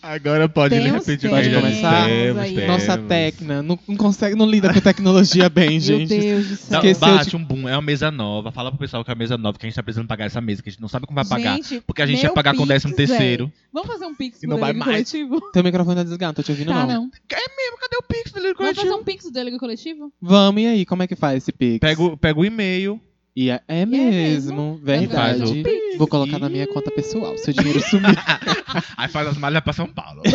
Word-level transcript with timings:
Agora 0.00 0.48
pode, 0.48 0.76
de 0.76 0.80
Temos, 0.84 1.04
repente, 1.06 1.22
temos, 1.28 1.46
vir. 1.46 1.54
começar? 1.54 2.06
Temos, 2.06 2.42
aí. 2.42 2.54
temos. 2.54 2.68
Nossa 2.68 2.98
Tecna 2.98 3.62
não, 3.62 3.78
não 3.88 3.96
consegue, 3.96 4.36
não 4.36 4.46
lida 4.48 4.72
com 4.72 4.80
tecnologia 4.80 5.48
bem, 5.50 5.70
Meu 5.70 5.80
gente. 5.80 6.18
Deus 6.18 6.46
do 6.46 6.56
céu. 6.56 6.76
Esqueceu 6.78 7.00
bate 7.08 7.30
de- 7.30 7.36
um 7.36 7.44
boom, 7.44 7.68
é 7.68 7.72
uma 7.74 7.82
mesa 7.82 8.10
nova. 8.10 8.52
Fala 8.52 8.70
pro 8.70 8.78
pessoal 8.78 9.04
que 9.04 9.10
é 9.10 9.14
uma 9.14 9.18
mesa 9.18 9.36
nova, 9.36 9.58
que 9.58 9.66
a 9.66 9.68
gente 9.68 9.74
tá 9.74 9.82
precisando 9.82 10.06
pagar 10.06 10.26
essa 10.26 10.40
mesa, 10.40 10.62
que 10.62 10.68
a 10.68 10.72
gente 10.72 10.80
não 10.80 10.88
sabe 10.88 11.06
como 11.06 11.16
vai 11.16 11.24
pagar. 11.26 11.56
Gente, 11.56 11.80
porque 11.86 12.00
a 12.00 12.06
gente 12.06 12.20
meu 12.22 12.30
ia 12.30 12.32
pagar 12.32 12.52
com 12.52 12.58
Pix, 12.58 12.68
décimo 12.68 12.94
terceiro. 12.94 13.46
velho. 13.46 13.52
Vamos 13.72 13.88
fazer 13.88 14.06
um 14.06 14.14
pix 14.14 14.38
vai 14.40 14.48
delírio 14.56 14.78
mais. 14.78 15.10
coletivo? 15.10 15.40
Teu 15.52 15.64
microfone 15.64 15.96
tá 15.96 16.02
desligado, 16.04 16.28
não 16.30 16.34
tô 16.34 16.42
te 16.42 16.50
ouvindo 16.52 16.68
Tá, 16.68 16.86
não. 16.86 16.86
não. 16.86 17.02
Mesmo, 17.02 17.78
cadê 17.80 17.96
o 17.96 18.02
Pix 18.02 18.30
do 18.32 18.38
Lírio 18.38 18.54
Vamos 18.56 18.76
fazer 18.76 18.88
Coletivo? 18.88 19.00
um 19.00 19.04
pix 19.04 19.24
do 19.24 19.30
delírio 19.32 19.58
coletivo? 19.58 20.12
Vamos, 20.22 20.62
e 20.62 20.66
aí, 20.66 20.86
como 20.86 21.02
é 21.02 21.06
que 21.08 21.16
faz 21.16 21.38
esse 21.38 21.50
Pix? 21.52 21.80
Pega 21.80 22.00
o, 22.02 22.16
pega 22.16 22.38
o 22.38 22.44
e-mail. 22.44 23.00
E 23.40 23.50
é, 23.50 23.60
é 23.68 23.86
mesmo? 23.86 24.10
mesmo, 24.10 24.80
verdade. 24.82 25.38
Faz 25.38 25.50
o 25.50 25.54
Pix. 25.62 25.96
Vou 25.96 26.08
colocar 26.08 26.40
na 26.40 26.48
minha 26.48 26.66
conta 26.66 26.90
pessoal, 26.90 27.38
seu 27.38 27.54
dinheiro 27.54 27.78
sumir. 27.80 28.18
Aí 28.98 29.06
faz 29.08 29.28
as 29.28 29.36
malhas 29.38 29.62
pra 29.62 29.72
São 29.72 29.86
Paulo. 29.86 30.22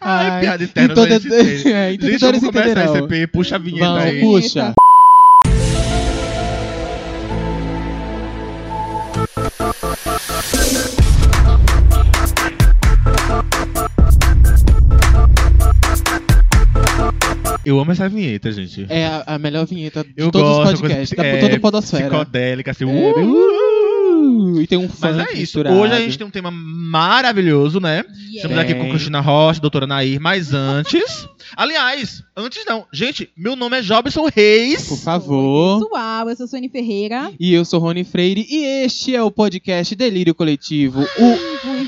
Ai, 0.00 0.26
Ai, 0.30 0.40
piada 0.40 0.64
interna. 0.64 0.92
e 0.92 0.94
toda- 0.94 1.08
da 1.08 1.18
gente 1.18 1.68
é, 1.72 1.96
vamos 1.98 2.40
começar 2.40 2.46
entenderão. 2.60 3.06
esse 3.06 3.14
EP. 3.24 3.26
Puxa 3.32 3.56
a 3.56 3.58
vinheta 3.58 3.86
Vamos, 3.86 4.04
aí. 4.04 4.20
puxa. 4.20 4.74
Eu 17.70 17.78
amo 17.78 17.92
essa 17.92 18.08
vinheta, 18.08 18.50
gente. 18.50 18.84
É 18.88 19.06
a, 19.06 19.22
a 19.34 19.38
melhor 19.38 19.64
vinheta 19.64 20.02
de 20.02 20.12
Eu 20.16 20.32
todos 20.32 20.48
gosto. 20.48 20.74
os 20.74 20.80
podcasts, 20.80 21.16
da, 21.16 21.22
coisa, 21.22 21.36
é, 21.36 21.40
toda 21.40 21.56
a 21.56 21.60
podosfera. 21.60 22.08
Psicodélica, 22.08 22.70
assim. 22.72 22.84
É, 22.84 22.86
uh! 22.88 23.20
uh, 23.20 23.79
e 24.60 24.66
tem 24.66 24.78
um 24.78 24.88
Mas 24.88 25.16
funk 25.16 25.20
é 25.20 25.32
isso. 25.32 25.40
misturado. 25.40 25.76
Hoje 25.76 25.94
a 25.94 25.98
gente 26.00 26.18
tem 26.18 26.26
um 26.26 26.30
tema 26.30 26.50
maravilhoso, 26.50 27.80
né? 27.80 28.04
Estamos 28.34 28.58
aqui 28.58 28.74
com. 28.74 28.90
Cristina 28.90 29.20
Rocha, 29.20 29.60
doutora 29.60 29.86
Nair, 29.86 30.20
mas 30.20 30.52
antes. 30.52 31.28
Aliás, 31.56 32.22
antes 32.36 32.64
não. 32.66 32.86
Gente, 32.92 33.30
meu 33.36 33.56
nome 33.56 33.78
é 33.78 33.82
Jobson 33.82 34.28
Reis. 34.34 34.86
Por 34.88 34.98
favor. 34.98 35.80
Pessoal, 35.82 36.28
eu 36.28 36.36
sou 36.36 36.46
Suene 36.46 36.68
Ferreira. 36.68 37.32
E 37.38 37.52
eu 37.52 37.64
sou 37.64 37.80
Rony 37.80 38.04
Freire 38.04 38.46
e 38.48 38.64
este 38.84 39.14
é 39.14 39.22
o 39.22 39.30
podcast 39.30 39.94
Delírio 39.94 40.34
Coletivo. 40.34 41.06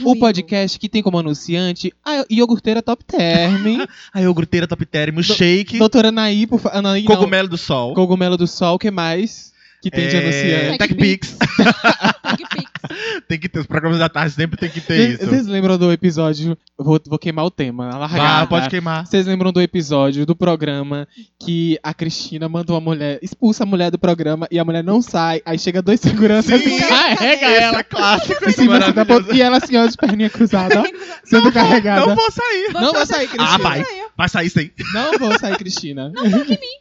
O, 0.04 0.10
o 0.10 0.18
podcast 0.18 0.78
que 0.78 0.88
tem 0.88 1.02
como 1.02 1.18
anunciante 1.18 1.92
a 2.04 2.24
iogurteira 2.30 2.82
Top 2.82 3.04
Term. 3.04 3.86
A 4.12 4.20
iogurteira 4.20 4.66
top 4.66 4.84
term, 4.84 5.18
o 5.18 5.22
shake, 5.22 5.78
Doutora 5.78 6.08
Anaí, 6.08 6.46
por 6.46 6.60
favor. 6.60 6.76
Anaí, 6.78 7.02
não. 7.02 7.14
cogumelo 7.14 7.48
do 7.48 7.56
sol. 7.56 7.94
Cogumelo 7.94 8.36
do 8.36 8.46
Sol, 8.46 8.74
o 8.74 8.78
que 8.78 8.90
mais? 8.90 9.51
Que 9.82 9.90
tem 9.90 10.08
de 10.08 10.16
é, 10.16 10.20
anunciante. 10.20 10.78
TechPix. 10.78 11.36
TechPix. 11.36 12.72
tem 13.28 13.38
que 13.38 13.48
ter, 13.48 13.58
os 13.60 13.66
programas 13.66 13.98
da 13.98 14.08
tarde 14.08 14.32
sempre 14.32 14.56
tem 14.56 14.68
que 14.70 14.80
ter 14.80 14.94
Vocês 14.96 15.14
isso. 15.20 15.26
vocês 15.28 15.46
lembram 15.46 15.76
do 15.76 15.90
episódio? 15.92 16.56
Vou, 16.78 17.00
vou 17.06 17.18
queimar 17.18 17.44
o 17.44 17.50
tema, 17.50 17.90
a 17.90 17.98
largada. 17.98 18.40
Vá, 18.40 18.46
pode 18.46 18.68
queimar. 18.68 19.06
Vocês 19.06 19.26
lembram 19.26 19.52
do 19.52 19.60
episódio 19.60 20.24
do 20.24 20.36
programa 20.36 21.06
que 21.38 21.78
a 21.82 21.92
Cristina 21.92 22.48
manda 22.48 22.72
uma 22.72 22.80
mulher, 22.80 23.18
expulsa 23.22 23.64
a 23.64 23.66
mulher 23.66 23.90
do 23.90 23.98
programa 23.98 24.46
e 24.50 24.58
a 24.58 24.64
mulher 24.64 24.84
não 24.84 25.02
sai, 25.02 25.42
aí 25.44 25.58
chega 25.58 25.82
dois 25.82 26.00
seguranças 26.00 26.60
Sim, 26.60 26.76
e 26.76 26.80
carrega 26.80 27.46
Esse 27.50 27.62
ela. 27.62 27.78
é 27.78 27.82
clássico, 27.82 28.44
Em 28.44 28.48
esse 28.48 28.60
cima 28.60 28.78
assim, 28.78 28.92
da 28.92 29.04
ponta- 29.04 29.34
e 29.34 29.42
ela 29.42 29.56
assim, 29.56 29.76
ó, 29.76 29.86
de 29.86 29.96
perninha 29.96 30.30
cruzada, 30.30 30.82
sendo 31.24 31.50
carregada. 31.52 32.06
Não 32.06 32.14
vou 32.14 32.30
sair. 32.30 32.72
Não 32.72 32.92
vai 32.92 33.06
sair, 33.06 33.28
Cristina. 33.28 33.54
Ah, 33.54 33.58
vai. 33.58 33.84
Vai 34.16 34.28
sair 34.28 34.50
sim. 34.50 34.70
Não 34.92 35.18
vou 35.18 35.38
sair, 35.38 35.56
Cristina. 35.56 36.12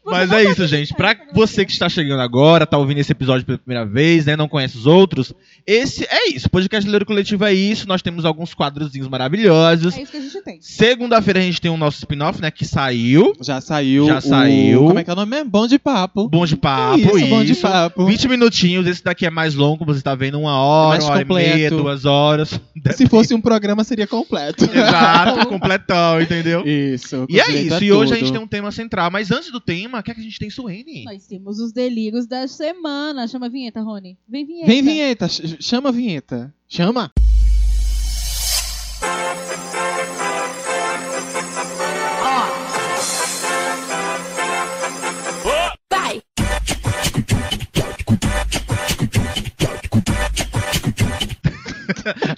Mas 0.05 0.31
é 0.31 0.43
isso, 0.43 0.67
gente. 0.67 0.93
Pra 0.93 1.15
você 1.33 1.65
que 1.65 1.71
está 1.71 1.87
chegando 1.87 2.19
agora, 2.19 2.65
tá 2.65 2.77
ouvindo 2.77 2.97
esse 2.99 3.11
episódio 3.11 3.45
pela 3.45 3.57
primeira 3.57 3.85
vez, 3.85 4.25
né? 4.25 4.35
Não 4.35 4.47
conhece 4.47 4.77
os 4.77 4.85
outros. 4.85 5.33
Esse 5.65 6.05
é 6.09 6.29
isso. 6.29 6.47
O 6.47 6.49
podcast 6.49 6.87
Leiro 6.89 7.05
Coletivo 7.05 7.45
é 7.45 7.53
isso. 7.53 7.87
Nós 7.87 8.01
temos 8.01 8.25
alguns 8.25 8.53
quadrozinhos 8.53 9.07
maravilhosos. 9.07 9.95
É 9.97 10.01
isso 10.01 10.11
que 10.11 10.17
a 10.17 10.21
gente 10.21 10.41
tem. 10.43 10.57
Segunda-feira 10.61 11.39
a 11.39 11.43
gente 11.43 11.61
tem 11.61 11.71
o 11.71 11.77
nosso 11.77 11.99
spin-off, 11.99 12.41
né? 12.41 12.51
Que 12.51 12.65
saiu. 12.65 13.33
Já 13.41 13.61
saiu. 13.61 14.07
Já 14.07 14.17
o- 14.17 14.21
saiu. 14.21 14.85
Como 14.87 14.99
é 14.99 15.03
que 15.03 15.09
é 15.09 15.13
o 15.13 15.15
nome 15.15 15.29
mesmo? 15.31 15.49
Bom 15.49 15.67
de 15.67 15.79
papo. 15.79 16.27
Bom 16.27 16.45
de 16.45 16.57
papo, 16.57 16.97
isso, 16.99 17.17
isso. 17.17 17.27
bom 17.27 17.43
de 17.43 17.55
papo. 17.55 18.05
20 18.05 18.27
minutinhos. 18.27 18.85
Esse 18.87 19.03
daqui 19.03 19.25
é 19.25 19.29
mais 19.29 19.55
longo. 19.55 19.85
Você 19.85 20.01
tá 20.01 20.13
vendo 20.15 20.39
uma 20.39 20.57
hora, 20.57 20.89
Mais 20.89 21.03
uma 21.05 21.13
hora 21.13 21.21
e 21.21 21.25
meia, 21.33 21.69
duas 21.69 22.05
horas. 22.05 22.59
Se 22.95 23.07
fosse 23.07 23.33
um 23.33 23.39
programa, 23.41 23.83
seria 23.83 24.07
completo. 24.07 24.65
Exato, 24.65 25.47
completão, 25.49 26.19
entendeu? 26.21 26.63
Isso. 26.65 27.25
E 27.35 27.39
é 27.39 27.49
isso. 27.63 27.73
a 27.75 27.79
E 27.83 27.91
hoje 27.91 28.13
a 28.13 28.17
gente 28.17 28.31
tem 28.31 28.41
um 28.41 28.47
tema 28.47 28.71
central. 28.71 29.09
Mas 29.11 29.31
antes 29.31 29.51
do 29.51 29.59
tema, 29.59 29.99
o 29.99 30.03
que 30.03 30.11
é 30.11 30.13
que 30.13 30.19
a 30.21 30.23
gente 30.23 30.37
tem, 30.39 30.49
Suene? 30.49 31.03
Nós 31.05 31.25
temos 31.27 31.59
os 31.59 31.71
delírios 31.71 32.25
da 32.27 32.47
semana. 32.47 33.27
Chama 33.27 33.45
a 33.45 33.49
vinheta, 33.49 33.81
Rony. 33.81 34.17
Vem 34.27 34.45
vinheta. 34.45 34.67
Vem 34.67 34.81
vinheta, 34.83 35.27
ch- 35.27 35.57
chama 35.59 35.89
a 35.89 35.91
vinheta. 35.91 36.53
Chama. 36.67 37.11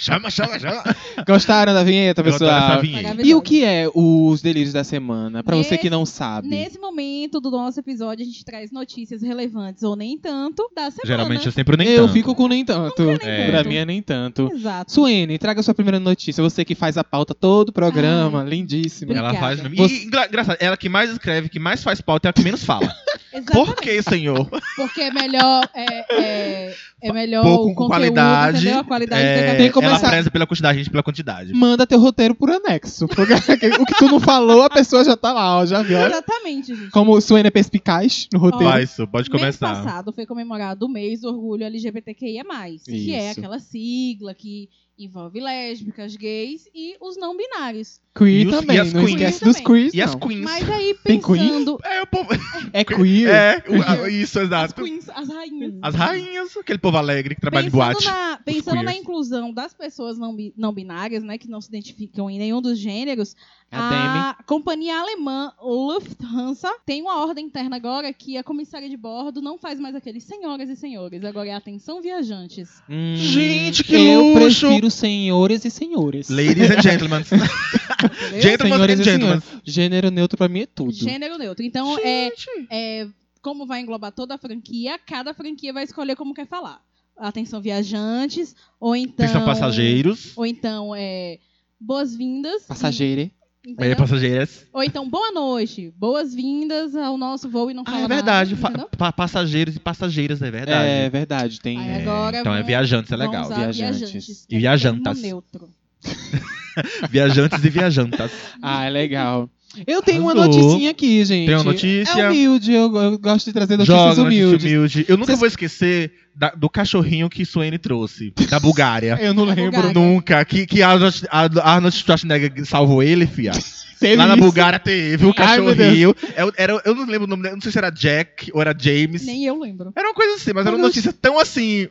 Chama, 0.03 0.29
chama, 0.29 0.59
chama. 0.59 0.83
Gostaram 1.27 1.73
da 1.73 1.83
vinheta, 1.83 2.21
Eu 2.21 2.25
pessoal? 2.25 2.81
vinheta. 2.81 3.21
E 3.21 3.33
o 3.33 3.41
que 3.41 3.63
é 3.63 3.87
os 3.93 4.41
delírios 4.41 4.73
da 4.73 4.83
semana? 4.83 5.43
Pra 5.43 5.55
você 5.55 5.77
que 5.77 5.89
não 5.89 6.05
sabe. 6.05 6.47
Nesse 6.47 6.77
momento 6.79 7.39
do 7.39 7.49
nosso 7.51 7.79
episódio, 7.79 8.23
a 8.23 8.25
gente 8.25 8.43
traz 8.43 8.71
notícias 8.71 9.21
relevantes 9.21 9.83
ou 9.83 9.95
nem 9.95 10.17
tanto 10.17 10.69
da 10.75 10.91
semana. 10.91 11.01
Geralmente 11.05 11.45
eu 11.45 11.51
sempre 11.51 11.77
nem 11.77 11.87
Eu 11.89 12.03
tanto. 12.03 12.13
fico 12.13 12.35
com 12.35 12.47
nem 12.47 12.63
tanto. 12.65 13.03
É. 13.21 13.49
Pra 13.51 13.63
mim 13.63 13.75
é 13.75 13.85
nem 13.85 14.01
tanto. 14.01 14.49
Exato. 14.53 14.91
Suene, 14.91 15.37
traga 15.37 15.61
sua 15.63 15.73
primeira 15.73 15.99
notícia. 15.99 16.43
Você 16.43 16.65
que 16.65 16.75
faz 16.75 16.97
a 16.97 17.03
pauta 17.03 17.33
todo 17.33 17.69
o 17.69 17.73
programa, 17.73 18.43
lindíssima. 18.43 19.11
Obrigada. 19.11 19.37
Ela 19.37 19.39
faz. 19.39 19.59
Você- 19.61 19.93
E 19.93 20.05
engra- 20.05 20.27
engraçado, 20.27 20.57
ela 20.59 20.77
que 20.77 20.89
mais 20.89 21.09
escreve, 21.11 21.49
que 21.49 21.59
mais 21.59 21.83
faz 21.83 22.01
pauta, 22.01 22.27
é 22.27 22.29
a 22.29 22.33
que 22.33 22.43
menos 22.43 22.63
fala. 22.63 22.93
Exatamente. 23.33 23.51
Por 23.67 23.75
que, 23.75 24.01
senhor? 24.01 24.49
Porque 24.75 25.01
é 25.01 25.11
melhor. 25.11 25.67
É, 25.73 26.15
é, 26.21 26.75
é 27.01 27.11
melhor 27.13 27.43
Pouco 27.43 27.63
o 27.63 27.67
com 27.69 27.73
conteúdo, 27.75 27.89
qualidade. 27.89 28.57
entendeu? 28.59 28.79
A 28.79 28.83
qualidade 28.83 29.21
É, 29.23 29.55
Tem 29.55 29.71
que 29.71 29.77
ela 29.79 29.87
começar- 29.89 30.09
preza 30.09 30.31
pela 30.31 30.45
quantidade, 30.47 30.75
a 30.75 30.77
gente 30.83 30.89
pela 30.91 31.03
quantidade. 31.03 31.53
Manda 31.53 31.85
teu 31.87 31.99
roteiro 31.99 32.33
por 32.35 32.49
anexo. 32.49 33.07
Porque 33.07 33.33
o 33.81 33.85
que 33.85 33.95
tu 33.95 34.05
não 34.07 34.19
falou, 34.19 34.61
a 34.63 34.69
pessoa 34.69 35.03
já 35.03 35.17
tá 35.17 35.33
lá, 35.33 35.57
ó, 35.57 35.65
já 35.65 35.81
viu. 35.81 35.97
Exatamente, 35.99 36.75
gente. 36.75 36.89
Como 36.91 37.11
o 37.13 37.21
Suene 37.21 37.47
é 37.47 37.51
perspicaz 37.51 38.27
no 38.31 38.39
roteiro. 38.39 38.65
Vai, 38.71 38.83
isso, 38.83 39.05
pode 39.07 39.29
Mês 39.29 39.41
começar. 39.41 39.83
passado 39.83 40.13
foi 40.13 40.25
comemorado 40.25 40.85
o 40.85 40.89
mês 40.89 41.21
do 41.21 41.29
orgulho 41.29 41.63
LGBTQIA+, 41.65 42.43
que 42.85 43.13
é 43.13 43.31
Isso. 43.31 43.39
aquela 43.39 43.59
sigla 43.59 44.33
que 44.33 44.69
envolve 44.97 45.39
lésbicas, 45.39 46.15
gays 46.15 46.67
e 46.73 46.95
os 47.01 47.17
não 47.17 47.35
binários. 47.35 47.99
Queer 48.15 48.43
E 48.43 48.47
os- 48.47 48.55
também, 48.55 48.77
e 48.77 48.79
as 48.79 48.93
não 48.93 49.05
queens 49.05 49.15
esquece 49.21 49.43
dos 49.43 49.59
queers, 49.59 49.93
E 49.93 50.01
as 50.01 50.13
queens. 50.13 50.41
Mas 50.43 50.69
aí, 50.69 50.95
Tem 51.03 51.19
pensando... 51.19 51.79
É, 51.83 52.01
o 52.03 52.07
povo... 52.07 52.29
É 52.71 52.83
queer? 52.83 53.27
é 53.29 53.63
o- 53.69 53.81
a- 54.03 54.09
isso, 54.09 54.37
As 54.39 54.45
exato. 54.45 54.83
queens, 54.83 55.09
as 55.09 55.27
rainhas. 55.29 55.73
As 55.81 55.95
rainhas, 55.95 56.55
aquele 56.57 56.77
povo 56.77 56.97
alegre 56.97 57.33
que 57.33 57.41
trabalha 57.41 57.65
em 57.67 57.71
Pensando, 57.71 57.91
boate. 57.93 58.05
na, 58.05 58.37
pensando 58.45 58.83
na 58.83 58.93
inclusão 58.93 59.51
das 59.51 59.73
pessoas 59.73 60.19
não, 60.19 60.37
não 60.55 60.71
binárias, 60.71 61.23
né, 61.23 61.39
que 61.39 61.49
não 61.49 61.59
se 61.59 61.69
identificam 61.69 62.29
em 62.29 62.37
nenhum 62.37 62.61
dos 62.61 62.77
gêneros, 62.77 63.35
A 63.73 64.35
Demi. 64.37 64.45
companhia 64.45 64.99
alemã 64.99 65.51
Lufthansa 65.61 66.69
tem 66.85 67.01
uma 67.01 67.21
ordem 67.25 67.45
interna 67.45 67.75
agora 67.75 68.13
que 68.13 68.37
a 68.37 68.43
comissária 68.43 68.87
de 68.89 68.95
bordo 68.97 69.41
não 69.41 69.57
faz 69.57 69.79
mais 69.79 69.95
aqueles 69.95 70.23
senhoras 70.23 70.69
e 70.69 70.75
senhores, 70.75 71.23
agora 71.23 71.49
é 71.49 71.53
atenção 71.53 72.01
viajantes. 72.01 72.81
Hum, 72.89 73.15
Gente, 73.15 73.83
que 73.83 73.95
Eu 73.95 74.33
luxo! 74.33 74.67
prefiro 74.67 74.91
senhores 74.91 75.65
e 75.65 75.71
senhores. 75.71 76.29
Ladies 76.29 76.69
and 76.71 76.81
gentlemen. 76.81 77.23
Gentlemen 78.41 78.73
Senhores 78.73 78.99
and 78.99 79.01
e 79.01 79.05
gentlemen. 79.05 79.41
Gênero 79.63 80.11
neutro 80.11 80.37
pra 80.37 80.47
mim 80.49 80.61
é 80.61 80.65
tudo. 80.65 80.93
Gênero 80.93 81.37
neutro. 81.37 81.63
Então, 81.63 81.97
é, 81.99 82.29
é, 82.69 83.07
como 83.41 83.65
vai 83.65 83.79
englobar 83.81 84.11
toda 84.11 84.35
a 84.35 84.37
franquia, 84.37 84.99
cada 84.99 85.33
franquia 85.33 85.71
vai 85.71 85.83
escolher 85.83 86.15
como 86.15 86.33
quer 86.33 86.47
falar. 86.47 86.81
Atenção 87.15 87.61
viajantes, 87.61 88.55
ou 88.79 88.95
então... 88.95 89.25
Atenção 89.25 89.45
passageiros. 89.45 90.33
Ou 90.35 90.45
então, 90.45 90.93
é, 90.95 91.39
boas-vindas. 91.79 92.63
Passageiro. 92.63 93.31
Entendeu? 93.65 93.91
É, 93.91 93.95
passageiras. 93.95 94.65
Ou 94.73 94.83
então, 94.83 95.09
boa 95.09 95.31
noite, 95.31 95.93
boas-vindas 95.97 96.95
ao 96.95 97.17
nosso 97.17 97.49
voo 97.49 97.71
e 97.71 97.73
não 97.73 97.83
fala 97.85 97.97
Ah, 97.97 98.01
é 98.03 98.07
verdade. 98.07 98.55
nada, 98.61 98.87
pa- 98.97 99.11
passageiros 99.11 99.75
e 99.75 99.79
passageiras, 99.79 100.41
é 100.41 100.51
verdade. 100.51 100.87
É 100.89 101.09
verdade, 101.09 101.59
tem. 101.61 101.79
Aí 101.79 102.01
agora 102.01 102.39
então 102.39 102.53
é 102.53 102.57
vão- 102.59 102.67
viajantes, 102.67 103.11
é 103.11 103.15
legal. 103.15 103.47
Viajantes. 103.47 103.77
viajantes. 103.99 104.45
E 104.49 104.55
é 104.55 104.59
viajantas. 104.59 105.21
termo 105.21 105.27
neutro. 105.27 105.69
Viajantes 107.11 107.63
e 107.63 107.69
viajantas. 107.69 108.31
Ah, 108.61 108.85
é 108.85 108.89
legal. 108.89 109.47
Eu 109.87 110.01
tenho 110.01 110.21
uma 110.21 110.33
noticinha 110.33 110.91
aqui, 110.91 111.23
gente. 111.25 111.47
Tem 111.47 111.55
uma 111.55 111.63
notícia? 111.63 112.19
É 112.21 112.29
humilde, 112.29 112.71
eu, 112.73 112.95
eu 112.95 113.17
gosto 113.17 113.45
de 113.45 113.53
trazer 113.53 113.77
notícias 113.77 113.97
Joga 113.97 114.23
notícia 114.23 114.45
humildes. 114.45 114.65
humilde. 114.65 115.05
Eu 115.07 115.17
nunca 115.17 115.27
Vocês- 115.27 115.39
vou 115.39 115.47
esquecer 115.47 116.11
da- 116.35 116.51
do 116.51 116.69
cachorrinho 116.69 117.29
que 117.29 117.45
Suene 117.45 117.77
trouxe, 117.77 118.33
da 118.49 118.59
Bulgária. 118.59 119.17
Eu 119.21 119.33
não 119.33 119.43
lembro. 119.45 119.63
Bulgária. 119.65 119.93
Nunca. 119.93 120.45
Que, 120.45 120.65
que 120.67 120.81
Arnold, 120.81 121.23
Arnold 121.29 121.95
Schwarzenegger 121.95 122.65
salvou 122.65 123.01
ele, 123.01 123.25
fia. 123.25 123.51
Teve 123.99 124.17
Lá 124.17 124.27
na 124.27 124.33
isso. 124.35 124.43
Bulgária 124.43 124.77
teve 124.79 125.25
o 125.25 125.33
cachorrinho. 125.33 126.13
Eu, 126.35 126.51
era, 126.57 126.81
eu 126.83 126.93
não 126.93 127.05
lembro 127.05 127.23
o 127.23 127.27
nome, 127.27 127.43
dele, 127.43 127.55
não 127.55 127.61
sei 127.61 127.71
se 127.71 127.77
era 127.77 127.89
Jack 127.89 128.51
ou 128.53 128.59
era 128.59 128.75
James. 128.77 129.25
Nem 129.25 129.45
eu 129.45 129.57
lembro. 129.57 129.93
Era 129.95 130.09
uma 130.09 130.13
coisa 130.13 130.35
assim, 130.35 130.51
mas 130.53 130.65
era 130.67 130.75
uma 130.75 130.81
notícia 130.85 131.13
tão 131.13 131.39
assim. 131.39 131.87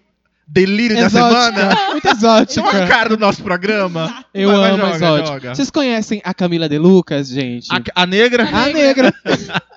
Delírio 0.47 0.97
da 0.97 1.06
Exótica. 1.06 1.53
semana? 1.53 1.79
Muito 1.91 2.09
Isso 2.09 2.27
é 2.27 2.29
uma 2.31 2.41
exótica. 2.43 2.87
cara 2.87 3.09
do 3.11 3.17
nosso 3.17 3.43
programa. 3.43 4.25
Eu 4.35 4.49
Vai, 4.50 4.59
vai, 4.59 4.71
amo 4.71 4.79
joga, 4.83 4.94
exótica. 4.97 5.27
joga. 5.33 5.55
Vocês 5.55 5.71
conhecem 5.71 6.21
a 6.25 6.35
Camila 6.35 6.69
De 6.69 6.79
Lucas, 6.79 7.29
gente? 7.29 7.69
A, 7.71 8.03
a 8.03 8.06
negra? 8.06 8.49
A 8.53 8.69
negra. 8.69 9.15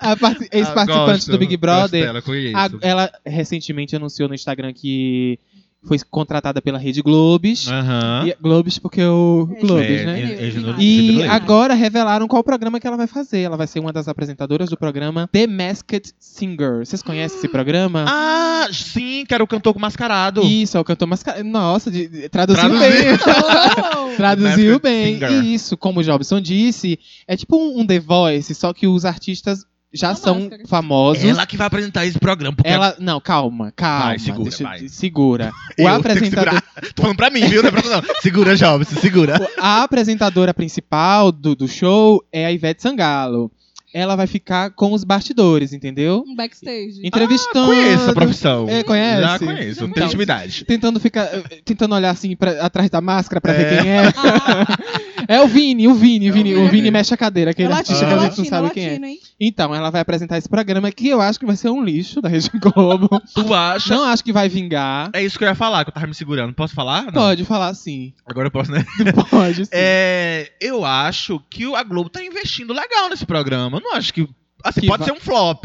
a 0.00 0.16
parti- 0.16 0.48
ex-participante 0.52 1.12
Gosto, 1.12 1.30
do 1.30 1.38
Big 1.38 1.56
Brother. 1.56 2.04
dela. 2.04 2.22
A- 2.54 2.70
ela 2.86 3.12
recentemente 3.24 3.94
anunciou 3.96 4.28
no 4.28 4.34
Instagram 4.34 4.72
que 4.72 5.38
foi 5.84 5.98
contratada 6.10 6.60
pela 6.60 6.78
Rede 6.78 7.00
Globes. 7.00 7.68
Aham. 7.68 8.24
E- 8.26 8.36
Globes 8.40 8.78
porque 8.78 9.02
o 9.04 9.48
É, 9.56 9.60
Globes, 9.60 10.00
É, 10.00 10.04
né? 10.04 10.20
é, 10.20 10.46
é, 10.46 10.50
genu- 10.50 10.74
E 10.80 11.22
agora 11.24 11.74
revelaram 11.74 12.26
qual 12.26 12.42
programa 12.42 12.80
que 12.80 12.86
ela 12.86 12.96
vai 12.96 13.06
fazer. 13.06 13.40
Ela 13.42 13.56
vai 13.56 13.66
ser 13.68 13.78
uma 13.78 13.92
das 13.92 14.08
apresentadoras 14.08 14.68
do 14.68 14.76
programa 14.76 15.28
The 15.32 15.46
Masked 15.46 16.12
Singer. 16.18 16.84
Vocês 16.84 17.02
conhecem 17.02 17.38
esse 17.38 17.48
programa? 17.48 18.04
Ah, 18.08 18.68
sim, 18.72 19.24
que 19.26 19.32
era 19.34 19.44
o 19.44 19.46
cantor 19.46 19.74
com 19.74 19.78
mascarado. 19.80 20.42
Isso, 20.42 20.76
é 20.76 20.80
o 20.80 20.84
cantor 20.84 21.06
mascarado. 21.06 21.44
Nossa, 21.44 21.88
de- 21.90 22.08
de- 22.08 22.28
traduziu 22.28 22.62
Traduzi- 22.68 22.80
bem. 22.90 23.16
Oh! 23.96 24.16
Traduziu 24.16 24.72
Masked 24.74 24.82
bem. 24.82 25.14
Singer. 25.14 25.44
Isso, 25.44 25.76
como 25.76 26.00
o 26.00 26.02
Jobson 26.02 26.40
disse, 26.40 26.98
é 27.28 27.36
tipo 27.36 27.56
um, 27.56 27.80
um 27.80 27.86
The 27.86 28.00
Voice, 28.00 28.54
só 28.54 28.72
que 28.72 28.86
os 28.86 29.04
artistas 29.04 29.64
já 29.92 30.14
são 30.14 30.40
máscara. 30.40 30.62
famosos. 30.66 31.24
Ela 31.24 31.46
que 31.46 31.56
vai 31.56 31.66
apresentar 31.66 32.04
esse 32.06 32.18
programa. 32.18 32.54
Porque 32.56 32.68
Ela, 32.68 32.94
não, 32.98 33.20
calma, 33.20 33.72
calma. 33.74 34.04
Vai, 34.06 34.18
segura, 34.18 34.42
deixa- 34.50 34.64
vai. 34.64 34.88
segura. 34.88 35.52
O 35.78 35.82
eu 35.82 35.88
apresentador. 35.88 36.62
Tô 36.94 37.02
falando 37.02 37.16
pra 37.16 37.30
mim, 37.30 37.46
viu? 37.46 37.62
Não 37.62 37.68
é 37.68 37.72
pra 37.72 37.82
não. 37.88 38.02
Segura, 38.20 38.56
Jobs, 38.56 38.88
segura. 38.88 39.48
a 39.58 39.82
apresentadora 39.82 40.52
principal 40.54 41.30
do, 41.32 41.54
do 41.54 41.68
show 41.68 42.22
é 42.32 42.46
a 42.46 42.52
Ivete 42.52 42.82
Sangalo. 42.82 43.50
Ela 43.94 44.14
vai 44.14 44.26
ficar 44.26 44.70
com 44.72 44.92
os 44.92 45.04
bastidores, 45.04 45.72
entendeu? 45.72 46.22
Um 46.26 46.34
backstage. 46.36 47.00
Entrevistando. 47.02 47.68
Conheço 47.68 48.10
a 48.10 48.12
profissão. 48.12 48.66
É, 48.68 48.82
conhece? 48.82 49.22
Já 49.22 49.38
conheço, 49.38 49.80
não 49.80 49.88
tenho 49.88 49.90
Então, 49.92 50.06
intimidade. 50.06 50.64
Tentando 50.66 51.00
ficar. 51.00 51.24
eh, 51.24 51.60
Tentando 51.64 51.94
olhar 51.94 52.10
assim 52.10 52.36
pra, 52.36 52.62
atrás 52.62 52.90
da 52.90 53.00
máscara 53.00 53.40
pra 53.40 53.54
ver 53.54 53.72
É. 53.72 53.82
quem 53.82 53.90
é. 53.90 54.02
Ah, 54.08 54.66
É 55.28 55.40
o 55.40 55.46
Vini, 55.48 55.88
o 55.88 55.94
Vini, 55.94 56.30
o 56.30 56.34
Vini, 56.34 56.52
É 56.52 56.56
o 56.56 56.58
o 56.58 56.62
Vini 56.64 56.72
Vini. 56.82 56.90
mexe 56.90 57.14
a 57.14 57.16
cadeira, 57.16 57.52
aquele 57.52 57.72
é 57.72 57.74
artista 57.74 58.04
latino, 58.04 58.08
que 58.08 58.14
a 58.14 58.16
é 58.16 58.20
gente 58.30 58.36
não 58.38 58.44
latino, 58.44 58.48
sabe 58.48 58.66
é 58.66 58.70
quem 58.70 58.84
é. 58.84 58.88
latino, 58.90 59.06
hein? 59.06 59.18
Então, 59.38 59.74
ela 59.74 59.90
vai 59.90 60.00
apresentar 60.00 60.38
esse 60.38 60.48
programa 60.48 60.90
que 60.90 61.08
eu 61.08 61.20
acho 61.20 61.38
que 61.38 61.44
vai 61.44 61.56
ser 61.56 61.68
um 61.68 61.84
lixo 61.84 62.22
da 62.22 62.28
Rede 62.28 62.50
Globo. 62.58 63.08
Tu 63.34 63.52
acha? 63.52 63.94
Não 63.94 64.04
acho 64.04 64.24
que 64.24 64.32
vai 64.32 64.48
vingar. 64.48 65.10
É 65.12 65.22
isso 65.22 65.38
que 65.38 65.44
eu 65.44 65.48
ia 65.48 65.54
falar, 65.54 65.84
que 65.84 65.90
eu 65.90 65.94
tava 65.94 66.06
me 66.06 66.14
segurando. 66.14 66.54
Posso 66.54 66.74
falar? 66.74 67.04
Não. 67.06 67.12
Pode 67.12 67.44
falar 67.44 67.74
sim. 67.74 68.14
Agora 68.24 68.46
eu 68.46 68.50
posso, 68.50 68.72
né? 68.72 68.84
Pode 69.30 69.66
sim. 69.66 69.70
É, 69.72 70.52
eu 70.60 70.84
acho 70.86 71.38
que 71.50 71.64
a 71.74 71.82
Globo 71.82 72.08
tá 72.08 72.22
investindo 72.24 72.72
legal 72.72 73.10
nesse 73.10 73.26
programa. 73.26 73.76
Eu 73.76 73.82
não 73.82 73.94
acho 73.94 74.12
que. 74.14 74.26
Assim, 74.64 74.80
Que 74.80 74.86
pode 74.86 75.00
va- 75.00 75.04
ser 75.04 75.12
um 75.12 75.20
flop. 75.20 75.64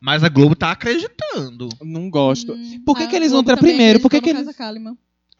Mas 0.00 0.24
a 0.24 0.30
Globo 0.30 0.54
tá 0.56 0.70
acreditando. 0.70 1.68
Não 1.82 2.08
gosto. 2.08 2.54
Hum, 2.54 2.82
Por 2.86 2.96
que 2.96 3.02
a 3.02 3.06
que 3.06 3.16
eles 3.16 3.32
vão 3.32 3.42
entrar 3.42 3.58
primeiro? 3.58 4.00
Por 4.00 4.10
que 4.10 4.18
que 4.22 4.30
eles-. 4.30 4.46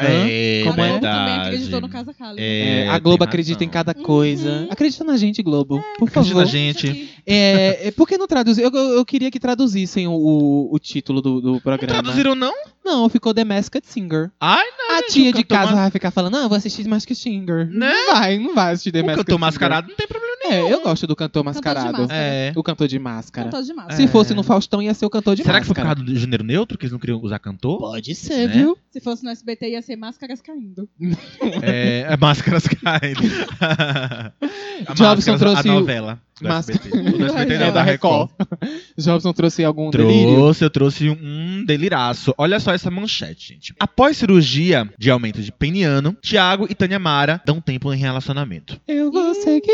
É, 0.06 0.62
Como 0.64 0.80
a 0.80 0.86
é? 0.86 0.88
Globo 0.90 1.00
também 1.06 1.34
acreditou 1.36 1.80
no 1.80 1.88
Casa 1.88 2.14
Kalimann. 2.14 2.42
É, 2.42 2.84
É, 2.84 2.88
a 2.88 2.98
Globo 2.98 3.24
acredita 3.24 3.64
em 3.64 3.68
cada 3.68 3.92
coisa. 3.94 4.66
Acredita 4.70 5.04
na 5.04 5.16
gente, 5.16 5.42
Globo. 5.42 5.82
Por 5.98 6.08
Acredita 6.08 6.34
favor. 6.34 6.40
na 6.40 6.44
gente. 6.44 7.10
É, 7.26 7.88
é, 7.88 7.90
por 7.90 8.06
que 8.08 8.16
não 8.18 8.26
traduzir? 8.26 8.62
Eu, 8.62 8.70
eu- 8.72 8.94
eu 8.94 9.04
queria 9.04 9.30
que 9.30 9.38
traduzissem 9.40 10.06
o, 10.08 10.12
o, 10.12 10.74
o 10.74 10.78
título 10.78 11.20
do, 11.20 11.40
do 11.40 11.52
Não 11.52 11.60
programa. 11.60 12.02
traduziram, 12.02 12.34
não? 12.34 12.52
Não, 12.84 13.08
ficou 13.08 13.34
The 13.34 13.44
Masked 13.44 13.82
Singer. 13.86 14.30
Ai, 14.40 14.64
A 14.90 15.00
gente, 15.02 15.12
tia 15.12 15.32
de 15.32 15.44
casa 15.44 15.72
mas- 15.72 15.80
vai 15.80 15.90
ficar 15.90 16.10
falando, 16.10 16.32
não, 16.34 16.42
eu 16.44 16.48
vou 16.48 16.56
assistir 16.56 16.82
The 16.84 16.88
Masked 16.90 17.14
Singer. 17.14 17.66
Né? 17.70 17.92
Não 17.92 18.12
vai, 18.14 18.38
não 18.38 18.54
vai 18.54 18.72
assistir 18.72 18.90
The 18.92 19.02
O 19.02 19.06
Masked 19.06 19.26
Singer. 19.26 19.38
mascarado 19.40 19.88
não 19.88 19.96
tem 19.96 20.06
problema 20.08 20.29
É, 20.50 20.72
eu 20.72 20.80
gosto 20.82 21.06
do 21.06 21.14
cantor 21.16 21.30
Cantor 21.30 21.42
de 21.42 21.44
mascarado. 21.44 21.98
máscara. 21.98 22.20
É. 22.20 22.52
O 22.56 22.62
cantor 22.62 22.88
de 22.88 22.98
máscara. 22.98 23.44
Cantor 23.50 23.62
de 23.64 23.72
massa. 23.72 23.96
Se 23.96 24.02
É. 24.04 24.06
fosse 24.08 24.34
no 24.34 24.42
Faustão, 24.42 24.82
ia 24.82 24.92
ser 24.94 25.06
o 25.06 25.10
cantor 25.10 25.36
de 25.36 25.42
Será 25.42 25.60
que 25.60 25.66
foi 25.66 25.74
por 25.74 25.80
máscara. 25.80 25.96
causa 26.00 26.12
do 26.12 26.18
gênero 26.18 26.42
neutro 26.44 26.76
que 26.76 26.84
eles 26.84 26.92
não 26.92 26.98
queriam 26.98 27.20
usar 27.22 27.38
cantor? 27.38 27.78
Pode 27.78 28.14
ser, 28.14 28.48
Né? 28.48 28.54
viu? 28.54 28.76
Se 28.90 29.00
fosse 29.00 29.22
no 29.24 29.30
SBT, 29.30 29.70
ia 29.70 29.82
ser 29.82 29.96
Máscaras 29.96 30.40
Caindo. 30.40 30.88
É, 31.62 32.06
é 32.08 32.16
máscaras 32.16 32.66
caindo. 32.66 33.20
a 33.60 34.32
Jobson 34.94 35.32
Máscaras, 35.32 35.40
trouxe 35.40 35.68
a 35.68 35.72
o- 35.72 35.74
novela. 35.80 36.20
Do 36.40 36.48
Máscara- 36.48 36.78
SBT. 36.78 37.10
Do 37.18 37.24
SBT 37.26 37.58
não, 37.58 37.66
É, 37.66 37.72
da 37.72 37.82
Record. 37.82 38.30
Jobson 38.98 39.32
trouxe 39.32 39.62
algum 39.64 39.90
delírio? 39.90 40.34
Trouxe, 40.34 40.64
eu 40.64 40.70
trouxe 40.70 41.10
um 41.10 41.64
deliraço. 41.66 42.34
Olha 42.38 42.58
só 42.58 42.72
essa 42.72 42.90
manchete, 42.90 43.48
gente. 43.54 43.74
Após 43.78 44.16
cirurgia 44.16 44.88
de 44.98 45.10
aumento 45.10 45.42
de 45.42 45.52
peniano, 45.52 46.14
Thiago 46.22 46.66
e 46.68 46.74
Tânia 46.74 46.98
Mara 46.98 47.40
dão 47.44 47.60
tempo 47.60 47.92
em 47.92 47.96
relacionamento. 47.98 48.80
Eu 48.88 49.12
vou 49.12 49.34
seguir. 49.34 49.68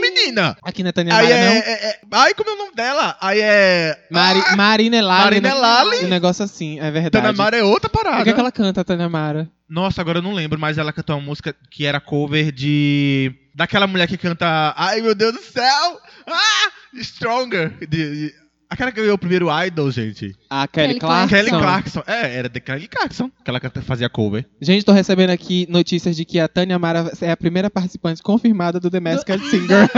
Menina! 0.00 0.56
Aqui 0.62 0.82
não 0.82 0.88
é 0.88 0.92
Tânia 0.92 1.14
Aí 1.14 1.22
Mara, 1.28 1.34
é, 1.36 1.44
não? 1.48 1.52
é- 1.54 1.58
é- 1.90 1.98
Ai, 2.12 2.34
como 2.34 2.50
é 2.50 2.52
o 2.52 2.56
nome 2.56 2.74
dela? 2.74 3.16
Aí 3.20 3.40
é. 3.40 4.06
Mari, 4.10 4.42
Ah, 4.46 4.56
Marina. 4.56 5.02
Marina 5.02 5.48
né? 5.50 5.54
Elali. 5.54 6.04
Um 6.04 6.08
negócio 6.08 6.44
assim, 6.44 6.78
é 6.80 6.90
verdade. 6.90 7.10
Tânia 7.10 7.32
Mara 7.32 7.56
é 7.56 7.62
outra 7.62 7.88
O 7.88 7.90
parada. 7.90 8.24
que, 8.24 8.30
é 8.30 8.32
que 8.32 8.40
ela 8.40 8.52
canta, 8.52 8.84
Tânia 8.84 9.08
Mara? 9.08 9.48
Nossa, 9.68 10.00
agora 10.00 10.18
eu 10.18 10.22
não 10.22 10.32
lembro, 10.32 10.58
mas 10.58 10.78
ela 10.78 10.92
cantou 10.92 11.16
uma 11.16 11.24
música 11.24 11.54
que 11.70 11.86
era 11.86 12.00
cover 12.00 12.50
de. 12.50 13.32
Daquela 13.54 13.86
mulher 13.86 14.06
que 14.08 14.16
canta. 14.16 14.74
Ai, 14.76 15.00
meu 15.00 15.14
Deus 15.14 15.32
do 15.34 15.42
céu! 15.42 16.00
Ah! 16.26 16.70
Stronger! 17.02 17.70
De, 17.80 17.86
de- 17.86 18.34
Aquela 18.70 18.92
que 18.92 19.00
ganhou 19.00 19.16
o 19.16 19.18
primeiro 19.18 19.48
Idol, 19.66 19.90
gente. 19.90 20.32
A 20.48 20.68
Kelly, 20.68 20.86
Kelly 20.90 21.00
Clarkson. 21.00 21.36
Kelly 21.36 21.50
Clarkson. 21.50 22.02
É, 22.06 22.36
era 22.36 22.48
de 22.48 22.60
Kelly 22.60 22.86
Clarkson 22.86 23.28
que 23.44 23.50
ela 23.50 23.60
fazia 23.82 24.08
cover. 24.08 24.46
Gente, 24.62 24.84
tô 24.84 24.92
recebendo 24.92 25.30
aqui 25.30 25.66
notícias 25.68 26.14
de 26.14 26.24
que 26.24 26.38
a 26.38 26.46
Tânia 26.46 26.78
Mara 26.78 27.10
é 27.20 27.32
a 27.32 27.36
primeira 27.36 27.68
participante 27.68 28.22
confirmada 28.22 28.78
do 28.78 28.88
The 28.88 29.00
Masked 29.00 29.40
Singer. 29.50 29.90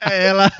É 0.00 0.28
ela. 0.28 0.50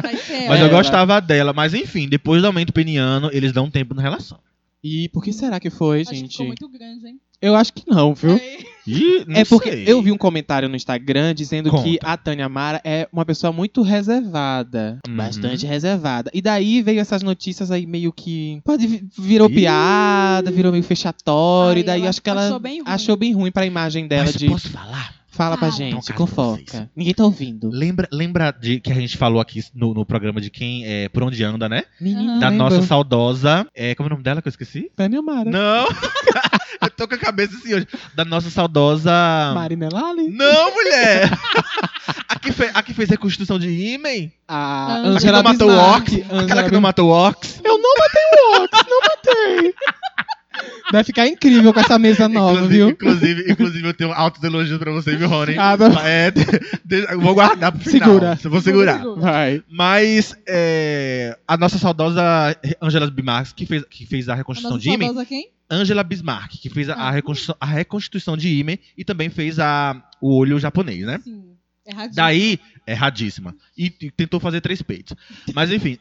Mas 0.49 0.61
eu 0.61 0.69
gostava 0.69 1.19
dela. 1.21 1.55
Mas 1.55 1.73
enfim, 1.73 2.07
depois 2.07 2.43
do 2.43 2.47
aumento 2.47 2.75
peniano, 2.75 3.31
eles 3.33 3.53
dão 3.53 3.71
tempo 3.71 3.95
na 3.95 4.03
relação. 4.03 4.39
E 4.85 5.09
por 5.09 5.25
que 5.25 5.33
será 5.33 5.59
que 5.59 5.71
foi, 5.71 6.03
Acho 6.03 6.11
que 6.11 6.17
gente? 6.17 6.33
ficou 6.33 6.47
muito 6.47 6.69
grande, 6.69 7.07
hein? 7.09 7.21
Eu 7.41 7.55
acho 7.55 7.73
que 7.73 7.85
não, 7.89 8.15
viu? 8.15 8.33
Aí, 8.35 8.67
Ih, 8.91 9.25
não 9.27 9.37
é 9.37 9.45
porque 9.45 9.71
sei. 9.71 9.85
eu 9.87 10.01
vi 10.03 10.11
um 10.13 10.17
comentário 10.17 10.69
no 10.69 10.77
Instagram 10.77 11.35
dizendo 11.35 11.71
Conta. 11.71 11.83
que 11.85 11.99
a 12.03 12.17
Tânia 12.17 12.49
Mara 12.49 12.81
é 12.85 13.09
uma 13.13 13.25
pessoa 13.25 13.53
muito 13.53 13.83
reservada. 13.83 14.99
Uhum. 15.07 15.17
Bastante 15.17 15.67
reservada. 15.67 16.31
E 16.35 16.41
daí 16.41 16.83
veio 16.83 17.01
essas 17.01 17.23
notícias 17.23 17.71
aí 17.71 17.87
meio 17.87 18.13
que. 18.13 18.61
Pode, 18.65 18.87
vi- 18.87 19.05
virou 19.19 19.49
Ih. 19.51 19.55
piada, 19.55 20.51
virou 20.51 20.73
meio 20.73 20.85
fechatório. 20.85 21.79
Aí 21.79 21.83
e 21.83 21.87
daí 21.87 22.07
acho 22.07 22.23
que 22.23 22.31
ela 22.31 22.47
achou 22.47 22.59
bem 22.59 22.79
ruim. 22.81 22.85
achou 22.91 23.17
bem 23.17 23.33
ruim 23.35 23.51
pra 23.51 23.67
imagem 23.67 24.07
dela 24.09 24.25
Mas 24.25 24.35
de. 24.35 24.47
posso 24.49 24.69
falar? 24.71 25.15
Fala 25.31 25.57
pra 25.59 25.71
gente, 25.71 25.95
caso 25.95 26.07
pra 26.07 26.17
vocês. 26.17 26.31
fofoca. 26.31 26.91
Ninguém 26.97 27.15
tá 27.15 27.23
ouvindo. 27.25 27.71
Lembra, 27.71 28.09
lembra 28.11 28.51
de 28.51 28.81
que 28.81 28.91
a 28.91 28.95
gente 28.95 29.17
falou 29.17 29.41
aqui 29.41 29.63
no, 29.75 29.93
no 29.95 30.05
programa 30.05 30.41
de 30.41 30.51
quem 30.51 30.85
é 30.87 31.09
Por 31.11 31.23
Onde 31.23 31.45
Anda, 31.45 31.69
né? 31.69 31.83
Menina, 32.01 32.41
Da 32.41 32.49
lembra? 32.49 32.71
nossa 32.71 32.83
saudosa. 32.87 33.67
É, 33.75 33.95
como 33.95 34.07
é 34.07 34.09
o 34.09 34.11
nome 34.15 34.23
dela 34.25 34.41
que 34.43 34.49
eu 34.49 34.51
esqueci? 34.51 34.91
Tânia 34.97 35.21
Mara. 35.23 35.51
Não! 35.51 35.87
eu 36.83 36.91
tô 36.91 37.07
com 37.07 37.15
a 37.15 37.19
cabeça 37.19 37.55
assim 37.57 37.75
hoje. 37.75 37.87
Da 38.17 38.25
nossa 38.25 38.51
saudosa. 38.51 39.13
Marina 39.55 39.89
Lali. 39.93 40.29
Não, 40.29 40.73
mulher! 40.75 41.31
a, 42.29 42.39
que 42.39 42.51
fe- 42.51 42.71
a 42.75 42.83
que 42.83 42.95
fez 42.95 43.09
reconstrução 43.11 43.59
de 43.59 43.69
ímen? 43.69 44.33
A 44.49 44.57
A 44.57 44.93
A 44.97 45.03
que 45.03 45.09
Angela 45.09 45.43
não 45.43 45.53
matou 45.53 45.71
o. 45.71 45.97
Ox? 45.97 46.13
Angela 46.15 46.43
Aquela 46.43 46.63
que 46.65 46.73
não 46.73 46.81
matou 46.81 47.11
o 47.11 47.29
Ox? 47.29 47.61
Eu 47.63 47.79
não 47.79 47.95
matei 47.99 48.23
o 48.33 48.63
Ox, 48.65 48.79
não 48.89 49.01
matei. 49.03 49.75
Vai 50.91 51.05
ficar 51.05 51.27
incrível 51.29 51.73
com 51.75 51.81
essa 51.81 51.99
mesa 51.99 52.29
nova, 52.29 52.55
inclusive, 52.61 52.77
viu? 52.79 52.89
Inclusive, 52.91 53.53
inclusive, 53.53 53.87
eu 53.89 53.95
tenho 53.95 54.13
altos 54.13 54.43
elogios 54.43 54.79
pra 54.79 54.91
você, 54.91 55.15
viu, 55.17 55.29
Rony? 55.29 55.57
Ah, 55.59 55.77
não. 55.77 55.99
É, 56.01 56.31
de- 56.31 56.45
de- 56.85 57.13
eu 57.13 57.21
vou 57.21 57.35
guardar 57.35 57.73
pro 57.73 57.81
final. 57.91 58.09
Segura. 58.09 58.39
Vou 58.45 58.61
segurar. 58.61 58.99
Segura. 58.99 59.21
Vai. 59.21 59.63
Mas 59.71 60.35
é, 60.47 61.37
a 61.47 61.57
nossa 61.57 61.79
saudosa 61.79 62.23
Angela 62.81 63.11
Bismarck, 63.11 63.53
que 63.55 63.67
fez, 63.67 63.85
que 63.91 64.07
fez 64.07 64.29
a 64.29 64.33
A 64.33 64.37
reconstrução 64.37 64.71
nossa 64.73 64.83
de 64.83 64.89
ímen, 64.91 65.09
saudosa 65.09 65.27
quem? 65.27 65.51
Angela 65.71 66.03
Bismarck, 66.03 66.53
que 66.59 66.71
fez 66.71 66.89
a, 66.89 66.95
a 66.95 67.09
Ah. 67.09 67.11
reconstrução, 67.11 67.55
a 67.61 67.67
reconstituição 67.67 68.37
de 68.37 68.49
ímen 68.49 68.79
e 68.97 69.05
também 69.05 69.29
fez 69.29 69.59
a, 69.59 70.03
o 70.21 70.35
olho 70.39 70.59
japonês, 70.59 71.05
né? 71.05 71.21
Sim. 71.23 71.45
Erradinho. 71.87 72.15
Daí, 72.17 72.59
erradíssima. 72.87 73.55
E, 73.77 73.93
e 74.01 74.11
tentou 74.11 74.39
fazer 74.41 74.61
três 74.63 74.81
peitos. 74.83 75.15
Mas 75.55 75.71
enfim, 75.71 75.99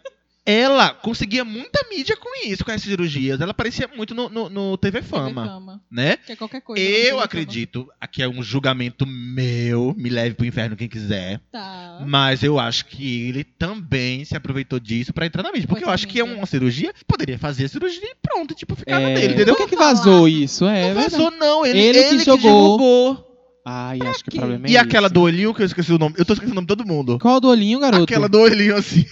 ela 0.50 0.92
conseguia 0.94 1.44
muita 1.44 1.86
mídia 1.90 2.16
com 2.16 2.30
isso, 2.48 2.64
com 2.64 2.72
essas 2.72 2.84
cirurgias. 2.84 3.42
Ela 3.42 3.52
aparecia 3.52 3.90
muito 3.94 4.16
no, 4.16 4.30
no, 4.30 4.50
no 4.50 4.78
TV 4.78 5.00
TV 5.02 5.10
Fama, 5.10 5.46
Fama. 5.46 5.82
né? 5.92 6.16
Que 6.26 6.32
é 6.32 6.36
qualquer 6.38 6.62
coisa. 6.62 6.82
TV 6.82 7.08
Eu 7.08 7.12
Fama. 7.16 7.24
acredito, 7.26 7.90
aqui 8.00 8.24
é 8.24 8.30
um 8.30 8.42
julgamento 8.42 9.06
meu, 9.06 9.94
me 9.98 10.10
leve 10.10 10.36
pro 10.36 10.46
inferno 10.46 10.78
quem 10.78 10.88
quiser. 10.88 11.42
Tá. 11.52 12.02
Mas 12.08 12.42
eu 12.44 12.58
acho 12.58 12.86
que 12.86 13.28
ele 13.28 13.44
também 13.44 14.24
se 14.24 14.38
aproveitou 14.38 14.80
disso 14.80 15.12
pra 15.12 15.26
entrar 15.26 15.44
na 15.44 15.52
mídia. 15.52 15.68
Porque 15.68 15.84
eu 15.84 15.90
acho 15.90 16.08
que 16.08 16.20
é 16.20 16.24
uma 16.24 16.46
cirurgia, 16.46 16.94
poderia 17.06 17.38
fazer 17.38 17.66
a 17.66 17.70
cirurgia 17.70 18.02
e 18.10 18.16
pronto, 18.22 18.56
tipo, 18.56 18.74
ficar 18.74 19.02
na 19.02 19.10
É, 19.10 19.14
dele, 19.16 19.34
entendeu? 19.34 19.56
Por 19.56 19.66
que, 19.66 19.72
que 19.72 19.76
vazou 19.76 20.30
isso? 20.30 20.66
É, 20.66 20.88
não 20.88 20.94
verdade. 20.96 21.12
vazou, 21.12 21.32
não. 21.32 21.66
Ele, 21.66 21.78
Ele 21.80 22.04
que 22.04 22.06
ele 22.16 22.20
jogou. 22.24 22.38
divulgou. 22.78 23.28
Ai, 23.70 24.00
acho 24.02 24.24
que 24.24 24.30
o 24.30 24.32
quê? 24.32 24.38
problema 24.38 24.66
é 24.66 24.70
E 24.72 24.78
aquela 24.78 25.08
esse. 25.08 25.14
do 25.14 25.22
olhinho, 25.22 25.54
que 25.54 25.62
eu 25.62 25.66
esqueci 25.66 25.92
o 25.92 25.98
nome. 25.98 26.16
Eu 26.18 26.24
tô 26.24 26.32
esquecendo 26.32 26.54
o 26.54 26.56
nome 26.56 26.68
de 26.68 26.74
todo 26.74 26.88
mundo. 26.88 27.20
Qual 27.20 27.42
do 27.42 27.50
olhinho, 27.50 27.80
garoto? 27.82 28.04
Aquela 28.06 28.30
do 28.30 28.40
olhinho, 28.40 28.78
assim. 28.78 29.06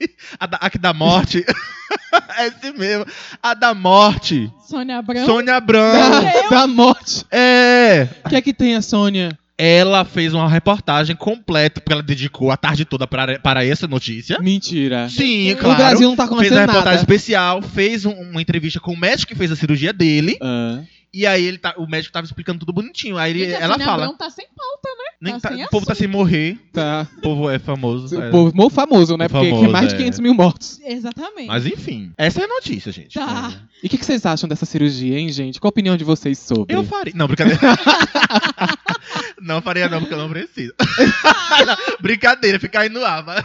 A, 0.38 0.46
da, 0.46 0.56
a 0.58 0.70
que 0.70 0.78
da 0.78 0.92
morte. 0.92 1.44
é 2.38 2.46
esse 2.48 2.72
mesmo. 2.72 3.06
A 3.42 3.54
da 3.54 3.74
morte. 3.74 4.50
Sônia 4.68 4.98
Abrão. 4.98 5.26
Sônia 5.26 5.56
Abrão. 5.56 5.92
Da, 6.50 6.60
da 6.60 6.66
morte. 6.66 7.24
É. 7.30 8.08
O 8.24 8.28
que 8.28 8.36
é 8.36 8.40
que 8.40 8.52
tem 8.54 8.74
a 8.76 8.82
Sônia? 8.82 9.36
Ela 9.60 10.04
fez 10.04 10.32
uma 10.34 10.48
reportagem 10.48 11.16
completa, 11.16 11.80
porque 11.80 11.92
ela 11.92 12.02
dedicou 12.02 12.50
a 12.52 12.56
tarde 12.56 12.84
toda 12.84 13.08
para, 13.08 13.40
para 13.40 13.64
essa 13.66 13.88
notícia. 13.88 14.38
Mentira. 14.40 15.08
Sim, 15.08 15.56
claro. 15.56 15.74
O 15.74 15.76
Brasil 15.76 16.08
não 16.08 16.16
tá 16.16 16.22
fez 16.28 16.30
a 16.30 16.34
acontecendo 16.34 16.58
reportagem 16.60 16.84
nada. 16.92 17.00
especial, 17.00 17.62
fez 17.62 18.04
um- 18.06 18.12
uma 18.30 18.40
entrevista 18.40 18.78
com 18.78 18.92
o 18.92 18.96
médico 18.96 19.32
que 19.32 19.38
fez 19.38 19.50
a 19.50 19.56
cirurgia 19.56 19.92
dele. 19.92 20.38
Ah. 20.40 20.78
E 21.12 21.26
aí 21.26 21.44
ele 21.44 21.58
tá, 21.58 21.74
o 21.76 21.88
médico 21.88 22.12
tava 22.12 22.24
explicando 22.26 22.60
tudo 22.60 22.72
bonitinho. 22.72 23.18
Aí 23.18 23.32
ele- 23.32 23.46
Gente, 23.46 23.54
a 23.54 23.60
ela 23.60 23.72
Sônia 23.72 23.86
fala. 23.86 24.04
Abrão 24.04 24.16
tá 24.16 24.30
sem 24.30 24.46
pauta, 24.46 24.88
né? 24.96 25.07
Nem 25.20 25.38
tá 25.40 25.48
tá- 25.50 25.54
o 25.56 25.68
povo 25.68 25.84
tá 25.86 25.94
sem 25.94 26.06
morrer. 26.06 26.56
Tá. 26.72 27.06
O 27.18 27.20
povo 27.20 27.50
é 27.50 27.58
famoso. 27.58 28.20
é. 28.20 28.28
O 28.28 28.30
povo 28.30 28.52
muito 28.54 28.74
famoso, 28.74 29.16
né? 29.16 29.28
Porque 29.28 29.46
Famoso, 29.46 29.62
tem 29.64 29.72
mais 29.72 29.88
de 29.88 29.94
é. 29.94 29.98
500 29.98 30.20
mil 30.20 30.34
mortos. 30.34 30.80
Exatamente. 30.84 31.46
Mas 31.48 31.66
enfim, 31.66 32.12
essa 32.16 32.40
é 32.40 32.44
a 32.44 32.48
notícia, 32.48 32.92
gente. 32.92 33.14
Tá. 33.14 33.52
E 33.82 33.86
o 33.86 33.90
que, 33.90 33.98
que 33.98 34.04
vocês 34.04 34.24
acham 34.24 34.48
dessa 34.48 34.64
cirurgia, 34.64 35.18
hein, 35.18 35.28
gente? 35.30 35.60
Qual 35.60 35.68
a 35.68 35.70
opinião 35.70 35.96
de 35.96 36.04
vocês 36.04 36.38
sobre? 36.38 36.74
Eu 36.74 36.84
faria. 36.84 37.12
Não, 37.16 37.26
brincadeira. 37.26 37.60
não 39.42 39.60
faria 39.62 39.88
não, 39.88 40.00
porque 40.00 40.14
eu 40.14 40.18
não 40.18 40.28
preciso. 40.28 40.72
Não, 41.66 41.76
brincadeira, 42.00 42.60
fica 42.60 42.80
aí 42.80 42.88
no 42.88 43.04
ar. 43.04 43.24
vai. 43.24 43.42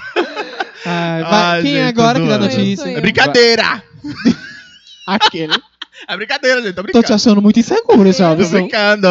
Ai, 0.85 1.21
vai- 1.23 1.31
Ai, 1.31 1.61
Quem 1.63 1.75
é 1.75 1.87
gente, 1.87 1.89
agora 1.99 2.19
que 2.19 2.27
dá 2.27 2.37
notícia? 2.37 2.89
É 2.89 3.01
brincadeira. 3.01 3.83
Aquele. 5.07 5.53
É 6.07 6.17
brincadeira, 6.17 6.61
gente. 6.61 6.71
Tô 6.73 6.77
Tô 6.81 6.83
brincando. 6.83 7.05
te 7.05 7.13
achando 7.13 7.41
muito 7.41 7.59
inseguro, 7.59 8.07
Eu 8.09 8.13
Tô 8.13 8.23
Jobson. 8.35 8.51
brincando. 8.51 9.07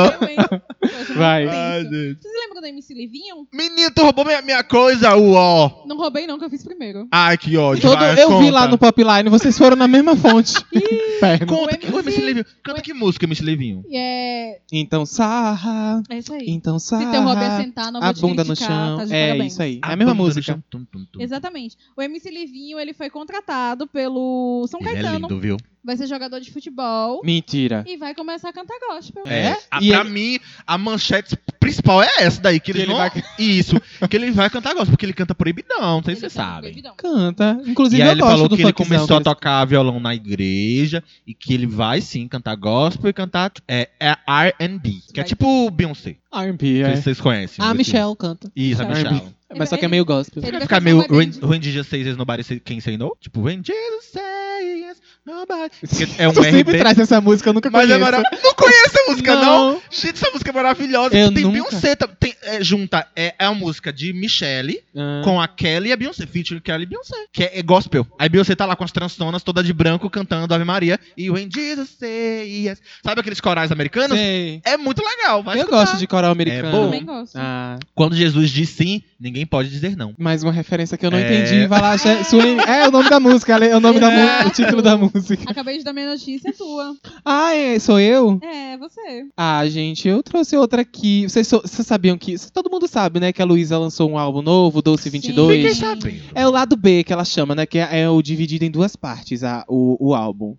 Vai. 1.17 1.47
Ai, 1.47 1.83
gente. 1.85 2.19
Vocês 2.21 2.35
lembram 2.45 2.61
da 2.61 2.69
MC 2.69 2.93
Livinho? 2.95 3.47
Menino, 3.53 3.91
tu 3.95 4.03
roubou 4.03 4.25
minha, 4.25 4.43
minha 4.43 4.63
coisa, 4.65 5.15
uó. 5.17 5.85
Não 5.87 5.97
roubei, 5.97 6.27
não, 6.27 6.39
que 6.39 6.45
eu 6.45 6.51
fiz 6.51 6.65
primeiro. 6.65 7.07
Ai, 7.11 7.39
que 7.39 7.57
ódio. 7.57 7.83
Todo- 7.83 7.99
vai, 7.99 8.13
eu 8.23 8.29
vi 8.39 8.47
conta. 8.47 8.51
lá 8.53 8.69
no 8.69 8.79
Popline, 8.79 9.29
vocês 9.31 9.57
foram 9.57 9.77
na 9.77 9.87
mesma 9.89 10.17
fonte. 10.17 10.55
Inferno. 10.75 11.47
Conta, 11.47 11.77
que, 11.77 11.87
o 11.91 11.99
MC 11.99 12.21
Livinho. 12.21 12.47
Canta 12.63 12.81
que 12.83 12.93
música, 12.95 13.25
MC 13.27 13.43
Livinho? 13.45 13.85
É. 13.93 14.59
Então 14.73 15.07
sarra, 15.07 16.03
É 16.11 16.19
isso 16.19 16.33
aí. 16.35 16.45
então 16.49 16.79
Se 16.79 16.91
teu 16.99 17.23
hobby 17.23 17.43
é 17.43 17.47
sarra. 17.49 17.63
sentar, 17.63 17.93
não 17.93 18.01
A 18.03 18.07
vou 18.07 18.15
te 18.15 18.21
bunda 18.21 18.45
no 18.45 18.49
criticar, 18.55 18.69
chão. 18.77 18.97
tá 19.09 19.15
É 19.17 19.27
parabéns. 19.29 19.53
isso 19.53 19.63
aí. 19.63 19.81
É 19.85 19.93
a 19.93 19.97
mesma 19.97 20.15
música. 20.15 20.63
tum, 20.71 20.85
tum, 20.85 21.05
tum. 21.13 21.21
Exatamente. 21.21 21.77
O 21.97 22.03
MC 22.03 22.31
Livinho, 22.31 22.79
ele 22.79 22.93
foi 22.93 23.09
contratado 23.09 23.87
pelo 23.87 24.67
São 24.69 24.81
Ele 24.81 24.89
é 24.91 24.93
Caetano. 24.95 25.19
lindo, 25.29 25.41
viu? 25.41 25.57
Vai 25.85 25.97
ser 25.97 26.07
jogador 26.07 26.41
de 26.41 26.51
futebol 26.53 27.21
Mentira. 27.25 27.85
e 27.87 27.97
vai 27.97 28.15
começar 28.15 28.49
a 28.51 28.53
cantar 28.53 28.77
gospel. 28.89 29.25
É? 29.27 29.57
A, 29.71 29.83
E 29.83 29.89
pra 29.89 30.01
ele- 30.01 30.11
mim, 30.11 30.41
a 30.67 30.79
manchete 30.79 31.37
principal 31.59 32.03
é 32.03 32.09
essa 32.19 32.41
daí, 32.41 32.59
que, 32.61 32.67
Que 32.73 32.79
ele, 32.79 32.83
ele 32.83 32.93
não... 32.93 32.99
vai- 32.99 33.11
Isso, 33.39 33.81
que 34.09 34.17
ele 34.17 34.31
vai 34.31 34.49
cantar 34.51 34.75
gospel, 34.75 34.93
porque 34.93 35.07
ele 35.07 35.13
canta 35.13 35.35
proibidão, 35.35 35.81
não 35.81 36.03
sei 36.03 36.15
se 36.15 36.21
vocês 36.23 36.33
canta 36.35 36.45
sabem. 36.47 36.61
proibidão. 36.73 36.95
Canta. 36.97 37.61
Inclusive, 37.67 38.01
E 38.01 38.03
aí 38.03 38.09
eu 38.09 38.13
ele 38.13 38.21
gosto 38.21 38.33
falou 38.33 38.49
do 38.49 38.57
que 38.57 38.63
ele 38.63 38.73
começou 38.73 39.17
a 39.17 39.21
que 39.21 39.25
tocar 39.25 39.65
violão 39.65 39.99
na 40.01 40.15
igreja 40.15 41.03
e 41.27 41.35
que 41.35 41.53
ele 41.55 41.67
vai 41.67 42.01
sim 42.01 42.27
cantar 42.29 42.55
gospel 42.57 43.11
e 43.11 43.13
cantar 43.13 43.53
é, 43.69 43.89
é 44.01 44.17
R&B, 44.27 44.95
que 45.13 45.21
é 45.21 45.25
tipo 45.25 45.71
Beyoncé, 45.71 46.17
R&B, 46.33 46.57
que 46.59 46.83
é. 46.83 46.97
vocês 46.97 47.21
conhecem. 47.21 47.65
A 47.65 47.69
assim. 47.69 47.79
Michelle 47.79 48.17
canta. 48.17 48.51
Isso, 48.55 48.83
a. 48.83 48.87
Michelle. 48.87 49.23
Mas 49.55 49.69
só 49.69 49.77
que 49.77 49.85
é 49.85 49.89
meio 49.89 50.03
gospel. 50.05 50.43
Ele 50.43 50.53
Vai 50.53 50.61
ficar 50.63 50.81
meio 50.81 51.05
When, 51.11 51.31
when 51.43 51.61
Jesus 51.63 51.87
says 51.87 52.07
yes, 52.07 52.17
nobody 52.17 52.43
say, 52.43 52.59
can 52.59 52.81
say 52.81 52.97
no? 52.97 53.15
Tipo, 53.21 53.43
when 53.43 53.63
Jesus 53.63 54.05
says 54.11 54.32
yes, 54.63 54.99
nobody... 55.27 55.73
Porque 55.81 56.09
é 56.19 56.29
um 56.29 56.33
tu 56.33 56.43
sempre 56.43 56.61
RB. 56.73 56.79
traz 56.79 56.99
essa 56.99 57.21
música, 57.21 57.49
eu 57.49 57.53
nunca 57.55 57.71
Mas 57.71 57.83
é 57.91 57.95
conheço. 57.95 58.01
maravilhoso. 58.05 58.43
Não 58.45 58.55
conhece 58.55 58.99
a 59.01 59.11
música, 59.11 59.35
não? 59.37 59.73
Não. 59.73 59.83
Gente, 59.91 60.15
essa 60.15 60.31
música 60.31 60.51
é 60.51 60.53
maravilhosa. 60.55 61.17
Eu 61.19 61.33
tem 61.33 61.43
nunca. 61.45 61.53
Beyoncé, 61.55 61.97
tem, 61.97 62.35
é, 62.43 62.63
junta, 62.65 63.07
é, 63.17 63.35
é 63.39 63.45
a 63.45 63.53
música 63.55 63.93
de 63.93 64.13
Michelle 64.13 64.83
Ah. 64.97 65.23
com 65.25 65.41
a 65.41 65.49
Kelly 65.49 65.89
e 65.91 65.93
a 65.93 65.97
Beyoncé, 65.97 66.27
featuring 66.27 66.61
Kelly 66.61 66.83
e 66.85 66.87
Beyoncé, 66.87 67.17
que 67.33 67.45
é, 67.45 67.59
é 67.59 67.63
gospel. 67.63 68.07
Aí 68.19 68.29
Beyoncé 68.29 68.55
tá 68.55 68.65
lá 68.67 68.77
com 68.77 68.85
as 68.85 68.93
transonas, 68.93 69.43
toda 69.43 69.63
de 69.63 69.73
branco, 69.73 70.09
cantando 70.11 70.53
Ave 70.55 70.65
Maria, 70.65 70.99
e 71.17 71.31
When 71.31 71.49
Jesus 71.53 71.91
say 71.99 72.67
yes. 72.67 72.81
Sabe 73.05 73.21
aqueles 73.21 73.41
corais 73.41 73.71
americanos? 73.73 74.17
Sei. 74.17 74.61
É 74.65 74.77
muito 74.77 75.03
legal, 75.05 75.43
vai 75.43 75.57
Eu 75.57 75.61
escutar. 75.61 75.81
gosto 75.85 75.97
de 75.99 76.07
coral 76.07 76.31
americano. 76.33 76.69
É 76.69 76.71
bom. 76.71 76.85
Também 76.85 77.05
gosto. 77.05 77.37
Ah, 77.37 77.79
Quando 77.95 78.15
Jesus 78.17 78.51
diz 78.51 78.69
sim, 78.71 79.03
ninguém 79.23 79.47
pode 79.47 79.69
dizer 79.71 79.97
não. 79.97 80.13
mais 80.19 80.43
uma 80.43 80.51
referência 80.53 80.99
que 80.99 81.07
eu 81.07 81.11
não 81.11 81.19
É. 81.19 81.23
entendi. 81.23 81.67
Vai 81.67 81.81
lá, 81.81 81.97
Swain- 81.99 82.59
é 82.67 82.89
o 82.89 82.91
nome 82.91 83.09
da 83.09 83.21
música, 83.21 83.57
é 83.65 83.77
o 83.77 83.81
nome 83.81 84.01
da 84.01 84.13
É. 84.13 84.43
mu- 84.43 84.49
o 84.49 84.53
título 84.53 84.83
da 84.83 84.97
música. 84.99 85.45
Acabei 85.51 85.79
de 85.79 85.85
dar 85.85 85.93
minha 85.93 86.11
notícia 86.11 86.49
é 86.49 86.53
tua. 86.53 86.95
Ah, 87.25 87.55
é, 87.55 87.79
sou 87.79 88.01
eu? 88.01 88.39
É, 88.43 88.77
você. 88.77 89.25
Ah, 89.37 89.67
gente, 89.69 90.09
eu 90.09 90.23
trouxe 90.23 90.57
outra 90.57 90.83
aqui. 90.83 91.23
Vocês, 91.29 91.47
so- 91.47 91.63
vocês 91.65 91.87
sabiam 91.87 92.19
que. 92.19 92.35
Todo 92.53 92.71
mundo 92.71 92.87
sabe, 92.89 93.21
né? 93.21 93.33
Que 93.33 93.41
a 93.41 93.45
Luísa 93.45 93.79
lançou 93.79 94.11
um 94.11 94.19
álbum 94.19 94.43
novo, 94.43 94.83
Doce 94.83 95.05
Sim. 95.05 95.11
22. 95.11 95.57
Fiquei 95.57 95.75
sabendo. 95.75 96.23
É 96.35 96.47
o 96.47 96.51
lado 96.51 96.77
B 96.77 97.05
que 97.05 97.13
ela 97.13 97.25
chama, 97.25 97.55
né? 97.55 97.65
Que 97.67 97.79
é, 97.79 98.01
é 98.03 98.09
o 98.11 98.21
dividido 98.21 98.65
em 98.65 98.71
duas 98.71 98.97
partes, 98.97 99.45
a, 99.45 99.65
o, 99.69 100.09
o 100.09 100.15
álbum. 100.15 100.57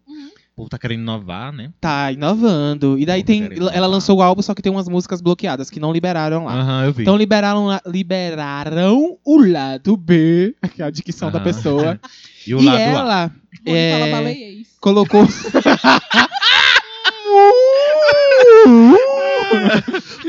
O 0.54 0.56
povo 0.58 0.70
tá 0.70 0.78
querendo 0.78 1.02
inovar, 1.02 1.52
né? 1.52 1.72
Tá 1.82 2.12
inovando. 2.12 3.00
E 3.00 3.06
daí 3.08 3.22
Pô, 3.22 3.28
tem. 3.28 3.44
Ela 3.46 3.56
inovar. 3.56 3.90
lançou 3.90 4.18
o 4.20 4.22
álbum, 4.22 4.42
só 4.44 4.54
que 4.54 4.62
tem 4.62 4.72
umas 4.72 4.88
músicas 4.88 5.20
bloqueadas 5.20 5.68
que 5.72 5.80
não 5.80 5.92
liberaram 5.92 6.46
lá. 6.46 6.54
Aham, 6.54 6.86
eu 6.86 6.94
vi. 6.94 7.02
Então 7.02 7.18
liberaram, 7.18 7.66
lá- 7.66 7.82
liberaram 7.88 9.18
o 9.26 9.38
lado 9.44 9.98
B, 9.98 10.56
que 10.76 10.82
é 10.84 10.86
a 10.86 10.92
dicção 10.92 11.32
da 11.32 11.38
Aham. 11.40 11.44
pessoa. 11.44 12.00
E 12.46 12.54
o 12.54 12.60
e 12.62 12.66
lado 12.66 12.78
A. 12.78 12.82
ela 12.82 13.24
Rony 13.66 13.78
É. 13.78 13.92
fala 14.00 14.12
baleiês. 14.12 14.68
colocou. 14.82 15.26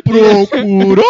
Procurando 0.04 1.02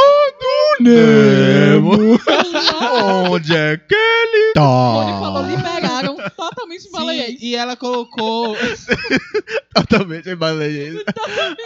Nemo. 0.80 2.18
Onde 3.30 3.54
é 3.56 3.76
que 3.76 3.94
ele 3.94 4.52
Rony 4.58 5.12
falou 5.12 5.42
tá? 5.42 5.48
liberaram 5.48 6.13
totalmente 6.30 6.90
baleiês. 6.90 7.38
Sim, 7.40 7.46
e 7.46 7.54
ela 7.54 7.76
colocou. 7.76 8.56
Totalmente 9.74 10.34
baleia. 10.36 11.02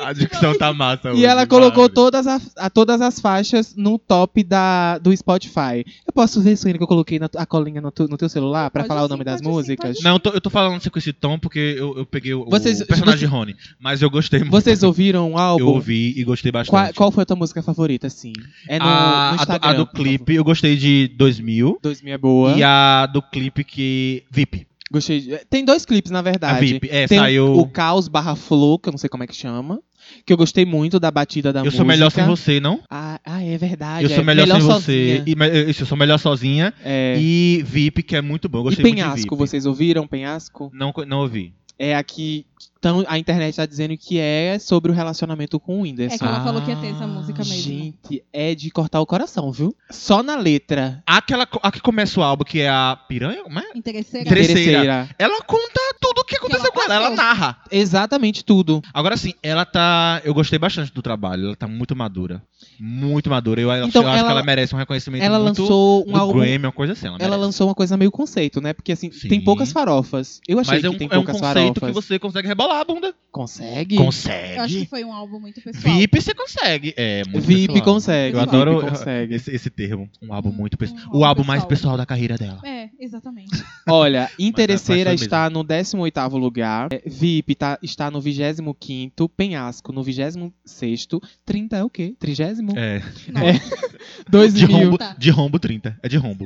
A 0.03 0.13
dicção 0.13 0.57
tá 0.57 0.73
massa. 0.73 1.13
E 1.13 1.25
ela 1.27 1.47
colocou 1.47 1.89
todas, 1.89 2.27
as- 2.27 2.51
a, 2.57 2.71
todas 2.71 3.01
as 3.01 3.21
faixas 3.21 3.75
no 3.77 3.99
top 3.99 4.43
da, 4.43 4.97
do 4.99 5.15
Spotify. 5.17 5.85
Eu 6.07 6.13
posso 6.15 6.41
ver, 6.41 6.57
Suína, 6.57 6.79
que 6.79 6.85
eu 6.85 6.89
coloquei 6.89 7.19
na, 7.19 7.29
a 7.37 7.45
colinha 7.47 7.81
no, 7.81 7.91
tu- 7.91 8.09
no 8.09 8.17
teu 8.17 8.29
celular 8.29 8.71
pra 8.71 8.83
Pode 8.83 8.89
falar 8.89 9.03
o 9.03 9.05
sim, 9.05 9.11
nome 9.13 9.25
das 9.25 9.41
sim, 9.41 9.47
músicas? 9.47 9.99
Não, 10.03 10.13
eu 10.15 10.19
tô- 10.21 10.31
eu 10.31 10.41
tô 10.41 10.49
falando 10.51 10.77
assim 10.77 10.89
com 10.89 10.99
esse 10.99 11.13
tom 11.13 11.39
porque 11.39 11.77
eu, 11.79 11.99
eu 11.99 12.07
peguei 12.07 12.33
o, 12.35 12.47
Vocês- 12.49 12.81
o 12.81 12.87
personagem 12.87 13.21
vocês- 13.21 13.31
Rony. 13.31 13.57
Mas 13.79 14.01
eu 14.01 14.09
gostei 14.11 14.41
muito. 14.41 14.51
Vocês 14.53 14.83
ouviram 14.83 15.33
o 15.33 15.39
álbum? 15.39 15.65
Eu 15.65 15.69
ouvi 15.75 16.15
e 16.19 16.25
gostei 16.25 16.51
bastante. 16.51 16.71
Qual, 16.71 16.95
qual 16.95 17.11
foi 17.13 17.23
a 17.25 17.27
tua 17.27 17.37
música 17.37 17.63
favorita, 17.63 18.07
assim? 18.07 18.33
É 18.67 18.79
no, 18.79 18.85
a, 18.87 18.89
no 18.89 18.95
a 18.97 19.31
do- 19.31 19.37
Instagram. 19.37 19.69
a 19.69 19.73
do 19.75 19.87
clipe, 19.87 20.35
eu 20.35 20.45
gostei 20.45 20.77
de 20.77 21.09
2000. 21.17 21.79
2000 21.83 22.15
é 22.15 22.19
boa. 22.19 22.53
E 22.57 22.63
a 22.63 23.07
do 23.07 23.21
clipe 23.21 23.63
que. 23.65 24.25
VIP. 24.31 24.48
Gostei. 24.91 25.21
de- 25.21 25.39
Tem 25.51 25.65
dois 25.65 25.85
clipes, 25.85 26.11
na 26.11 26.21
A 26.21 26.23
verdade. 26.23 26.67
VIP. 26.67 26.89
É, 26.91 27.07
Tem 27.07 27.19
saiu. 27.19 27.55
o 27.59 27.69
Caos 27.69 28.09
barra 28.09 28.35
Flow, 28.35 28.79
que 28.79 28.89
eu 28.89 28.93
não 28.93 28.99
sei 28.99 29.09
como 29.09 29.23
é 29.23 29.27
que 29.27 29.35
chama. 29.37 29.81
Que 30.25 30.33
eu 30.33 30.37
gostei 30.39 30.65
muito 30.65 30.99
da 30.99 31.11
batida 31.11 31.53
da 31.53 31.61
eu 31.61 31.65
música. 31.67 31.77
sou 31.77 31.87
melhor 31.87 32.11
sem 32.11 32.25
você, 32.25 32.59
não? 32.61 32.81
Ah, 32.89 33.21
ah, 33.25 33.43
é 33.45 33.59
verdade. 33.59 34.05
eu 34.05 34.09
sou 34.11 34.21
é. 34.21 34.25
melhor, 34.25 34.47
sem 34.47 34.61
sozinha. 34.63 34.79
você. 34.81 35.23
E, 35.27 35.73
eu 35.81 35.87
sou 35.87 35.99
melhor 35.99 36.19
sozinha. 36.19 36.73
É. 36.83 37.17
E 37.19 37.63
VIP, 37.67 38.03
que 38.03 38.17
é 38.17 38.23
muito 38.23 38.49
bom. 38.49 38.59
Eu 38.59 38.63
E 38.63 38.65
gostei 38.65 38.83
muito 38.85 38.97
de 38.97 39.03
Penhasco, 39.03 39.37
VIP. 39.37 39.39
vocês 39.51 39.67
ouviram 39.67 40.07
Penhasco? 40.07 40.71
Não, 40.73 40.93
não 41.07 41.19
ouvi. 41.21 41.53
É 41.79 41.95
aqui. 41.97 42.45
Então, 42.81 43.05
a 43.09 43.19
internet 43.19 43.57
tá 43.57 43.67
dizendo 43.67 43.97
que 43.97 44.19
é 44.21 44.57
sobre 44.61 44.93
o 44.93 44.95
relacionamento 44.95 45.59
com 45.59 45.79
o 45.81 45.83
Whindersson. 45.83 46.15
É 46.15 46.19
que 46.19 46.25
ela 46.25 46.45
falou 46.45 46.63
que 46.63 46.71
ia 46.71 46.77
ter 46.77 46.89
essa 46.89 47.09
música 47.09 47.39
mesmo. 47.39 47.55
Gente, 47.57 48.23
é 48.33 48.55
de 48.55 48.71
cortar 48.71 49.01
o 49.01 49.07
coração, 49.07 49.51
viu? 49.51 49.75
Só 49.91 50.23
na 50.23 50.37
letra. 50.37 51.03
Aquela, 51.05 51.47
a 51.61 51.73
que 51.73 51.81
começa 51.81 52.21
o 52.21 52.23
álbum, 52.23 52.45
que 52.45 52.61
é 52.61 52.69
a 52.69 52.97
Piranha? 53.09 53.43
Como 53.43 53.59
é? 53.59 53.65
Interesseira. 53.75 54.29
Terceira. 54.29 55.09
Ela 55.19 55.43
conta 55.43 55.81
tudo 56.01 56.21
o 56.21 56.25
que 56.25 56.37
aconteceu 56.37 56.67
ela 56.67 56.73
com 56.73 56.81
ela. 56.83 56.95
Ela 56.95 57.11
narra. 57.11 57.59
Exatamente 57.69 58.45
tudo. 58.45 58.81
Agora 58.95 59.17
sim, 59.17 59.35
ela 59.43 59.65
tá. 59.65 60.21
Eu 60.25 60.33
gostei 60.33 60.59
bastante 60.59 60.93
do 60.93 61.03
trabalho. 61.03 61.47
Ela 61.47 61.57
tá 61.57 61.67
muito 61.67 61.97
madura. 61.97 62.41
Muito 62.79 63.29
madura. 63.29 63.61
Eu, 63.61 63.71
acho- 63.73 63.89
Então, 63.89 64.03
eu 64.03 64.09
acho 64.09 64.19
ela- 64.19 64.27
que 64.29 64.33
ela 64.33 64.43
merece 64.45 64.73
um 64.75 64.79
reconhecimento 64.79 65.23
Ela 65.25 65.41
muito 65.41 65.63
lançou 65.63 66.05
um 66.09 66.17
álbum. 66.17 66.39
Grammy, 66.41 66.59
uma 66.67 66.73
coisa 66.73 66.93
assim. 66.93 67.09
Ela, 67.09 67.17
Ela 67.19 67.37
lançou 67.37 67.67
uma 67.67 67.75
coisa 67.75 67.97
meio 67.97 68.11
conceito, 68.13 68.61
né? 68.61 68.73
Porque 68.73 68.93
assim, 68.93 69.11
Sim. 69.11 69.29
tem 69.29 69.41
poucas 69.41 69.73
farofas. 69.73 70.41
Eu 70.47 70.61
achei 70.61 70.75
Mas 70.75 70.85
é 70.85 70.89
que 70.89 70.95
um, 70.95 70.99
tem 70.99 71.09
é 71.11 71.19
um 71.19 71.25
poucas 71.25 71.41
conceito 71.69 71.81
farofas. 71.81 72.05
que 72.05 72.09
você 72.09 72.19
consegue 72.19 72.49
rebolar 72.49 72.81
a 72.81 72.85
bunda. 72.85 73.15
Consegue? 73.31 73.97
Eu 73.97 74.09
acho 74.09 74.23
que 74.23 74.29
Consegue. 74.29 74.87
foi 74.87 75.05
um 75.05 75.13
álbum 75.13 75.39
muito 75.39 75.61
pessoal. 75.61 75.95
VIP 75.95 76.21
você 76.21 76.35
consegue. 76.35 76.95
É, 76.97 77.23
muito 77.29 77.47
VIP 77.47 77.67
pessoal. 77.75 77.85
consegue. 77.95 78.37
Eu 78.37 78.41
VIP 78.41 78.57
adoro 78.57 78.81
consegue. 78.81 79.35
esse, 79.35 79.55
esse 79.55 79.71
termo. 79.71 80.09
Um 80.23 80.33
álbum 80.33 80.51
muito 80.51 80.77
pessoal. 80.77 81.01
Um 81.01 81.03
o 81.05 81.25
álbum 81.25 81.27
álbum 81.27 81.45
mais 81.45 81.61
pessoal. 81.65 81.69
pessoal 81.69 81.97
da 81.97 82.07
carreira 82.07 82.37
dela. 82.37 82.61
É, 82.65 82.89
exatamente. 82.99 83.51
Olha, 83.89 84.31
Interesseira 84.39 85.11
mas 85.11 85.21
foi 85.21 85.27
está 85.27 85.49
no 85.51 85.63
18º 85.65 86.39
lugar, 86.39 86.89
é, 86.93 87.03
VIP 87.07 87.55
tá, 87.55 87.79
está 87.83 88.11
no 88.11 88.21
25º, 88.21 89.29
Penhasco 89.37 89.93
no 89.93 90.03
26º, 90.03 91.23
30 91.45 91.77
é 91.77 91.85
o 91.85 91.91
quê? 91.91 92.15
30? 92.19 92.49
É. 92.77 93.03
Não. 93.33 93.43
É. 93.43 93.53
De 94.19 94.31
2000. 94.31 94.69
rombo, 94.69 94.99
Tá. 94.99 95.15
de 95.19 95.31
rombo 95.31 95.59
30. 95.59 95.99
É 96.03 96.09
de 96.09 96.17
rombo. 96.17 96.45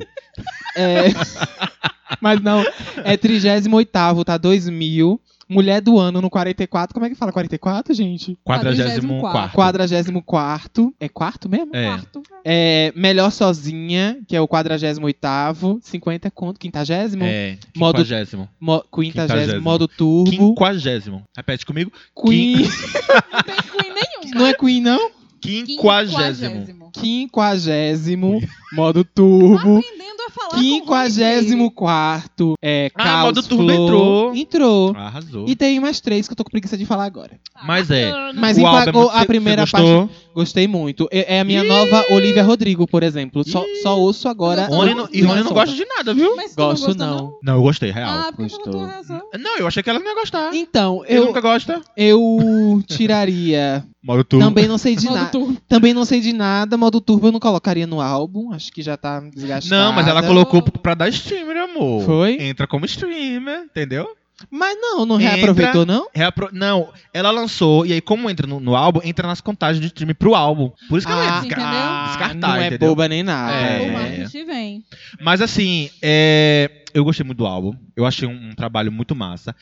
É... 0.77 1.05
Mas 2.21 2.41
não, 2.43 2.61
é 3.05 3.17
38º, 3.17 4.25
tá 4.25 4.37
2000. 4.39 5.21
Mulher 5.49 5.83
do 5.83 5.99
ano 5.99 6.23
no 6.23 6.31
44. 6.31 6.95
Como 6.95 7.05
é 7.05 7.11
que 7.11 7.15
fala 7.15 7.31
44, 7.31 7.93
gente? 7.93 8.39
44. 8.43 9.51
44. 9.53 10.95
É 10.99 11.09
quarto 11.11 11.49
mesmo? 11.49 11.77
É. 11.77 11.85
Quarto. 11.89 12.23
É, 12.43 12.91
melhor 12.97 13.31
sozinha, 13.31 14.19
que 14.27 14.35
é 14.35 14.41
o 14.41 14.49
48º. 14.49 15.79
50 15.83 16.29
é 16.29 16.31
quanto? 16.31 16.59
Quintagésimo? 16.59 17.25
É. 17.25 17.59
Modo- 17.77 17.97
Quinquagésimo. 17.97 18.49
Mo, 18.59 18.81
quintagésimo, 18.83 19.03
Quintagésimo. 19.03 19.61
modo 19.63 19.87
turbo. 19.89 20.31
Quinquagésimo. 20.31 21.23
Repete 21.37 21.67
comigo. 21.67 21.93
Queen. 22.17 22.57
Não 22.63 23.43
tem 23.43 23.57
Queen 23.57 23.93
nenhuma. 23.95 24.41
Não 24.41 24.47
é 24.47 24.55
Queen, 24.55 24.81
não? 24.81 25.11
Quinquagésimo. 25.41 26.91
Quinquagésimo, 26.93 28.41
modo 28.73 29.05
turbo. 29.05 29.79
Aprendendo 29.79 30.23
a 30.27 30.31
falar 30.31 30.49
com 30.51 30.57
o 30.57 30.61
Quinquagésimo 30.61 31.71
quarto, 31.71 32.55
é, 32.63 32.91
Ah, 32.95 33.03
Caos 33.05 33.25
modo 33.25 33.43
turbo 33.43 33.65
Flow. 33.65 33.85
entrou. 33.85 34.35
Entrou. 34.35 34.97
Arrasou. 34.97 35.45
E 35.49 35.57
tem 35.57 35.79
mais 35.81 36.01
três 36.01 36.27
que 36.27 36.33
eu 36.33 36.37
tô 36.37 36.45
com 36.45 36.51
preguiça 36.51 36.77
de 36.77 36.87
falar 36.87 37.05
agora. 37.05 37.39
Mas 37.65 37.91
é. 37.91 38.11
Mas 38.35 38.57
O 38.59 38.67
álbum 38.67 38.81
empagou 38.83 39.03
muito- 39.05 39.17
a 39.17 39.25
primeira 39.27 39.67
cê 39.67 39.73
gostou? 39.73 40.07
parte. 40.09 40.23
Gostei 40.35 40.67
muito. 40.67 41.09
É 41.11 41.37
é 41.37 41.41
a 41.41 41.45
minha 41.45 41.63
nova 41.63 42.05
Olivia 42.11 42.43
Rodrigo, 42.43 42.87
por 42.87 43.03
exemplo. 43.03 43.45
Só, 43.47 43.63
só 43.83 43.99
ouço 43.99 44.29
agora. 44.29 44.67
Rony 44.67 44.95
não- 44.95 45.09
e 45.13 45.21
Rony 45.23 45.43
não 45.43 45.53
gosta 45.53 45.75
de 45.77 45.85
nada, 45.85 46.15
viu? 46.15 46.35
Mas 46.37 46.55
tu 46.55 46.59
não 46.61 46.69
Gosto 46.69 46.87
gostou, 46.87 47.07
não. 47.07 47.39
Não, 47.43 47.55
eu 47.57 47.63
gostei, 47.63 47.91
real. 47.91 48.11
Ah, 48.11 48.33
porque 48.35 48.55
Gostou. 48.55 48.87
razão. 48.87 49.21
Não, 49.39 49.59
eu 49.59 49.67
achei 49.67 49.83
que 49.83 49.91
ela 49.91 49.99
não 49.99 50.07
ia 50.07 50.15
gostar. 50.15 50.55
Então, 50.55 51.05
Eu 51.07 51.23
eu, 51.23 51.27
nunca 51.27 51.41
gosta. 51.41 51.81
eu 51.97 52.83
tiraria. 52.87 53.85
Modo 54.03 54.25
turbo. 54.25 54.45
Também 54.45 54.67
não 54.67 54.79
sei 54.79 54.97
de 54.97 55.05
Modo 55.07 55.15
nada. 55.17 55.31
turbo. 55.31 55.57
Também 55.69 55.95
não 55.95 56.05
sei 56.05 56.21
de 56.21 56.33
nada. 56.33 56.77
Modo 56.77 57.01
turbo 57.01 57.29
eu 57.29 57.33
não 57.33 57.39
colocaria 57.41 57.87
no 57.87 58.01
álbum. 58.01 58.53
Acho 58.53 58.62
que 58.71 58.83
já 58.83 58.97
tá 58.97 59.21
desgastado. 59.21 59.75
Não, 59.75 59.93
mas 59.93 60.07
ela 60.07 60.23
colocou 60.23 60.63
pra 60.63 60.95
dar 60.95 61.09
streamer, 61.09 61.57
amor. 61.57 62.05
Foi? 62.05 62.37
Entra 62.41 62.67
como 62.67 62.85
streamer, 62.87 63.61
entendeu? 63.65 64.09
Mas 64.51 64.77
não, 64.81 65.07
não 65.07 65.21
Entra- 65.21 65.37
reaproveitou, 65.37 65.87
não? 65.87 66.09
Reapro- 66.13 66.49
Não, 66.53 66.93
ela 67.15 67.31
lançou, 67.31 67.87
e 67.87 67.93
aí 67.93 68.01
como 68.01 68.29
entra 68.29 68.45
no, 68.45 68.59
no 68.59 68.75
álbum, 68.75 69.01
entra 69.05 69.29
nas 69.29 69.41
contagens 69.41 69.81
de 69.81 69.87
streaming 69.87 70.15
pro 70.15 70.35
álbum. 70.35 70.73
Por 70.89 70.99
isso 70.99 71.07
que 71.07 71.13
ela 71.13 71.23
ia 71.25 71.31
Ah, 71.31 71.41
desca- 71.41 71.61
entendeu? 71.61 72.07
descartar, 72.09 72.35
não 72.49 72.57
é 72.57 72.67
entendeu? 72.67 72.89
boba 72.89 73.07
nem 73.09 73.23
nada. 73.23 73.55
É. 73.55 74.25
Vem. 74.45 74.83
Mas 75.21 75.41
assim, 75.41 75.89
é, 76.03 76.83
eu 76.93 77.05
gostei 77.05 77.25
muito 77.25 77.39
do 77.39 77.47
álbum. 77.47 77.73
Eu 77.97 78.05
achei 78.05 78.27
um, 78.27 78.51
um 78.51 78.55
trabalho 78.55 78.91
muito 78.91 79.15
massa. 79.15 79.55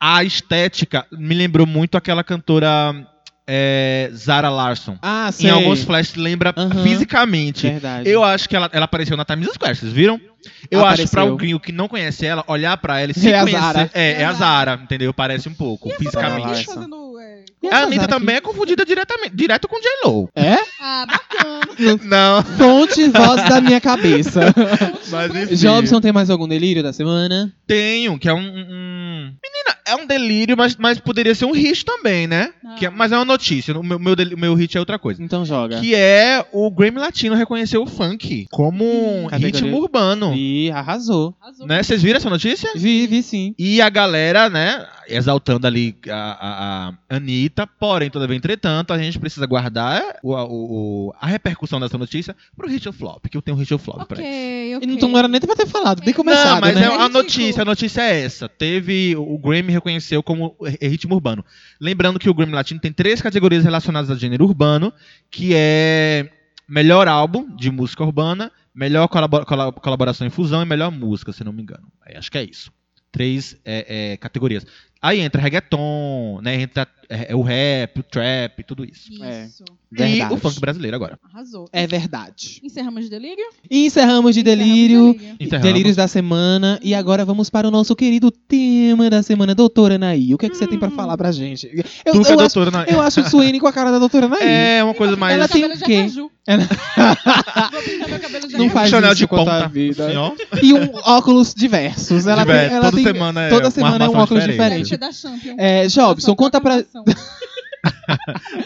A 0.00 0.24
estética 0.24 1.06
me 1.12 1.34
lembrou 1.34 1.66
muito 1.66 1.96
aquela 1.98 2.24
cantora 2.24 3.06
é, 3.46 4.10
Zara 4.14 4.48
Larson. 4.48 4.96
Ah, 5.02 5.30
sei. 5.32 5.48
Em 5.48 5.52
alguns 5.52 5.82
flashes 5.84 6.14
lembra 6.14 6.54
fisicamente. 6.82 7.66
Verdade. 7.68 8.08
Eu 8.08 8.22
acho 8.24 8.48
que 8.48 8.56
ela, 8.56 8.68
ela 8.72 8.84
apareceu 8.84 9.16
na 9.16 9.24
Times 9.24 9.48
Square, 9.54 9.76
vocês 9.76 9.92
viram? 9.92 10.20
Eu 10.70 10.80
acho 10.80 11.02
Apareceu. 11.02 11.10
pra 11.10 11.24
o 11.24 11.36
gringo 11.36 11.60
que 11.60 11.70
não 11.70 11.86
conhece 11.86 12.26
ela, 12.26 12.42
olhar 12.48 12.76
pra 12.76 12.98
ela 13.00 13.12
e 13.12 13.14
se 13.14 13.30
É 13.30 13.38
a 13.38 13.42
conhecer. 13.42 13.60
Zara. 13.60 13.90
É, 13.94 14.02
é 14.12 14.20
É 14.22 14.24
a 14.24 14.30
a 14.30 14.32
Zara, 14.32 14.80
entendeu? 14.82 15.14
Parece 15.14 15.48
um 15.48 15.54
pouco, 15.54 15.88
Zara 15.88 15.98
fisicamente. 16.00 16.64
Fazendo, 16.66 17.18
é, 17.20 17.44
E 17.62 17.68
A 17.68 17.76
essa 17.76 17.86
Anitta 17.86 18.08
também 18.08 18.36
é 18.36 18.40
confundida 18.40 18.84
diretamente, 18.84 19.36
direto 19.36 19.68
com 19.68 19.76
J-Lo. 19.80 20.28
É? 20.34 20.56
Ah, 20.80 21.06
bacana. 21.06 21.62
Não, 22.04 22.42
Fonte 22.42 23.08
voz 23.08 23.48
da 23.48 23.60
minha 23.60 23.80
cabeça. 23.80 24.40
mas 25.10 25.34
enfim. 25.34 25.54
Jobson 25.54 26.00
tem 26.00 26.12
mais 26.12 26.28
algum 26.28 26.48
delírio 26.48 26.82
da 26.82 26.92
semana? 26.92 27.52
Tenho, 27.66 28.18
que 28.18 28.28
é 28.28 28.34
um, 28.34 28.38
um- 28.40 29.01
Menina, 29.24 29.76
é 29.86 29.96
um 29.96 30.06
delírio, 30.06 30.56
mas, 30.56 30.76
mas 30.76 30.98
poderia 30.98 31.34
ser 31.34 31.44
um 31.44 31.52
hit 31.52 31.84
também, 31.84 32.26
né? 32.26 32.52
Ah. 32.64 32.74
Que 32.76 32.86
é- 32.86 32.90
mas 32.90 33.12
é 33.12 33.16
uma 33.16 33.24
notícia, 33.24 33.78
o 33.78 33.82
meu, 33.82 33.98
meu, 33.98 34.14
deli- 34.16 34.36
meu 34.36 34.54
hit 34.54 34.76
é 34.76 34.80
outra 34.80 34.98
coisa. 34.98 35.22
Então 35.22 35.44
joga. 35.44 35.80
Que 35.80 35.94
é 35.94 36.44
o 36.52 36.70
Grammy 36.70 36.98
Latino 36.98 37.34
reconheceu 37.34 37.82
o 37.82 37.86
funk 37.86 38.46
como 38.50 38.84
um 38.84 39.26
Categoria. 39.28 39.60
ritmo 39.60 39.76
urbano. 39.78 40.34
E 40.34 40.70
arrasou. 40.70 41.34
Arrasou. 41.40 41.66
Né? 41.66 41.82
Vocês 41.82 42.02
viram 42.02 42.16
essa 42.16 42.30
notícia? 42.30 42.70
Vi, 42.74 43.06
vi 43.06 43.22
sim. 43.22 43.54
E 43.58 43.80
a 43.80 43.88
galera, 43.88 44.48
né, 44.48 44.86
exaltando 45.08 45.66
ali 45.66 45.94
a, 46.08 46.12
a, 46.14 46.88
a 46.88 47.16
Anitta, 47.16 47.66
porém, 47.66 48.08
todavia, 48.10 48.36
entretanto, 48.36 48.92
a 48.92 48.98
gente 48.98 49.18
precisa 49.18 49.46
guardar 49.46 50.02
o, 50.22 50.34
a, 50.34 50.44
o- 50.44 51.14
a 51.20 51.26
repercussão 51.26 51.78
dessa 51.80 51.98
notícia 51.98 52.34
pro 52.56 52.68
hit 52.68 52.86
ou 52.88 52.92
flop, 52.92 53.26
que 53.28 53.36
eu 53.36 53.42
tenho 53.42 53.56
um 53.56 53.60
hit 53.60 53.72
ou 53.72 53.78
flop 53.78 54.06
pra 54.06 54.18
isso. 54.18 54.26
Ok, 54.28 54.76
ok. 54.76 54.88
Então 54.94 55.08
não 55.08 55.18
era 55.18 55.28
nem 55.28 55.40
pra 55.40 55.54
ter 55.56 55.66
falado, 55.66 56.02
nem 56.04 56.14
começado, 56.14 56.54
Não, 56.54 56.60
mas 56.60 56.74
né? 56.74 56.82
é 56.82 56.86
a 56.86 57.08
notícia, 57.08 57.62
a 57.62 57.64
notícia 57.64 58.00
é 58.02 58.22
essa. 58.22 58.48
Teve, 58.48 59.11
o 59.16 59.38
Grammy 59.38 59.72
reconheceu 59.72 60.22
como 60.22 60.56
é 60.80 60.88
ritmo 60.88 61.14
urbano. 61.14 61.44
Lembrando 61.80 62.18
que 62.18 62.28
o 62.30 62.34
Grammy 62.34 62.52
Latino 62.52 62.80
tem 62.80 62.92
três 62.92 63.20
categorias 63.20 63.64
relacionadas 63.64 64.10
a 64.10 64.14
gênero 64.14 64.44
urbano, 64.44 64.92
que 65.30 65.52
é 65.54 66.30
melhor 66.68 67.08
álbum 67.08 67.54
de 67.56 67.70
música 67.70 68.02
urbana, 68.02 68.50
melhor 68.74 69.08
colabo- 69.08 69.44
cola- 69.44 69.72
colaboração 69.72 70.26
em 70.26 70.30
fusão 70.30 70.62
e 70.62 70.66
melhor 70.66 70.90
música, 70.90 71.32
se 71.32 71.44
não 71.44 71.52
me 71.52 71.62
engano. 71.62 71.86
É, 72.06 72.16
acho 72.16 72.30
que 72.30 72.38
é 72.38 72.44
isso. 72.44 72.72
Três 73.10 73.56
é, 73.64 74.12
é, 74.12 74.16
categorias. 74.16 74.66
Aí 75.00 75.20
entra 75.20 75.42
reggaeton, 75.42 76.40
né? 76.42 76.62
Entra 76.62 76.86
é, 77.08 77.34
o 77.34 77.42
rap, 77.42 78.00
o 78.00 78.02
trap, 78.02 78.62
tudo 78.64 78.84
isso. 78.84 79.10
Isso. 79.12 79.64
Verdade. 79.90 80.32
E 80.32 80.36
o 80.36 80.38
funk 80.38 80.58
brasileiro 80.58 80.96
agora. 80.96 81.18
Arrasou. 81.32 81.68
É 81.72 81.86
verdade. 81.86 82.60
Encerramos 82.64 83.04
de 83.04 83.10
delírio? 83.10 83.44
E 83.70 83.84
encerramos 83.86 84.34
de 84.34 84.40
Encerramos 84.40 84.64
delírio. 84.66 85.12
delírio. 85.12 85.36
Encerramos. 85.38 85.66
Delírios 85.72 85.96
da 85.96 86.08
semana. 86.08 86.78
E 86.82 86.94
agora 86.94 87.24
vamos 87.26 87.50
para 87.50 87.68
o 87.68 87.70
nosso 87.70 87.94
querido 87.94 88.30
tema 88.30 89.10
da 89.10 89.22
semana, 89.22 89.54
doutora 89.54 89.98
Naí. 89.98 90.32
O 90.34 90.38
que 90.38 90.46
é 90.46 90.48
que 90.48 90.56
você 90.56 90.66
tem 90.66 90.78
pra 90.78 90.90
falar 90.90 91.16
pra 91.18 91.30
gente? 91.30 91.66
Eu, 92.06 92.12
tu 92.14 92.22
que 92.22 92.28
é 92.30 92.34
eu, 92.34 92.40
acho, 92.40 92.54
doutora 92.58 92.86
eu 92.90 93.00
acho 93.02 93.20
o 93.20 93.28
Suene 93.28 93.60
com 93.60 93.66
a 93.66 93.72
cara 93.72 93.90
da 93.90 93.98
doutora 93.98 94.28
Naí. 94.28 94.42
É 94.42 94.82
uma 94.84 94.94
coisa 94.94 95.14
mais... 95.16 95.34
Ela 95.36 95.46
tem 95.48 95.64
o 95.66 95.78
quê? 95.78 96.06
Ela- 96.44 96.66
Vou 97.70 97.82
pintar 97.82 98.08
meu 98.08 98.18
cabelo 98.18 98.48
de 98.48 98.54
Não 98.54 98.66
acaju. 98.66 98.70
faz 98.70 98.90
Chanel 98.90 99.10
isso 99.12 99.18
de 99.18 99.26
quanto 99.28 99.48
a 99.48 99.54
ponta. 99.54 99.68
vida. 99.68 100.06
assim, 100.08 100.16
ó. 100.16 100.32
E 100.60 100.72
um 100.74 100.90
óculos 101.04 101.54
diversos. 101.54 102.26
Ela 102.26 102.42
Diverso. 102.42 102.66
tem, 102.68 102.76
ela 102.76 102.84
Toda 102.90 102.96
tem, 102.96 103.04
semana 103.06 103.42
é 103.42 103.48
toda 103.48 103.64
uma 103.66 103.70
semana 103.70 103.94
é 103.94 103.98
um 103.98 104.02
armação 104.10 104.22
óculos 104.24 104.44
diferente. 104.44 104.82
Diferente. 104.82 104.96
da 104.96 105.12
Champion. 105.12 105.54
É, 105.56 105.86
Jobson, 105.86 106.34
conta 106.34 106.60
pra, 106.60 106.84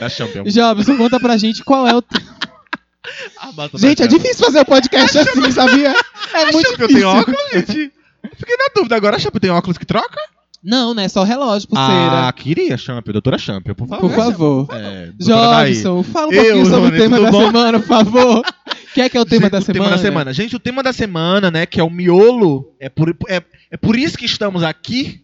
Da 0.01 0.09
Champion. 0.11 0.45
Jobson, 0.45 0.97
conta 0.97 1.21
pra 1.21 1.37
gente 1.37 1.62
qual 1.65 1.87
é 1.87 1.95
o. 1.97 2.03
A 3.41 3.53
da 3.53 3.69
Gente, 3.79 4.03
é 4.03 4.07
difícil 4.09 4.45
fazer 4.47 4.61
o 4.61 4.65
podcast 4.65 5.17
assim, 5.17 5.53
sabia? 5.53 5.95
É 6.35 6.51
muito 6.51 6.69
Champion 6.71 6.87
tem 6.89 6.97
difícil. 6.97 7.09
óculos, 7.09 7.41
gente? 7.53 7.93
Fiquei 8.37 8.57
na 8.57 8.69
dúvida 8.75 8.97
agora. 8.97 9.15
A 9.15 9.19
Champion 9.19 9.39
tem 9.39 9.51
óculos 9.51 9.79
que 9.79 9.87
troca? 9.87 10.19
Não, 10.62 10.93
né? 10.93 11.07
Só 11.09 11.23
relógio, 11.23 11.69
pulseira. 11.69 12.27
Ah, 12.27 12.33
queria 12.33 12.77
Champion. 12.77 13.12
Doutora 13.12 13.39
Champion, 13.39 13.75
por 13.75 13.87
favor. 13.87 14.11
por 14.11 14.17
favor. 14.17 14.69
É. 14.73 15.12
Jobson, 15.21 16.03
fala 16.03 16.27
um 16.27 16.33
Eu, 16.33 16.43
pouquinho 16.43 16.67
sobre 16.67 16.81
Rony, 16.89 16.97
o 16.97 17.01
tema 17.01 17.21
da 17.21 17.31
bom? 17.31 17.47
semana, 17.47 17.79
por 17.79 17.87
favor. 17.87 18.43
Quer 18.93 19.03
é 19.05 19.09
que 19.09 19.17
é 19.17 19.21
o 19.21 19.25
tema 19.25 19.43
Gente, 19.43 19.53
da 19.53 19.59
o 19.59 19.62
semana? 19.62 19.85
tema 19.85 19.97
da 19.97 20.03
semana. 20.03 20.33
Gente, 20.33 20.57
o 20.57 20.59
tema 20.59 20.83
da 20.83 20.93
semana, 20.93 21.51
né, 21.51 21.67
que 21.67 21.79
é 21.79 21.85
o 21.85 21.91
miolo, 21.91 22.75
é 22.81 22.89
por, 22.89 23.15
é, 23.29 23.41
é 23.71 23.77
por 23.77 23.95
isso 23.95 24.19
que 24.19 24.25
estamos 24.25 24.65
aqui. 24.65 25.21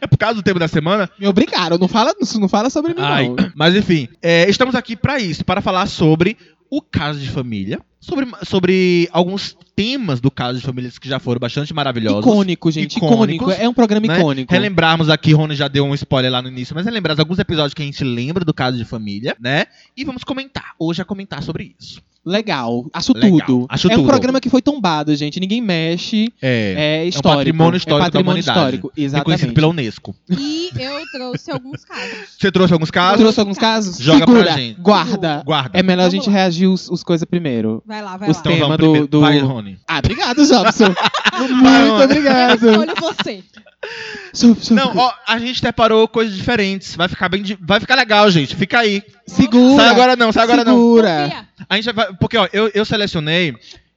É 0.00 0.06
por 0.06 0.16
causa 0.16 0.34
do 0.34 0.42
tema 0.42 0.60
da 0.60 0.68
semana. 0.68 1.08
Me 1.18 1.26
obrigaram, 1.26 1.78
não 1.78 1.88
fala, 1.88 2.14
não 2.38 2.48
fala 2.48 2.70
sobre 2.70 2.94
mim, 2.94 3.00
Ai, 3.00 3.28
não. 3.28 3.36
mas 3.54 3.74
enfim, 3.74 4.08
é, 4.20 4.48
estamos 4.48 4.74
aqui 4.74 4.96
para 4.96 5.18
isso, 5.18 5.44
para 5.44 5.60
falar 5.60 5.86
sobre 5.86 6.36
o 6.70 6.80
caso 6.80 7.18
de 7.18 7.28
família, 7.28 7.80
sobre, 8.00 8.26
sobre 8.44 9.08
alguns 9.12 9.54
temas 9.76 10.20
do 10.20 10.30
caso 10.30 10.58
de 10.58 10.64
família 10.64 10.90
que 10.98 11.06
já 11.06 11.18
foram 11.18 11.38
bastante 11.38 11.74
maravilhosos. 11.74 12.24
Icônico, 12.24 12.70
gente, 12.70 12.96
icônico. 12.96 13.50
É 13.50 13.68
um 13.68 13.74
programa 13.74 14.06
né? 14.06 14.18
icônico. 14.18 14.50
Relembrarmos 14.50 15.10
aqui, 15.10 15.34
Rony 15.34 15.54
já 15.54 15.68
deu 15.68 15.84
um 15.84 15.94
spoiler 15.94 16.32
lá 16.32 16.40
no 16.40 16.48
início, 16.48 16.74
mas 16.74 16.86
relembrar 16.86 17.18
alguns 17.20 17.38
episódios 17.38 17.74
que 17.74 17.82
a 17.82 17.84
gente 17.84 18.02
lembra 18.02 18.42
do 18.42 18.54
caso 18.54 18.78
de 18.78 18.86
família, 18.86 19.36
né? 19.38 19.66
E 19.94 20.02
vamos 20.02 20.24
comentar. 20.24 20.72
Hoje 20.78 21.02
é 21.02 21.04
comentar 21.04 21.42
sobre 21.42 21.76
isso. 21.78 22.00
Legal, 22.24 22.86
acho 22.92 23.12
Legal, 23.14 23.40
tudo. 23.46 23.66
acho 23.68 23.88
é 23.90 23.94
um 23.94 23.96
tudo. 23.96 24.06
programa 24.08 24.40
que 24.40 24.48
foi 24.48 24.62
tombado, 24.62 25.14
gente. 25.16 25.40
Ninguém 25.40 25.60
mexe. 25.60 26.32
É. 26.40 27.00
É 27.02 27.06
histórico. 27.06 27.38
patrimônio 27.38 27.76
histórico 27.76 28.02
é 28.06 28.10
patrimônio 28.12 28.42
da 28.44 28.52
humanidade. 28.52 28.58
histórico. 28.76 28.86
Reconhecido 28.88 29.16
Exatamente. 29.16 29.54
pela 29.54 29.66
Unesco. 29.68 30.14
E 30.30 30.70
eu 30.78 31.02
trouxe 31.12 31.50
alguns 31.50 31.84
casos. 31.84 32.18
Você 32.38 32.52
trouxe 32.52 32.72
alguns 32.72 32.90
casos? 32.92 33.18
Trouxe 33.18 33.40
alguns 33.40 33.58
casos? 33.58 33.98
Joga 33.98 34.18
Segura, 34.20 34.42
pra 34.44 34.52
gente. 34.56 34.80
guarda. 34.80 35.42
Guarda. 35.44 35.78
É 35.78 35.82
melhor 35.82 36.02
a 36.02 36.08
Vamos 36.08 36.14
gente 36.24 36.26
lá. 36.28 36.32
reagir 36.40 36.66
os, 36.68 36.88
os 36.88 37.02
coisas 37.02 37.26
primeiro. 37.28 37.82
Vai 37.84 38.00
lá, 38.02 38.16
vai 38.16 38.30
Os 38.30 38.36
lá. 38.36 38.42
temas. 38.44 38.58
Então 38.58 38.76
vamos 38.78 39.00
do- 39.00 39.06
do- 39.08 39.20
Vai, 39.20 39.38
Rony. 39.40 39.78
Ah, 39.88 39.98
obrigado, 39.98 40.46
Jobson. 40.46 40.84
Muito 41.38 42.02
obrigado. 42.04 42.70
Escolho 42.70 42.94
você. 43.00 43.42
Não, 44.70 44.96
ó, 44.96 45.12
a 45.26 45.38
gente 45.38 45.60
separou 45.60 46.06
coisas 46.08 46.34
diferentes. 46.34 46.94
Vai 46.96 47.08
ficar 47.08 47.28
bem. 47.28 47.42
Vai 47.60 47.80
ficar 47.80 47.94
legal, 47.94 48.30
gente. 48.30 48.56
Fica 48.56 48.78
aí. 48.78 49.02
segura. 49.26 49.82
Sai 49.82 49.90
agora 49.90 50.16
não, 50.16 50.32
sai 50.32 50.44
agora 50.44 50.64
não. 50.64 50.74
segura. 50.74 51.46
A 51.68 51.76
gente 51.76 51.92
vai. 51.92 52.12
Porque, 52.14 52.36
ó, 52.36 52.48
eu, 52.52 52.70
eu 52.74 52.84
selecionei. 52.84 53.54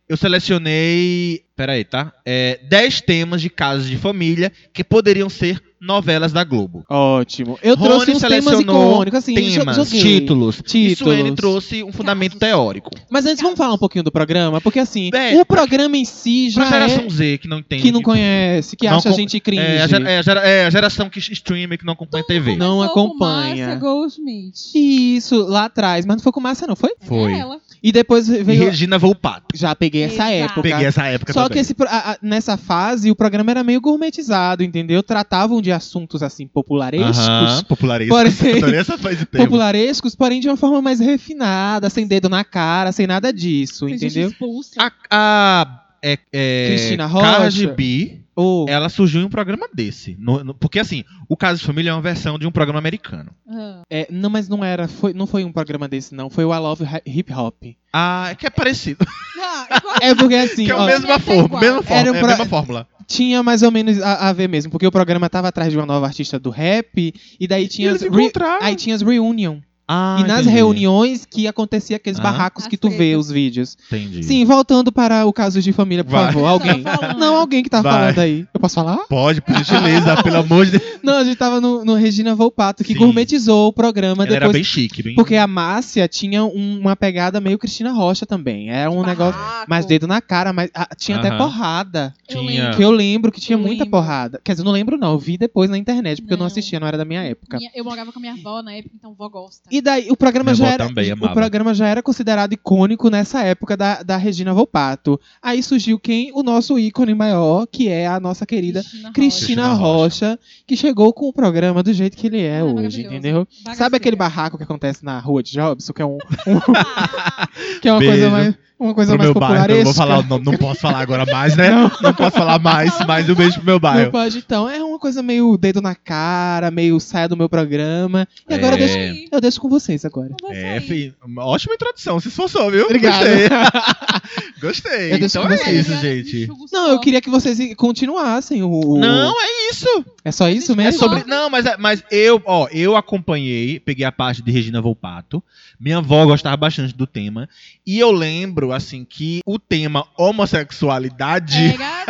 Eu 0.08 0.18
selecionei. 0.18 1.44
Peraí, 1.56 1.84
tá? 1.84 2.12
É, 2.26 2.60
10 2.64 3.02
temas 3.02 3.42
de 3.42 3.50
casos 3.50 3.88
de 3.88 3.98
família 3.98 4.52
que 4.74 4.84
poderiam 4.84 5.30
ser 5.30 5.62
novelas 5.80 6.32
da 6.32 6.44
Globo. 6.44 6.84
Ótimo. 6.90 7.58
Eu 7.62 7.76
Rony 7.76 7.88
trouxe 7.90 8.12
uns 8.12 8.22
temas 8.22 8.44
selecionou 8.46 8.92
icônicos, 8.94 9.18
assim, 9.20 9.36
temas, 9.36 9.76
joguei. 9.76 10.02
títulos. 10.02 10.56
Isso 10.56 10.64
Títulos. 10.64 11.14
ele 11.20 11.32
trouxe 11.34 11.84
um 11.84 11.92
fundamento 11.92 12.38
Casos. 12.38 12.40
teórico. 12.50 12.90
Mas 13.10 13.26
antes 13.26 13.42
vamos 13.42 13.58
falar 13.58 13.74
um 13.74 13.78
pouquinho 13.78 14.04
do 14.04 14.12
programa, 14.12 14.60
porque 14.62 14.80
assim, 14.80 15.10
Bem, 15.12 15.40
o 15.40 15.46
programa 15.46 15.96
em 15.98 16.06
si 16.06 16.50
Pra 16.54 16.64
já 16.66 16.72
geração 16.72 17.06
é 17.06 17.10
Z 17.10 17.38
que 17.40 17.48
não 17.48 17.60
entende. 17.60 17.82
que 17.84 17.92
não 17.92 18.02
conhece, 18.02 18.76
que 18.76 18.88
Não 18.88 18.98
acha 18.98 19.10
a 19.10 19.12
com- 19.12 19.18
gente 19.18 19.40
cringe. 19.40 19.62
É 19.62 19.82
a, 19.82 19.88
gera- 19.88 20.10
é 20.10 20.18
a 20.18 20.22
gera- 20.22 20.42
é 20.48 20.66
a 20.66 20.70
geração 20.70 21.10
que 21.10 21.20
streama 21.20 21.76
e 21.76 21.78
que 21.78 21.86
não 21.86 21.94
acompanha 21.94 22.24
TV. 22.26 22.56
Não 22.56 22.78
com 22.78 22.84
acompanha. 22.84 23.68
Márcia 23.68 23.76
Goldschmidt. 23.80 24.72
Isso, 24.76 25.46
lá 25.46 25.66
atrás, 25.66 26.06
mas 26.06 26.18
não 26.18 26.24
foi 26.24 26.32
com 26.32 26.40
Márcia 26.40 26.68
não, 26.68 26.76
foi? 26.76 26.94
Foi. 27.02 27.34
É 27.34 27.40
ela. 27.40 27.60
E 27.88 27.92
depois 27.92 28.28
E 28.28 28.42
veio 28.44 28.64
Regina 28.66 28.98
Volpato. 28.98 29.46
já 29.54 29.76
peguei 29.76 30.02
essa 30.02 30.34
Exato. 30.34 30.52
época. 30.54 30.62
Peguei 30.64 30.86
essa 30.88 31.06
época 31.06 31.34
Só 31.34 31.44
também. 31.44 31.54
que 31.54 31.60
esse, 31.60 31.76
a- 31.88 32.12
a- 32.14 32.18
nessa 32.20 32.58
fase 32.58 33.12
o 33.12 33.16
programa 33.16 33.52
era 33.52 33.64
meio 33.64 33.80
gourmetizado, 33.80 34.64
entendeu? 34.64 35.04
Tratavam 35.04 35.62
de 35.62 35.72
assuntos 35.72 36.24
assim 36.24 36.48
popularescos. 36.48 37.20
Aham, 37.20 37.64
popularesco. 37.66 38.16
Porém- 38.16 38.34
Adorei 38.58 38.80
essa 38.80 38.98
fase. 38.98 39.24
Popularescos, 39.28 40.16
porém 40.16 40.40
de 40.40 40.48
uma 40.48 40.58
forma 40.58 40.82
mais 40.82 41.00
refinada, 41.00 41.88
sem 41.92 42.08
dedo 42.08 42.28
na 42.28 42.44
cara, 42.44 42.92
sem 42.92 43.06
nada 43.06 43.32
disso, 43.32 43.86
Tem 43.86 43.98
gente 44.00 44.12
entendeu? 44.14 44.30
expulsa. 44.30 44.72
A, 44.80 44.92
a 45.12 45.82
é, 46.02 46.18
é, 46.34 46.68
Cristina 46.70 47.08
Cardi 47.08 47.66
Rocha. 47.66 47.76
B 47.76 48.20
Ô, 48.36 48.66
ela 48.68 48.90
surgiu 48.90 49.22
em 49.22 49.26
um 49.26 49.30
programa 49.30 49.68
desse. 49.74 50.16
No- 50.20 50.44
no- 50.44 50.54
porque 50.54 50.80
assim, 50.80 51.04
o 51.30 51.38
Caso 51.38 51.60
de 51.62 51.66
Família 51.66 51.92
é 51.92 51.94
uma 51.94 52.02
versão 52.02 52.38
de 52.38 52.46
um 52.46 52.52
programa 52.52 52.80
americano. 52.80 53.32
Ah. 53.50 53.82
é, 53.90 54.08
não, 54.12 54.30
mas 54.30 54.50
não 54.50 54.64
era, 54.64 54.88
foi, 54.88 55.14
não 55.14 55.26
foi 55.26 55.44
um 55.46 55.52
programa 55.52 55.88
desse, 55.88 56.14
não. 56.14 56.30
Foi 56.30 56.44
o 56.44 56.54
I 56.54 56.58
Love 56.60 56.84
Hi- 56.84 57.02
Hip 57.20 57.34
Hop. 57.34 57.64
Ah, 57.94 58.28
é 58.32 58.36
que 58.36 58.46
é 58.46 58.50
parecido. 58.50 59.06
Ah, 59.40 59.68
igual- 59.78 59.96
É 60.02 60.16
porque 60.16 60.36
assim, 60.36 60.66
que 60.66 60.72
é 60.72 60.76
a 60.76 60.86
mesma 60.86 61.14
é 61.14 61.20
forma, 61.20 61.60
mesma 61.62 61.82
forma, 61.82 62.02
Era 62.02 62.12
um 62.12 62.16
é 62.16 62.18
a 62.18 62.20
pro- 62.20 62.28
mesma 62.30 62.46
fórmula. 62.46 62.88
tinha 63.08 63.42
mais 63.42 63.62
ou 63.64 63.72
menos 63.72 64.02
a, 64.02 64.30
a 64.30 64.34
ver 64.34 64.50
mesmo, 64.50 64.70
porque 64.72 64.86
o 64.88 64.92
programa 64.92 65.30
tava 65.30 65.48
atrás 65.48 65.72
de 65.72 65.78
uma 65.78 65.86
nova 65.86 66.06
artista 66.06 66.38
do 66.38 66.50
rap, 66.50 67.14
e 67.40 67.48
daí 67.48 67.68
tinha 67.70 67.90
eles 67.90 68.04
as, 68.04 68.10
re- 68.10 68.32
aí 68.62 68.76
tinha 68.76 68.96
as 68.96 69.02
reunion. 69.02 69.60
Ah, 69.88 70.18
e 70.20 70.24
nas 70.24 70.42
entendi. 70.42 70.56
reuniões 70.56 71.26
que 71.26 71.48
acontecia 71.48 71.98
aqueles 71.98 72.20
Ah. 72.20 72.24
barracos 72.24 72.66
que 72.68 72.76
tu 72.78 72.90
vê 72.90 73.16
os 73.16 73.30
vídeos. 73.30 73.78
Entendi. 73.88 74.24
Sim, 74.24 74.44
voltando 74.46 74.92
para 74.92 75.26
o 75.26 75.32
caso 75.34 75.62
de 75.62 75.72
família, 75.72 76.04
por 76.04 76.12
Vai. 76.12 76.26
favor. 76.34 76.46
Alguém. 76.48 76.82
Tava 76.84 76.98
falando. 76.98 77.20
Não, 77.20 77.36
alguém 77.36 77.62
que 77.64 77.70
tá 77.70 77.82
Vai. 77.82 77.92
falando 77.94 78.20
aí. 78.20 78.48
Eu 78.54 78.60
posso 78.60 78.76
falar? 78.76 78.98
Pode, 79.08 79.42
por 79.42 79.54
gentileza, 79.64 80.24
pelo 80.24 80.38
amor 80.38 80.66
de 80.66 80.72
Deus. 80.80 80.84
Não, 81.04 81.18
a 81.18 81.24
gente 81.24 81.38
tava 81.38 81.62
no, 81.62 81.86
no 81.86 81.94
Regina 81.94 82.34
Volpato, 82.34 82.84
que 82.84 82.94
Sim. 82.94 83.00
gourmetizou 83.00 83.68
o 83.68 83.74
programa 83.74 84.24
Ela 84.24 84.32
era 84.36 84.40
depois. 84.48 84.54
bem 84.54 84.64
chique, 84.64 85.04
bem. 85.04 85.14
Porque 85.16 85.36
a 85.36 85.46
Márcia 85.46 86.08
tinha 86.08 86.44
um- 86.44 86.80
uma 86.80 86.96
pegada 86.96 87.40
meio 87.40 87.60
Cristina 87.60 87.92
Rocha 87.92 88.26
também. 88.26 88.70
Era 88.72 88.90
um 88.90 89.04
negócio 89.06 89.40
Barraco. 89.40 89.70
mais 89.70 89.86
dedo 89.86 90.08
na 90.08 90.20
cara, 90.20 90.52
mas 90.52 90.72
ah, 90.74 90.90
tinha 90.98 91.18
até 91.20 91.30
porrada. 91.38 92.14
Eu 92.28 92.40
Tinha- 92.40 92.62
lembro. 92.64 92.78
Que 92.78 92.84
eu 92.84 92.92
lembro 92.92 93.32
que 93.32 93.40
tinha 93.40 93.56
Eu 93.56 93.60
muita 93.62 93.84
lembro. 93.84 93.92
porrada. 94.00 94.42
Quer 94.44 94.54
dizer, 94.54 94.62
eu 94.62 94.66
não 94.66 94.72
lembro 94.72 94.98
não, 94.98 95.12
eu 95.12 95.20
vi 95.20 95.38
depois 95.38 95.70
na 95.70 95.78
internet, 95.78 96.22
porque 96.22 96.34
eu 96.34 96.38
não 96.38 96.46
Não. 96.46 96.48
assistia, 96.48 96.80
não 96.80 96.88
era 96.88 96.98
da 96.98 97.06
minha 97.06 97.22
época. 97.22 97.58
Minha- 97.58 97.72
eu 97.76 97.84
morava 97.84 98.12
com 98.12 98.18
a 98.18 98.22
minha 98.22 98.34
avó 98.34 98.64
na 98.64 98.74
época, 98.74 98.96
então 98.98 99.14
vó 99.14 99.30
gosta. 99.30 99.70
E 99.78 99.82
daí, 99.82 100.08
o 100.10 100.16
programa 100.16 100.52
Minha 100.54 100.56
já 100.66 100.74
era. 100.74 100.88
também 100.88 101.12
o 101.12 101.34
programa 101.34 101.74
já 101.74 101.88
era 101.88 102.02
considerado 102.02 102.54
icônico 102.54 103.10
nessa 103.10 103.42
época 103.44 103.76
da, 103.76 104.02
da 104.04 104.16
Regina 104.16 104.54
Volpato. 104.54 105.20
Aí 105.42 105.62
surgiu 105.62 106.00
quem? 106.00 106.32
O 106.34 106.42
nosso 106.44 106.80
ícone 106.80 107.14
maior, 107.14 107.68
que 107.68 107.90
é 107.90 108.08
a 108.08 108.20
nossa 108.20 108.46
querida 108.46 108.80
Cristina 108.82 109.12
Cristina 109.12 109.64
Cristina 109.66 109.74
Rocha, 109.74 110.40
que 110.66 110.78
chegou 110.78 111.12
com 111.12 111.28
o 111.28 111.34
programa 111.34 111.84
do 111.84 111.92
jeito 111.92 112.16
que 112.16 112.28
ele 112.28 112.42
é 112.42 112.60
Ah, 112.60 112.66
hoje, 112.66 113.02
entendeu? 113.02 113.46
Bagaceira. 113.64 113.76
Sabe 113.78 113.98
aquele 113.98 114.16
barraco 114.16 114.58
que 114.58 114.64
acontece 114.64 115.04
na 115.04 115.20
rua 115.20 115.44
de 115.44 115.52
Jobson, 115.52 115.92
que 115.92 116.02
é 116.02 116.06
um, 116.06 116.14
um- 116.18 116.20
que 117.82 117.88
é 117.90 117.92
uma 117.92 118.00
Beijo. 118.00 118.14
coisa 118.14 118.30
mais 118.30 118.56
uma 118.78 118.94
coisa 118.94 119.12
Pro 119.14 119.18
mais 119.20 119.32
meu 119.32 119.40
bairro, 119.40 119.72
eu 119.72 119.78
não 119.78 119.84
vou 119.86 119.94
falar, 119.94 120.20
o 120.20 120.24
nome, 120.24 120.46
não 120.46 120.58
posso 120.58 120.82
falar 120.82 121.00
agora 121.00 121.26
mais, 121.26 121.56
né? 121.56 121.70
Não, 122.02 122.14
posso 122.14 122.32
falar 122.38 122.60
mais, 122.60 122.94
mas 123.08 123.30
um 123.30 123.36
beijo 123.36 123.56
pro 123.56 123.64
meu 123.66 123.76
Não 123.76 123.80
bairro. 123.80 124.12
pode, 124.12 124.38
então. 124.38 124.70
É 124.70 124.84
uma 124.84 125.00
coisa 125.00 125.24
meio 125.24 125.56
dedo 125.58 125.82
na 125.82 125.96
cara, 125.96 126.70
meio 126.70 127.00
saia 127.00 127.28
do 127.30 127.38
meu 127.38 127.48
programa. 127.48 128.28
E 128.50 128.54
agora 128.54 128.76
É. 128.78 128.84
eu, 128.84 128.88
deixo, 128.88 129.30
eu 129.32 129.42
deixo 129.42 129.62
com 129.62 129.70
vocês 129.70 130.04
agora. 130.04 130.32
Não 130.42 130.52
É, 130.52 130.80
sair. 130.80 130.82
fi, 130.82 131.14
uma 131.26 131.46
ótima 131.46 131.74
introdução, 131.76 132.20
se 132.20 132.28
esforçou, 132.28 132.70
viu? 132.70 132.86
Obrigado. 132.86 133.24
Gostei. 133.24 133.50
Gostei. 134.62 135.14
Eu 135.14 135.20
deixo 135.20 135.38
então 135.38 135.48
com 135.48 135.54
é 135.54 135.58
vocês. 135.58 135.88
isso, 135.88 136.02
gente. 136.02 136.50
Não, 136.72 136.90
eu 136.90 137.00
queria 137.00 137.22
que 137.22 137.30
vocês 137.30 137.58
continuassem 137.76 138.64
o. 138.64 138.98
Não, 138.98 139.34
é 139.42 139.70
isso. 139.72 140.06
É 140.24 140.32
só 140.32 140.50
isso 140.50 140.72
É 140.74 140.76
mesmo? 140.76 141.00
sobre. 141.00 141.24
Não, 141.26 141.50
mas, 141.50 141.66
é- 141.66 141.78
mas 141.78 142.04
eu, 142.12 142.42
ó, 142.46 142.68
eu 142.72 142.96
acompanhei, 142.96 143.80
peguei 143.80 144.06
a 144.06 144.12
parte 144.12 144.42
de 144.42 144.52
Regina 144.52 144.82
Volpato. 144.82 145.42
Minha 145.80 145.98
avó 145.98 146.26
gostava 146.26 146.58
bastante 146.58 146.94
do 146.94 147.06
tema. 147.08 147.48
E 147.86 148.00
eu 148.00 148.12
lembro, 148.12 148.72
assim, 148.72 149.06
que 149.06 149.42
o 149.46 149.60
tema 149.60 150.08
homossexualidade 150.18 151.74
Era, 151.74 152.06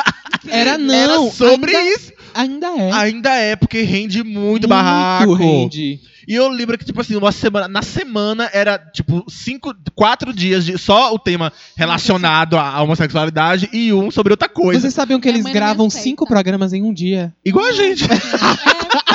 Era 0.47 0.77
não. 0.77 0.93
era 0.93 1.31
sobre 1.31 1.75
ainda, 1.75 1.95
isso. 1.95 2.13
Ainda 2.33 2.67
é. 2.67 2.91
Ainda 2.91 3.33
é, 3.35 3.55
porque 3.55 3.81
rende 3.81 4.23
muito, 4.23 4.67
barraco. 4.67 5.33
rende. 5.33 5.99
E 6.27 6.33
eu 6.33 6.47
lembro 6.49 6.77
que, 6.77 6.85
tipo 6.85 6.99
assim, 7.01 7.15
uma 7.15 7.31
semana, 7.31 7.67
na 7.67 7.81
semana 7.81 8.49
era, 8.51 8.77
tipo, 8.77 9.23
cinco, 9.29 9.73
quatro 9.93 10.33
dias 10.33 10.65
de 10.65 10.77
só 10.77 11.13
o 11.13 11.19
tema 11.19 11.53
relacionado 11.75 12.57
à 12.57 12.81
homossexualidade 12.81 13.69
e 13.71 13.93
um 13.93 14.09
sobre 14.09 14.33
outra 14.33 14.49
coisa. 14.49 14.81
Vocês 14.81 14.93
sabiam 14.93 15.19
que 15.19 15.31
Minha 15.31 15.41
eles 15.41 15.53
gravam 15.53 15.89
cinco 15.89 16.25
programas 16.25 16.73
em 16.73 16.81
um 16.83 16.91
dia? 16.91 17.33
Igual 17.45 17.65
a 17.65 17.71
gente. 17.71 18.03
É, 18.05 19.14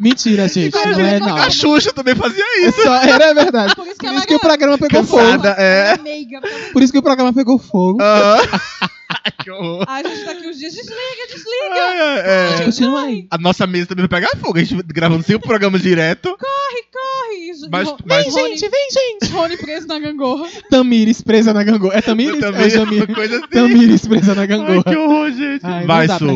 Mentira, 0.00 0.48
gente. 0.48 0.74
Não 0.74 0.94
gente, 0.94 1.00
é, 1.00 1.20
não. 1.20 1.36
A 1.36 1.50
Xuxa 1.50 1.92
também 1.92 2.14
fazia 2.14 2.66
isso. 2.66 2.82
Só, 2.82 2.94
era 3.02 3.34
verdade. 3.34 3.76
por 3.76 3.86
isso 3.86 3.98
que 3.98 4.06
Por 4.06 4.14
isso 4.14 4.26
que 4.26 4.34
o 4.34 4.40
programa 4.40 4.78
pegou 4.78 5.04
fogo. 5.04 5.22
Cansada, 5.22 5.56
é. 5.58 5.92
é. 5.92 6.72
Por 6.72 6.82
isso 6.82 6.90
que 6.90 6.98
o 6.98 7.02
programa 7.02 7.34
pegou 7.34 7.58
fogo. 7.58 7.98
Aham. 8.00 8.40
que 9.42 9.50
horror. 9.50 9.84
Ai, 9.88 10.02
a 10.04 10.08
gente 10.08 10.24
tá 10.24 10.30
aqui 10.32 10.46
uns 10.48 10.58
dias, 10.58 10.72
desliga, 10.74 11.26
desliga. 11.28 11.74
Ai, 11.74 12.00
ai, 12.00 12.20
é. 12.60 12.64
Continua 12.64 13.02
aí. 13.02 13.26
A 13.30 13.38
nossa 13.38 13.66
mesa 13.66 13.86
também 13.86 14.06
vai 14.06 14.20
pegar 14.20 14.36
fogo. 14.38 14.58
A 14.58 14.62
gente 14.62 14.82
gravando 14.86 15.22
cinco 15.24 15.46
programas 15.46 15.82
direto. 15.82 16.36
Corre. 16.38 16.90
Mas- 17.70 17.88
Ro- 17.88 17.96
mas- 18.04 18.24
Vem, 18.24 18.32
Rony, 18.44 18.56
gente, 18.56 18.68
vem, 18.70 18.88
gente. 18.90 19.32
Rony 19.32 19.56
preso 19.56 19.86
na 19.86 19.98
gangorra. 19.98 20.48
Tamires 20.70 21.20
presa 21.22 21.52
na 21.52 21.62
gangorra. 21.62 21.96
É 21.96 22.02
Tamires? 22.02 22.40
Também, 22.40 22.62
É 22.66 22.70
Jamir. 22.70 23.14
coisa 23.14 23.36
assim. 23.38 23.46
Tamires 23.48 24.06
presa 24.06 24.34
na 24.34 24.40
Ai, 24.42 24.46
gangorra. 24.46 24.84
que 24.84 24.96
horror, 24.96 25.30
gente. 25.32 25.60
Ai, 25.64 25.86
Vai, 25.86 26.06
dá 26.06 26.18
Su. 26.18 26.26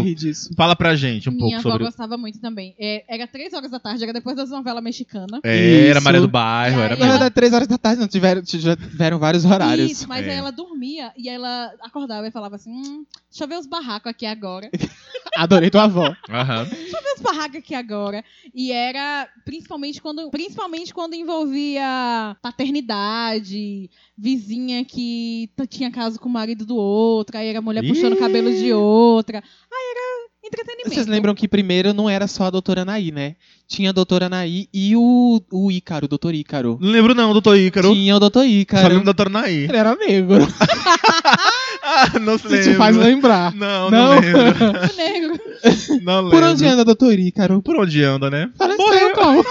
Fala 0.56 0.76
pra 0.76 0.94
gente 0.96 1.28
um 1.28 1.32
Minha 1.32 1.42
pouco 1.42 1.56
avó 1.56 1.70
sobre. 1.70 1.84
gostava 1.86 2.16
muito 2.16 2.40
também. 2.40 2.74
É, 2.78 3.04
era 3.08 3.26
três 3.26 3.52
horas 3.52 3.70
da 3.70 3.78
tarde, 3.80 4.02
era 4.04 4.12
depois 4.12 4.36
das 4.36 4.50
novelas 4.50 4.82
mexicanas. 4.82 5.40
É, 5.44 5.88
era. 5.88 6.00
Maria 6.00 6.20
do 6.20 6.28
Bairro, 6.28 6.80
era 6.80 6.94
ela- 6.94 7.06
verdade, 7.08 7.34
três 7.34 7.52
horas 7.52 7.66
da 7.68 7.78
tarde 7.78 8.00
não 8.00 8.08
tiveram, 8.08 8.42
já 8.44 8.76
tiveram 8.76 9.18
vários 9.18 9.44
horários. 9.44 9.90
Isso, 9.90 10.08
mas 10.08 10.26
É. 10.26 10.30
aí 10.30 10.36
ela 10.36 10.50
dormia 10.52 11.12
e 11.16 11.28
ela 11.28 11.70
acordava 11.82 12.26
e 12.26 12.30
falava 12.30 12.56
assim: 12.56 12.63
hum, 12.66 13.04
deixa 13.30 13.44
eu 13.44 13.48
ver 13.48 13.58
os 13.58 13.66
barracos 13.66 14.10
aqui 14.10 14.26
agora. 14.26 14.70
Adorei 15.36 15.68
tua 15.70 15.84
avó. 15.84 16.14
Aham. 16.30 16.64
Deixa 16.64 16.96
eu 16.96 17.02
ver 17.02 17.14
os 17.16 17.20
barracos 17.20 17.56
aqui 17.56 17.74
agora. 17.74 18.24
E 18.54 18.70
era 18.70 19.28
principalmente 19.44 20.00
quando, 20.00 20.30
principalmente 20.30 20.94
quando 20.94 21.14
envolvia 21.14 22.36
paternidade, 22.40 23.90
vizinha 24.16 24.84
que 24.84 25.50
tinha 25.68 25.90
caso 25.90 26.20
com 26.20 26.28
o 26.28 26.32
marido 26.32 26.64
do 26.64 26.76
outro, 26.76 27.36
aí 27.36 27.48
era 27.48 27.60
mulher 27.60 27.86
puxando 27.86 28.16
cabelo 28.16 28.52
de 28.52 28.72
outra. 28.72 29.38
Aí 29.38 29.90
era 29.90 30.24
entretenimento. 30.46 30.94
Vocês 30.94 31.06
lembram 31.06 31.34
que 31.34 31.48
primeiro 31.48 31.92
não 31.92 32.08
era 32.08 32.26
só 32.28 32.44
a 32.44 32.50
doutora 32.50 32.82
Anaí, 32.82 33.10
né? 33.10 33.36
Tinha 33.66 33.90
a 33.90 33.92
doutora 33.92 34.26
Anaí 34.26 34.68
e 34.72 34.94
o, 34.94 35.42
o 35.50 35.72
Ícaro, 35.72 36.04
o 36.04 36.08
doutor 36.08 36.34
Ícaro. 36.34 36.78
Não 36.80 36.90
lembro 36.90 37.14
não, 37.14 37.32
doutor 37.32 37.56
Ícaro. 37.58 37.92
Tinha 37.92 38.14
o 38.14 38.20
doutor 38.20 38.44
Só 38.44 38.46
Ícaro. 38.46 38.88
lembro 38.88 39.00
do 39.00 39.04
doutor 39.06 39.30
Naí. 39.30 39.64
Ele 39.64 39.76
era 39.76 39.96
negro. 39.96 40.46
Ah, 41.82 42.18
não 42.18 42.38
se 42.38 42.48
lembra. 42.48 42.72
te 42.72 42.76
faz 42.76 42.96
lembrar. 42.96 43.54
Não, 43.54 43.90
não, 43.90 44.14
Não? 44.14 44.20
lembro. 44.20 45.40
Não 46.02 46.20
lembro. 46.22 46.30
Por 46.30 46.42
onde 46.42 46.66
anda, 46.66 46.84
doutor 46.84 47.18
Ícaro? 47.18 47.62
Por 47.62 47.76
onde 47.76 48.02
anda, 48.02 48.30
né? 48.30 48.50
Faleceu, 48.56 48.84
Morreu. 48.86 49.10
como? 49.14 49.44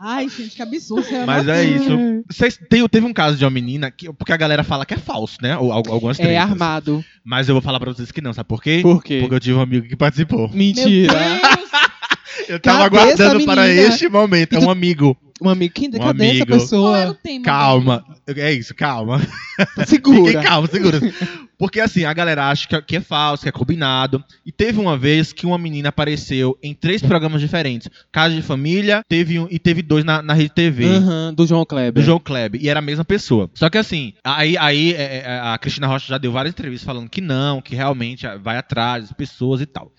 Ai, 0.00 0.28
gente, 0.28 0.54
que 0.54 0.62
absurdo. 0.62 1.06
Mas 1.26 1.48
é 1.48 1.64
isso. 1.64 1.90
Vocês, 2.30 2.56
tem- 2.70 2.86
teve 2.86 3.04
um 3.06 3.12
caso 3.12 3.36
de 3.36 3.44
uma 3.44 3.50
menina, 3.50 3.90
que, 3.90 4.12
porque 4.12 4.32
a 4.32 4.36
galera 4.36 4.62
fala 4.62 4.86
que 4.86 4.94
é 4.94 4.96
falso, 4.96 5.38
né? 5.42 5.56
Ou, 5.58 5.72
al- 5.72 5.82
algumas 5.88 6.20
É 6.20 6.22
tretas. 6.22 6.50
armado. 6.50 7.04
Mas 7.24 7.48
eu 7.48 7.54
vou 7.54 7.62
falar 7.62 7.80
pra 7.80 7.92
vocês 7.92 8.12
que 8.12 8.20
não, 8.20 8.32
sabe 8.32 8.48
por 8.48 8.62
quê? 8.62 8.78
Por 8.80 9.02
quê? 9.02 9.18
Porque 9.20 9.34
eu 9.34 9.40
tive 9.40 9.56
um 9.58 9.60
amigo 9.60 9.88
que 9.88 9.96
participou. 9.96 10.48
Meu 10.48 10.56
Mentira. 10.56 11.12
Deus. 11.14 11.68
Eu 12.48 12.60
tava 12.60 12.88
Cadê 12.88 12.96
aguardando 13.00 13.44
para 13.44 13.68
este 13.68 14.08
momento. 14.08 14.54
É 14.54 14.60
tu- 14.60 14.66
um 14.66 14.70
amigo. 14.70 15.16
Um 15.40 15.48
amigo. 15.48 15.74
Quem, 15.74 15.88
Um 15.88 15.92
cadê 15.92 16.24
essa 16.24 16.42
amigo. 16.42 16.44
O 16.44 16.58
pessoa? 16.60 17.18
tema? 17.22 17.44
Calma. 17.44 18.04
É 18.26 18.52
isso, 18.52 18.74
calma. 18.74 19.20
Segura. 19.86 20.26
Fiquem 20.26 20.42
calma, 20.42 20.66
segura. 20.68 21.00
Porque 21.58 21.80
assim, 21.80 22.04
a 22.04 22.12
galera 22.12 22.48
acha 22.48 22.68
que 22.68 22.76
é- 22.76 22.80
que 22.82 22.96
é 22.96 23.00
falso, 23.00 23.42
que 23.42 23.48
é 23.48 23.52
combinado. 23.52 24.22
E 24.46 24.52
teve 24.52 24.78
uma 24.78 24.96
vez 24.96 25.32
que 25.32 25.44
uma 25.44 25.58
menina 25.58 25.88
apareceu 25.88 26.56
em 26.62 26.72
três 26.72 27.02
programas 27.02 27.40
diferentes. 27.40 27.88
Casa 28.12 28.32
de 28.34 28.42
Família, 28.42 29.02
teve 29.08 29.40
um, 29.40 29.48
e 29.50 29.58
teve 29.58 29.82
dois 29.82 30.04
na, 30.04 30.22
na 30.22 30.34
Rede 30.34 30.50
TV. 30.50 30.84
Aham, 30.84 31.34
do 31.34 31.44
João 31.44 31.64
Kleber. 31.64 31.92
Do 32.00 32.02
João 32.02 32.20
Kleber, 32.20 32.62
e 32.62 32.68
era 32.68 32.78
a 32.78 32.82
mesma 32.82 33.04
pessoa. 33.04 33.50
Só 33.54 33.68
que 33.68 33.76
assim, 33.76 34.12
aí, 34.22 34.56
aí 34.56 34.92
é, 34.94 35.24
é, 35.26 35.40
a 35.42 35.58
Cristina 35.58 35.88
Rocha 35.88 36.06
já 36.06 36.18
deu 36.18 36.30
várias 36.30 36.54
entrevistas 36.54 36.86
falando 36.86 37.10
que 37.10 37.20
não, 37.20 37.60
que 37.60 37.74
realmente 37.74 38.24
vai 38.40 38.56
atrás 38.56 39.04
das 39.08 39.12
pessoas 39.12 39.60
e 39.60 39.66
tal. 39.66 39.92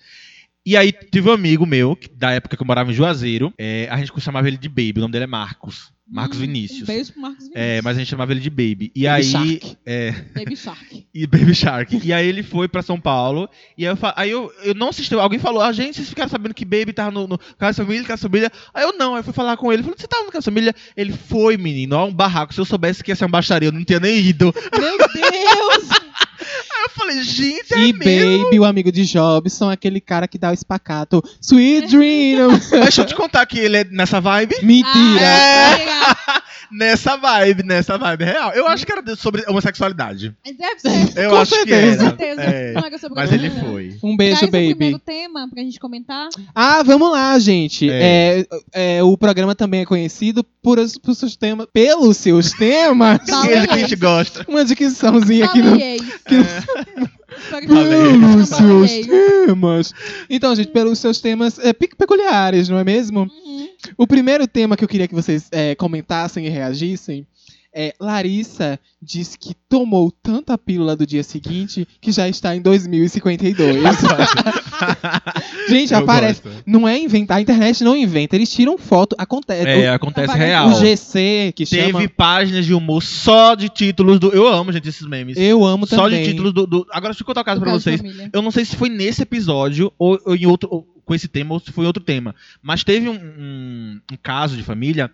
E 0.70 0.76
aí 0.76 0.92
tive 0.92 1.28
um 1.28 1.32
amigo 1.32 1.66
meu, 1.66 1.96
que- 1.96 2.08
da 2.08 2.30
época 2.30 2.56
que 2.56 2.62
eu 2.62 2.66
morava 2.66 2.92
em 2.92 2.94
Juazeiro, 2.94 3.52
é, 3.58 3.88
a 3.90 3.96
gente 3.96 4.12
chamava 4.20 4.46
ele 4.46 4.56
de 4.56 4.68
Baby, 4.68 4.94
o 4.98 5.00
nome 5.00 5.10
dele 5.10 5.24
é 5.24 5.26
Marcos. 5.26 5.90
Marcos 6.08 6.38
Hum, 6.38 6.42
Vinícius. 6.42 6.82
Um 6.82 6.86
beijo 6.92 7.12
pro 7.12 7.22
Marcos 7.22 7.44
Vinícius. 7.48 7.64
É, 7.64 7.82
mas 7.82 7.96
a 7.96 7.98
gente 8.00 8.08
chamava 8.08 8.30
ele 8.32 8.40
de 8.40 8.50
Baby. 8.50 8.92
E 8.94 9.02
Baby 9.02 9.06
aí. 9.08 9.24
Shark. 9.24 9.76
É, 9.84 10.12
Baby 10.32 10.56
Shark. 10.56 11.06
e 11.14 11.26
Baby 11.26 11.54
Shark. 11.56 12.00
E 12.04 12.12
aí 12.12 12.26
ele 12.28 12.42
foi 12.44 12.68
pra 12.68 12.82
São 12.82 13.00
Paulo. 13.00 13.48
E 13.76 13.84
aí 13.84 13.92
eu, 13.92 13.96
fa- 13.96 14.14
aí 14.16 14.30
eu, 14.30 14.52
eu 14.62 14.74
não 14.74 14.90
assisti. 14.90 15.12
Alguém 15.14 15.40
falou, 15.40 15.60
ah, 15.60 15.72
gente, 15.72 15.96
vocês 15.96 16.08
ficaram 16.08 16.28
sabendo 16.30 16.54
que 16.54 16.64
Baby 16.64 16.92
tava 16.92 17.10
no, 17.10 17.26
no 17.26 17.38
Casa 17.58 17.84
Família, 17.84 18.04
Casa 18.06 18.22
Família. 18.22 18.50
Aí 18.72 18.84
eu 18.84 18.92
não, 18.96 19.14
aí 19.14 19.20
eu 19.20 19.24
fui 19.24 19.32
falar 19.32 19.56
com 19.56 19.72
ele. 19.72 19.82
Falei, 19.82 19.96
você 19.98 20.06
tava 20.08 20.24
no 20.24 20.30
Casa 20.32 20.44
Família? 20.44 20.72
Ele 20.96 21.12
foi, 21.12 21.56
menino, 21.56 21.96
ó, 21.96 22.06
um 22.06 22.14
barraco. 22.14 22.54
Se 22.54 22.60
eu 22.60 22.64
soubesse 22.64 23.02
que 23.04 23.10
ia 23.10 23.16
ser 23.16 23.24
um 23.24 23.30
baixaria, 23.30 23.68
eu 23.68 23.72
não 23.72 23.84
tinha 23.84 23.98
nem 24.00 24.18
ido. 24.20 24.54
Meu 24.78 24.98
Deus! 24.98 25.88
Aí 26.40 26.84
eu 26.84 26.90
falei, 26.90 27.22
gente, 27.22 27.74
é 27.74 27.78
E 27.78 27.92
mesmo? 27.92 28.44
Baby, 28.44 28.60
o 28.60 28.64
amigo 28.64 28.90
de 28.90 29.04
Jobson, 29.04 29.70
aquele 29.70 30.00
cara 30.00 30.26
que 30.26 30.38
dá 30.38 30.50
o 30.50 30.54
espacato. 30.54 31.22
Sweet 31.40 31.88
Dream. 31.88 32.58
Deixa 32.82 33.02
eu 33.02 33.06
te 33.06 33.14
contar 33.14 33.44
que 33.46 33.58
ele 33.58 33.76
é 33.78 33.84
nessa 33.84 34.20
vibe. 34.20 34.54
Mentira. 34.62 35.26
Ah, 35.26 35.76
legal. 35.76 36.40
Nessa 36.72 37.16
vibe, 37.16 37.64
nessa 37.64 37.98
vibe 37.98 38.22
real. 38.24 38.52
Eu 38.52 38.68
acho 38.68 38.86
que 38.86 38.92
era 38.92 39.02
sobre 39.16 39.42
homossexualidade. 39.48 40.32
Deve 40.44 40.78
ser. 40.78 41.18
Eu 41.20 41.30
Com 41.30 41.36
acho 41.38 41.52
certeza. 41.56 41.96
que 41.96 42.22
era. 42.22 42.36
certeza. 42.36 42.42
É, 42.42 42.72
Não 42.74 42.86
era 42.86 42.96
sobre 42.96 43.16
mas 43.16 43.28
o 43.28 43.34
ele 43.34 43.50
foi. 43.50 43.96
Um 44.00 44.16
beijo, 44.16 44.36
Traz 44.38 44.48
o 44.48 44.52
baby. 44.52 44.74
primeiro 44.76 44.98
tema 45.00 45.48
pra 45.52 45.60
gente 45.64 45.80
comentar. 45.80 46.28
Ah, 46.54 46.80
vamos 46.84 47.10
lá, 47.10 47.36
gente. 47.40 47.90
É. 47.90 48.46
É, 48.72 48.98
é, 48.98 49.02
o 49.02 49.18
programa 49.18 49.52
também 49.52 49.80
é 49.80 49.84
conhecido 49.84 50.44
por, 50.62 50.78
por 51.02 51.14
seus 51.14 51.36
temas, 51.36 51.66
pelos 51.72 52.16
seus 52.16 52.52
temas. 52.52 53.20
Aquele 53.28 53.66
que 53.66 53.74
a 53.74 53.78
gente 53.78 53.96
gosta. 53.96 54.44
Uma 54.48 54.64
dicçãozinha 54.64 55.44
aqui 55.46 55.62
no. 55.62 55.70
Talvez. 55.70 56.02
Que 56.26 56.34
eu 56.34 56.44
Pelos 57.50 58.48
seus 58.48 58.90
temas. 59.06 59.94
Então, 60.28 60.54
gente, 60.54 60.70
pelos 60.70 60.98
seus 60.98 61.20
temas 61.20 61.58
é, 61.58 61.72
pe- 61.72 61.90
peculiares, 61.96 62.68
não 62.68 62.78
é 62.78 62.84
mesmo? 62.84 63.20
Uhum. 63.20 63.68
O 63.96 64.06
primeiro 64.06 64.46
tema 64.46 64.76
que 64.76 64.84
eu 64.84 64.88
queria 64.88 65.08
que 65.08 65.14
vocês 65.14 65.48
é, 65.50 65.74
comentassem 65.74 66.46
e 66.46 66.50
reagissem 66.50 67.26
é 67.72 67.94
Larissa 68.00 68.78
diz 69.00 69.36
que 69.36 69.54
tomou 69.68 70.10
tanta 70.10 70.58
pílula 70.58 70.96
do 70.96 71.06
dia 71.06 71.22
seguinte 71.22 71.86
que 72.00 72.10
já 72.12 72.28
está 72.28 72.54
em 72.56 72.60
2052. 72.60 73.80
Gente, 75.68 75.92
Eu 75.92 75.98
aparece. 76.00 76.42
gosto. 76.42 76.62
Não 76.66 76.86
é 76.88 76.98
inventar, 76.98 77.38
a 77.38 77.40
internet 77.40 77.82
não 77.84 77.96
inventa, 77.96 78.34
eles 78.36 78.50
tiram 78.52 78.76
foto, 78.76 79.14
acontece. 79.18 79.68
É, 79.68 79.88
acontece 79.90 80.30
Aparece 80.30 80.48
real. 80.48 80.68
o, 80.68 80.72
o 80.72 80.74
GC 80.80 81.52
que 81.54 81.64
Teve 81.66 81.92
chama. 81.92 82.08
páginas 82.16 82.66
de 82.66 82.74
humor 82.74 83.02
só 83.02 83.54
de 83.54 83.68
títulos 83.68 84.18
do. 84.18 84.28
Eu 84.30 84.46
amo, 84.48 84.72
gente, 84.72 84.88
esses 84.88 85.06
memes. 85.06 85.36
Eu 85.36 85.64
amo 85.64 85.86
só 85.86 86.04
também. 86.04 86.22
de 86.24 86.30
títulos 86.30 86.52
do, 86.52 86.66
do- 86.66 86.86
Agora, 86.90 87.12
deixa 87.12 87.22
eu 87.22 87.26
contar 87.26 87.42
o 87.42 87.44
caso 87.44 87.60
pra 87.60 87.72
vocês. 87.72 88.00
família. 88.00 88.30
Eu 88.32 88.42
não 88.42 88.50
sei 88.50 88.64
se 88.64 88.74
foi 88.76 88.88
nesse 88.88 89.22
episódio 89.22 89.92
ou, 89.98 90.18
ou 90.24 90.34
em 90.34 90.46
outro. 90.46 90.68
ou 90.72 90.86
com 91.04 91.14
esse 91.14 91.26
tema 91.26 91.54
ou 91.54 91.60
se 91.60 91.72
foi 91.72 91.86
outro 91.86 92.02
tema. 92.02 92.34
Mas 92.62 92.84
teve 92.84 93.08
um, 93.08 93.14
um- 93.14 94.00
um 94.12 94.16
caso 94.22 94.56
de 94.56 94.62
família 94.62 95.10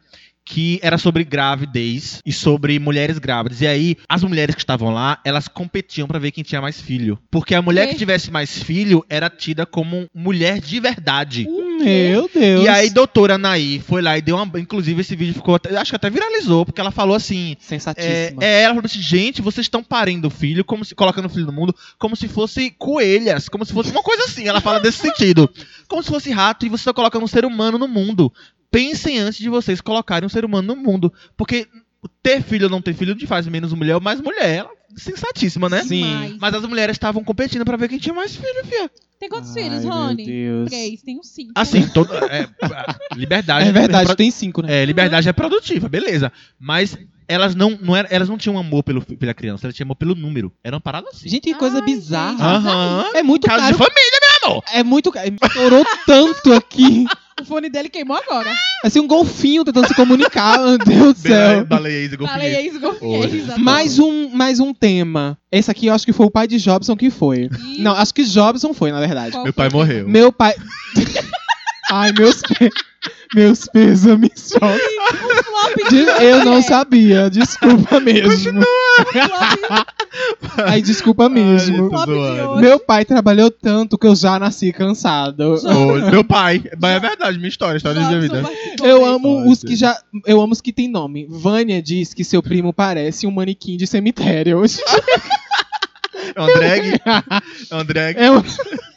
que 0.48 0.78
era 0.80 0.96
sobre 0.96 1.24
gravidez 1.24 2.20
e 2.24 2.32
sobre 2.32 2.78
mulheres 2.78 3.18
grávidas. 3.18 3.60
E 3.60 3.66
aí, 3.66 3.96
as 4.08 4.22
mulheres 4.22 4.54
que 4.54 4.60
estavam 4.60 4.90
lá, 4.94 5.18
elas 5.24 5.48
competiam 5.48 6.06
pra 6.06 6.20
ver 6.20 6.30
quem 6.30 6.44
tinha 6.44 6.60
mais 6.60 6.80
filho. 6.80 7.18
Porque 7.30 7.52
a 7.52 7.60
mulher 7.60 7.88
E? 7.88 7.90
que 7.92 7.98
tivesse 7.98 8.30
mais 8.30 8.62
filho 8.62 9.04
era 9.10 9.28
tida 9.28 9.66
como 9.66 10.06
mulher 10.14 10.60
de 10.60 10.78
verdade. 10.78 11.46
Meu 11.82 12.30
Deus. 12.32 12.64
E 12.64 12.68
aí, 12.68 12.90
doutora 12.90 13.34
Anaí 13.34 13.80
foi 13.80 14.00
lá 14.00 14.16
e 14.16 14.22
deu 14.22 14.36
uma. 14.36 14.58
Inclusive, 14.60 15.00
esse 15.00 15.16
vídeo 15.16 15.34
ficou. 15.34 15.56
até- 15.56 15.76
Acho 15.76 15.90
que 15.90 15.96
até 15.96 16.08
viralizou, 16.08 16.64
porque 16.64 16.80
ela 16.80 16.92
falou 16.92 17.16
assim. 17.16 17.52
É, 17.52 17.56
Sensatíssima. 17.64 18.42
é, 18.44 18.62
ela 18.62 18.74
falou 18.74 18.86
assim, 18.86 19.02
gente, 19.02 19.42
vocês 19.42 19.64
estão 19.64 19.82
parindo 19.82 20.30
filho, 20.30 20.64
como 20.64 20.84
se 20.84 20.94
colocando 20.94 21.28
filho 21.28 21.46
no 21.46 21.52
mundo, 21.52 21.74
como 21.98 22.14
se 22.14 22.28
fosse 22.28 22.70
coelhas, 22.70 23.48
como 23.48 23.64
se 23.64 23.72
fosse 23.72 23.90
uma 23.90 24.02
coisa 24.02 24.24
assim. 24.24 24.46
Ela 24.46 24.60
fala 24.60 24.78
desse 24.78 24.98
sentido. 24.98 25.50
Como 25.88 26.02
se 26.02 26.08
fosse 26.10 26.32
rato 26.32 26.66
e 26.66 26.68
você 26.68 26.80
está 26.82 26.92
colocando 26.92 27.22
um 27.22 27.28
ser 27.28 27.44
humano 27.44 27.78
no 27.78 27.86
mundo. 27.86 28.32
Pensem 28.76 29.18
antes 29.18 29.38
de 29.38 29.48
vocês 29.48 29.80
colocarem 29.80 30.26
um 30.26 30.30
ser 30.30 30.44
humano 30.44 30.74
no 30.74 30.80
mundo. 30.82 31.12
Porque 31.36 31.66
ter 32.22 32.42
filho 32.42 32.64
ou 32.64 32.70
não 32.70 32.82
ter 32.82 32.92
filho 32.94 33.14
te 33.14 33.26
faz 33.26 33.46
menos 33.46 33.72
mulher 33.72 33.94
ou 33.94 34.00
mais 34.00 34.20
mulher. 34.20 34.56
Ela, 34.58 34.70
sensatíssima, 34.96 35.68
né? 35.68 35.82
Sim. 35.82 36.36
Mas 36.40 36.54
as 36.54 36.62
mulheres 36.66 36.94
estavam 36.94 37.24
competindo 37.24 37.64
pra 37.64 37.76
ver 37.76 37.88
quem 37.88 37.98
tinha 37.98 38.14
mais 38.14 38.36
filho, 38.36 38.64
fia. 38.66 38.90
Tem 39.18 39.30
quantos 39.30 39.56
Ai, 39.56 39.62
filhos, 39.62 39.82
meu 39.82 39.92
Rony? 39.94 40.24
Deus. 40.26 40.68
Três, 40.68 41.00
tenho 41.02 41.22
cinco. 41.24 41.52
Assim, 41.54 41.88
todo, 41.88 42.14
é, 42.14 42.46
liberdade. 43.16 43.66
É 43.66 43.72
verdade, 43.72 44.02
repro- 44.04 44.16
tem 44.16 44.30
cinco, 44.30 44.60
né? 44.60 44.82
É, 44.82 44.84
liberdade 44.84 45.26
é 45.26 45.32
produtiva, 45.32 45.88
beleza. 45.88 46.30
Mas 46.60 46.98
elas 47.26 47.54
não, 47.54 47.78
não, 47.80 47.96
era, 47.96 48.06
elas 48.10 48.28
não 48.28 48.36
tinham 48.36 48.58
amor 48.58 48.82
pelo, 48.82 49.00
pela 49.00 49.32
criança, 49.32 49.66
elas 49.66 49.74
tinham 49.74 49.86
amor 49.86 49.96
pelo 49.96 50.14
número. 50.14 50.52
Era 50.62 50.76
uma 50.76 50.80
parada 50.82 51.08
assim. 51.10 51.30
Gente, 51.30 51.44
que 51.44 51.54
coisa 51.54 51.78
Ai, 51.78 51.82
bizarra. 51.82 52.32
gente. 52.32 52.42
Aham. 52.68 53.10
É 53.14 53.22
muito 53.22 53.46
Caso 53.46 53.58
caro. 53.62 53.72
de 53.72 53.78
família, 53.78 54.18
meu 54.42 54.50
amor. 54.50 54.64
É 54.70 54.82
muito 54.84 55.10
caro. 55.10 55.34
Estourou 55.42 55.84
tanto 56.06 56.52
aqui. 56.52 57.06
O 57.38 57.44
fone 57.44 57.68
dele 57.68 57.90
queimou 57.90 58.16
agora. 58.16 58.50
Assim, 58.82 58.98
um 58.98 59.06
golfinho 59.06 59.62
tentando 59.62 59.86
se 59.86 59.94
comunicar. 59.94 60.58
Meu 60.86 61.12
Deus 61.12 61.14
do 61.14 61.20
céu. 61.20 61.66
Baleia 61.66 62.06
e 62.06 62.08
Falei 62.08 62.50
golfinho. 62.50 62.70
isso, 62.70 62.80
golfinho. 62.80 63.58
Mais 63.58 63.98
um, 63.98 64.30
mais 64.30 64.58
um 64.58 64.72
tema. 64.72 65.38
Esse 65.52 65.70
aqui 65.70 65.86
eu 65.86 65.94
acho 65.94 66.06
que 66.06 66.14
foi 66.14 66.24
o 66.24 66.30
pai 66.30 66.46
de 66.46 66.58
Jobson 66.58 66.96
que 66.96 67.10
foi. 67.10 67.50
E 67.76 67.82
Não, 67.82 67.92
acho 67.92 68.14
que 68.14 68.24
Jobson 68.24 68.72
foi, 68.72 68.90
na 68.90 69.00
verdade. 69.00 69.32
qual 69.32 69.44
Meu 69.44 69.52
foi 69.52 69.68
pai 69.68 69.68
morreu. 69.70 70.08
Meu 70.08 70.32
pai. 70.32 70.54
Ai, 71.90 72.12
meus, 72.12 72.42
pe... 72.42 72.70
meus 73.34 73.66
pêsames. 73.68 74.50
Flop 74.58 75.90
De- 75.90 76.24
Eu 76.24 76.44
não 76.44 76.60
sabia, 76.62 77.30
desculpa 77.30 78.00
mesmo. 78.00 78.60
flop, 78.62 79.86
Ai, 80.66 80.82
desculpa 80.82 81.28
mesmo. 81.28 81.90
Hoje. 81.94 82.60
Meu 82.60 82.80
pai 82.80 83.04
trabalhou 83.04 83.50
tanto 83.50 83.98
que 83.98 84.06
eu 84.06 84.16
já 84.16 84.38
nasci 84.38 84.72
cansado. 84.72 85.54
Ô, 85.64 86.10
meu 86.10 86.24
pai. 86.24 86.62
Mas 86.80 86.96
é 86.96 87.00
verdade, 87.00 87.36
minha 87.38 87.48
história, 87.48 87.76
história 87.76 88.00
da 88.00 88.08
minha 88.08 88.20
vida. 88.20 88.42
Eu 88.82 89.04
amo 89.04 89.40
Ai, 89.40 89.48
os 89.48 89.60
que 89.62 89.76
já. 89.76 89.96
Eu 90.26 90.40
amo 90.40 90.52
os 90.52 90.60
que 90.60 90.72
tem 90.72 90.88
nome. 90.88 91.26
Vânia 91.28 91.82
diz 91.82 92.12
que 92.14 92.24
seu 92.24 92.42
primo 92.42 92.72
parece 92.72 93.26
um 93.26 93.30
manequim 93.30 93.76
de 93.76 93.86
cemitério. 93.86 94.62
É 96.34 96.42
um 96.42 96.46
drag? 96.46 97.00
É 97.70 97.76
um 97.76 97.84
drag? 97.84 98.18
É 98.18 98.30
um... 98.30 98.42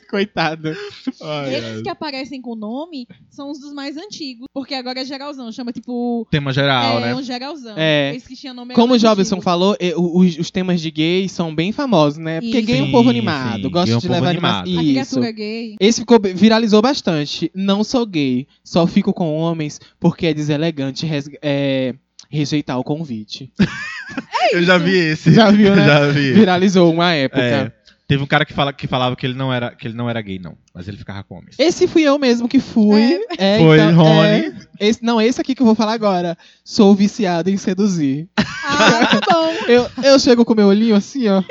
Coitado. 0.10 0.76
Ai, 1.22 1.56
Esses 1.56 1.76
ai. 1.78 1.82
que 1.84 1.89
aparecem 1.89 2.41
com 2.41 2.56
nome 2.56 3.08
são 3.30 3.52
os 3.52 3.60
dos 3.60 3.74
mais 3.74 3.95
antigos. 3.95 4.48
Porque 4.54 4.74
agora 4.74 5.02
é 5.02 5.06
geralzão. 5.06 5.52
Chama 5.52 5.72
tipo. 5.72 6.28
Tema 6.32 6.52
geral, 6.52 6.98
é 7.00 7.02
né? 7.08 7.15
um 7.15 7.22
geralzão. 7.22 7.76
É. 7.78 8.13
Esse 8.15 8.28
que 8.28 8.36
tinha 8.36 8.54
nome 8.54 8.74
Como 8.74 8.95
o 8.95 8.98
Jobson 8.98 9.39
falou, 9.39 9.78
o- 9.95 10.19
os, 10.19 10.38
os 10.38 10.50
temas 10.50 10.82
de 10.82 10.89
gay 10.89 11.30
são 11.30 11.54
bem 11.54 11.72
famosos, 11.72 12.17
né? 12.17 12.41
Porque 12.41 12.58
Isso. 12.58 12.67
gay 12.67 12.80
é 12.80 12.84
um 12.84 12.91
povo 12.91 13.10
animado, 13.10 13.62
sim, 13.63 13.69
gosta 13.69 13.91
é 13.93 13.95
um 13.98 14.00
de 14.00 14.08
povo 14.08 14.19
levar 14.19 14.30
animado. 14.32 14.63
animação. 14.63 14.80
A 14.80 14.84
Isso. 14.84 14.91
criatura 15.19 15.32
gay. 15.32 15.76
Esse 15.80 16.00
ficou, 16.02 16.19
viralizou 16.36 16.82
bastante. 16.82 17.52
Não 17.54 17.84
sou 17.84 18.06
gay, 18.06 18.48
só 18.63 18.88
fico 18.88 19.13
com 19.13 19.36
homens 19.38 19.80
porque 20.00 20.26
é 20.28 20.34
deselegante 20.34 21.06
res- 21.06 21.30
é, 21.41 21.93
rejeitar 22.32 22.80
o 22.80 22.84
convite. 22.84 23.52
Eu 24.52 24.63
já 24.63 24.80
vi 24.80 24.98
esse. 24.98 25.32
Já 25.32 25.52
viu, 25.52 25.76
né? 25.76 25.86
Já 25.86 26.08
vi. 26.08 26.34
Viralizou 26.34 26.91
uma 26.91 27.13
época. 27.13 27.41
É, 27.41 27.72
teve 28.10 28.24
um 28.24 28.26
cara 28.26 28.43
que, 28.43 28.54
fala, 28.54 28.74
que 28.74 28.88
falava 28.88 29.15
que 29.15 29.24
ele, 29.24 29.36
não 29.36 29.54
era, 29.54 29.69
que 29.69 29.88
ele 29.88 29.93
não 29.93 30.10
era 30.10 30.19
gay, 30.19 30.39
não. 30.39 30.58
Mas 30.74 30.88
ele 30.88 30.98
ficava 30.98 31.24
com 31.24 31.36
homens. 31.36 31.56
Esse 31.60 31.88
fui 31.88 32.02
eu 32.02 32.17
mesmo 32.17 32.48
que 32.48 32.60
fui. 32.60 33.22
É, 33.38 33.60
Foi, 33.62 33.80
então, 33.80 33.95
Rony. 33.95 34.28
é, 34.28 34.54
esse, 34.80 35.04
não, 35.04 35.22
esse 35.22 35.39
aqui 35.39 35.54
que 35.54 35.62
eu 35.62 35.65
vou 35.65 35.76
falar 35.76 35.93
agora. 35.93 36.36
Sou 36.65 36.95
viciado 36.95 37.52
em 37.52 37.58
seduzir. 37.58 38.28
Ah, 38.36 39.06
tá 39.06 39.22
bom. 39.32 39.50
Eu, 39.69 39.88
eu 40.04 40.17
chego 40.17 40.43
com 40.43 40.56
meu 40.56 40.65
olhinho 40.65 40.95
assim, 40.95 41.28
ó. 41.28 41.43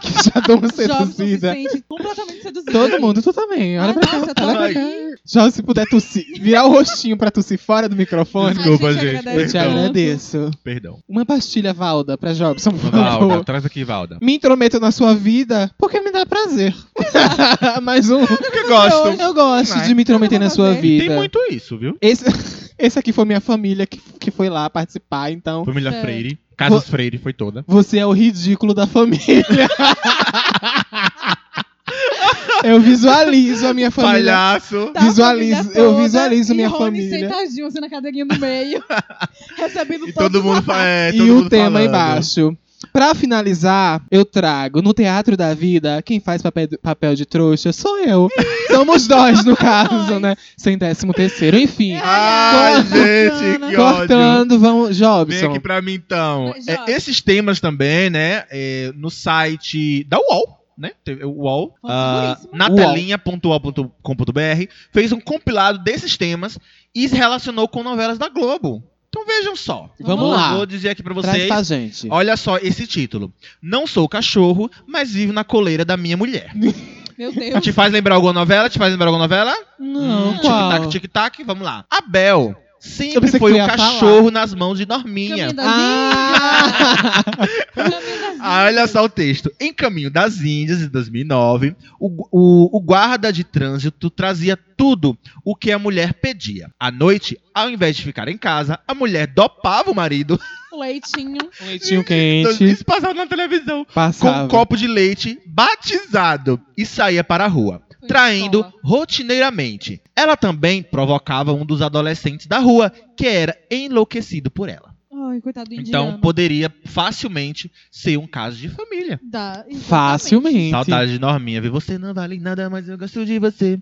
Que 0.00 0.12
já 0.12 0.40
Jobson 0.46 0.68
se 0.68 0.86
seduzida. 0.86 1.52
sente 1.52 1.84
completamente 1.88 2.42
seduzido. 2.42 2.72
Todo 2.72 3.00
mundo, 3.00 3.22
tu 3.22 3.32
também. 3.32 3.78
Olha 3.78 3.94
pra 3.94 4.06
cá. 4.06 4.18
nossa, 4.18 4.34
tô 4.34 4.44
olha 4.44 4.56
pra 4.58 4.74
cá. 4.74 4.80
Já 5.24 5.50
se 5.50 5.62
puder 5.62 5.86
tossir, 5.88 6.24
virar 6.40 6.64
o 6.66 6.70
rostinho 6.70 7.16
pra 7.16 7.30
tossir 7.30 7.58
fora 7.58 7.88
do 7.88 7.94
microfone, 7.94 8.54
Desculpa, 8.56 8.88
A 8.88 8.92
gente. 8.92 9.16
agradece 9.16 9.40
eu 9.42 9.46
te 9.46 9.52
Perdão. 9.52 9.70
agradeço. 9.78 10.50
Perdão. 10.64 10.98
Uma 11.08 11.24
pastilha 11.24 11.72
Valda 11.72 12.18
pra 12.18 12.32
Jobson, 12.32 12.70
por 12.72 12.90
Valda, 12.90 13.10
favor. 13.18 13.44
traz 13.44 13.64
aqui, 13.64 13.84
Valda. 13.84 14.18
Me 14.20 14.34
intrometo 14.34 14.80
na 14.80 14.90
sua 14.90 15.14
vida 15.14 15.70
porque 15.78 16.00
me 16.00 16.10
dá 16.10 16.26
prazer. 16.26 16.74
Mais 17.82 18.10
um. 18.10 18.20
Eu 18.20 18.68
gosto. 18.68 19.20
Eu 19.22 19.34
gosto 19.34 19.80
de 19.82 19.94
me 19.94 20.02
intrometer 20.02 20.40
na 20.40 20.50
sua 20.50 20.74
vida. 20.74 21.06
Tem 21.06 21.16
muito 21.16 21.38
isso, 21.50 21.78
viu? 21.78 21.96
Esse, 22.00 22.24
esse 22.78 22.98
aqui 22.98 23.12
foi 23.12 23.24
minha 23.24 23.40
família 23.40 23.86
que, 23.86 24.00
que 24.18 24.30
foi 24.30 24.48
lá 24.48 24.68
participar, 24.68 25.30
então 25.30 25.64
Família 25.64 25.90
É. 25.90 26.00
Freire. 26.00 26.38
Casas 26.56 26.88
Freire 26.88 27.18
foi 27.18 27.32
toda. 27.32 27.64
você 27.66 27.98
é 27.98 28.06
o 28.06 28.12
ridículo 28.12 28.74
da 28.74 28.86
família. 28.86 29.44
eu 32.64 32.80
visualizo 32.80 33.66
a 33.66 33.74
minha 33.74 33.90
família. 33.90 34.32
Palhaço. 34.32 34.90
Tá, 34.94 35.00
Visualizo- 35.02 35.60
a 35.60 35.64
família 35.64 35.80
eu 35.80 35.96
visualizo 35.96 36.52
e 36.52 36.56
minha 36.56 36.68
Rony 36.68 37.08
família. 37.08 37.28
sentadinho 37.28 37.66
assim 37.66 37.80
na 37.80 37.90
cadeirinha 37.90 38.26
do 38.26 38.38
meio, 38.38 38.82
recebendo 39.56 40.08
E 40.08 40.12
todo 40.12 40.42
mundo. 40.42 40.64
É, 40.72 41.10
e 41.10 41.18
todo 41.18 41.30
o 41.30 41.34
mundo 41.36 41.50
tema 41.50 41.70
falando. 41.80 41.88
embaixo. 41.88 42.56
Pra 42.92 43.14
finalizar, 43.14 44.02
eu 44.10 44.24
trago 44.24 44.80
no 44.80 44.94
Teatro 44.94 45.36
da 45.36 45.54
Vida, 45.54 46.02
quem 46.02 46.20
faz 46.20 46.40
papel, 46.42 46.68
papel 46.82 47.14
de 47.14 47.26
trouxa 47.26 47.72
sou 47.72 47.98
eu. 48.00 48.28
Somos 48.68 49.06
nós, 49.08 49.44
no 49.44 49.56
caso, 49.56 50.18
né? 50.18 50.34
Sem 50.56 50.78
décimo 50.78 51.12
terceiro. 51.12 51.58
Enfim, 51.58 51.94
Ai, 52.02 52.82
gente, 52.82 53.58
que 53.58 53.76
ódio. 53.76 53.76
cortando, 53.76 54.58
vamos. 54.58 54.98
Vem 54.98 55.08
Jobson. 55.08 55.50
aqui 55.50 55.60
pra 55.60 55.82
mim, 55.82 55.94
então. 55.94 56.54
É, 56.66 56.90
esses 56.92 57.20
temas 57.20 57.60
também, 57.60 58.10
né? 58.10 58.44
é, 58.50 58.92
no 58.94 59.10
site 59.10 60.04
da 60.04 60.18
UOL, 60.18 60.64
né? 60.76 60.92
O 61.24 61.42
UOL, 61.42 61.74
Fonte 61.80 61.92
ah, 61.92 62.36
seguríssima. 62.38 62.68
na 62.68 62.74
telinha.uol.com.br, 62.74 64.72
fez 64.92 65.12
um 65.12 65.20
compilado 65.20 65.78
desses 65.78 66.16
temas 66.16 66.58
e 66.94 67.08
se 67.08 67.16
relacionou 67.16 67.66
com 67.66 67.82
novelas 67.82 68.18
da 68.18 68.28
Globo. 68.28 68.82
Então 69.14 69.26
vejam 69.26 69.54
só. 69.54 69.90
Vamos 70.00 70.20
Vamos 70.24 70.30
lá. 70.30 70.54
Vou 70.56 70.64
dizer 70.64 70.88
aqui 70.88 71.02
pra 71.02 71.12
Traz 71.14 71.26
vocês. 71.36 71.46
pra 71.48 71.62
gente. 71.62 72.08
Olha 72.10 72.34
só 72.34 72.56
esse 72.56 72.86
título. 72.86 73.30
Não 73.60 73.86
sou 73.86 74.08
cachorro, 74.08 74.70
mas 74.86 75.12
vivo 75.12 75.34
na 75.34 75.44
coleira 75.44 75.84
da 75.84 75.98
minha 75.98 76.16
mulher. 76.16 76.50
Meu 77.18 77.30
Deus. 77.30 77.62
Te 77.62 77.72
faz 77.74 77.92
lembrar 77.92 78.14
alguma 78.14 78.32
novela? 78.32 78.70
Te 78.70 78.78
faz 78.78 78.90
lembrar 78.90 79.08
alguma 79.08 79.24
novela? 79.24 79.54
Não, 79.78 80.30
Hum? 80.30 80.38
Tic-tac, 80.38 80.88
tic-tac, 80.88 81.44
vamos 81.44 81.62
lá. 81.62 81.84
Abel 81.90 82.56
sempre 82.82 83.30
foi 83.38 83.54
ia 83.54 83.66
cachorro 83.66 84.30
nas 84.30 84.52
mãos 84.52 84.76
de 84.76 84.86
Norminha. 84.86 85.46
Caminho 85.48 85.52
das 85.54 85.66
Ah! 85.66 87.24
Índias. 87.28 87.66
Caminho 87.74 88.20
das 88.20 88.40
Ah, 88.44 88.64
olha 88.66 88.86
só 88.88 89.04
o 89.04 89.08
texto. 89.08 89.52
Em 89.60 89.72
Caminho 89.72 90.10
das 90.10 90.40
Índias, 90.40 90.80
em 90.82 90.88
2009, 90.88 91.76
o, 92.00 92.26
o, 92.30 92.76
o 92.76 92.80
guarda 92.80 93.32
de 93.32 93.44
trânsito 93.44 94.10
trazia 94.10 94.56
tudo 94.76 95.16
o 95.44 95.54
que 95.54 95.70
a 95.70 95.78
mulher 95.78 96.14
pedia. 96.14 96.68
À 96.78 96.90
noite, 96.90 97.38
ao 97.54 97.70
invés 97.70 97.94
de 97.96 98.02
ficar 98.02 98.26
em 98.26 98.36
casa, 98.36 98.80
a 98.86 98.94
mulher 98.94 99.28
dopava 99.28 99.90
o 99.92 99.94
marido. 99.94 100.40
Leitinho. 100.72 101.38
Um 101.62 101.66
leitinho 101.66 102.02
quente. 102.02 102.64
Isso 102.64 102.84
passava 102.84 103.14
na 103.14 103.26
televisão. 103.26 103.84
Com 103.84 103.92
Passava. 103.92 104.44
um 104.44 104.48
copo 104.48 104.76
de 104.76 104.88
leite 104.88 105.38
batizado 105.46 106.60
e 106.76 106.84
saía 106.84 107.22
para 107.22 107.44
a 107.44 107.48
rua. 107.48 107.80
Traindo 108.08 108.64
rotineiramente. 108.84 110.00
Ela 110.16 110.36
também 110.36 110.82
provocava 110.82 111.52
um 111.52 111.64
dos 111.64 111.80
adolescentes 111.82 112.46
da 112.46 112.58
rua, 112.58 112.90
que 113.16 113.26
era 113.26 113.56
enlouquecido 113.70 114.50
por 114.50 114.68
ela. 114.68 114.92
Ai, 115.30 115.40
coitado 115.40 115.68
do 115.70 115.74
indiano. 115.74 116.08
Então 116.08 116.20
poderia 116.20 116.72
facilmente 116.84 117.70
ser 117.90 118.16
um 118.18 118.26
caso 118.26 118.56
de 118.56 118.68
família. 118.68 119.20
Dá, 119.22 119.64
exatamente. 119.68 119.84
Facilmente. 119.84 120.70
Saudade 120.70 121.12
de 121.12 121.18
Norminha. 121.18 121.60
Ver 121.60 121.70
você 121.70 121.96
não 121.98 122.12
vale 122.12 122.38
nada, 122.38 122.68
mas 122.68 122.88
eu 122.88 122.98
gosto 122.98 123.24
de 123.24 123.38
você. 123.38 123.78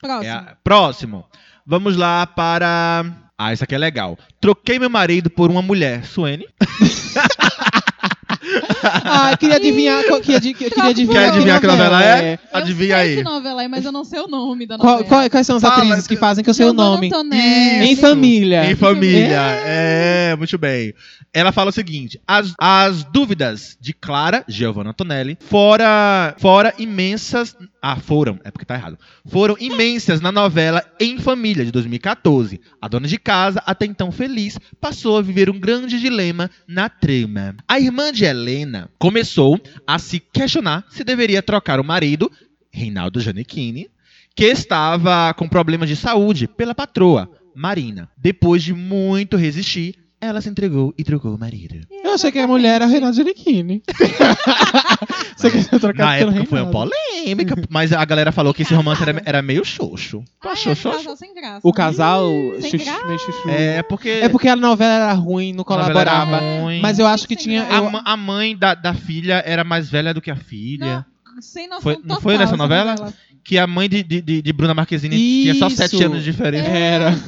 Próximo. 0.00 0.24
É 0.24 0.30
a- 0.30 0.56
Próximo. 0.62 1.24
Vamos 1.66 1.96
lá 1.96 2.26
para. 2.26 3.04
Ah, 3.36 3.52
isso 3.52 3.64
aqui 3.64 3.74
é 3.74 3.78
legal. 3.78 4.16
Troquei 4.40 4.78
meu 4.78 4.88
marido 4.88 5.28
por 5.28 5.50
uma 5.50 5.60
mulher. 5.60 6.04
Suene. 6.06 6.46
Ah, 8.82 9.36
queria 9.36 9.56
adivinhar. 9.56 10.02
qual- 10.04 10.20
Queria, 10.20 10.40
queria 10.54 10.84
adivinhar, 10.84 11.22
Quer 11.24 11.28
adivinhar 11.30 11.60
que 11.60 11.66
novela 11.66 12.04
é? 12.04 12.34
Eu 12.34 12.38
Adivinha 12.60 12.96
sei 12.96 13.08
aí. 13.10 13.16
que 13.16 13.22
novela 13.22 13.62
é, 13.62 13.68
mas 13.68 13.84
eu 13.84 13.92
não 13.92 14.04
sei 14.04 14.20
o 14.20 14.26
nome 14.28 14.66
da 14.66 14.76
Qual- 14.78 14.92
novela. 14.98 15.08
qual- 15.08 15.30
quais 15.30 15.46
são 15.46 15.56
as 15.56 15.62
Fala, 15.62 15.76
atrizes 15.76 16.06
que 16.06 16.16
fazem 16.16 16.42
que 16.42 16.50
eu 16.50 16.54
sei 16.54 16.66
o 16.66 16.72
nome? 16.72 17.06
Antonelli. 17.08 17.86
Em 17.92 17.96
família. 17.96 18.70
Em 18.70 18.74
família. 18.74 19.40
É, 19.64 20.34
muito 20.36 20.56
bem. 20.58 20.94
Ela 21.32 21.52
fala 21.52 21.70
o 21.70 21.72
seguinte: 21.72 22.20
as, 22.26 22.52
as 22.58 23.04
dúvidas 23.04 23.76
de 23.80 23.92
Clara, 23.92 24.44
Giovanna 24.48 24.90
Antonelli, 24.90 25.36
fora, 25.40 26.34
fora 26.38 26.72
imensas. 26.78 27.54
Ah, 27.82 27.96
foram, 27.96 28.38
é 28.42 28.50
porque 28.50 28.64
tá 28.64 28.74
errado. 28.74 28.98
Foram 29.26 29.56
imensas 29.60 30.20
na 30.20 30.32
novela 30.32 30.82
Em 30.98 31.18
Família, 31.18 31.64
de 31.64 31.70
2014. 31.70 32.60
A 32.82 32.88
dona 32.88 33.06
de 33.06 33.16
casa, 33.18 33.62
até 33.64 33.86
então 33.86 34.10
feliz, 34.10 34.58
passou 34.80 35.18
a 35.18 35.22
viver 35.22 35.48
um 35.50 35.58
grande 35.60 36.00
dilema 36.00 36.50
na 36.66 36.88
trama. 36.88 37.54
A 37.68 37.78
irmã 37.78 38.12
de 38.12 38.24
Helena 38.24 38.45
começou 38.98 39.60
a 39.86 39.98
se 39.98 40.20
questionar 40.20 40.84
se 40.88 41.02
deveria 41.02 41.42
trocar 41.42 41.80
o 41.80 41.84
marido, 41.84 42.30
Reinaldo 42.70 43.20
Giannichini, 43.20 43.88
que 44.34 44.44
estava 44.44 45.32
com 45.34 45.48
problemas 45.48 45.88
de 45.88 45.96
saúde 45.96 46.46
pela 46.46 46.74
patroa, 46.74 47.30
Marina. 47.54 48.08
Depois 48.16 48.62
de 48.62 48.74
muito 48.74 49.36
resistir, 49.36 49.94
ela 50.20 50.40
se 50.40 50.48
entregou 50.48 50.94
e 50.96 51.04
trocou 51.04 51.34
o 51.34 51.38
marido. 51.38 51.76
Eu 52.04 52.14
achei 52.14 52.32
que 52.32 52.38
a 52.38 52.46
mulher 52.46 52.76
era 52.76 52.86
o 52.86 52.88
Renato 52.88 53.14
Giannichini. 53.16 53.82
Você 55.36 55.50
quer 55.50 55.62
ser 55.62 55.78
trocado 55.78 56.10
Na 56.10 56.16
pelo 56.18 56.30
época 56.30 56.46
foi 56.46 56.60
uma 56.62 56.70
Reinaldo. 56.70 56.90
polêmica, 57.22 57.54
mas 57.68 57.92
a 57.92 58.04
galera 58.04 58.32
falou 58.32 58.54
que 58.54 58.62
esse 58.62 58.74
romance 58.74 59.02
era, 59.02 59.22
era 59.24 59.42
meio 59.42 59.64
xoxo. 59.64 60.24
Tu 60.40 60.48
achou 60.48 60.70
é 60.70 60.72
um 60.72 60.76
xoxo? 60.76 60.98
casal 60.98 61.16
sem 61.16 61.34
graça. 61.34 61.60
O 61.62 61.72
casal. 61.72 62.28
Sem 62.60 62.70
graça. 62.80 63.06
meio 63.06 63.18
chuchu. 63.18 63.48
É 63.50 63.82
porque. 63.82 64.08
É 64.08 64.28
porque 64.28 64.48
a 64.48 64.56
novela 64.56 64.94
era 64.94 65.12
ruim, 65.12 65.52
não 65.52 65.64
a 65.68 65.76
novela 65.76 66.00
era 66.00 66.10
colaborava. 66.10 66.60
ruim. 66.62 66.80
Mas 66.80 66.98
eu 66.98 67.06
acho 67.06 67.28
que 67.28 67.34
Sem 67.34 67.44
tinha. 67.44 67.64
graça. 67.64 67.74
a, 67.80 67.84
eu- 67.84 67.90
ma- 67.90 68.02
a 68.04 68.16
mãe 68.16 68.56
da, 68.56 68.74
da 68.74 68.94
filha 68.94 69.42
era 69.46 69.62
mais 69.64 69.90
velha 69.90 70.14
do 70.14 70.20
que 70.22 70.30
a 70.30 70.36
filha. 70.36 71.04
Não, 71.34 71.42
sem 71.42 71.66
noção 71.68 71.82
Foi- 71.82 71.96
total. 71.96 72.08
não 72.08 72.20
foi 72.20 72.32
nessa 72.38 72.44
essa 72.54 72.56
novela? 72.56 73.12
Que 73.44 73.58
a 73.58 73.66
mãe 73.66 73.88
de, 73.88 74.02
de, 74.02 74.20
de- 74.22 74.42
de 74.42 74.52
Bruna 74.52 74.74
Marquezine 74.74 75.16
tinha 75.16 75.54
só 75.54 75.66
Isso. 75.68 75.76
sete 75.76 76.02
anos 76.02 76.24
de 76.24 76.30
diferença. 76.32 76.66
Era. 76.68 77.18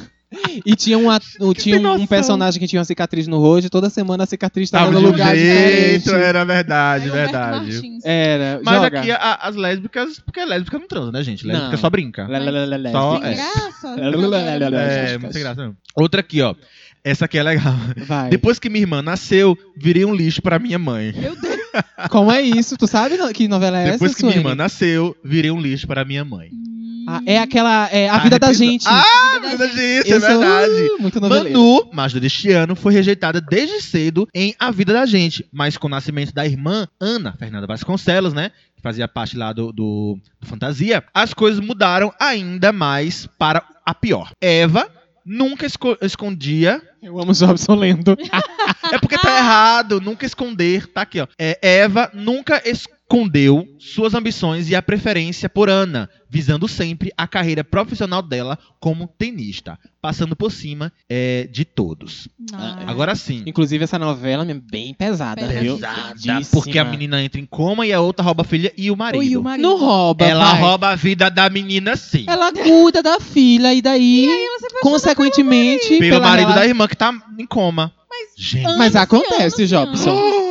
E 0.65 0.75
tinha, 0.75 0.97
um, 0.97 1.07
o- 1.41 1.53
tinha 1.55 1.77
um 1.79 1.81
noção. 1.81 2.05
personagem 2.07 2.59
que 2.59 2.67
tinha 2.67 2.79
uma 2.79 2.85
cicatriz 2.85 3.25
no 3.27 3.39
rosto 3.39 3.65
e 3.65 3.69
toda 3.69 3.89
semana 3.89 4.23
a 4.23 4.27
cicatriz 4.27 4.67
estava 4.67 4.85
Tava 4.85 4.93
no 4.95 4.99
de 5.01 5.05
um 5.07 5.11
lugar 5.11 5.35
jeito, 5.35 6.03
diferente. 6.03 6.23
era 6.23 6.45
verdade, 6.45 7.07
Roberto 7.09 7.31
verdade. 7.31 7.71
Martins. 7.73 8.05
Era. 8.05 8.61
Mas 8.63 8.75
Joga. 8.83 8.99
aqui 8.99 9.11
a- 9.11 9.39
as 9.41 9.55
lésbicas, 9.55 10.19
porque 10.19 10.45
lésbica 10.45 10.77
não 10.77 10.87
transa, 10.87 11.11
né, 11.11 11.23
gente? 11.23 11.45
Lésbica 11.47 11.71
Não. 11.71 11.77
só 11.77 11.89
brinca. 11.89 12.27
Lé. 12.27 12.91
Só- 12.91 13.19
Sem 13.21 13.31
é. 13.31 13.35
graça. 13.35 13.95
É, 13.99 15.39
graça. 15.39 15.55
não. 15.65 15.75
Outra 15.95 16.19
aqui, 16.21 16.41
ó. 16.41 16.53
Essa 17.03 17.25
aqui 17.25 17.37
é 17.37 17.43
legal. 17.43 17.73
Vai. 18.05 18.29
Depois 18.29 18.59
que 18.59 18.69
minha 18.69 18.81
irmã 18.83 19.01
nasceu, 19.01 19.57
virei 19.77 20.03
um 20.05 20.13
lixo 20.13 20.41
pra 20.41 20.59
minha 20.59 20.77
mãe. 20.77 21.13
Meu 21.15 21.35
Deus. 21.35 21.59
Como 22.09 22.31
é 22.31 22.41
isso? 22.41 22.75
Tu 22.77 22.87
sabe 22.87 23.15
no- 23.17 23.31
que 23.31 23.47
novela 23.47 23.77
é 23.79 23.91
Depois 23.91 24.11
essa, 24.11 24.17
que 24.17 24.23
minha 24.25 24.33
Suene? 24.33 24.49
irmã 24.49 24.55
nasceu, 24.55 25.15
virei 25.23 25.49
um 25.51 25.59
lixo 25.61 25.87
para 25.87 26.03
minha 26.03 26.25
mãe. 26.25 26.49
Ah, 27.17 27.21
é 27.25 27.39
aquela. 27.39 27.87
É 27.91 28.07
a 28.09 28.13
Tá 28.13 28.19
vida 28.23 28.39
da 28.39 28.47
reprisando. 28.47 28.71
gente. 28.71 28.85
Ah, 28.87 29.39
vida 29.41 29.57
da 29.57 29.67
gente, 29.67 30.13
é 30.13 30.19
sou, 30.19 30.29
verdade. 30.39 30.71
uh, 30.97 31.01
muito 31.01 31.19
noveleiro. 31.19 31.59
Manu, 31.59 31.89
Magda 31.93 32.19
deste 32.19 32.51
ano, 32.51 32.75
foi 32.75 32.93
rejeitada 32.93 33.41
desde 33.41 33.81
cedo 33.81 34.27
em 34.33 34.53
A 34.59 34.69
Vida 34.71 34.93
da 34.93 35.05
Gente, 35.05 35.45
mas 35.51 35.77
com 35.77 35.87
o 35.87 35.89
nascimento 35.89 36.33
da 36.33 36.45
irmã 36.45 36.87
Ana 36.99 37.33
Fernanda 37.37 37.65
Vasconcelos, 37.67 38.33
né, 38.33 38.51
que 38.75 38.81
fazia 38.81 39.07
parte 39.07 39.35
lá 39.37 39.51
do, 39.53 39.71
do, 39.71 40.17
do 40.39 40.47
Fantasia, 40.47 41.03
as 41.13 41.33
coisas 41.33 41.59
mudaram 41.59 42.13
ainda 42.19 42.71
mais 42.71 43.27
para 43.37 43.63
a 43.85 43.93
pior. 43.93 44.31
Eva 44.41 44.87
nunca 45.25 45.65
esco- 45.65 45.97
escondia 46.01 46.81
Eu 47.01 47.19
amo 47.19 47.33
Jobson 47.33 47.75
lendo. 47.75 48.15
É 48.91 48.97
porque 48.97 49.19
tá 49.19 49.37
errado, 49.37 50.01
nunca 50.01 50.25
esconder. 50.25 50.87
Tá 50.87 51.01
aqui, 51.01 51.19
ó. 51.21 51.27
É, 51.37 51.59
Eva 51.61 52.09
nunca 52.11 52.59
escondeu 53.11 53.67
suas 53.79 54.13
ambições 54.13 54.69
e 54.69 54.75
a 54.75 54.83
preferência 54.83 55.49
por 55.49 55.67
Ana, 55.67 56.07
visando 56.29 56.67
sempre 56.67 57.11
a 57.17 57.27
carreira 57.27 57.63
profissional 57.63 58.21
dela 58.21 58.55
como 58.79 59.07
tenista, 59.07 59.79
passando 59.99 60.35
por 60.35 60.51
cima 60.51 60.93
é, 61.09 61.49
de 61.51 61.65
todos. 61.65 62.27
Não. 62.51 62.87
Agora 62.87 63.15
sim. 63.15 63.41
Inclusive, 63.47 63.83
essa 63.83 63.97
novela 63.97 64.45
é 64.49 64.53
bem 64.53 64.93
pesada? 64.93 65.41
Pesada, 65.47 66.13
Pesadíssima. 66.13 66.43
Porque 66.61 66.77
a 66.77 66.85
menina 66.85 67.23
entra 67.23 67.41
em 67.41 67.47
coma 67.47 67.87
e 67.87 67.91
a 67.91 67.99
outra 67.99 68.23
rouba 68.23 68.43
a 68.43 68.45
filha 68.45 68.71
e 68.77 68.91
o 68.91 68.95
marido. 68.95 69.23
E 69.23 69.35
o 69.35 69.41
marido. 69.41 69.63
Não 69.67 69.79
rouba, 69.79 70.23
Ela 70.25 70.51
vai. 70.51 70.61
rouba 70.61 70.89
a 70.89 70.95
vida 70.95 71.31
da 71.31 71.49
menina, 71.49 71.95
sim. 71.97 72.25
Ela 72.27 72.53
cuida 72.53 73.01
da 73.01 73.19
filha 73.19 73.73
e 73.73 73.81
daí, 73.81 74.27
se 74.27 74.65
apaixona 74.67 74.81
consequentemente, 74.83 75.97
Pelo 75.97 76.21
marido 76.21 76.49
rela- 76.49 76.59
da 76.61 76.67
irmã 76.67 76.87
que 76.87 76.95
tá 76.95 77.11
em 77.39 77.45
coma. 77.47 77.91
Gente. 78.37 78.65
anos 78.65 78.77
Mas 78.77 78.93
e 78.93 78.97
acontece, 78.99 79.63
e 79.63 79.73
anos. 79.75 79.99
Jobson. 80.03 80.48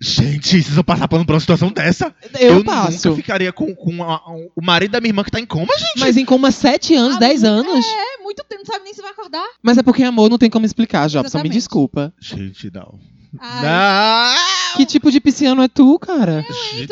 Gente, 0.00 0.48
vocês 0.62 0.68
vão 0.68 0.84
passar 0.84 1.08
por 1.08 1.18
uma 1.20 1.40
situação 1.40 1.70
dessa? 1.70 2.14
Eu, 2.38 2.64
passo. 2.64 3.08
nunca 3.08 3.16
ficaria 3.16 3.52
com, 3.52 3.74
com 3.74 4.02
a- 4.02 4.22
o 4.54 4.62
marido 4.62 4.92
da 4.92 5.00
minha 5.00 5.10
irmã 5.10 5.24
que 5.24 5.30
tá 5.30 5.40
em 5.40 5.46
coma, 5.46 5.72
gente. 5.76 5.98
Mas 5.98 6.16
em 6.16 6.24
coma 6.24 6.50
7 6.50 6.94
anos, 6.94 7.16
Ah, 7.16 7.20
10 7.20 7.42
anos. 7.44 7.84
É, 7.84 8.22
muito 8.22 8.44
tempo, 8.44 8.62
não 8.66 8.72
sabe 8.72 8.84
nem 8.84 8.94
se 8.94 9.02
vai 9.02 9.10
acordar. 9.10 9.44
Mas 9.62 9.76
é 9.78 9.82
porque 9.82 10.02
amor 10.04 10.30
não 10.30 10.38
tem 10.38 10.48
como 10.50 10.64
explicar, 10.66 11.08
Jobson. 11.08 11.42
Me 11.42 11.48
desculpa. 11.48 12.12
Gente, 12.20 12.70
não. 12.72 12.98
Ai, 13.40 13.62
Não! 13.62 14.76
Que 14.76 14.86
tipo 14.86 15.10
de 15.10 15.20
pisciano 15.20 15.62
é 15.62 15.68
tu, 15.68 15.98
cara? 15.98 16.46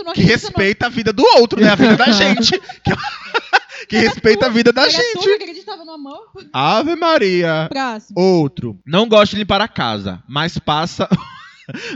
Não 0.05 0.13
que 0.13 0.21
respeita 0.23 0.87
a 0.87 0.89
vida 0.91 1.13
do 1.13 1.25
outro, 1.39 1.61
né? 1.61 1.71
A 1.71 1.75
vida 1.75 1.97
da 1.97 2.11
gente. 2.13 2.51
Que, 2.61 2.91
que 3.89 3.97
respeita 3.99 4.47
a 4.47 4.49
vida 4.49 4.73
da 4.73 4.83
Era 4.83 4.91
gente. 4.91 5.13
tu 5.15 5.21
que 5.23 5.31
acreditava 5.31 5.85
no 5.85 5.93
amor? 5.93 6.19
Ave 6.53 6.95
Maria. 6.97 7.69
Próximo. 7.71 8.21
Outro. 8.21 8.79
Não 8.85 9.09
gosta 9.09 9.35
de 9.35 9.41
limpar 9.43 9.61
a 9.63 9.69
casa, 9.69 10.23
mas 10.29 10.59
passa. 10.59 11.09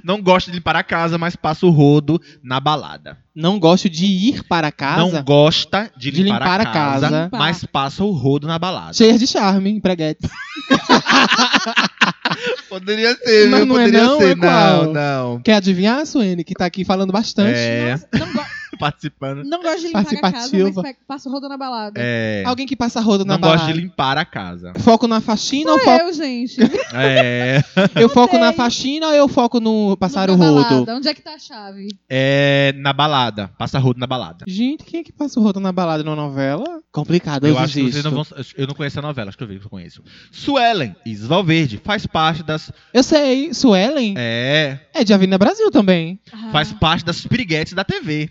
Não 0.04 0.20
gosta 0.20 0.50
de 0.50 0.56
limpar 0.56 0.76
a 0.76 0.82
casa, 0.82 1.18
mas 1.18 1.36
passa 1.36 1.66
o 1.66 1.70
rodo 1.70 2.20
na 2.42 2.60
balada. 2.60 3.18
Não 3.34 3.58
gosto 3.58 3.88
de 3.88 4.04
ir 4.04 4.42
para 4.44 4.70
casa. 4.72 4.98
Não 5.00 5.22
gosta 5.22 5.90
de 5.96 6.10
De 6.10 6.22
limpar, 6.22 6.38
limpar 6.40 6.60
a 6.60 6.62
a 6.62 6.72
casa, 6.72 7.08
casa. 7.08 7.28
mas 7.32 7.64
passa 7.64 8.04
o 8.04 8.10
rodo 8.10 8.46
na 8.46 8.58
balada. 8.58 8.92
Cheia 8.94 9.18
de 9.18 9.26
charme, 9.26 9.70
empreguete. 9.70 10.28
Poderia 12.68 13.14
ser, 13.16 13.48
Mas 13.50 13.60
viu? 13.60 13.66
não 13.66 13.78
é 13.80 13.84
Poderia 13.86 14.06
não? 14.06 14.18
ser. 14.18 14.30
É 14.30 14.34
não, 14.36 14.92
não. 14.92 15.40
Quer 15.42 15.54
adivinhar, 15.54 16.06
Suene, 16.06 16.44
que 16.44 16.54
tá 16.54 16.66
aqui 16.66 16.84
falando 16.84 17.12
bastante? 17.12 17.58
É, 17.58 17.90
Nossa, 17.92 18.08
não, 18.18 18.32
go 18.32 18.44
participando. 18.80 19.44
não 19.44 19.62
gosto 19.62 19.80
de 19.80 19.86
limpar 19.86 20.00
a 20.00 20.32
casa, 20.32 20.58
mas 20.64 20.74
pe- 20.82 20.96
passa 21.06 21.28
o 21.28 21.32
rodo 21.32 21.48
na 21.48 21.56
balada. 21.56 22.00
É. 22.02 22.42
Alguém 22.46 22.66
que 22.66 22.74
passa 22.74 23.00
rodo 23.00 23.24
na 23.24 23.34
Não 23.34 23.40
balada. 23.40 23.58
gosta 23.60 23.72
de 23.74 23.80
limpar 23.80 24.18
a 24.18 24.24
casa. 24.24 24.72
Foco 24.80 25.06
na 25.06 25.20
faxina 25.20 25.70
ou 25.72 25.78
foco... 25.78 26.02
eu, 26.02 26.12
gente. 26.12 26.56
É. 26.92 27.62
Eu 27.94 28.08
foco 28.08 28.36
na 28.38 28.52
faxina 28.52 29.06
ou 29.08 29.14
eu 29.14 29.28
foco 29.28 29.60
no 29.60 29.96
passar 29.96 30.28
Na 30.28 30.34
o 30.34 30.36
rodo? 30.36 30.54
balada. 30.64 30.96
Onde 30.96 31.08
é 31.08 31.14
que 31.14 31.22
tá 31.22 31.34
a 31.34 31.38
chave? 31.38 31.88
É 32.08 32.72
na 32.76 32.92
balada. 32.92 33.48
Passa 33.58 33.78
rodo 33.78 34.00
na 34.00 34.06
balada. 34.06 34.44
Gente, 34.48 34.84
quem 34.84 35.00
é 35.00 35.04
que 35.04 35.12
passa 35.12 35.38
o 35.38 35.42
rodo 35.42 35.60
na 35.60 35.70
balada 35.72 36.02
numa 36.02 36.16
novela? 36.16 36.80
Complicado, 36.90 37.46
eu, 37.46 37.50
Eu 37.54 37.58
acho 37.58 37.74
que 37.74 37.92
vocês 37.92 38.04
não 38.04 38.10
vão. 38.10 38.26
Eu 38.56 38.66
não 38.66 38.74
conheço 38.74 38.98
a 38.98 39.02
novela, 39.02 39.28
acho 39.28 39.38
que 39.38 39.44
eu 39.44 39.48
vi 39.48 39.58
que 39.60 39.66
eu 39.66 39.70
conheço. 39.70 40.02
Suelen, 40.32 40.94
Isis 41.06 41.26
Valverde, 41.26 41.80
faz 41.84 42.06
parte 42.06 42.42
das. 42.42 42.72
Eu 42.92 43.02
sei, 43.02 43.52
Suelen 43.54 44.14
é, 44.16 44.78
É. 44.94 45.04
de 45.04 45.12
Avenida 45.14 45.38
Brasil 45.38 45.70
também. 45.70 46.18
Ah, 46.32 46.50
Faz 46.50 46.72
parte 46.72 47.04
das 47.04 47.24
piriguetes 47.26 47.72
da 47.74 47.84
TV. 47.84 48.30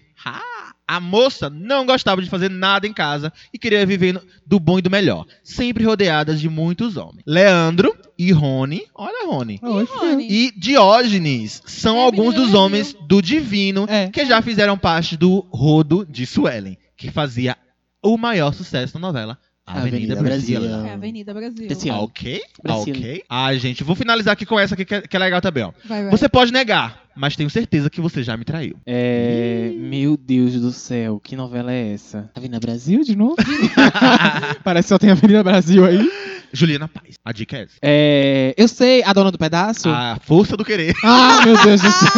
A 0.87 0.99
moça 0.99 1.49
não 1.49 1.85
gostava 1.85 2.21
de 2.21 2.29
fazer 2.29 2.49
nada 2.49 2.87
em 2.87 2.93
casa 2.93 3.31
e 3.53 3.59
queria 3.59 3.85
viver 3.85 4.21
do 4.45 4.59
bom 4.59 4.79
e 4.79 4.81
do 4.81 4.89
melhor, 4.89 5.25
sempre 5.43 5.83
rodeada 5.85 6.35
de 6.35 6.49
muitos 6.49 6.97
homens. 6.97 7.23
Leandro 7.25 7.95
e 8.17 8.31
Rony, 8.31 8.83
olha 8.95 9.27
Rony, 9.27 9.59
Oi, 9.61 9.87
e 10.27 10.51
Diógenes 10.57 11.61
são 11.65 11.97
É, 11.97 12.03
alguns 12.03 12.33
dos 12.33 12.51
do 12.51 12.57
homens 12.59 12.95
do 13.07 13.21
divino 13.21 13.85
É. 13.87 14.09
que 14.09 14.25
já 14.25 14.41
fizeram 14.41 14.77
parte 14.77 15.15
do 15.15 15.45
rodo 15.51 16.05
de 16.09 16.25
Suelen, 16.25 16.77
que 16.97 17.11
fazia 17.11 17.55
o 18.03 18.17
maior 18.17 18.53
sucesso 18.53 18.99
na 18.99 19.07
novela 19.07 19.37
Avenida, 19.69 20.13
Avenida 20.13 20.21
Brasil. 20.23 20.59
Brasil. 20.59 20.85
É 20.85 20.93
Avenida 20.93 21.33
Brasil. 21.33 21.67
Esse 21.69 21.89
ano. 21.89 22.01
Ok, 22.03 22.41
Brasil. 22.63 22.93
ok. 22.95 23.23
Ah, 23.29 23.53
gente, 23.55 23.83
vou 23.83 23.95
finalizar 23.95 24.33
aqui 24.33 24.45
com 24.45 24.59
essa 24.59 24.73
aqui 24.73 24.85
que 24.85 24.95
é, 24.95 25.01
que 25.01 25.15
é 25.15 25.19
legal 25.19 25.39
também, 25.41 25.63
ó. 25.63 25.71
Vai, 25.85 26.01
vai. 26.03 26.11
Você 26.11 26.27
pode 26.27 26.51
negar, 26.51 27.03
mas 27.15 27.35
tenho 27.35 27.49
certeza 27.49 27.89
que 27.89 28.01
você 28.01 28.23
já 28.23 28.35
me 28.35 28.43
traiu. 28.45 28.75
É. 28.85 29.71
Meu 29.77 30.17
Deus 30.17 30.53
do 30.53 30.71
céu, 30.71 31.19
que 31.23 31.35
novela 31.35 31.71
é 31.71 31.93
essa? 31.93 32.29
Avenida 32.35 32.59
Brasil 32.59 33.03
de 33.03 33.15
novo? 33.15 33.35
Parece 34.63 34.85
que 34.87 34.89
só 34.89 34.97
tem 34.97 35.11
Avenida 35.11 35.43
Brasil 35.43 35.85
aí. 35.85 36.09
Juliana 36.51 36.87
Paz. 36.87 37.13
A 37.23 37.31
dica 37.31 37.57
é 37.57 37.61
essa. 37.63 37.75
É. 37.81 38.53
Eu 38.57 38.67
sei, 38.67 39.03
a 39.03 39.13
dona 39.13 39.31
do 39.31 39.37
pedaço? 39.37 39.87
A 39.89 40.17
força 40.23 40.57
do 40.57 40.65
querer. 40.65 40.95
Ah, 41.03 41.41
meu 41.45 41.55
Deus 41.63 41.81
do 41.81 41.91
céu. 41.93 42.09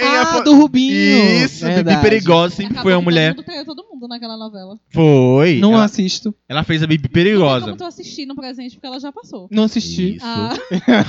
Ah, 0.00 0.40
do 0.40 0.54
Rubinho. 0.54 1.44
Isso, 1.44 1.64
Bibi 1.64 1.74
Verdade. 1.74 2.02
Perigosa 2.02 2.54
sempre 2.56 2.72
Acabou 2.72 2.82
foi 2.82 2.92
uma 2.94 2.98
que 3.00 3.04
mulher. 3.04 3.34
Todo 3.34 3.36
mundo 3.38 3.44
traiu 3.46 3.64
todo 3.64 3.84
mundo. 3.90 4.08
naquela 4.08 4.36
novela. 4.36 4.78
Foi. 4.90 5.58
Não 5.58 5.74
ela, 5.74 5.84
assisto. 5.84 6.34
ela 6.48 6.64
fez 6.64 6.82
a 6.82 6.86
Bibi 6.86 7.08
Não 7.08 7.12
Perigosa. 7.12 7.64
como 7.66 7.76
tu 7.76 7.84
assistir 7.84 8.26
no 8.26 8.34
presente, 8.34 8.74
porque 8.76 8.86
ela 8.86 8.98
já 9.00 9.12
passou. 9.12 9.48
Não 9.50 9.64
assisti. 9.64 10.16
Isso. 10.16 10.26
Ah, 10.26 10.52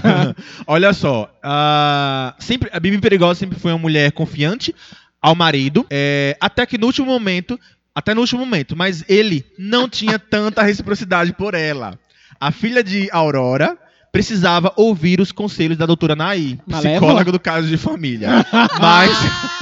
Olha 0.67 0.93
só, 0.93 1.29
a, 1.41 2.35
sempre, 2.39 2.69
a 2.73 2.79
Bibi 2.79 2.99
Perigosa 2.99 3.39
sempre 3.39 3.59
foi 3.59 3.71
uma 3.71 3.79
mulher 3.79 4.11
confiante 4.11 4.73
ao 5.21 5.35
marido, 5.35 5.85
é, 5.89 6.35
até 6.39 6.65
que 6.65 6.77
no 6.77 6.87
último 6.87 7.07
momento, 7.07 7.57
até 7.95 8.13
no 8.13 8.21
último 8.21 8.41
momento, 8.41 8.75
mas 8.75 9.05
ele 9.07 9.45
não 9.57 9.87
tinha 9.87 10.19
tanta 10.19 10.61
reciprocidade 10.61 11.31
por 11.33 11.53
ela. 11.53 11.97
A 12.39 12.51
filha 12.51 12.83
de 12.83 13.07
Aurora 13.11 13.77
precisava 14.13 14.71
ouvir 14.77 15.19
os 15.19 15.31
conselhos 15.31 15.75
da 15.77 15.87
doutora 15.87 16.15
Naí, 16.15 16.59
Malévola? 16.67 16.99
psicóloga 16.99 17.31
do 17.31 17.39
caso 17.39 17.67
de 17.67 17.75
família. 17.77 18.29
Mas, 18.79 19.11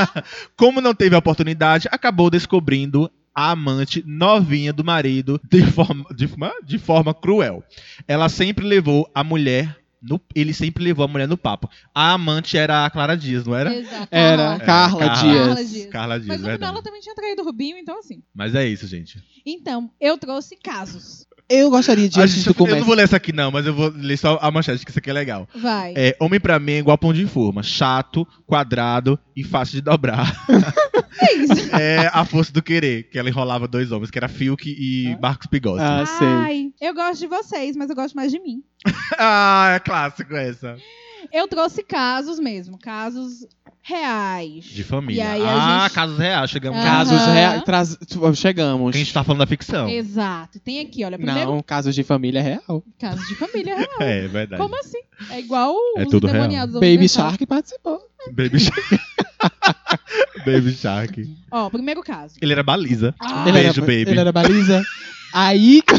como 0.57 0.81
não 0.81 0.93
teve 0.93 1.15
a 1.15 1.19
oportunidade, 1.19 1.87
acabou 1.89 2.29
descobrindo 2.29 3.09
a 3.33 3.51
amante 3.51 4.03
novinha 4.05 4.73
do 4.73 4.83
marido 4.83 5.39
de 5.49 5.65
forma, 5.65 6.05
de, 6.13 6.27
forma- 6.27 6.53
de 6.65 6.77
forma 6.77 7.13
cruel. 7.13 7.63
Ela 8.05 8.27
sempre 8.27 8.65
levou 8.67 9.09
a 9.15 9.23
mulher. 9.23 9.77
No, 10.03 10.19
ele 10.35 10.51
sempre 10.51 10.83
levou 10.83 11.05
a 11.05 11.07
mulher 11.07 11.27
no 11.27 11.37
papo. 11.37 11.69
A 11.93 12.13
amante 12.13 12.57
era 12.57 12.85
a 12.85 12.89
Clara 12.89 13.15
Dias, 13.15 13.45
não 13.45 13.55
era? 13.55 13.71
exato. 13.73 14.07
Era 14.09 14.55
Ah, 14.55 14.59
Carla, 14.59 14.99
Carla. 15.05 15.21
Dias. 15.23 15.45
Carla 15.45 15.63
Dias. 15.63 15.85
Carla 15.91 16.19
Dias, 16.19 16.27
Mas 16.27 16.41
no 16.41 16.51
final 16.53 16.73
ela 16.73 16.81
também 16.83 16.99
tinha 17.01 17.13
traído 17.13 17.43
o 17.43 17.45
Rubinho, 17.45 17.77
então 17.77 17.99
assim. 17.99 18.23
Mas 18.33 18.55
é 18.55 18.65
isso, 18.67 18.87
gente. 18.87 19.23
Então, 19.45 19.91
eu 20.01 20.17
trouxe 20.17 20.57
casos. 20.57 21.27
Eu 21.51 21.69
gostaria 21.69 22.07
de, 22.07 22.19
A 22.19 22.25
gente- 22.25 22.47
eu 22.47 22.75
não 22.77 22.83
vou 22.85 22.95
ler 22.95 23.03
essa 23.03 23.17
aqui, 23.17 23.33
não, 23.33 23.51
mas 23.51 23.65
eu 23.65 23.73
vou 23.73 23.91
ler 23.95 24.17
só 24.17 24.39
a 24.41 24.49
manchete, 24.49 24.83
que 24.85 24.91
isso 24.91 24.99
aqui 24.99 25.09
é 25.09 25.13
legal. 25.13 25.47
Vai. 25.55 25.93
É, 25.95 26.15
homem 26.19 26.39
pra 26.39 26.57
mim 26.59 26.73
é 26.73 26.77
igual 26.79 26.97
pão 26.97 27.13
de 27.13 27.25
forma. 27.27 27.61
Chato, 27.63 28.27
quadrado 28.47 29.19
e 29.35 29.43
fácil 29.43 29.75
de 29.75 29.81
dobrar. 29.81 30.31
É 31.21 31.33
isso. 31.35 31.51
É 31.79 32.09
a 32.13 32.25
força 32.25 32.51
do 32.51 32.61
querer, 32.63 33.03
que 33.03 33.17
ela 33.19 33.29
enrolava 33.29 33.67
dois 33.67 33.91
homens, 33.91 34.09
que 34.09 34.17
era 34.17 34.27
Fiuk 34.27 34.65
e 34.67 35.15
Marcos 35.21 35.45
Pigossi. 35.47 35.83
Ah, 35.83 36.05
sei. 36.05 36.27
Ai, 36.27 36.67
eu 36.81 36.93
gosto 36.93 37.19
de 37.19 37.27
vocês, 37.27 37.75
mas 37.75 37.89
eu 37.89 37.95
gosto 37.95 38.15
mais 38.15 38.31
de 38.31 38.39
mim. 38.39 38.63
Ah, 39.17 39.73
é 39.75 39.79
clássico 39.79 40.33
essa. 40.35 40.77
Eu 41.31 41.47
trouxe 41.47 41.83
casos 41.83 42.39
mesmo, 42.39 42.77
casos 42.77 43.45
reais. 43.81 44.63
De 44.65 44.83
família. 44.83 45.23
E 45.23 45.27
aí 45.27 45.41
ah, 45.43 45.83
gente- 45.83 45.93
casos 45.95 46.17
reais. 46.17 46.49
Chegamos 46.49 46.79
cá. 46.79 46.85
Casos 46.85 47.21
reais. 47.25 47.63
Traz... 47.63 47.97
Chegamos. 48.35 48.95
A 48.95 48.97
gente 48.97 49.13
tá 49.13 49.23
falando 49.23 49.39
da 49.39 49.47
ficção. 49.47 49.89
Exato. 49.89 50.59
Tem 50.59 50.79
aqui, 50.79 51.03
olha, 51.03 51.17
primeiro 51.17 51.51
Não, 51.51 51.61
casos 51.63 51.95
de 51.95 52.03
família 52.03 52.41
real. 52.41 52.83
casos 52.99 53.27
de 53.27 53.35
família 53.35 53.75
real. 53.75 53.89
É, 53.99 54.27
verdade. 54.27 54.61
Como 54.61 54.79
assim? 54.79 54.99
É 55.29 55.39
igual 55.39 55.75
É 55.97 56.03
os 56.03 56.09
tudo 56.09 56.27
real. 56.27 56.41
demoniados 56.41 56.73
do 56.73 56.79
Baby 56.79 56.89
Universal. 56.97 57.29
Shark 57.29 57.45
participou. 57.45 57.99
Baby 58.31 58.59
Shark. 58.59 58.99
Baby 60.45 60.71
Shark. 60.73 61.35
Ó, 61.51 61.69
primeiro 61.69 62.01
caso. 62.01 62.35
Ele 62.41 62.51
era 62.53 62.63
baliza. 62.63 63.13
Ah. 63.19 63.43
Ele 63.47 63.53
Beijo, 63.53 63.69
era, 63.69 63.81
baby. 63.81 64.11
Ele 64.11 64.19
era 64.19 64.31
baliza. 64.31 64.83
Aí. 65.33 65.81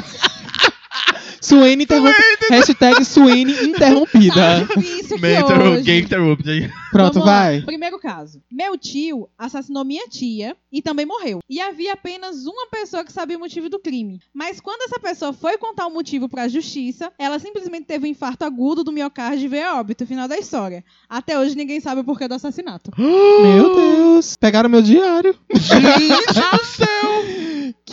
Suene 1.42 1.84
interrompida. 1.84 2.46
Hashtag 2.50 3.04
Suene 3.04 3.52
Tá 3.54 3.62
interrompida. 3.64 4.64
difícil 4.76 5.16
aqui 5.16 5.52
hoje. 5.52 5.82
Gay. 5.82 6.70
Pronto, 6.92 7.14
Vamos 7.14 7.26
lá. 7.26 7.42
vai. 7.42 7.62
Primeiro 7.62 7.98
caso. 7.98 8.40
Meu 8.50 8.78
tio 8.78 9.28
assassinou 9.36 9.84
minha 9.84 10.06
tia 10.08 10.56
e 10.70 10.80
também 10.80 11.04
morreu. 11.04 11.40
E 11.48 11.60
havia 11.60 11.94
apenas 11.94 12.46
uma 12.46 12.66
pessoa 12.70 13.04
que 13.04 13.12
sabia 13.12 13.36
o 13.36 13.40
motivo 13.40 13.68
do 13.68 13.78
crime. 13.78 14.20
Mas 14.32 14.60
quando 14.60 14.82
essa 14.82 15.00
pessoa 15.00 15.32
foi 15.32 15.58
contar 15.58 15.86
o 15.86 15.90
motivo 15.92 16.28
pra 16.28 16.46
justiça, 16.48 17.10
ela 17.18 17.38
simplesmente 17.38 17.86
teve 17.86 18.06
um 18.06 18.10
infarto 18.10 18.44
agudo 18.44 18.84
do 18.84 18.92
miocárdio 18.92 19.46
e 19.46 19.48
veio 19.48 19.66
a 19.68 19.80
óbito. 19.80 20.06
Final 20.06 20.28
da 20.28 20.38
história. 20.38 20.84
Até 21.08 21.38
hoje 21.38 21.56
ninguém 21.56 21.80
sabe 21.80 22.02
o 22.02 22.04
porquê 22.04 22.28
do 22.28 22.34
assassinato. 22.34 22.90
Meu 22.96 23.74
Deus. 23.74 24.36
Pegaram 24.36 24.68
meu 24.70 24.82
diário. 24.82 25.34
Gente 25.52 26.08
do 26.58 26.64
céu! 26.66 27.41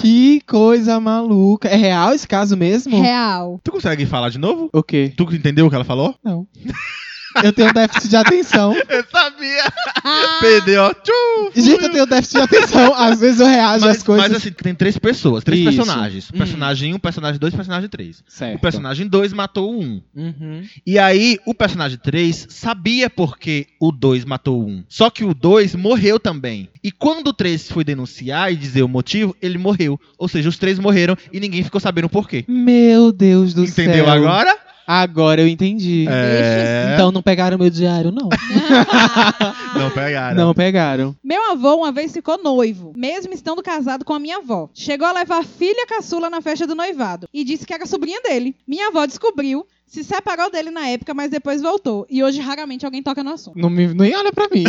Que 0.01 0.39
coisa 0.47 0.97
maluca. 0.99 1.67
É 1.67 1.75
real 1.75 2.13
esse 2.13 2.27
caso 2.27 2.55
mesmo? 2.55 3.01
Real. 3.01 3.59
Tu 3.61 3.71
consegue 3.71 4.05
falar 4.05 4.29
de 4.29 4.37
novo? 4.37 4.69
O 4.71 4.81
quê? 4.81 5.13
Tu 5.15 5.23
entendeu 5.35 5.65
o 5.65 5.69
que 5.69 5.75
ela 5.75 5.83
falou? 5.83 6.15
Não. 6.23 6.47
Eu 7.43 7.53
tenho 7.53 7.73
déficit 7.73 8.09
de 8.09 8.15
atenção. 8.15 8.73
Eu 8.89 9.05
sabia! 9.11 9.63
Ah, 10.03 10.37
Perdeu, 10.41 10.83
ó. 10.83 10.93
Tchum! 10.93 11.51
Gente, 11.55 11.83
eu 11.83 11.91
tenho 11.91 12.05
déficit 12.05 12.37
de 12.37 12.41
atenção. 12.43 12.93
Às 12.95 13.19
vezes 13.19 13.39
eu 13.39 13.47
reajo 13.47 13.85
Mas, 13.85 13.97
às 13.97 14.03
coisas. 14.03 14.27
mas 14.27 14.37
assim, 14.37 14.51
tem 14.51 14.73
três 14.73 14.97
pessoas, 14.97 15.43
três 15.43 15.61
Isso. 15.61 15.77
personagens. 15.77 16.29
Hum. 16.33 16.37
Personagem 16.37 16.93
1, 16.93 16.95
um, 16.95 16.99
personagem 16.99 17.39
2 17.39 17.53
personagem 17.53 17.89
3. 17.89 18.23
certo. 18.27 18.55
O 18.55 18.59
personagem 18.59 19.07
2 19.07 19.33
matou 19.33 19.73
o 19.73 19.79
1. 19.79 19.83
Um. 19.83 20.01
Uhum. 20.15 20.67
E 20.85 20.97
aí, 20.97 21.37
o 21.45 21.53
personagem 21.53 21.97
3 21.97 22.47
sabia 22.49 23.09
porque 23.09 23.67
o 23.79 23.91
2 23.91 24.25
matou 24.25 24.61
o 24.61 24.65
1. 24.65 24.69
Um. 24.69 24.83
Só 24.87 25.09
que 25.09 25.23
o 25.23 25.33
2 25.33 25.75
morreu 25.75 26.19
também. 26.19 26.69
E 26.83 26.91
quando 26.91 27.27
o 27.27 27.33
3 27.33 27.71
foi 27.71 27.83
denunciar 27.83 28.51
e 28.51 28.55
dizer 28.55 28.83
o 28.83 28.87
motivo, 28.87 29.35
ele 29.41 29.57
morreu. 29.57 29.99
Ou 30.17 30.27
seja, 30.27 30.49
os 30.49 30.57
três 30.57 30.79
morreram 30.79 31.17
e 31.31 31.39
ninguém 31.39 31.63
ficou 31.63 31.79
sabendo 31.79 32.05
o 32.05 32.09
porquê. 32.09 32.45
Meu 32.47 33.11
Deus 33.11 33.53
do 33.53 33.65
céu. 33.67 33.85
Entendeu 33.85 34.09
agora? 34.09 34.68
Agora 34.91 35.39
eu 35.39 35.47
entendi. 35.47 36.07
É. 36.09 36.93
Então 36.95 37.11
não 37.11 37.21
pegaram 37.21 37.59
meu 37.59 37.69
diário, 37.69 38.11
não. 38.11 38.27
Não 39.75 39.91
pegaram. 39.91 40.35
Não 40.35 40.53
pegaram. 40.53 41.15
Meu 41.23 41.51
avô 41.51 41.75
uma 41.75 41.91
vez 41.91 42.11
ficou 42.11 42.41
noivo, 42.41 42.91
mesmo 42.97 43.31
estando 43.33 43.61
casado 43.61 44.03
com 44.03 44.13
a 44.13 44.19
minha 44.19 44.37
avó. 44.37 44.67
Chegou 44.73 45.07
a 45.07 45.11
levar 45.11 45.39
a 45.39 45.43
filha 45.43 45.85
caçula 45.87 46.27
na 46.29 46.41
festa 46.41 46.65
do 46.65 46.73
noivado 46.73 47.27
e 47.31 47.43
disse 47.43 47.65
que 47.67 47.73
era 47.73 47.85
sobrinha 47.85 48.19
dele. 48.21 48.55
Minha 48.67 48.87
avó 48.87 49.05
descobriu, 49.05 49.63
se 49.85 50.03
separou 50.03 50.51
dele 50.51 50.71
na 50.71 50.87
época, 50.87 51.13
mas 51.13 51.29
depois 51.29 51.61
voltou. 51.61 52.07
E 52.09 52.23
hoje 52.23 52.41
raramente 52.41 52.83
alguém 52.85 53.03
toca 53.03 53.23
no 53.23 53.31
assunto. 53.31 53.59
Não 53.59 53.69
me, 53.69 53.87
nem 53.93 54.15
olha 54.15 54.33
pra 54.33 54.47
mim. 54.51 54.63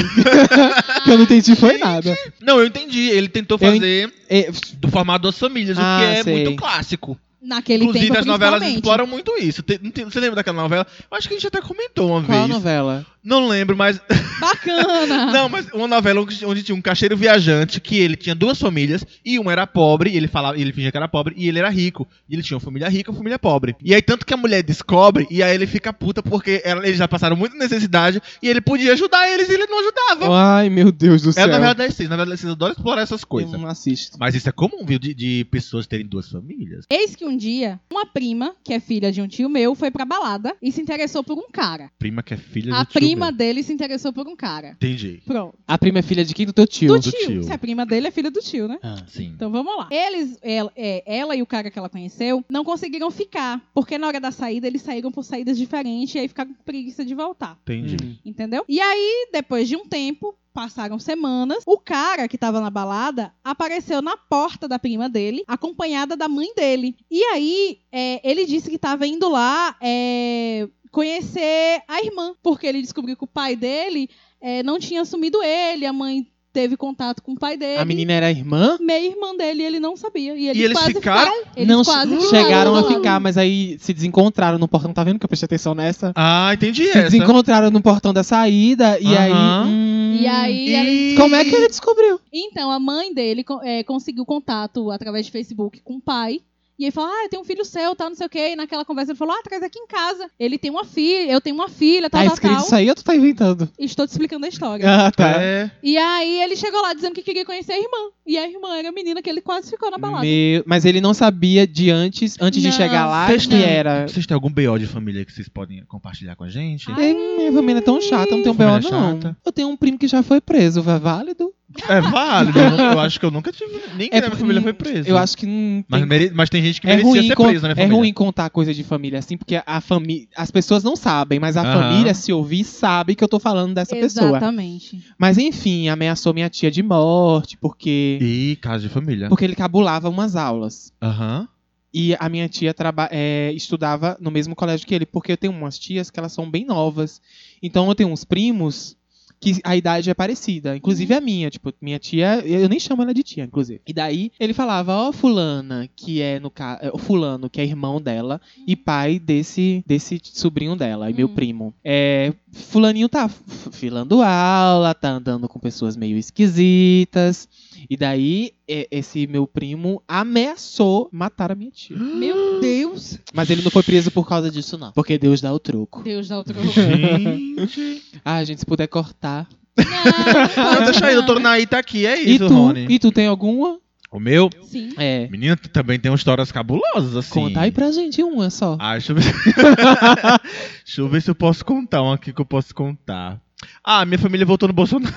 que 1.04 1.10
eu 1.10 1.16
não 1.16 1.24
entendi 1.24 1.56
foi 1.56 1.78
nada. 1.78 2.14
Não, 2.42 2.58
eu 2.58 2.66
entendi. 2.66 3.08
Ele 3.08 3.28
tentou 3.28 3.56
Eu 3.60 3.70
en- 3.74 3.78
fazer 3.80 4.12
É, 4.28 4.50
do 4.76 4.88
formato 4.90 5.22
das 5.28 5.38
famílias, 5.38 5.78
Ah, 5.78 5.96
o 5.96 6.00
que 6.00 6.18
é 6.18 6.22
sei. 6.22 6.32
muito 6.44 6.56
clássico. 6.56 7.18
Naquele 7.42 7.84
Inclusive, 7.84 8.06
tempo, 8.08 8.18
as 8.20 8.26
novelas 8.26 8.62
exploram 8.62 9.06
muito 9.06 9.34
isso. 9.38 9.62
Tem- 9.62 9.78
não 9.82 9.90
tem- 9.90 10.04
você 10.04 10.20
lembra 10.20 10.36
daquela 10.36 10.60
novela? 10.60 10.86
Eu 11.10 11.16
acho 11.16 11.26
que 11.26 11.34
a 11.34 11.36
gente 11.38 11.46
até 11.46 11.60
comentou 11.60 12.10
uma 12.10 12.22
qual 12.22 12.38
vez. 12.46 12.48
novela? 12.50 13.06
Não 13.24 13.48
lembro, 13.48 13.76
mas. 13.76 14.00
Bacana! 14.40 15.26
Não, 15.32 15.48
mas 15.48 15.66
uma 15.72 15.86
novela 15.86 16.20
onde 16.46 16.62
tinha 16.62 16.74
um 16.74 16.80
caixeiro 16.80 17.16
viajante 17.16 17.80
que 17.80 17.98
ele 17.98 18.16
tinha 18.16 18.34
duas 18.34 18.58
famílias 18.58 19.04
e 19.24 19.38
um 19.38 19.50
era 19.50 19.66
pobre, 19.66 20.10
e 20.10 20.16
ele 20.16 20.28
falava, 20.28 20.58
ele 20.58 20.72
fingia 20.72 20.90
que 20.90 20.96
era 20.96 21.08
pobre, 21.08 21.34
e 21.36 21.48
ele 21.48 21.58
era 21.58 21.68
rico. 21.68 22.08
E 22.28 22.34
ele 22.34 22.42
tinha 22.42 22.56
uma 22.56 22.60
família 22.62 22.88
rica 22.88 23.10
e 23.10 23.12
uma 23.12 23.16
família 23.18 23.38
pobre. 23.38 23.76
E 23.82 23.94
aí, 23.94 24.00
tanto 24.02 24.24
que 24.24 24.32
a 24.34 24.36
mulher 24.36 24.62
descobre, 24.62 25.26
e 25.30 25.42
aí 25.42 25.54
ele 25.54 25.66
fica 25.66 25.92
puta 25.92 26.22
porque 26.22 26.62
ela- 26.64 26.86
eles 26.86 26.98
já 26.98 27.06
passaram 27.06 27.36
muita 27.36 27.56
necessidade 27.56 28.20
e 28.42 28.48
ele 28.48 28.60
podia 28.60 28.92
ajudar 28.92 29.28
eles 29.30 29.48
e 29.48 29.52
ele 29.54 29.66
não 29.66 29.80
ajudava. 29.80 30.34
Ai, 30.56 30.70
meu 30.70 30.90
Deus 30.90 31.22
do 31.22 31.30
É 31.30 31.32
céu. 31.34 31.44
a 31.44 31.48
novela 31.48 31.74
das 31.74 31.94
seis. 31.94 32.08
Na 32.08 32.16
novela 32.16 32.30
das 32.30 32.40
seis, 32.40 32.48
eu 32.48 32.54
adoro 32.54 32.72
explorar 32.72 33.02
essas 33.02 33.20
eu 33.22 33.26
coisas. 33.28 33.52
não 33.52 33.66
assisto. 33.66 34.16
Mas 34.18 34.34
isso 34.34 34.48
é 34.48 34.52
comum, 34.52 34.84
viu? 34.84 34.98
De, 34.98 35.14
de 35.14 35.44
pessoas 35.50 35.86
terem 35.86 36.06
duas 36.06 36.28
famílias. 36.30 36.86
Eis 36.90 37.14
que 37.14 37.24
um 37.30 37.36
dia, 37.36 37.80
uma 37.90 38.04
prima, 38.04 38.54
que 38.64 38.72
é 38.72 38.80
filha 38.80 39.10
de 39.12 39.22
um 39.22 39.28
tio 39.28 39.48
meu, 39.48 39.74
foi 39.74 39.90
pra 39.90 40.04
balada 40.04 40.56
e 40.60 40.70
se 40.72 40.80
interessou 40.80 41.22
por 41.22 41.38
um 41.38 41.48
cara. 41.50 41.90
Prima 41.98 42.22
que 42.22 42.34
é 42.34 42.36
filha 42.36 42.74
A 42.74 42.82
do 42.82 42.90
tio 42.90 43.00
prima 43.00 43.26
meu. 43.26 43.34
dele 43.36 43.62
se 43.62 43.72
interessou 43.72 44.12
por 44.12 44.26
um 44.26 44.34
cara. 44.36 44.70
Entendi. 44.72 45.22
Pronto. 45.24 45.56
A 45.66 45.78
prima 45.78 46.00
é 46.00 46.02
filha 46.02 46.24
de 46.24 46.34
quem? 46.34 46.44
Do 46.46 46.52
teu 46.52 46.66
tio? 46.66 46.88
Do 46.88 47.00
do 47.00 47.10
tio. 47.10 47.26
tio. 47.26 47.42
Se 47.44 47.52
a 47.52 47.58
prima 47.58 47.86
dele 47.86 48.08
é 48.08 48.10
filha 48.10 48.30
do 48.30 48.40
tio, 48.40 48.66
né? 48.68 48.78
Ah. 48.82 48.96
Sim. 49.06 49.32
Então 49.34 49.50
vamos 49.50 49.76
lá. 49.76 49.88
Eles, 49.90 50.38
ela, 50.42 50.72
é, 50.76 51.02
ela 51.06 51.36
e 51.36 51.42
o 51.42 51.46
cara 51.46 51.70
que 51.70 51.78
ela 51.78 51.88
conheceu, 51.88 52.44
não 52.50 52.64
conseguiram 52.64 53.10
ficar. 53.10 53.62
Porque 53.72 53.96
na 53.96 54.06
hora 54.06 54.20
da 54.20 54.30
saída, 54.30 54.66
eles 54.66 54.82
saíram 54.82 55.12
por 55.12 55.22
saídas 55.24 55.56
diferentes 55.56 56.14
e 56.14 56.18
aí 56.18 56.28
ficaram 56.28 56.52
com 56.52 56.62
preguiça 56.64 57.04
de 57.04 57.14
voltar. 57.14 57.58
Entendi. 57.62 58.18
Entendeu? 58.24 58.64
E 58.68 58.80
aí, 58.80 59.28
depois 59.32 59.68
de 59.68 59.76
um 59.76 59.86
tempo, 59.86 60.34
passaram 60.52 60.98
semanas, 60.98 61.62
o 61.66 61.78
cara 61.78 62.28
que 62.28 62.38
tava 62.38 62.60
na 62.60 62.70
balada 62.70 63.32
apareceu 63.44 64.02
na 64.02 64.16
porta 64.16 64.66
da 64.66 64.78
prima 64.78 65.08
dele, 65.08 65.44
acompanhada 65.46 66.16
da 66.16 66.28
mãe 66.28 66.52
dele. 66.54 66.96
E 67.10 67.22
aí, 67.24 67.80
é, 67.92 68.20
ele 68.28 68.46
disse 68.46 68.70
que 68.70 68.78
tava 68.78 69.06
indo 69.06 69.28
lá 69.28 69.76
é, 69.80 70.68
conhecer 70.90 71.82
a 71.86 72.02
irmã, 72.02 72.34
porque 72.42 72.66
ele 72.66 72.82
descobriu 72.82 73.16
que 73.16 73.24
o 73.24 73.28
pai 73.28 73.54
dele 73.54 74.10
é, 74.40 74.62
não 74.62 74.78
tinha 74.78 75.02
assumido 75.02 75.42
ele, 75.42 75.86
a 75.86 75.92
mãe 75.92 76.26
teve 76.52 76.76
contato 76.76 77.22
com 77.22 77.32
o 77.32 77.38
pai 77.38 77.56
dele. 77.56 77.78
A 77.80 77.84
menina 77.84 78.12
era 78.12 78.30
irmã? 78.30 78.76
Meia 78.80 79.06
irmã 79.08 79.36
dele, 79.36 79.62
e 79.62 79.66
ele 79.66 79.80
não 79.80 79.96
sabia. 79.96 80.34
E, 80.34 80.44
E 80.46 80.62
eles 80.62 80.72
quase 80.78 80.94
ficaram? 80.94 81.32
Eles 81.56 81.68
não 81.68 81.82
quase 81.84 82.16
ficaram 82.16 82.30
chegaram 82.30 82.76
a 82.76 82.84
ficar, 82.88 83.20
mas 83.20 83.36
aí 83.38 83.76
se 83.78 83.92
desencontraram 83.92 84.58
no 84.58 84.66
portão. 84.68 84.92
Tá 84.92 85.04
vendo 85.04 85.18
que 85.18 85.24
eu 85.24 85.28
prestei 85.28 85.46
atenção 85.46 85.74
nessa? 85.74 86.12
Ah, 86.14 86.50
entendi 86.54 86.84
Se 86.84 86.90
essa. 86.98 87.02
desencontraram 87.10 87.70
no 87.70 87.80
portão 87.82 88.12
da 88.12 88.22
saída 88.22 88.98
e 89.00 89.16
aí. 89.16 89.30
Aham. 89.32 89.66
hum, 89.66 90.16
E 90.20 90.26
aí, 90.26 90.74
ela- 90.74 90.88
E- 90.90 91.14
Como 91.16 91.34
é 91.34 91.44
que 91.44 91.54
ele 91.54 91.68
descobriu? 91.68 92.20
Então, 92.32 92.70
a 92.70 92.78
mãe 92.78 93.14
dele 93.14 93.44
é, 93.62 93.82
conseguiu 93.84 94.24
contato 94.26 94.90
através 94.90 95.24
de 95.26 95.32
Facebook 95.32 95.80
com 95.82 95.94
o 95.96 96.00
pai. 96.00 96.40
E 96.80 96.84
ele 96.84 96.90
falou, 96.92 97.10
ah, 97.10 97.24
eu 97.24 97.28
tenho 97.28 97.42
um 97.42 97.44
filho 97.44 97.62
seu, 97.62 97.94
tal, 97.94 98.08
não 98.08 98.16
sei 98.16 98.26
o 98.26 98.30
quê. 98.30 98.52
E 98.52 98.56
naquela 98.56 98.86
conversa 98.86 99.12
ele 99.12 99.18
falou, 99.18 99.34
ah, 99.34 99.42
traz 99.44 99.62
aqui 99.62 99.78
em 99.78 99.86
casa. 99.86 100.26
Ele 100.38 100.56
tem 100.56 100.70
uma 100.70 100.82
filha, 100.82 101.30
eu 101.30 101.38
tenho 101.38 101.54
uma 101.54 101.68
filha, 101.68 102.08
tal, 102.08 102.20
Tá 102.22 102.24
tal, 102.26 102.34
escrito 102.34 102.54
tal. 102.54 102.64
isso 102.64 102.74
aí 102.74 102.88
ou 102.88 102.94
tu 102.94 103.04
tá 103.04 103.14
inventando? 103.14 103.68
Estou 103.78 104.06
te 104.06 104.10
explicando 104.12 104.46
a 104.46 104.48
história. 104.48 104.84
Ah, 104.88 105.10
tá. 105.12 105.42
É. 105.42 105.70
E 105.82 105.98
aí 105.98 106.40
ele 106.42 106.56
chegou 106.56 106.80
lá 106.80 106.94
dizendo 106.94 107.12
que 107.14 107.22
queria 107.22 107.44
conhecer 107.44 107.72
a 107.72 107.78
irmã. 107.78 107.98
E 108.26 108.38
a 108.38 108.48
irmã 108.48 108.76
era 108.78 108.88
a 108.88 108.92
menina 108.92 109.20
que 109.20 109.28
ele 109.28 109.42
quase 109.42 109.68
ficou 109.68 109.90
na 109.90 109.98
balada. 109.98 110.24
Meu- 110.24 110.62
Mas 110.66 110.86
ele 110.86 111.02
não 111.02 111.12
sabia 111.12 111.66
de 111.66 111.90
antes, 111.90 112.36
antes 112.40 112.62
de 112.62 112.68
Não, 112.68 112.74
chegar 112.76 113.06
lá, 113.06 113.26
Vocês 113.26 113.42
que 113.44 113.50
têm- 113.50 113.62
era. 113.62 114.08
Vocês 114.08 114.26
têm 114.26 114.34
algum 114.34 114.50
BO 114.50 114.78
de 114.78 114.86
família 114.86 115.22
que 115.24 115.32
vocês 115.32 115.48
podem 115.50 115.84
compartilhar 115.84 116.34
com 116.34 116.44
a 116.44 116.48
gente? 116.48 116.90
Ai. 116.92 117.12
Minha 117.12 117.52
família 117.52 117.80
é 117.80 117.82
tão 117.82 118.00
chata, 118.00 118.34
não 118.34 118.42
tenho 118.42 118.54
BO 118.54 118.64
Família 118.64 118.90
não. 118.90 119.12
chata. 119.20 119.36
Eu 119.44 119.52
tenho 119.52 119.68
um 119.68 119.76
primo 119.76 119.98
que 119.98 120.08
já 120.08 120.22
foi 120.22 120.40
preso, 120.40 120.80
é 120.80 120.98
válido? 120.98 121.52
É 121.88 122.00
válido. 122.00 122.58
Eu, 122.58 122.98
acho 122.98 123.20
que 123.20 123.24
eu 123.26 123.30
nunca 123.30 123.52
tive. 123.52 123.70
Ninguém 123.92 124.08
É 124.12 124.20
da 124.20 124.26
minha 124.28 124.38
família 124.38 124.60
foi 124.62 124.72
preso. 124.72 125.08
Eu 125.08 125.16
acho 125.16 125.36
que 125.36 125.46
não 125.46 125.84
Mas, 125.88 126.00
tem- 126.00 126.08
mere- 126.08 126.30
mas 126.34 126.50
tem 126.50 126.62
gente 126.62 126.80
que 126.80 126.86
é 126.86 126.90
merecia 126.90 127.10
ruim, 127.20 127.28
ser 127.28 127.36
preso 127.36 127.68
na 127.68 127.74
minha 127.74 127.86
é 127.86 127.88
ruim 127.88 128.12
contar 128.12 128.50
coisa 128.50 128.74
de 128.74 128.82
família 128.82 129.18
assim, 129.18 129.36
porque 129.36 129.60
a 129.64 129.80
família, 129.80 130.26
as 130.36 130.50
pessoas 130.50 130.82
não 130.82 130.96
sabem, 130.96 131.38
mas 131.38 131.56
a 131.56 131.62
Aham. 131.62 131.72
família 131.82 132.12
se 132.14 132.32
ouvir 132.32 132.64
sabe 132.64 133.14
que 133.14 133.22
eu 133.22 133.28
tô 133.28 133.38
falando 133.38 133.74
dessa 133.74 133.94
pessoa. 133.94 134.30
Exatamente. 134.30 135.00
Mas 135.18 135.38
enfim, 135.38 135.88
ameaçou 135.88 136.34
minha 136.34 136.50
tia 136.50 136.70
de 136.70 136.82
morte 136.82 137.56
porque 137.56 138.18
Ih, 138.20 138.56
casa 138.56 138.80
de 138.82 138.88
família. 138.88 139.28
porque 139.28 139.44
ele 139.44 139.54
cabulava 139.54 140.08
umas 140.08 140.34
aulas. 140.36 140.92
Aham. 141.00 141.46
E 141.92 142.14
a 142.20 142.28
minha 142.28 142.48
tia 142.48 142.72
traba 142.72 143.08
é, 143.10 143.52
estudava 143.52 144.16
no 144.20 144.30
mesmo 144.30 144.54
colégio 144.54 144.86
que 144.86 144.94
ele, 144.94 145.04
porque 145.04 145.32
eu 145.32 145.36
tenho 145.36 145.52
umas 145.52 145.76
tias 145.76 146.08
que 146.08 146.20
elas 146.20 146.32
são 146.32 146.48
bem 146.48 146.64
novas. 146.64 147.20
Então 147.60 147.88
eu 147.88 147.94
tenho 147.96 148.08
uns 148.10 148.24
primos 148.24 148.96
que 149.40 149.58
a 149.64 149.74
idade 149.74 150.10
é 150.10 150.14
parecida, 150.14 150.76
inclusive 150.76 151.14
a 151.14 151.20
minha, 151.20 151.48
tipo, 151.50 151.72
minha 151.80 151.98
tia, 151.98 152.40
eu 152.46 152.68
nem 152.68 152.78
chamo 152.78 153.02
ela 153.02 153.14
de 153.14 153.22
tia, 153.22 153.44
inclusive. 153.44 153.80
E 153.86 153.92
daí 153.92 154.30
ele 154.38 154.52
falava, 154.52 154.92
ó, 154.94 155.12
fulana, 155.12 155.88
que 155.96 156.20
é 156.20 156.38
no 156.38 156.50
caso, 156.50 156.90
o 156.92 156.98
fulano, 156.98 157.48
que 157.48 157.60
é 157.60 157.64
irmão 157.64 158.00
dela 158.00 158.40
e 158.66 158.76
pai 158.76 159.18
desse 159.18 159.82
desse 159.86 160.20
sobrinho 160.22 160.76
dela, 160.76 161.10
e 161.10 161.14
meu 161.14 161.26
Hum. 161.26 161.34
primo. 161.34 161.74
É, 161.82 162.32
fulaninho 162.52 163.08
tá 163.08 163.28
filando 163.28 164.20
aula, 164.22 164.94
tá 164.94 165.08
andando 165.10 165.48
com 165.48 165.58
pessoas 165.58 165.96
meio 165.96 166.18
esquisitas. 166.18 167.48
E 167.88 167.96
daí 167.96 168.52
esse 168.90 169.26
meu 169.26 169.46
primo 169.46 170.02
ameaçou 170.06 171.08
matar 171.12 171.50
a 171.52 171.54
minha 171.54 171.70
tia. 171.70 171.96
Meu 171.98 172.60
Deus. 172.60 173.18
Mas 173.34 173.50
ele 173.50 173.62
não 173.62 173.70
foi 173.70 173.82
preso 173.82 174.10
por 174.10 174.26
causa 174.28 174.50
disso, 174.50 174.76
não. 174.78 174.92
Porque 174.92 175.18
Deus 175.18 175.40
dá 175.40 175.52
o 175.52 175.58
troco. 175.58 176.02
Deus 176.02 176.28
dá 176.28 176.36
outro. 176.38 176.54
Gente. 176.62 178.02
Ah, 178.24 178.42
gente, 178.44 178.60
se 178.60 178.66
puder 178.66 178.86
cortar. 178.86 179.48
Não, 179.76 180.74
Não, 180.74 180.84
deixa 180.84 181.06
aí, 181.06 181.14
doutor 181.14 181.40
Naí 181.40 181.66
tá 181.66 181.78
aqui. 181.78 182.06
É 182.06 182.22
E 182.22 182.34
isso, 182.36 182.46
tu? 182.48 182.54
Rony. 182.54 182.86
E 182.88 182.98
tu 182.98 183.10
tem 183.10 183.26
alguma? 183.26 183.78
O 184.12 184.18
meu, 184.18 184.50
Sim. 184.64 184.90
É. 184.98 185.28
menina, 185.28 185.56
também 185.56 185.98
tem 185.98 186.10
umas 186.10 186.20
histórias 186.20 186.50
cabulosas, 186.50 187.14
assim. 187.16 187.30
Conta 187.30 187.60
aí 187.60 187.70
pra 187.70 187.92
gente 187.92 188.20
uma 188.22 188.50
só. 188.50 188.76
Ah, 188.80 188.92
deixa 188.92 189.12
eu 189.12 189.16
ver. 189.16 189.22
deixa 190.84 191.00
eu 191.00 191.08
ver 191.08 191.22
se 191.22 191.30
eu 191.30 191.34
posso 191.34 191.64
contar 191.64 192.02
uma 192.02 192.14
aqui 192.16 192.32
que 192.32 192.40
eu 192.40 192.44
posso 192.44 192.74
contar. 192.74 193.40
Ah, 193.84 194.04
minha 194.04 194.18
família 194.18 194.44
votou 194.44 194.66
no 194.66 194.72
Bolsonaro. 194.72 195.14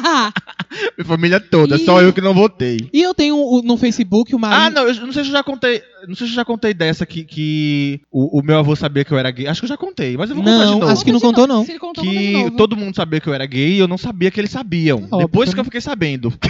minha 0.96 1.06
família 1.06 1.40
toda, 1.40 1.78
só 1.78 2.00
Ih. 2.00 2.04
eu 2.04 2.12
que 2.12 2.20
não 2.20 2.34
votei. 2.34 2.88
E 2.92 3.02
eu 3.02 3.14
tenho 3.14 3.62
no 3.64 3.76
Facebook 3.76 4.34
o 4.34 4.38
Ah, 4.44 4.70
não, 4.70 4.82
eu 4.88 4.94
não 5.06 5.12
sei 5.12 5.24
se 5.24 5.30
eu 5.30 5.34
já 5.34 5.42
contei. 5.42 5.82
Não 6.08 6.14
sei 6.14 6.26
se 6.26 6.32
eu 6.32 6.36
já 6.36 6.44
contei 6.44 6.72
dessa 6.72 7.04
que, 7.04 7.24
que 7.24 8.00
o, 8.10 8.38
o 8.38 8.42
meu 8.42 8.58
avô 8.58 8.74
sabia 8.74 9.04
que 9.04 9.12
eu 9.12 9.18
era 9.18 9.30
gay. 9.30 9.46
Acho 9.46 9.60
que 9.60 9.64
eu 9.66 9.68
já 9.68 9.76
contei, 9.76 10.16
mas 10.16 10.30
eu 10.30 10.36
vou 10.36 10.44
contar 10.44 10.58
de 10.58 10.70
Não, 10.70 10.78
novo. 10.80 10.92
acho 10.92 11.04
que 11.04 11.12
não 11.12 11.20
contou, 11.20 11.46
não. 11.46 11.64
Contou, 11.78 12.04
que 12.04 12.32
novo. 12.32 12.50
todo 12.52 12.76
mundo 12.76 12.94
sabia 12.96 13.20
que 13.20 13.28
eu 13.28 13.34
era 13.34 13.46
gay 13.46 13.72
e 13.74 13.78
eu 13.78 13.88
não 13.88 13.98
sabia 13.98 14.30
que 14.30 14.40
eles 14.40 14.50
sabiam. 14.50 14.98
Óbvio, 15.10 15.18
Depois 15.18 15.50
que 15.50 15.56
né? 15.56 15.60
eu 15.60 15.64
fiquei 15.64 15.80
sabendo. 15.80 16.30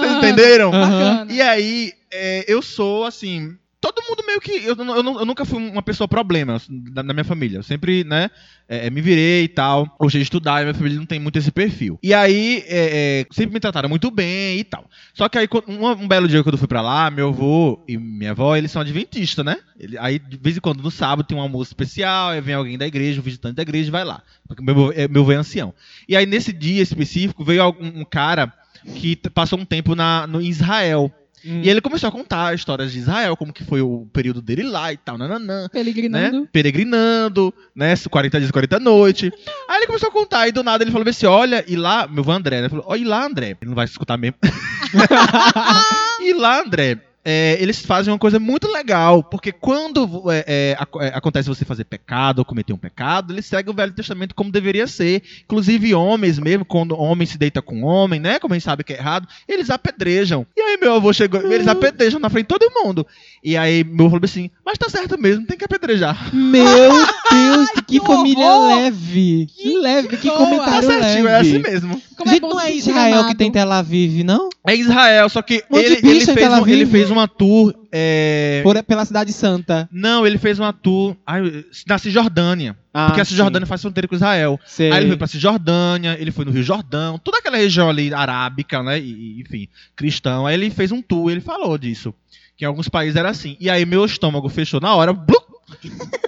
Vocês 0.00 0.12
entenderam? 0.16 0.70
Bacana. 0.70 1.26
E 1.32 1.40
aí, 1.40 1.92
é, 2.12 2.44
eu 2.48 2.60
sou 2.62 3.04
assim. 3.04 3.56
Todo 3.80 4.02
mundo 4.08 4.22
meio 4.26 4.40
que. 4.40 4.52
Eu, 4.52 4.76
eu 4.76 5.18
eu 5.20 5.24
nunca 5.24 5.44
fui 5.46 5.58
uma 5.58 5.82
pessoa 5.82 6.06
problema 6.06 6.60
da, 6.68 7.00
da 7.00 7.12
minha 7.14 7.24
família. 7.24 7.58
Eu 7.58 7.62
sempre, 7.62 8.04
né, 8.04 8.30
é, 8.68 8.90
me 8.90 9.00
virei 9.00 9.44
e 9.44 9.48
tal. 9.48 9.96
Gostei 9.98 10.20
de 10.20 10.24
estudar 10.24 10.60
e 10.60 10.64
minha 10.64 10.74
família 10.74 10.98
não 10.98 11.06
tem 11.06 11.18
muito 11.18 11.38
esse 11.38 11.50
perfil. 11.50 11.98
E 12.02 12.12
aí, 12.12 12.62
é, 12.66 13.20
é, 13.22 13.26
sempre 13.34 13.54
me 13.54 13.60
trataram 13.60 13.88
muito 13.88 14.10
bem 14.10 14.58
e 14.58 14.64
tal. 14.64 14.84
Só 15.14 15.30
que 15.30 15.38
aí, 15.38 15.48
um, 15.66 15.86
um 15.88 16.06
belo 16.06 16.28
dia 16.28 16.42
quando 16.42 16.54
eu 16.56 16.58
fui 16.58 16.68
pra 16.68 16.82
lá, 16.82 17.10
meu 17.10 17.28
avô 17.28 17.82
e 17.88 17.96
minha 17.96 18.32
avó, 18.32 18.54
eles 18.54 18.70
são 18.70 18.82
adventistas, 18.82 19.42
né? 19.44 19.56
Ele- 19.78 19.96
aí, 19.98 20.18
de 20.18 20.36
vez 20.36 20.58
em 20.58 20.60
quando, 20.60 20.82
no 20.82 20.90
sábado, 20.90 21.26
tem 21.26 21.38
um 21.38 21.40
almoço 21.40 21.70
especial, 21.70 22.28
aí 22.30 22.40
vem 22.42 22.54
alguém 22.54 22.76
da 22.76 22.86
igreja, 22.86 23.18
um 23.20 23.24
visitante 23.24 23.54
da 23.54 23.62
igreja 23.62 23.90
vai 23.90 24.04
lá. 24.04 24.22
Porque 24.46 24.62
meu, 24.62 24.92
é- 24.94 25.08
meu 25.08 25.22
avô 25.22 25.32
é 25.32 25.36
ancião. 25.36 25.72
E 26.06 26.14
aí, 26.14 26.26
nesse 26.26 26.52
dia 26.52 26.82
específico, 26.82 27.42
veio 27.42 27.62
algum- 27.62 28.00
um 28.00 28.04
cara 28.04 28.52
que 28.94 29.16
passou 29.34 29.58
um 29.58 29.64
tempo 29.64 29.94
na, 29.94 30.26
no 30.26 30.40
Israel. 30.42 31.10
Hum. 31.44 31.62
E 31.62 31.70
ele 31.70 31.80
começou 31.80 32.08
a 32.08 32.12
contar 32.12 32.54
histórias 32.54 32.92
de 32.92 32.98
Israel, 32.98 33.36
como 33.36 33.52
que 33.52 33.64
foi 33.64 33.80
o 33.80 34.06
período 34.12 34.42
dele 34.42 34.62
lá 34.62 34.92
e 34.92 34.96
tal, 34.96 35.16
nananã, 35.16 35.62
né? 35.62 35.68
Peregrinando. 35.72 36.48
Peregrinando, 36.52 37.54
né? 37.74 37.94
40 37.96 38.38
dias, 38.38 38.50
40 38.50 38.78
noites. 38.78 39.30
Aí 39.68 39.78
ele 39.78 39.86
começou 39.86 40.08
a 40.08 40.12
contar, 40.12 40.48
e 40.48 40.52
do 40.52 40.62
nada 40.62 40.84
ele 40.84 40.90
falou 40.90 41.08
assim: 41.08 41.26
olha, 41.26 41.64
e 41.66 41.76
lá, 41.76 42.06
meu 42.06 42.22
avô 42.22 42.32
André, 42.32 42.60
né? 42.60 42.68
Falou, 42.68 42.84
olha, 42.86 43.00
e 43.00 43.04
lá, 43.04 43.24
André. 43.24 43.56
Ele 43.60 43.68
não 43.68 43.74
vai 43.74 43.84
escutar 43.84 44.16
mesmo. 44.16 44.36
e 46.20 46.32
lá, 46.34 46.60
André. 46.60 47.09
É, 47.24 47.58
eles 47.60 47.84
fazem 47.84 48.12
uma 48.12 48.18
coisa 48.18 48.38
muito 48.38 48.66
legal, 48.68 49.22
porque 49.22 49.52
quando 49.52 50.30
é, 50.30 50.44
é, 50.46 50.76
é, 51.00 51.08
acontece 51.08 51.48
você 51.48 51.64
fazer 51.64 51.84
pecado 51.84 52.38
ou 52.38 52.44
cometer 52.44 52.72
um 52.72 52.78
pecado, 52.78 53.32
eles 53.32 53.44
seguem 53.44 53.70
o 53.70 53.76
Velho 53.76 53.92
Testamento 53.92 54.34
como 54.34 54.50
deveria 54.50 54.86
ser. 54.86 55.22
Inclusive, 55.44 55.94
homens 55.94 56.38
mesmo, 56.38 56.64
quando 56.64 56.98
homem 56.98 57.26
se 57.26 57.36
deita 57.36 57.60
com 57.60 57.82
homem, 57.82 58.18
né? 58.18 58.38
Como 58.38 58.54
a 58.54 58.56
gente 58.56 58.64
sabe 58.64 58.84
que 58.84 58.94
é 58.94 58.98
errado, 58.98 59.28
eles 59.46 59.68
apedrejam. 59.68 60.46
E 60.56 60.60
aí 60.60 60.78
meu 60.80 60.94
avô 60.94 61.12
chegou, 61.12 61.40
eles 61.40 61.68
apedrejam 61.68 62.18
na 62.18 62.30
frente 62.30 62.44
de 62.44 62.58
todo 62.58 62.72
mundo. 62.74 63.06
E 63.44 63.56
aí 63.56 63.84
meu 63.84 64.06
avô 64.06 64.16
falou 64.16 64.24
assim: 64.24 64.50
Mas 64.64 64.78
tá 64.78 64.88
certo 64.88 65.18
mesmo, 65.18 65.46
tem 65.46 65.58
que 65.58 65.64
apedrejar. 65.64 66.34
Meu 66.34 66.90
Deus, 67.30 67.70
que, 67.70 67.82
que 67.82 68.00
família 68.00 68.46
horror! 68.46 68.76
leve. 68.76 69.46
Que 69.46 69.78
leve, 69.78 70.16
que. 70.16 70.30
Tá 70.30 70.36
comentário 70.36 70.88
certinho, 70.88 71.24
leve. 71.24 71.28
é 71.28 71.36
assim 71.36 71.58
mesmo. 71.58 72.00
Como 72.16 72.30
Gente, 72.30 72.40
bom 72.40 72.50
não 72.50 72.60
é 72.60 72.66
sentir 72.66 72.90
Israel 72.90 73.14
amado. 73.14 73.28
que 73.28 73.34
tem 73.34 73.50
Tel 73.50 73.72
Aviv, 73.72 74.22
não? 74.24 74.50
É 74.66 74.76
Israel, 74.76 75.28
só 75.30 75.40
que 75.40 75.64
Monte 75.70 75.84
ele, 75.84 75.94
ele, 75.94 76.20
fez 76.20 76.38
um, 76.38 76.66
ele 76.66 76.82
Aviv. 76.82 77.09
Fez 77.10 77.18
uma 77.18 77.28
tour. 77.28 77.74
é, 77.92 78.60
Por, 78.62 78.82
pela 78.84 79.04
Cidade 79.04 79.32
Santa. 79.32 79.88
Não, 79.92 80.26
ele 80.26 80.38
fez 80.38 80.58
uma 80.58 80.72
tour 80.72 81.16
ai, 81.26 81.64
na 81.86 81.98
Cisjordânia. 81.98 82.76
Ah, 82.94 83.06
porque 83.06 83.20
a 83.20 83.24
sim. 83.24 83.30
Cisjordânia 83.30 83.66
faz 83.66 83.80
fronteira 83.80 84.08
com 84.08 84.14
Israel. 84.14 84.58
Sei. 84.66 84.90
Aí 84.90 84.98
ele 85.00 85.08
foi 85.08 85.16
pra 85.16 85.26
Cisjordânia, 85.26 86.16
ele 86.18 86.30
foi 86.32 86.44
no 86.44 86.50
Rio 86.50 86.62
Jordão, 86.62 87.18
toda 87.18 87.38
aquela 87.38 87.56
região 87.56 87.88
ali 87.90 88.12
arábica, 88.12 88.82
né? 88.82 88.98
E, 89.00 89.40
enfim, 89.40 89.68
cristão. 89.94 90.46
Aí 90.46 90.54
ele 90.54 90.70
fez 90.70 90.90
um 90.92 91.00
tour, 91.02 91.30
ele 91.30 91.40
falou 91.40 91.76
disso. 91.78 92.14
Que 92.56 92.64
em 92.64 92.68
alguns 92.68 92.88
países 92.88 93.16
era 93.16 93.30
assim. 93.30 93.56
E 93.60 93.70
aí 93.70 93.86
meu 93.86 94.04
estômago 94.04 94.48
fechou 94.48 94.80
na 94.80 94.94
hora, 94.94 95.12
blup, 95.12 95.44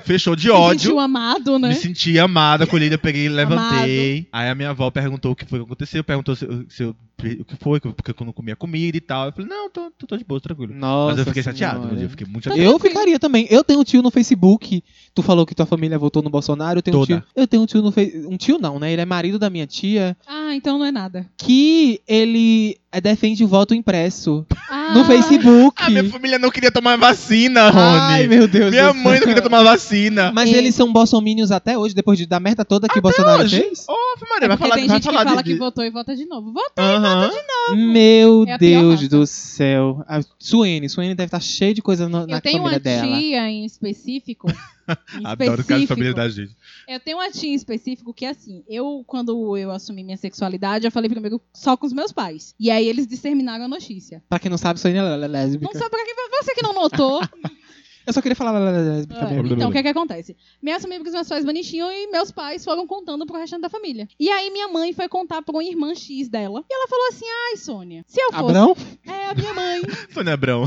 fechou 0.04 0.34
de 0.36 0.44
Se 0.48 0.50
ódio. 0.50 0.80
sentiu 0.80 0.98
amado, 1.00 1.58
né? 1.58 1.68
Me 1.68 1.74
senti 1.74 2.18
amada, 2.18 2.64
acolhida, 2.64 2.94
eu 2.94 2.98
peguei 2.98 3.26
e 3.26 3.28
levantei. 3.28 4.26
Aí 4.32 4.48
a 4.48 4.54
minha 4.54 4.70
avó 4.70 4.90
perguntou 4.90 5.32
o 5.32 5.36
que 5.36 5.44
foi 5.44 5.58
que 5.58 5.64
aconteceu, 5.64 6.02
perguntou 6.04 6.34
se, 6.36 6.44
eu- 6.44 6.64
se 6.68 6.82
eu, 6.84 6.96
o 7.40 7.44
que 7.44 7.56
foi, 7.60 7.80
porque 7.80 8.10
eu 8.10 8.26
não 8.26 8.32
comia 8.32 8.54
comida 8.56 8.96
e 8.96 9.00
tal. 9.00 9.26
Eu 9.26 9.32
falei, 9.32 9.48
não, 9.48 9.70
tô, 9.70 9.90
tô, 9.98 10.06
tô 10.06 10.16
de 10.16 10.24
boa, 10.24 10.40
tranquilo. 10.40 10.74
Nossa 10.74 11.10
Mas 11.10 11.18
eu 11.18 11.24
fiquei 11.26 11.42
Senhora. 11.42 11.58
chateado 11.58 12.00
eu 12.02 12.10
fiquei 12.10 12.26
muito 12.26 12.44
chateado. 12.44 12.62
Eu 12.70 12.78
ficaria 12.78 13.18
também. 13.18 13.46
Eu 13.50 13.62
tenho 13.64 13.80
um 13.80 13.84
tio 13.84 14.02
no 14.02 14.10
Facebook. 14.10 14.82
Tu 15.14 15.22
falou 15.22 15.44
que 15.46 15.54
tua 15.54 15.66
família 15.66 15.98
votou 15.98 16.22
no 16.22 16.30
Bolsonaro. 16.30 16.78
Eu 16.78 16.82
tenho 16.82 16.96
um 16.96 17.00
Toda. 17.00 17.20
tio. 17.20 17.28
Eu 17.36 17.46
tenho 17.46 17.62
um 17.62 17.66
tio 17.66 17.82
no 17.82 17.92
Fe- 17.92 18.24
Um 18.28 18.36
tio 18.36 18.58
não, 18.58 18.78
né? 18.78 18.92
Ele 18.92 19.02
é 19.02 19.04
marido 19.04 19.38
da 19.38 19.50
minha 19.50 19.66
tia. 19.66 20.16
Ah, 20.26 20.54
então 20.54 20.78
não 20.78 20.86
é 20.86 20.90
nada. 20.92 21.26
Que 21.36 22.00
ele 22.08 22.76
é, 22.90 23.00
defende 23.00 23.44
o 23.44 23.48
voto 23.48 23.74
impresso 23.74 24.46
Ah, 24.70 24.92
no 24.94 25.04
Facebook. 25.04 25.76
Ah, 25.82 25.90
minha 25.90 26.04
família 26.10 26.38
não 26.38 26.50
queria 26.50 26.70
tomar 26.72 26.96
vacina, 26.96 27.70
Rony. 27.70 27.98
Ai, 28.00 28.26
meu 28.26 28.46
Deus 28.48 28.70
minha 28.70 28.92
mãe 28.92 29.18
não 29.20 29.26
queria 29.26 29.42
tomar 29.42 29.62
vacina. 29.62 30.32
Mas 30.32 30.50
É. 30.52 30.56
eles 30.56 30.74
são 30.74 30.92
bolsominions 30.92 31.50
até 31.50 31.76
hoje, 31.76 31.94
depois 31.94 32.18
de, 32.18 32.26
da 32.26 32.40
merda 32.40 32.64
toda 32.64 32.88
que 32.88 32.98
o 32.98 33.02
Bolsonaro 33.02 33.42
hoje? 33.42 33.60
fez? 33.60 33.86
Ô, 33.88 33.92
É 33.92 34.28
Maria, 34.28 34.48
vai 34.48 34.56
porque 34.56 34.62
falar, 34.62 34.74
tem 34.76 34.86
vai 34.86 34.96
gente 34.96 35.08
que 35.08 35.14
falar 35.14 35.28
fala 35.28 35.42
de... 35.42 35.52
que 35.52 35.58
votou 35.58 35.84
e 35.84 35.90
vota 35.90 36.14
de 36.16 36.26
novo. 36.26 36.52
Vota. 37.14 37.36
Aham. 37.70 37.76
Meu 37.76 38.44
É 38.48 38.58
Deus 38.58 39.08
do 39.08 39.26
céu. 39.26 40.04
A 40.08 40.20
Suene, 40.38 40.88
Suene 40.88 41.14
deve 41.14 41.28
estar 41.28 41.40
cheia 41.40 41.72
de 41.72 41.80
coisa 41.80 42.08
no- 42.08 42.26
na 42.26 42.36
Eu 42.36 42.40
tenho 42.40 42.58
família 42.58 42.76
uma 42.76 42.78
dela. 42.80 43.18
tia 43.18 43.48
em 43.50 43.64
específico. 43.64 44.48
em 45.20 45.24
Adoro 45.26 45.62
o 45.62 45.64
caso 45.64 45.80
de 45.82 45.86
família 45.86 46.12
da 46.12 46.28
gente. 46.28 46.56
Eu 46.88 46.98
tenho 46.98 47.18
uma 47.18 47.30
tia 47.30 47.48
em 47.50 47.54
específico 47.54 48.12
que, 48.12 48.26
assim, 48.26 48.64
eu, 48.68 49.04
quando 49.06 49.56
eu 49.56 49.70
assumi 49.70 50.02
minha 50.02 50.16
sexualidade, 50.16 50.86
eu 50.86 50.90
falei 50.90 51.08
primeiro 51.08 51.40
só 51.54 51.76
com 51.76 51.86
os 51.86 51.92
meus 51.92 52.10
pais. 52.12 52.54
E 52.58 52.70
aí 52.70 52.86
eles 52.88 53.06
disseminaram 53.06 53.64
a 53.66 53.68
notícia. 53.68 54.22
Pra 54.28 54.38
quem 54.40 54.50
não 54.50 54.58
sabe, 54.58 54.80
Suene 54.80 54.98
é 54.98 55.02
lésbica. 55.28 55.64
Não 55.72 55.78
sabe 55.78 55.90
pra 55.90 56.04
quem 56.04 56.14
você 56.42 56.54
que 56.54 56.62
não 56.62 56.74
notou. 56.74 57.20
Eu 58.06 58.12
só 58.12 58.20
queria 58.20 58.36
falar 58.36 58.52
é 58.60 59.00
É, 59.00 59.38
então, 59.52 59.68
o 59.68 59.72
que 59.72 59.78
é 59.78 59.82
que 59.82 59.88
acontece? 59.88 60.36
Me 60.60 60.72
assumi 60.72 60.98
com 60.98 61.06
os 61.06 61.12
meus 61.12 61.28
pais 61.28 61.44
bonitinhos 61.44 61.90
e 61.92 62.06
meus 62.08 62.30
pais 62.30 62.64
foram 62.64 62.86
contando 62.86 63.26
pro 63.26 63.38
restante 63.38 63.62
da 63.62 63.68
família. 63.68 64.08
E 64.18 64.30
aí 64.30 64.50
minha 64.50 64.68
mãe 64.68 64.92
foi 64.92 65.08
contar 65.08 65.42
pra 65.42 65.54
uma 65.54 65.64
irmã 65.64 65.94
X 65.94 66.28
dela. 66.28 66.64
E 66.70 66.74
ela 66.74 66.88
falou 66.88 67.08
assim: 67.08 67.24
ai, 67.48 67.56
Sônia, 67.56 68.04
se 68.06 68.20
eu 68.20 68.32
fosse. 68.32 68.44
Abrão? 68.44 68.76
É, 69.06 69.30
a 69.30 69.34
minha 69.34 69.54
mãe. 69.54 69.82
Sônia 70.12 70.34
Abrão. 70.34 70.64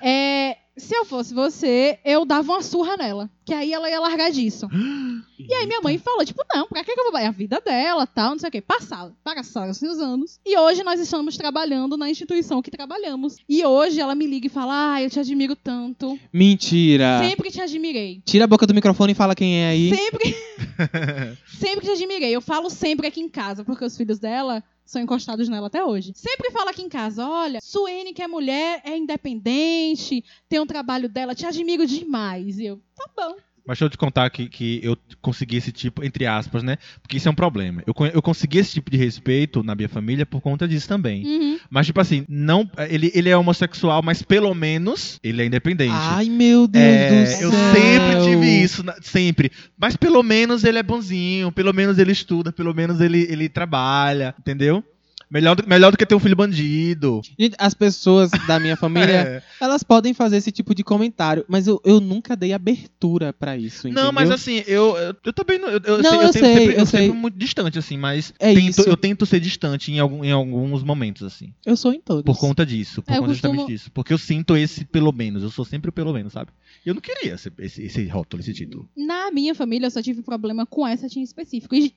É, 0.00 0.56
se 0.76 0.94
eu 0.94 1.04
fosse 1.04 1.34
você, 1.34 1.98
eu 2.04 2.24
dava 2.24 2.52
uma 2.52 2.62
surra 2.62 2.96
nela. 2.96 3.30
Que 3.44 3.52
aí 3.52 3.72
ela 3.72 3.90
ia 3.90 4.00
largar 4.00 4.30
disso. 4.30 4.68
E 5.44 5.54
aí 5.54 5.66
minha 5.66 5.80
mãe 5.80 5.98
falou, 5.98 6.24
tipo, 6.24 6.40
não, 6.54 6.68
pra 6.68 6.84
que 6.84 6.92
eu 6.92 7.10
vou... 7.10 7.18
É 7.18 7.26
a 7.26 7.32
vida 7.32 7.60
dela, 7.60 8.06
tal, 8.06 8.30
não 8.30 8.38
sei 8.38 8.48
o 8.48 8.52
quê. 8.52 8.60
Passaram, 8.60 9.12
passaram-se 9.24 9.84
os 9.88 9.98
anos. 9.98 10.38
E 10.46 10.56
hoje 10.56 10.84
nós 10.84 11.00
estamos 11.00 11.36
trabalhando 11.36 11.96
na 11.96 12.08
instituição 12.08 12.62
que 12.62 12.70
trabalhamos. 12.70 13.38
E 13.48 13.64
hoje 13.64 14.00
ela 14.00 14.14
me 14.14 14.24
liga 14.24 14.46
e 14.46 14.50
fala, 14.50 14.94
ah, 14.94 15.02
eu 15.02 15.10
te 15.10 15.18
admiro 15.18 15.56
tanto. 15.56 16.16
Mentira. 16.32 17.18
Sempre 17.24 17.50
te 17.50 17.60
admirei. 17.60 18.22
Tira 18.24 18.44
a 18.44 18.46
boca 18.46 18.68
do 18.68 18.74
microfone 18.74 19.12
e 19.12 19.16
fala 19.16 19.34
quem 19.34 19.64
é 19.64 19.70
aí. 19.70 19.92
Sempre, 19.92 20.36
sempre 21.58 21.86
te 21.86 21.90
admirei. 21.90 22.30
Eu 22.30 22.40
falo 22.40 22.70
sempre 22.70 23.08
aqui 23.08 23.20
em 23.20 23.28
casa, 23.28 23.64
porque 23.64 23.84
os 23.84 23.96
filhos 23.96 24.20
dela 24.20 24.62
são 24.92 25.00
encostados 25.00 25.48
nela 25.48 25.68
até 25.68 25.82
hoje. 25.82 26.12
Sempre 26.14 26.50
falo 26.50 26.68
aqui 26.68 26.82
em 26.82 26.88
casa, 26.88 27.26
olha, 27.26 27.60
Suene, 27.62 28.12
que 28.12 28.22
é 28.22 28.28
mulher, 28.28 28.82
é 28.84 28.94
independente, 28.96 30.22
tem 30.48 30.60
um 30.60 30.66
trabalho 30.66 31.08
dela, 31.08 31.34
te 31.34 31.46
admiro 31.46 31.86
demais. 31.86 32.58
E 32.58 32.66
eu, 32.66 32.80
tá 32.94 33.08
bom. 33.16 33.36
Mas 33.66 33.76
deixa 33.78 33.84
eu 33.84 33.90
te 33.90 33.96
contar 33.96 34.28
que, 34.30 34.48
que 34.48 34.80
eu 34.82 34.96
consegui 35.20 35.56
esse 35.56 35.70
tipo, 35.70 36.02
entre 36.04 36.26
aspas, 36.26 36.62
né? 36.62 36.78
Porque 37.00 37.16
isso 37.16 37.28
é 37.28 37.30
um 37.30 37.34
problema. 37.34 37.82
Eu, 37.86 37.94
eu 38.12 38.20
consegui 38.20 38.58
esse 38.58 38.72
tipo 38.72 38.90
de 38.90 38.96
respeito 38.96 39.62
na 39.62 39.74
minha 39.74 39.88
família 39.88 40.26
por 40.26 40.40
conta 40.40 40.66
disso 40.66 40.88
também. 40.88 41.24
Uhum. 41.24 41.58
Mas, 41.70 41.86
tipo 41.86 42.00
assim, 42.00 42.24
não, 42.28 42.68
ele, 42.90 43.12
ele 43.14 43.28
é 43.28 43.36
homossexual, 43.36 44.02
mas 44.02 44.20
pelo 44.22 44.52
menos 44.52 45.20
ele 45.22 45.42
é 45.42 45.46
independente. 45.46 45.92
Ai, 45.94 46.28
meu 46.28 46.66
Deus 46.66 46.84
É, 46.84 47.08
do 47.08 47.14
eu 47.44 47.50
céu. 47.50 47.72
sempre 47.72 48.24
tive 48.24 48.46
isso, 48.62 48.84
sempre. 49.00 49.52
Mas 49.78 49.96
pelo 49.96 50.22
menos 50.22 50.64
ele 50.64 50.78
é 50.78 50.82
bonzinho, 50.82 51.52
pelo 51.52 51.72
menos 51.72 51.98
ele 51.98 52.10
estuda, 52.12 52.52
pelo 52.52 52.74
menos 52.74 53.00
ele, 53.00 53.26
ele 53.30 53.48
trabalha, 53.48 54.34
entendeu? 54.38 54.82
Melhor 55.32 55.56
do, 55.56 55.66
melhor 55.66 55.90
do 55.90 55.96
que 55.96 56.04
ter 56.04 56.14
um 56.14 56.18
filho 56.20 56.36
bandido. 56.36 57.22
Gente, 57.38 57.56
as 57.58 57.72
pessoas 57.72 58.30
da 58.46 58.60
minha 58.60 58.76
família, 58.76 59.12
É. 59.12 59.42
elas 59.60 59.82
podem 59.82 60.12
fazer 60.12 60.36
esse 60.36 60.52
tipo 60.52 60.74
de 60.74 60.84
comentário, 60.84 61.44
mas 61.48 61.66
eu, 61.66 61.80
eu 61.84 62.00
nunca 62.00 62.36
dei 62.36 62.52
abertura 62.52 63.32
pra 63.32 63.56
isso, 63.56 63.88
entendeu? 63.88 64.04
Não, 64.04 64.12
mas 64.12 64.30
assim, 64.30 64.62
eu, 64.66 64.96
eu, 64.96 65.16
eu 65.24 65.32
também 65.32 65.58
não. 65.58 65.68
Eu, 65.68 65.80
eu, 65.82 66.02
Não, 66.02 66.10
sei, 66.10 66.18
eu 66.18 66.22
eu, 66.22 66.32
sei, 66.32 66.42
sempre, 66.42 66.74
eu 66.74 66.78
eu 66.80 66.86
sei. 66.86 67.00
sempre 67.06 67.18
muito 67.18 67.38
distante, 67.38 67.78
assim, 67.78 67.96
mas 67.96 68.34
É 68.38 68.52
tento- 68.54 68.68
isso. 68.68 68.80
eu 68.82 68.96
tento 68.96 69.24
ser 69.24 69.40
distante 69.40 69.90
em, 69.90 69.98
algum, 69.98 70.22
em 70.24 70.32
alguns 70.32 70.82
momentos, 70.82 71.22
assim. 71.22 71.52
Eu 71.64 71.76
sou 71.76 71.92
em 71.92 72.00
todos. 72.00 72.24
Por 72.24 72.38
conta 72.38 72.66
disso, 72.66 73.00
por 73.02 73.12
É, 73.12 73.16
conta 73.18 73.32
justamente 73.32 73.58
costumo- 73.60 73.76
disso. 73.78 73.90
Porque 73.92 74.12
eu 74.12 74.18
sinto 74.18 74.54
esse 74.56 74.84
pelo 74.84 75.12
menos, 75.12 75.42
eu 75.42 75.50
sou 75.50 75.64
sempre 75.64 75.88
o 75.88 75.92
pelo 75.92 76.12
menos, 76.12 76.32
sabe? 76.34 76.50
E 76.84 76.88
eu 76.90 76.94
não 76.94 77.00
queria 77.00 77.34
esse, 77.34 77.50
esse, 77.58 77.82
esse 77.84 78.06
rótulo, 78.06 78.42
esse 78.42 78.52
título. 78.52 78.88
Na 78.96 79.30
minha 79.30 79.54
família, 79.54 79.86
eu 79.86 79.90
só 79.90 80.02
tive 80.02 80.20
problema 80.22 80.66
com 80.66 80.86
essa 80.86 81.06
em 81.18 81.22
específico. 81.22 81.74
E, 81.74 81.94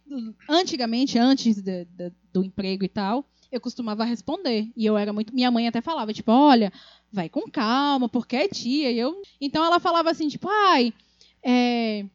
antigamente, 0.50 1.18
antes 1.18 1.62
de- 1.62 1.86
de- 1.86 2.12
do 2.40 2.44
emprego 2.46 2.84
e 2.84 2.90
tal, 2.90 3.26
eu 3.52 3.62
costumava 3.62 4.04
responder. 4.04 4.70
E 4.76 4.86
eu 4.86 4.98
era 4.98 5.14
muito. 5.14 5.34
Minha 5.34 5.50
mãe 5.50 5.68
até 5.68 5.82
falava, 5.82 6.14
tipo, 6.14 6.32
olha, 6.32 6.72
vai 7.12 7.30
com 7.30 7.50
calma, 7.50 8.10
porque 8.10 8.36
é 8.36 8.48
tia. 8.48 8.92
E 8.92 9.00
eu... 9.00 9.22
Então 9.40 9.64
ela 9.64 9.80
falava 9.80 10.12
assim, 10.12 10.28
tipo, 10.28 10.48
ai, 10.50 10.94
é. 11.42 12.06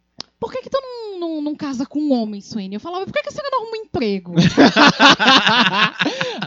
Por 0.41 0.51
que, 0.51 0.63
que 0.63 0.71
tu 0.71 0.81
não, 0.81 1.21
não, 1.21 1.43
não 1.43 1.55
casa 1.55 1.85
com 1.85 2.01
um 2.01 2.13
homem, 2.13 2.41
Suene? 2.41 2.77
Eu 2.77 2.81
falava, 2.81 3.05
por 3.05 3.13
que, 3.13 3.23
que 3.23 3.31
você 3.31 3.43
não 3.43 3.61
arruma 3.61 3.77
um 3.77 3.83
emprego? 3.85 4.33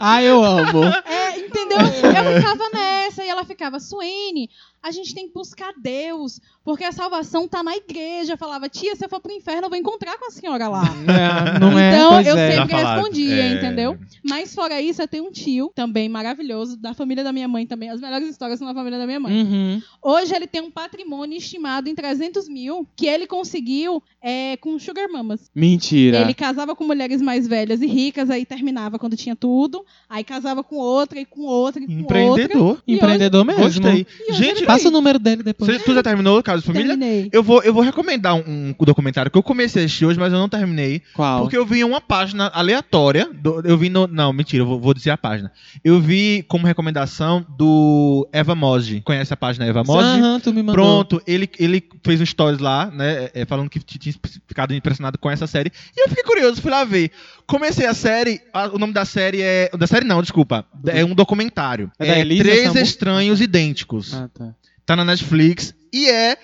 Ai, 0.00 0.26
eu 0.28 0.42
amo. 0.42 0.82
É, 1.06 1.38
entendeu? 1.38 1.78
Eu 1.78 2.40
ficava 2.40 2.68
nessa 2.70 3.24
e 3.24 3.28
ela 3.28 3.44
ficava, 3.44 3.78
Suene, 3.78 4.50
a 4.82 4.90
gente 4.90 5.14
tem 5.14 5.28
que 5.28 5.32
buscar 5.32 5.72
Deus, 5.80 6.40
porque 6.64 6.82
a 6.82 6.90
salvação 6.90 7.46
tá 7.46 7.62
na 7.62 7.76
igreja. 7.76 8.32
Eu 8.32 8.36
falava, 8.36 8.68
tia, 8.68 8.96
se 8.96 9.04
eu 9.04 9.08
for 9.08 9.20
pro 9.20 9.32
inferno, 9.32 9.66
eu 9.66 9.70
vou 9.70 9.78
encontrar 9.78 10.18
com 10.18 10.26
a 10.26 10.30
senhora 10.30 10.66
lá. 10.68 10.82
É, 11.04 11.58
não 11.60 11.78
é? 11.78 11.94
Então, 11.94 12.10
Pois 12.10 12.26
eu 12.26 12.36
é. 12.36 12.50
sempre 12.50 12.74
respondia, 12.74 13.44
é. 13.44 13.52
entendeu? 13.52 13.96
Mas 14.22 14.54
fora 14.54 14.80
isso, 14.82 15.00
eu 15.00 15.08
tenho 15.08 15.24
um 15.24 15.30
tio 15.30 15.70
também 15.74 16.08
maravilhoso, 16.08 16.76
da 16.76 16.92
família 16.92 17.22
da 17.22 17.32
minha 17.32 17.46
mãe 17.46 17.64
também. 17.64 17.90
As 17.90 18.00
melhores 18.00 18.28
histórias 18.28 18.58
são 18.58 18.66
da 18.66 18.74
família 18.74 18.98
da 18.98 19.06
minha 19.06 19.20
mãe. 19.20 19.42
Uhum. 19.42 19.82
Hoje 20.02 20.34
ele 20.34 20.48
tem 20.48 20.60
um 20.60 20.70
patrimônio 20.70 21.38
estimado 21.38 21.88
em 21.88 21.94
300 21.94 22.48
mil 22.48 22.86
que 22.96 23.06
ele 23.06 23.26
conseguiu 23.26 23.83
é, 24.22 24.56
com 24.58 24.78
sugar 24.78 25.08
mamas. 25.08 25.50
Mentira. 25.54 26.18
Ele 26.20 26.34
casava 26.34 26.74
com 26.74 26.84
mulheres 26.84 27.20
mais 27.22 27.46
velhas 27.46 27.80
e 27.82 27.86
ricas, 27.86 28.30
aí 28.30 28.44
terminava 28.44 28.98
quando 28.98 29.16
tinha 29.16 29.34
tudo. 29.36 29.84
Aí 30.08 30.22
casava 30.24 30.62
com 30.62 30.76
outra 30.76 31.18
e 31.20 31.24
com 31.24 31.42
outra 31.42 31.82
e 31.82 31.86
com 31.86 31.92
outra. 31.92 32.02
Empreendedor. 32.42 32.82
E 32.86 32.94
Empreendedor 32.94 33.44
mesmo. 33.44 33.62
Gostei. 33.62 34.06
Gente, 34.30 34.64
Passa 34.64 34.88
o 34.88 34.90
número 34.90 35.18
dele 35.18 35.42
depois. 35.42 35.70
você, 35.70 35.78
tu 35.78 35.94
já 35.94 36.02
terminou 36.02 36.42
Caso 36.42 36.62
de 36.62 36.66
Família? 36.66 36.88
Terminei. 36.96 37.28
Eu 37.32 37.42
vou, 37.42 37.62
eu 37.62 37.72
vou 37.74 37.82
recomendar 37.82 38.34
um, 38.34 38.42
um 38.70 38.74
documentário 38.84 39.30
que 39.30 39.38
eu 39.38 39.42
comecei 39.42 39.82
a 39.82 39.84
assistir 39.86 40.06
hoje, 40.06 40.18
mas 40.18 40.32
eu 40.32 40.38
não 40.38 40.48
terminei. 40.48 41.02
Qual? 41.14 41.42
Porque 41.42 41.56
eu 41.56 41.64
vi 41.66 41.84
uma 41.84 42.00
página 42.00 42.48
aleatória. 42.54 43.28
do- 43.32 43.60
eu 43.64 43.76
vi 43.78 43.88
no. 43.88 44.06
Não, 44.06 44.32
mentira, 44.32 44.62
eu 44.62 44.66
vou, 44.66 44.80
vou 44.80 44.94
dizer 44.94 45.10
a 45.10 45.18
página. 45.18 45.52
Eu 45.84 46.00
vi 46.00 46.44
como 46.48 46.66
recomendação 46.66 47.44
do 47.56 48.28
Eva 48.32 48.54
Moji. 48.54 49.00
Conhece 49.02 49.32
a 49.32 49.36
página 49.36 49.66
Eva 49.66 49.82
Moji? 49.84 50.06
Aham, 50.20 50.40
tu 50.40 50.52
me 50.52 50.62
mandou. 50.62 50.74
Pronto, 50.74 51.22
ele, 51.26 51.48
ele 51.58 51.82
fez 52.04 52.20
um 52.20 52.26
stories 52.26 52.58
lá, 52.60 52.86
né? 52.90 53.30
é, 53.34 53.44
falando 53.44 53.68
que 53.80 53.98
tinha 53.98 54.14
ficado 54.46 54.74
impressionado 54.74 55.18
com 55.18 55.30
essa 55.30 55.46
série. 55.46 55.72
E 55.96 56.00
eu 56.04 56.08
fiquei 56.08 56.24
curioso, 56.24 56.60
fui 56.62 56.70
lá 56.70 56.84
ver. 56.84 57.10
Comecei 57.46 57.86
a 57.86 57.94
série. 57.94 58.40
a- 58.52 58.68
o 58.68 58.78
nome 58.78 58.92
da 58.92 59.04
série 59.04 59.42
é. 59.42 59.70
Da 59.76 59.86
série 59.86 60.04
não, 60.06 60.20
desculpa. 60.22 60.64
É 60.86 61.04
um 61.04 61.14
documentário. 61.14 61.90
É 61.98 62.06
da 62.06 62.16
É, 62.16 62.20
Elisa 62.20 62.42
Três 62.44 62.64
Sambu? 62.68 62.78
Estranhos 62.78 63.40
Idênticos. 63.40 64.14
Ah, 64.14 64.28
tá. 64.32 64.54
Tá 64.86 64.96
na 64.96 65.04
Netflix. 65.04 65.74
E 65.92 66.08
é 66.10 66.36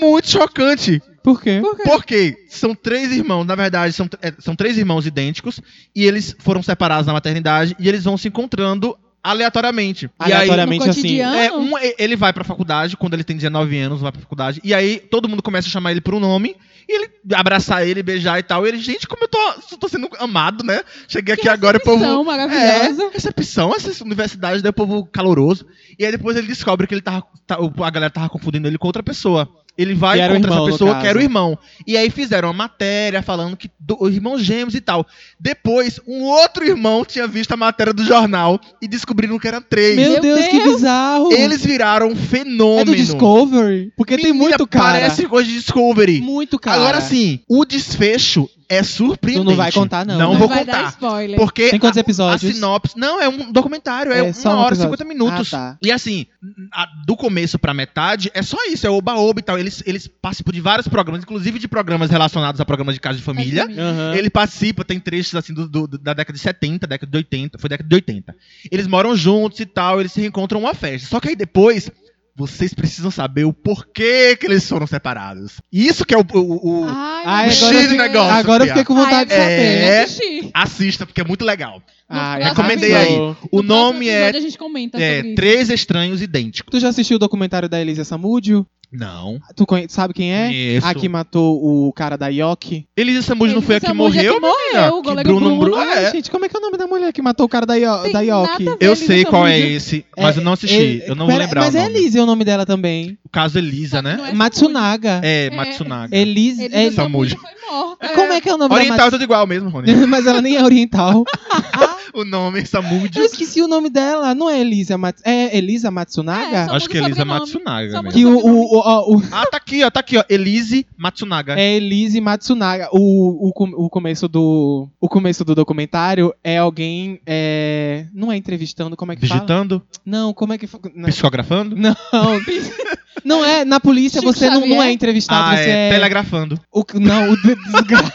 muito 0.00 0.28
chocante. 0.30 1.00
Por 1.22 1.42
quê? 1.42 1.60
Por 1.60 1.76
quê? 1.76 1.82
Porque 1.84 2.46
são 2.48 2.74
três 2.74 3.12
irmãos, 3.12 3.44
na 3.44 3.54
verdade, 3.54 3.92
são, 3.92 4.08
é, 4.22 4.32
são 4.38 4.54
três 4.56 4.78
irmãos 4.78 5.06
idênticos. 5.06 5.60
E 5.94 6.04
eles 6.04 6.34
foram 6.38 6.62
separados 6.62 7.06
na 7.06 7.12
maternidade. 7.12 7.76
E 7.78 7.88
eles 7.88 8.04
vão 8.04 8.16
se 8.16 8.28
encontrando 8.28 8.96
aleatoriamente. 9.30 10.06
E 10.06 10.10
aí, 10.24 10.32
Aleatoriamente 10.32 10.84
No 10.84 10.90
assim. 10.90 11.20
é, 11.20 11.52
um, 11.52 11.72
ele 11.98 12.16
vai 12.16 12.32
pra 12.32 12.44
faculdade, 12.44 12.96
quando 12.96 13.14
ele 13.14 13.24
tem 13.24 13.36
19 13.36 13.78
anos, 13.78 14.00
vai 14.00 14.12
pra 14.12 14.20
faculdade. 14.20 14.60
E 14.64 14.72
aí 14.74 14.98
todo 14.98 15.28
mundo 15.28 15.42
começa 15.42 15.68
a 15.68 15.70
chamar 15.70 15.90
ele 15.90 16.00
por 16.00 16.14
um 16.14 16.20
nome. 16.20 16.56
E 16.88 16.94
ele 16.96 17.10
abraçar 17.34 17.86
ele, 17.86 18.02
beijar 18.02 18.38
e 18.38 18.42
tal. 18.42 18.64
E 18.64 18.68
ele, 18.70 18.78
gente, 18.78 19.06
como 19.06 19.24
eu 19.24 19.28
tô, 19.28 19.76
tô 19.78 19.88
sendo 19.88 20.08
amado, 20.18 20.64
né? 20.64 20.80
Cheguei 21.06 21.34
aqui 21.34 21.42
Que 21.42 21.48
agora 21.48 21.76
e 21.76 21.80
o 21.80 21.84
povo. 21.84 21.98
recepção 21.98 22.24
maravilhosa. 22.24 23.02
É, 23.04 23.08
recepção, 23.12 23.74
essa 23.74 24.02
universidade, 24.04 24.62
daí 24.62 24.70
o 24.70 24.72
povo 24.72 25.04
caloroso. 25.06 25.66
E 25.98 26.04
aí 26.06 26.10
depois 26.12 26.36
ele 26.36 26.46
descobre 26.46 26.86
que 26.86 26.94
ele 26.94 27.02
tava, 27.02 27.24
tá- 27.46 27.58
a 27.58 27.90
galera 27.90 28.10
tava 28.10 28.28
confundindo 28.30 28.66
ele 28.66 28.78
com 28.78 28.86
outra 28.86 29.02
pessoa. 29.02 29.48
Ele 29.76 29.94
vai 29.94 30.18
contra 30.18 30.34
irmão, 30.50 30.58
essa 30.66 30.72
pessoa, 30.72 31.00
que 31.00 31.06
era 31.06 31.16
o 31.16 31.22
irmão. 31.22 31.56
E 31.86 31.96
aí 31.96 32.10
fizeram 32.10 32.48
uma 32.48 32.52
matéria 32.54 33.22
falando 33.22 33.56
que 33.56 33.70
do, 33.78 33.96
os 34.00 34.12
irmãos 34.12 34.42
gêmeos 34.42 34.74
e 34.74 34.80
tal. 34.80 35.06
Depois, 35.38 36.00
um 36.04 36.24
outro 36.24 36.64
irmão 36.64 37.04
tinha 37.04 37.28
visto 37.28 37.52
a 37.52 37.56
matéria 37.56 37.92
do 37.92 38.02
jornal 38.04 38.58
e 38.82 38.88
descobriram 38.88 39.38
que 39.38 39.46
eram 39.46 39.62
três. 39.62 39.94
Meu, 39.94 40.14
Meu 40.14 40.20
Deus, 40.20 40.46
que 40.48 40.58
Deus. 40.58 40.74
bizarro. 40.74 41.32
Eles 41.32 41.64
viraram 41.64 42.08
um 42.08 42.12
É 42.12 42.16
fenômeno. 42.16 42.86
do 42.86 42.96
Discovery? 42.96 43.92
Porque 43.96 44.16
tem 44.16 44.32
Menina, 44.32 44.42
muito 44.48 44.66
cara. 44.66 44.84
Parece 44.98 45.26
coisa 45.28 45.48
de 45.48 45.54
Discovery. 45.54 46.20
Muito 46.22 46.58
cara. 46.58 46.77
Agora 46.78 47.00
sim, 47.00 47.40
o 47.48 47.64
desfecho 47.64 48.48
é 48.70 48.82
surpreendente. 48.82 49.44
Tu 49.46 49.50
não 49.50 49.56
vai 49.56 49.72
contar, 49.72 50.04
não, 50.04 50.18
Não 50.18 50.32
né? 50.34 50.38
vou 50.38 50.48
vai 50.48 50.62
dar 50.64 50.76
contar. 50.76 50.88
spoiler. 50.90 51.36
Porque 51.38 51.70
Tem 51.70 51.78
quantos 51.80 51.96
a- 51.96 52.00
episódios? 52.00 52.50
A 52.50 52.54
sinopse. 52.54 52.98
Não, 52.98 53.18
é 53.20 53.26
um 53.28 53.50
documentário, 53.50 54.12
é, 54.12 54.18
É, 54.18 54.22
uma 54.24 54.32
só 54.34 54.50
um 54.50 54.52
hora 54.58 54.74
e 54.74 54.78
episódio. 54.78 54.96
50 54.98 55.04
minutos. 55.06 55.54
Ah, 55.54 55.56
tá. 55.72 55.78
E 55.82 55.90
assim, 55.90 56.26
a- 56.72 56.86
do 57.06 57.16
começo 57.16 57.58
pra 57.58 57.72
metade, 57.72 58.30
é 58.34 58.42
só 58.42 58.58
isso, 58.66 58.86
é 58.86 58.90
oba-oba 58.90 59.40
e 59.40 59.42
tal. 59.42 59.58
Eles, 59.58 59.82
eles 59.86 60.06
participam 60.06 60.52
de 60.52 60.60
vários 60.60 60.86
programas, 60.86 61.22
inclusive 61.22 61.58
de 61.58 61.66
programas 61.66 62.10
relacionados 62.10 62.60
a 62.60 62.64
programas 62.66 62.94
de 62.94 63.00
casa 63.00 63.16
de 63.16 63.24
família. 63.24 63.64
Aham. 63.64 64.14
Ele 64.14 64.28
participa, 64.28 64.84
tem 64.84 65.00
trechos 65.00 65.34
assim 65.34 65.54
do, 65.54 65.66
do- 65.66 65.86
da 65.98 66.12
década 66.12 66.36
de 66.36 66.42
70, 66.42 66.86
década 66.86 67.10
de 67.10 67.16
80, 67.16 67.58
foi 67.58 67.70
década 67.70 67.88
de 67.88 67.94
80. 67.94 68.36
Eles 68.70 68.86
moram 68.86 69.16
juntos 69.16 69.60
e 69.60 69.66
tal, 69.66 69.98
eles 69.98 70.12
se 70.12 70.20
reencontram 70.20 70.60
numa 70.60 70.74
festa. 70.74 71.08
Só 71.08 71.20
que 71.20 71.28
aí 71.30 71.36
depois, 71.36 71.90
vocês 72.38 72.72
precisam 72.72 73.10
saber 73.10 73.44
o 73.44 73.52
porquê 73.52 74.36
que 74.36 74.46
eles 74.46 74.66
foram 74.68 74.86
separados. 74.86 75.60
Isso 75.72 76.04
que 76.06 76.14
é 76.14 76.16
o, 76.18 76.24
o- 76.34 76.82
o- 76.82 76.86
Ai, 76.88 77.48
Deus. 77.48 77.60
eu 77.62 77.68
fiquei- 77.80 77.96
negócio, 77.98 78.34
Agora 78.36 78.62
eu 78.62 78.68
fiquei 78.68 78.84
com 78.84 78.94
vontade 78.94 79.14
Ai, 79.34 80.06
de 80.06 80.12
saber. 80.14 80.44
É. 80.44 80.50
Assista, 80.54 81.04
porque 81.04 81.20
é 81.20 81.24
muito 81.24 81.44
legal. 81.44 81.82
Ah, 82.08 82.38
No 82.38 82.44
recomendei 82.44 82.94
aí. 82.94 83.16
O 83.50 83.60
No 83.60 83.62
nome 83.64 84.08
é, 84.08 84.20
episódio 84.20 84.38
a 84.38 84.42
gente 84.42 84.56
comenta 84.58 84.98
é 85.02 85.16
sobre 85.16 85.28
isso. 85.30 85.36
Três 85.36 85.68
Estranhos 85.70 86.22
Idênticos. 86.22 86.70
Tu 86.70 86.80
já 86.80 86.88
assistiu 86.88 87.16
o 87.16 87.18
documentário 87.18 87.68
da 87.68 87.80
Elisa 87.80 88.04
Samúdio? 88.04 88.64
Não. 88.90 89.38
Tu 89.54 89.66
conhe- 89.66 89.86
sabe 89.88 90.14
quem 90.14 90.32
é? 90.32 90.46
Conheço. 90.46 90.86
A 90.86 90.94
que 90.94 91.08
matou 91.08 91.86
o 91.88 91.92
cara 91.92 92.16
da 92.16 92.28
Yoki? 92.28 92.86
Elisa 92.96 93.20
Samud 93.22 93.48
não 93.50 93.56
Elisa 93.58 93.66
foi 93.66 93.76
a 93.76 93.80
que 93.80 93.86
Samud 93.86 94.18
é 94.18 94.22
morreu? 94.30 94.34
que 94.34 94.40
morreu, 94.40 94.94
o 94.98 95.02
goleiro 95.02 95.28
Bruno 95.28 95.46
Bruno. 95.58 95.60
Bru- 95.64 95.76
Ai, 95.76 96.04
é. 96.06 96.10
gente, 96.12 96.30
como 96.30 96.44
é 96.46 96.48
que 96.48 96.56
é 96.56 96.58
o 96.58 96.62
nome 96.62 96.78
da 96.78 96.86
mulher 96.86 97.12
que 97.12 97.20
matou 97.20 97.44
o 97.44 97.48
cara 97.48 97.66
da, 97.66 97.74
Yo 97.74 97.98
Tem 98.04 98.12
da 98.12 98.20
Yoki? 98.20 98.64
Eu 98.80 98.92
Elisa 98.92 99.06
sei 99.06 99.24
qual 99.26 99.46
é 99.46 99.58
esse, 99.58 100.06
mas 100.16 100.36
eu 100.38 100.42
não 100.42 100.52
assisti. 100.54 101.02
É, 101.04 101.10
eu 101.10 101.14
não 101.14 101.26
vou 101.26 101.34
pera- 101.34 101.44
lembrar 101.44 101.60
Mas 101.62 101.74
o 101.74 101.78
é 101.78 101.82
nome. 101.84 101.98
Elise 101.98 102.18
o 102.20 102.26
nome 102.26 102.44
dela 102.44 102.64
também. 102.64 103.18
O 103.24 103.28
caso 103.28 103.58
Elisa, 103.58 103.98
Só 103.98 104.02
que 104.02 104.08
né? 104.08 104.30
é 104.30 104.32
Matsunaga. 104.32 105.20
É, 105.22 105.46
É. 105.46 105.50
Matsunaga. 105.50 106.16
Elisa 106.16 106.64
é- 106.64 106.90
Samud. 106.90 107.30
Samud 107.30 107.36
foi 107.36 107.50
morta. 107.70 108.08
Como 108.14 108.32
é 108.32 108.40
que 108.40 108.48
é 108.48 108.54
o 108.54 108.58
nome 108.58 108.74
Oriental 108.74 108.96
é 108.96 109.04
da 109.04 109.10
tudo 109.10 109.24
igual 109.24 109.46
mesmo, 109.46 109.68
Rony. 109.68 109.92
Mas 110.06 110.26
ela 110.26 110.40
nem 110.40 110.56
é 110.56 110.64
oriental. 110.64 111.24
o 112.14 112.24
nome 112.24 112.64
Samud. 112.64 113.16
Eu 113.18 113.24
esqueci 113.24 113.60
o 113.60 113.68
nome 113.68 113.90
dela. 113.90 114.34
Não 114.34 114.48
é 114.48 114.60
Elisa 114.60 114.96
Mats... 114.96 115.22
É 115.26 115.56
Elisa 115.56 115.90
Matsunaga? 115.90 116.56
É, 116.70 116.74
Acho 116.76 116.88
que 116.88 116.96
é 116.96 117.02
Elisa. 117.02 117.24
Matsunaga. 117.24 118.02
Que 118.10 118.24
o, 118.24 118.77
o, 118.78 119.16
o, 119.16 119.22
Ah, 119.32 119.46
tá 119.50 119.56
aqui, 119.56 119.82
ó. 119.84 119.90
Tá 119.90 120.00
aqui, 120.00 120.16
ó. 120.18 120.24
Elise 120.28 120.86
Matsunaga. 120.96 121.58
É 121.58 121.74
Elise 121.76 122.20
Matsunaga. 122.20 122.88
O, 122.92 123.48
o, 123.48 123.84
o, 123.86 123.90
começo 123.90 124.26
do, 124.28 124.88
o 125.00 125.08
começo 125.08 125.44
do 125.44 125.54
documentário 125.54 126.34
é 126.42 126.58
alguém. 126.58 127.20
É, 127.26 128.06
não 128.12 128.30
é 128.32 128.36
entrevistando, 128.36 128.96
como 128.96 129.12
é 129.12 129.16
que 129.16 129.26
fala? 129.26 129.40
Digitando, 129.40 129.82
Não, 130.04 130.32
como 130.32 130.52
é 130.52 130.58
que. 130.58 130.66
psicografando. 130.66 131.76
não, 131.76 131.94
não 133.24 133.44
é. 133.44 133.64
Na 133.64 133.80
polícia 133.80 134.20
Chico 134.20 134.32
você 134.32 134.48
não, 134.50 134.66
não 134.66 134.82
é 134.82 134.92
entrevistado, 134.92 135.50
Ah, 135.52 135.56
você 135.56 135.68
é, 135.70 135.88
é. 135.88 135.90
telegrafando. 135.90 136.60
O, 136.72 136.84
não, 136.94 137.30
o 137.32 137.36
de- 137.36 137.54
desgra- 137.54 138.12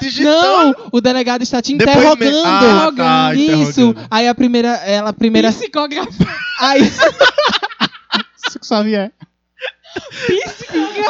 Digitando. 0.00 0.40
não, 0.46 0.74
o 0.92 1.00
delegado 1.00 1.42
está 1.42 1.60
te 1.60 1.74
Depois 1.76 1.96
me- 1.96 2.02
interrogando. 2.26 2.46
Ah, 2.46 2.92
tá, 3.30 3.34
Isso. 3.34 3.80
interrogando. 3.80 4.06
Aí 4.10 4.28
a 4.28 4.34
primeira. 4.34 4.68
Ela 4.76 5.10
a 5.10 5.12
primeira. 5.12 5.50
Psicografia. 5.52 6.26
Aí. 6.60 6.82
Chico 8.50 8.64
Xavier. 8.66 9.12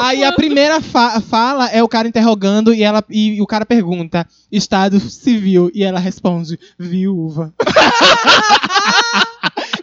Aí 0.01 0.23
a 0.25 0.33
primeira 0.33 0.81
fa- 0.81 1.21
fala 1.21 1.69
é 1.69 1.83
o 1.83 1.89
cara 1.89 2.09
interrogando 2.09 2.73
e, 2.73 2.83
ela, 2.83 3.03
e, 3.11 3.41
o 3.43 3.47
cara 3.47 3.67
pergunta: 3.67 4.27
Estado 4.51 4.99
civil. 5.01 5.71
E 5.75 5.83
ela 5.85 5.99
responde: 5.99 6.59
viúva. 6.79 7.53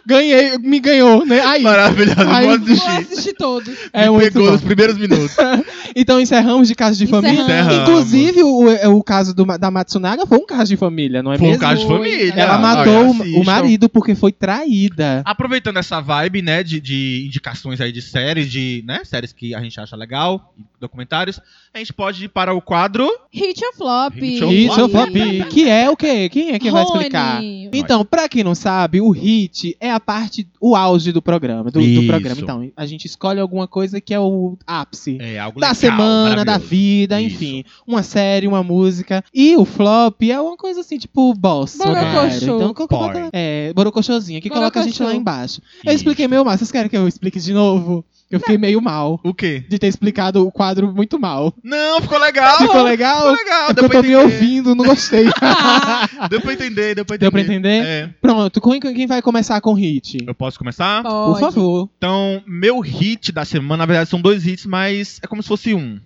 Ganhei, 0.06 0.56
me 0.58 0.78
ganhou, 0.78 1.26
né? 1.26 1.40
Aí. 1.40 1.62
Maravilhoso, 1.62 2.20
Ai, 2.20 2.46
vou 2.46 2.58
Vou 2.58 2.66
assistir. 2.74 2.90
assistir 2.90 3.32
todos. 3.34 3.74
É 3.92 4.04
Me 4.04 4.10
muito 4.10 4.32
pegou 4.32 4.46
bom. 4.46 4.52
nos 4.52 4.62
primeiros 4.62 4.96
minutos. 4.96 5.36
Então 5.98 6.20
encerramos 6.20 6.68
de 6.68 6.74
caso 6.74 6.98
de 6.98 7.06
família. 7.06 7.40
Encerramos. 7.42 7.88
Inclusive, 7.88 8.42
o, 8.42 8.96
o 8.98 9.02
caso 9.02 9.32
do, 9.34 9.46
da 9.58 9.70
Matsunaga 9.70 10.26
foi 10.26 10.36
um 10.36 10.44
caso 10.44 10.68
de 10.68 10.76
família, 10.76 11.22
não 11.22 11.32
é 11.32 11.38
Foi 11.38 11.46
um 11.46 11.50
mesmo? 11.52 11.62
caso 11.62 11.80
de 11.80 11.86
Foi. 11.86 11.96
família. 11.96 12.34
Ela 12.36 12.52
Olha, 12.52 12.60
matou 12.60 13.06
o- 13.06 13.10
assistam. 13.22 13.40
o 13.40 13.44
marido 13.44 13.88
porque 13.88 14.14
foi 14.14 14.30
traída. 14.30 15.22
Aproveitando 15.24 15.78
essa 15.78 15.98
vibe, 16.02 16.42
né, 16.42 16.62
de, 16.62 16.80
de 16.82 17.24
indicações 17.26 17.80
aí 17.80 17.90
de 17.92 18.02
séries, 18.02 18.50
de, 18.50 18.84
né, 18.86 19.00
séries 19.04 19.32
que 19.32 19.54
a 19.54 19.60
gente 19.62 19.80
acha 19.80 19.96
legal, 19.96 20.52
e 20.58 20.62
documentários, 20.78 21.40
a 21.76 21.78
gente 21.80 21.92
pode 21.92 22.24
ir 22.24 22.28
para 22.28 22.54
o 22.54 22.60
quadro... 22.60 23.06
Hit 23.30 23.62
or 23.64 23.74
flop. 23.76 24.14
Hit 24.14 24.42
or 24.42 24.50
Hit 24.50 24.80
ou 24.80 24.88
flop. 24.88 25.10
flop, 25.10 25.48
que 25.50 25.68
é 25.68 25.90
o 25.90 25.96
quê? 25.96 26.28
Quem 26.30 26.52
é 26.52 26.58
que 26.58 26.70
vai 26.70 26.82
explicar? 26.82 27.42
Então, 27.44 28.02
pra 28.04 28.28
quem 28.28 28.42
não 28.42 28.54
sabe, 28.54 29.00
o 29.00 29.10
hit 29.10 29.76
é 29.78 29.90
a 29.90 30.00
parte, 30.00 30.48
o 30.58 30.74
auge 30.74 31.12
do 31.12 31.20
programa, 31.20 31.70
do, 31.70 31.78
do 31.80 32.06
programa. 32.06 32.40
Então, 32.40 32.70
a 32.74 32.86
gente 32.86 33.04
escolhe 33.04 33.38
alguma 33.38 33.68
coisa 33.68 34.00
que 34.00 34.14
é 34.14 34.18
o 34.20 34.56
ápice. 34.66 35.18
É, 35.20 35.38
algo 35.38 35.60
Da 35.60 35.66
legal, 35.68 35.74
semana, 35.80 36.44
da 36.46 36.56
vida, 36.56 37.20
Isso. 37.20 37.34
enfim. 37.36 37.64
Uma 37.86 38.02
série, 38.02 38.46
uma 38.48 38.62
música. 38.62 39.22
E 39.34 39.54
o 39.56 39.66
flop 39.66 40.22
é 40.22 40.40
uma 40.40 40.56
coisa 40.56 40.80
assim, 40.80 40.96
tipo, 40.96 41.34
boss. 41.34 41.76
Borocochô. 41.76 42.56
Então, 42.56 42.72
co- 42.74 42.88
co- 42.88 42.98
Porn. 42.98 43.28
é, 43.34 43.70
borocochosinha, 43.74 44.40
que 44.40 44.48
coloca 44.48 44.80
a 44.80 44.82
gente 44.82 44.94
Borocochô. 44.98 45.14
lá 45.14 45.20
embaixo. 45.20 45.60
Eu 45.84 45.90
Isso. 45.92 45.96
expliquei 45.96 46.26
meio 46.26 46.42
mal. 46.44 46.56
Vocês 46.56 46.72
querem 46.72 46.88
que 46.88 46.96
eu 46.96 47.06
explique 47.06 47.38
de 47.38 47.52
novo? 47.52 48.02
Eu 48.30 48.40
fiquei 48.40 48.58
meio 48.58 48.80
mal 48.82 49.20
O 49.22 49.32
quê? 49.32 49.64
de 49.68 49.78
ter 49.78 49.86
explicado 49.86 50.44
o 50.44 50.50
quadro 50.50 50.92
muito 50.92 51.18
mal. 51.18 51.54
Não, 51.62 52.00
ficou 52.00 52.18
legal. 52.18 52.58
Ficou 52.58 52.82
legal? 52.82 53.18
Ficou 53.20 53.32
legal, 53.36 53.70
É 53.70 53.72
deu 53.72 53.84
eu 53.84 53.88
tô 53.90 54.02
me 54.02 54.08
entender. 54.08 54.16
ouvindo, 54.16 54.74
não 54.74 54.84
gostei. 54.84 55.26
Deu 56.30 56.40
pra 56.40 56.52
entender, 56.52 56.94
deu 56.94 57.04
pra 57.04 57.14
entender. 57.16 57.18
Deu 57.18 57.32
pra 57.32 57.40
entender? 57.40 57.84
É. 57.84 58.10
Pronto, 58.20 58.60
quem, 58.60 58.80
quem 58.80 59.06
vai 59.06 59.22
começar 59.22 59.60
com 59.60 59.72
hit? 59.74 60.18
Eu 60.26 60.34
posso 60.34 60.58
começar? 60.58 61.02
Por 61.02 61.38
Pode. 61.38 61.40
favor. 61.40 61.88
Então, 61.96 62.42
meu 62.46 62.80
hit 62.80 63.30
da 63.32 63.44
semana, 63.44 63.78
na 63.78 63.86
verdade, 63.86 64.10
são 64.10 64.20
dois 64.20 64.46
hits, 64.46 64.66
mas 64.66 65.20
é 65.22 65.26
como 65.26 65.42
se 65.42 65.48
fosse 65.48 65.74
um. 65.74 66.00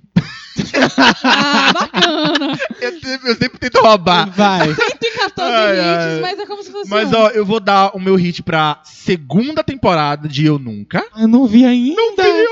Ah, 1.24 1.72
bacana. 1.72 2.58
Eu, 2.80 2.92
sempre- 3.00 3.30
eu 3.30 3.36
sempre 3.36 3.58
tento 3.58 3.78
roubar. 3.80 4.28
Vai. 4.30 4.68
114 4.74 5.52
Ai, 5.54 5.76
hits, 5.76 6.14
ai. 6.14 6.20
mas 6.20 6.38
é 6.38 6.46
como 6.46 6.62
se 6.62 6.70
fosse 6.72 6.88
Mas, 6.90 7.12
um. 7.12 7.16
ó, 7.16 7.28
eu 7.28 7.44
vou 7.44 7.60
dar 7.60 7.90
o 7.94 8.00
meu 8.00 8.14
hit 8.16 8.42
pra 8.42 8.80
segunda 8.84 9.62
temporada 9.62 10.28
de 10.28 10.46
Eu 10.46 10.58
Nunca. 10.58 11.04
Eu 11.16 11.28
não 11.28 11.46
vi 11.46 11.64
ainda. 11.64 11.94
Não 12.00 12.16
viu? 12.16 12.50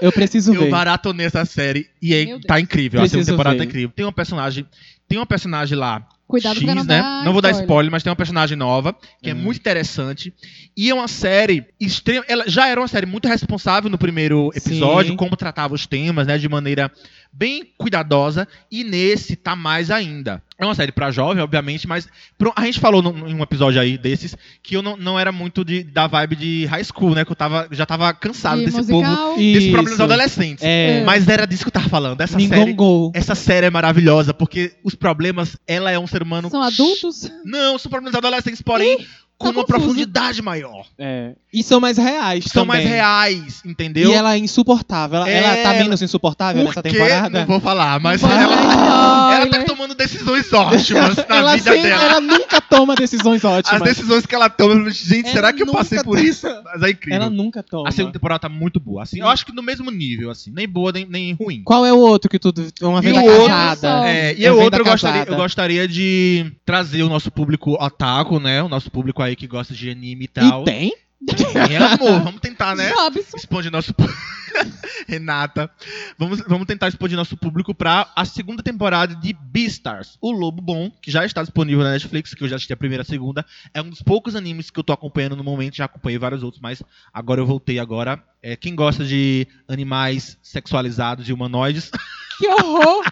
Eu 0.00 0.10
preciso 0.10 0.54
Eu 0.54 0.62
ver. 0.62 0.70
maratonei 0.70 1.26
essa 1.26 1.44
série 1.44 1.88
e 2.00 2.14
é, 2.14 2.38
tá 2.40 2.58
incrível. 2.58 3.00
A 3.00 3.04
segunda 3.04 3.18
Preciso 3.18 3.30
temporada 3.32 3.54
ver. 3.56 3.58
tá 3.58 3.64
incrível. 3.64 3.90
Tem 3.94 4.04
uma 4.04 4.12
personagem. 4.12 4.66
Tem 5.06 5.18
uma 5.18 5.26
personagem 5.26 5.76
lá. 5.78 6.04
Cuidado 6.32 6.56
X, 6.58 6.66
não 6.66 6.74
né? 6.76 6.82
dar 6.84 7.24
não 7.24 7.32
vou 7.32 7.42
dar 7.42 7.50
spoiler. 7.50 7.64
spoiler, 7.66 7.92
mas 7.92 8.02
tem 8.02 8.10
uma 8.10 8.16
personagem 8.16 8.56
nova 8.56 8.96
que 9.22 9.28
é 9.30 9.34
Hum. 9.34 9.38
muito 9.38 9.58
interessante. 9.58 10.32
E 10.76 10.88
é 10.88 10.94
uma 10.94 11.06
série 11.06 11.66
extrema. 11.78 12.24
Ela 12.26 12.44
já 12.48 12.66
era 12.66 12.80
uma 12.80 12.88
série 12.88 13.04
muito 13.04 13.28
responsável 13.28 13.90
no 13.90 13.98
primeiro 13.98 14.50
episódio, 14.54 15.10
Sim. 15.12 15.16
como 15.16 15.36
tratava 15.36 15.74
os 15.74 15.86
temas, 15.86 16.26
né? 16.26 16.38
De 16.38 16.48
maneira 16.48 16.90
bem 17.32 17.64
cuidadosa. 17.78 18.46
E 18.70 18.84
nesse 18.84 19.34
tá 19.36 19.56
mais 19.56 19.90
ainda. 19.90 20.42
É 20.58 20.64
uma 20.64 20.74
série 20.74 20.92
pra 20.92 21.10
jovem, 21.10 21.42
obviamente, 21.42 21.88
mas 21.88 22.06
a 22.54 22.64
gente 22.64 22.78
falou 22.78 23.02
num- 23.02 23.26
em 23.26 23.34
um 23.34 23.42
episódio 23.42 23.80
aí 23.80 23.98
desses 23.98 24.36
que 24.62 24.76
eu 24.76 24.82
não, 24.82 24.96
não 24.96 25.18
era 25.18 25.32
muito 25.32 25.64
de, 25.64 25.82
da 25.82 26.06
vibe 26.06 26.36
de 26.36 26.66
high 26.66 26.84
school, 26.84 27.14
né? 27.14 27.24
Que 27.24 27.32
eu 27.32 27.36
tava, 27.36 27.66
já 27.72 27.84
tava 27.84 28.12
cansado 28.14 28.58
De 28.60 28.66
desse 28.66 28.76
musical. 28.76 29.02
povo, 29.30 29.40
Isso. 29.40 29.72
problemas 29.72 30.00
adolescentes. 30.00 30.62
É. 30.64 31.02
Mas 31.04 31.26
era 31.26 31.46
disso 31.46 31.64
que 31.64 31.68
eu 31.68 31.72
tava 31.72 31.88
falando. 31.88 32.20
Essa 32.20 32.38
série 32.38 32.76
essa 33.14 33.34
série 33.34 33.66
é 33.66 33.70
maravilhosa, 33.70 34.32
porque 34.32 34.72
os 34.84 34.94
problemas, 34.94 35.56
ela 35.66 35.90
é 35.90 35.98
um 35.98 36.06
ser 36.06 36.22
humano. 36.22 36.48
São 36.48 36.62
adultos? 36.62 37.28
Não, 37.44 37.76
são 37.78 37.90
problemas 37.90 38.14
adolescentes, 38.14 38.62
porém, 38.62 39.04
com 39.42 39.48
uma 39.48 39.64
confuso. 39.64 39.66
profundidade 39.66 40.40
maior. 40.42 40.86
É. 40.98 41.32
E 41.52 41.62
são 41.62 41.78
mais 41.80 41.98
reais 41.98 42.44
São 42.44 42.64
também. 42.66 42.82
mais 42.84 42.88
reais, 42.88 43.62
entendeu? 43.64 44.10
E 44.10 44.14
ela 44.14 44.34
é 44.34 44.38
insuportável. 44.38 45.18
Ela, 45.18 45.28
É, 45.30 45.36
ela 45.38 45.56
tá 45.56 45.74
ela- 45.74 45.84
menos 45.84 46.00
insuportável 46.02 46.64
nessa 46.64 46.82
temporada? 46.82 47.40
não 47.40 47.46
vou 47.46 47.60
falar, 47.60 48.00
mas 48.00 48.22
ela, 48.22 49.34
ela 49.34 49.46
tá 49.46 49.64
tomando 49.64 49.94
decisões 49.94 50.52
ótimas 50.52 51.16
na 51.16 51.36
ela, 51.36 51.54
vida 51.56 51.72
sempre- 51.72 51.88
dela. 51.90 52.02
ela 52.04 52.20
nunca 52.20 52.60
toma 52.60 52.94
decisões 52.94 53.44
ótimas. 53.44 53.82
As 53.82 53.88
decisões 53.88 54.24
que 54.26 54.34
ela 54.34 54.48
toma, 54.48 54.90
gente, 54.90 55.26
Ela 55.26 55.32
será 55.34 55.52
que 55.52 55.62
eu 55.62 55.66
passei 55.66 56.02
por 56.02 56.18
isso? 56.18 56.46
Mas 56.64 56.82
é 56.82 56.90
incrível. 56.90 57.20
Ela 57.22 57.30
nunca 57.30 57.62
toma. 57.62 57.88
A 57.88 57.92
segunda 57.92 58.12
temporada 58.12 58.40
tá 58.40 58.48
muito 58.48 58.80
boa, 58.80 59.02
assim. 59.02 59.20
Eu 59.20 59.28
acho 59.28 59.44
que 59.44 59.52
no 59.52 59.62
mesmo 59.62 59.90
nível, 59.90 60.30
assim. 60.30 60.50
Nem 60.50 60.66
boa, 60.68 60.92
nem, 60.92 61.06
nem 61.06 61.32
ruim. 61.34 61.62
Qual 61.64 61.84
é 61.84 61.92
o 61.92 61.98
outro 61.98 62.30
que 62.30 62.38
tu. 62.38 62.52
Uma 62.82 63.04
E 63.04 63.12
outro- 63.12 63.46
casada? 63.46 64.08
É, 64.08 64.34
e 64.34 64.44
É 64.44 64.50
o 64.50 64.54
venda 64.54 64.64
outro 64.64 64.80
eu 64.80 64.84
gostaria, 64.84 65.24
eu 65.26 65.36
gostaria 65.36 65.88
de 65.88 66.50
trazer 66.64 67.02
o 67.02 67.08
nosso 67.08 67.30
público 67.30 67.72
otaku, 67.82 68.38
né? 68.40 68.62
O 68.62 68.68
nosso 68.68 68.90
público 68.90 69.22
aí 69.22 69.31
que 69.36 69.46
gosta 69.46 69.74
de 69.74 69.90
anime 69.90 70.24
e 70.24 70.28
tal. 70.28 70.62
E 70.62 70.64
tem? 70.64 70.96
Tem, 71.24 71.76
amor, 71.76 72.20
vamos 72.20 72.40
tentar, 72.40 72.74
né? 72.74 72.90
Robson. 72.90 73.36
Expandir 73.36 73.70
nosso 73.70 73.94
Renata. 75.06 75.70
Vamos, 76.18 76.40
vamos 76.46 76.66
tentar 76.66 76.88
expandir 76.88 77.16
nosso 77.16 77.36
público 77.36 77.72
pra 77.74 78.10
a 78.16 78.24
segunda 78.24 78.62
temporada 78.62 79.14
de 79.14 79.32
Beastars, 79.32 80.18
o 80.20 80.32
Lobo 80.32 80.60
Bom, 80.60 80.90
que 81.00 81.10
já 81.10 81.24
está 81.24 81.42
disponível 81.42 81.84
na 81.84 81.92
Netflix, 81.92 82.34
que 82.34 82.42
eu 82.42 82.48
já 82.48 82.56
assisti 82.56 82.72
a 82.72 82.76
primeira 82.76 83.02
e 83.02 83.06
a 83.06 83.08
segunda. 83.08 83.46
É 83.72 83.80
um 83.80 83.88
dos 83.88 84.02
poucos 84.02 84.34
animes 84.34 84.70
que 84.70 84.80
eu 84.80 84.84
tô 84.84 84.92
acompanhando 84.92 85.36
no 85.36 85.44
momento, 85.44 85.76
já 85.76 85.84
acompanhei 85.84 86.18
vários 86.18 86.42
outros, 86.42 86.60
mas 86.60 86.82
agora 87.12 87.40
eu 87.40 87.46
voltei 87.46 87.78
agora. 87.78 88.22
É, 88.42 88.56
quem 88.56 88.74
gosta 88.74 89.04
de 89.04 89.46
animais 89.68 90.36
sexualizados 90.42 91.28
e 91.28 91.32
humanoides, 91.32 91.90
Que 92.42 92.48
horror. 92.48 93.04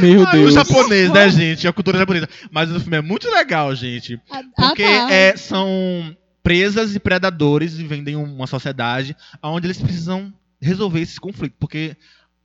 Meu 0.00 0.26
Ah, 0.26 0.30
o 0.30 0.32
Deus. 0.32 0.54
japonês, 0.54 1.10
né, 1.12 1.30
gente? 1.30 1.66
A 1.68 1.72
cultura 1.72 1.98
japonesa. 1.98 2.28
Mas 2.50 2.70
o 2.70 2.80
filme 2.80 2.96
é 2.96 3.00
muito 3.00 3.28
legal, 3.30 3.74
gente. 3.74 4.20
Ah, 4.30 4.42
Porque 4.56 4.82
tá. 4.82 5.10
é, 5.12 5.36
são 5.36 6.16
presas 6.42 6.94
e 6.94 6.98
predadores 7.00 7.78
e 7.78 7.84
vendem 7.84 8.16
uma 8.16 8.46
sociedade 8.46 9.16
onde 9.42 9.66
eles 9.66 9.80
precisam 9.80 10.32
resolver 10.60 11.00
esse 11.00 11.20
conflito. 11.20 11.54
Porque 11.58 11.96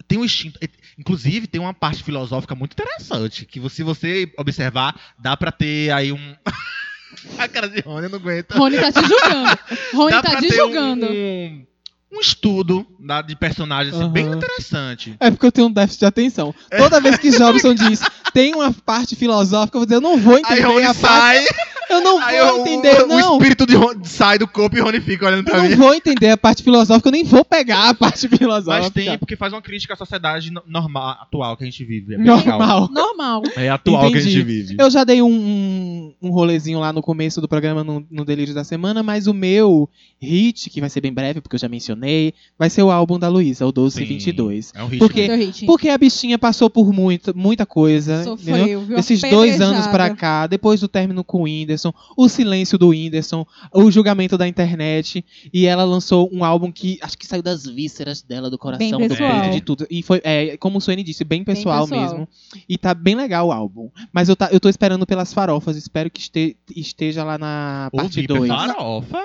tem 0.08 0.20
um 0.20 0.26
instinto. 0.26 0.60
Inclusive, 1.00 1.48
tem 1.48 1.60
uma 1.60 1.74
parte 1.74 2.04
filosófica 2.04 2.54
muito 2.56 2.74
interessante. 2.74 3.46
Que 3.46 3.60
se 3.70 3.82
você 3.84 4.32
observar, 4.38 4.96
dá 5.18 5.36
pra 5.36 5.52
ter 5.52 5.92
aí 5.92 6.12
um. 6.12 6.36
A 7.40 7.48
cara 7.48 7.68
de 7.70 7.80
Rony, 7.82 8.08
não 8.10 8.20
aguento. 8.20 8.52
Rony 8.52 8.78
tá 8.78 8.92
te 8.92 9.02
julgando. 9.08 9.60
Rony 9.96 10.12
Dá 10.12 10.22
tá 10.22 10.30
pra 10.32 10.42
te 10.42 10.48
ter 10.50 10.54
um, 10.62 10.66
julgando. 10.66 11.06
um, 11.08 11.66
um 12.12 12.20
estudo 12.20 12.86
da- 13.00 13.22
de 13.22 13.36
personagens 13.36 13.96
assim, 13.96 14.10
bem 14.10 14.26
interessante. 14.28 15.16
É 15.20 15.30
porque 15.32 15.46
eu 15.46 15.52
tenho 15.52 15.68
um 15.68 15.72
déficit 15.72 16.00
de 16.00 16.06
atenção. 16.06 16.54
É. 16.72 16.78
Toda 16.78 17.02
vez 17.02 17.18
que 17.18 17.30
Jobson 17.38 17.74
diz 17.74 18.02
tem 18.34 18.54
uma 18.56 18.72
parte 18.72 19.16
filosófica, 19.16 19.78
eu 19.78 19.82
vou 19.82 19.86
dizer, 19.86 19.96
eu 19.98 20.02
não 20.02 20.18
vou 20.18 20.38
entender 20.38 20.84
a 20.84 20.94
parte. 20.94 21.48
Eu 21.90 22.02
não 22.02 22.20
vou 22.20 22.58
o, 22.58 22.62
entender, 22.62 23.04
o, 23.04 23.08
não. 23.08 23.34
o 23.34 23.38
espírito 23.38 23.66
de 23.66 23.76
Rony 23.76 24.06
sai 24.06 24.38
do 24.38 24.48
corpo 24.48 24.76
e 24.78 24.80
Rony 24.82 25.00
fica 25.02 25.26
olhando 25.28 25.48
Eu 25.48 25.52
pra 25.54 25.62
mim. 25.64 25.70
não 25.70 25.78
vou 25.78 25.94
entender 25.94 26.30
a 26.30 26.38
parte 26.38 26.64
filosófica, 26.64 27.08
eu 27.08 27.12
nem 27.12 27.24
vou 27.24 27.44
pegar 27.46 27.90
a 27.90 27.94
parte 27.94 28.28
filosófica. 28.28 28.82
Mas 28.84 28.90
tem, 29.06 29.18
porque 29.18 29.36
faz 29.36 29.54
uma 29.54 29.62
crítica 29.62 29.94
à 29.94 29.98
sociedade 29.98 30.52
no- 30.52 30.64
normal, 30.68 31.18
atual 31.22 31.56
que 31.58 31.64
a 31.64 31.66
gente 31.68 31.84
vive. 31.84 32.16
É. 32.16 32.18
Normal. 32.18 32.90
Normal. 32.92 33.44
É 33.56 33.70
atual 33.70 34.02
que 34.02 34.18
a 34.18 34.20
Entendi. 34.20 34.32
gente 34.32 34.44
vive. 34.44 34.76
Eu 34.80 34.90
já 34.90 35.04
dei 35.04 35.22
um, 35.22 36.14
um, 36.22 36.30
rolezinho 36.32 36.80
lá 36.80 36.92
no 36.92 37.02
começo 37.02 37.40
do 37.42 37.48
programa 37.48 37.84
no, 37.84 38.06
no 38.10 38.26
Delírio 38.26 38.54
da 38.54 38.64
Semana, 38.64 39.04
mas 39.04 39.28
o 39.28 39.34
meu 39.34 39.90
hit, 40.22 40.70
que 40.70 40.80
vai 40.80 40.90
ser 40.90 41.02
bem 41.02 41.14
breve, 41.14 41.42
porque 41.42 41.56
eu 41.56 41.60
já 41.60 41.70
mencionei, 41.70 42.34
vai 42.58 42.70
ser 42.70 42.84
o 42.84 42.92
álbum 42.92 43.20
da 43.20 43.28
Luísa, 43.28 43.66
o 43.66 43.70
1222. 43.70 44.72
É 44.76 44.84
um 44.84 44.88
hit. 44.88 45.00
Porque-. 45.00 45.28
Porque 45.66 45.90
a 45.90 45.98
bichinha 45.98 46.38
passou 46.40 46.70
por 46.70 46.92
muita, 46.92 47.34
muita 47.34 47.66
coisa. 47.66 48.24
Sofreu, 48.24 48.82
viu? 48.82 48.98
Esses 48.98 49.22
dois 49.22 49.62
anos 49.62 49.88
pra 49.88 50.10
cá, 50.12 50.48
depois 50.48 50.80
do 50.80 50.88
término 50.88 51.24
com 51.24 51.40
o 51.40 51.44
Whindersson, 51.44 51.75
o 52.18 52.28
silêncio 52.30 52.78
do 52.78 52.90
Whindersson, 52.90 53.46
o 53.74 53.90
julgamento 53.92 54.38
da 54.38 54.48
internet, 54.48 55.24
e 55.54 55.66
ela 55.66 55.84
lançou 55.84 56.30
um 56.32 56.44
álbum 56.44 56.72
que 56.72 56.98
acho 57.02 57.18
que 57.18 57.26
saiu 57.26 57.42
das 57.42 57.66
vísceras 57.66 58.22
dela, 58.22 58.50
do 58.50 58.58
coração, 58.58 58.98
Bem 58.98 59.08
do 59.08 59.16
peito, 59.16 59.50
de 59.52 59.62
tudo. 59.62 59.88
E 59.90 60.02
foi, 60.04 60.22
é, 60.24 60.58
como 60.58 60.78
o 60.78 60.82
Suene 60.82 61.04
disse, 61.04 61.24
bem 61.24 61.44
pessoal, 61.44 61.88
pessoal. 61.88 62.02
mesmo. 62.02 62.28
E 62.68 62.78
tá 62.78 62.94
bem 62.94 63.16
legal 63.16 63.48
o 63.48 63.52
álbum. 63.52 63.90
Mas 64.14 64.30
eu, 64.30 64.36
tá, 64.36 64.50
eu 64.52 64.60
tô 64.60 64.70
esperando 64.70 65.06
pelas 65.06 65.34
farofas, 65.34 65.76
espero 65.78 66.10
que 66.10 66.22
este- 66.22 66.56
esteja 66.76 67.24
lá 67.24 67.38
na 67.38 67.90
O 67.92 67.98
parte 67.98 68.22
VIP 68.22 68.34
é 68.34 68.38
2. 68.38 68.48
farofa. 68.50 69.20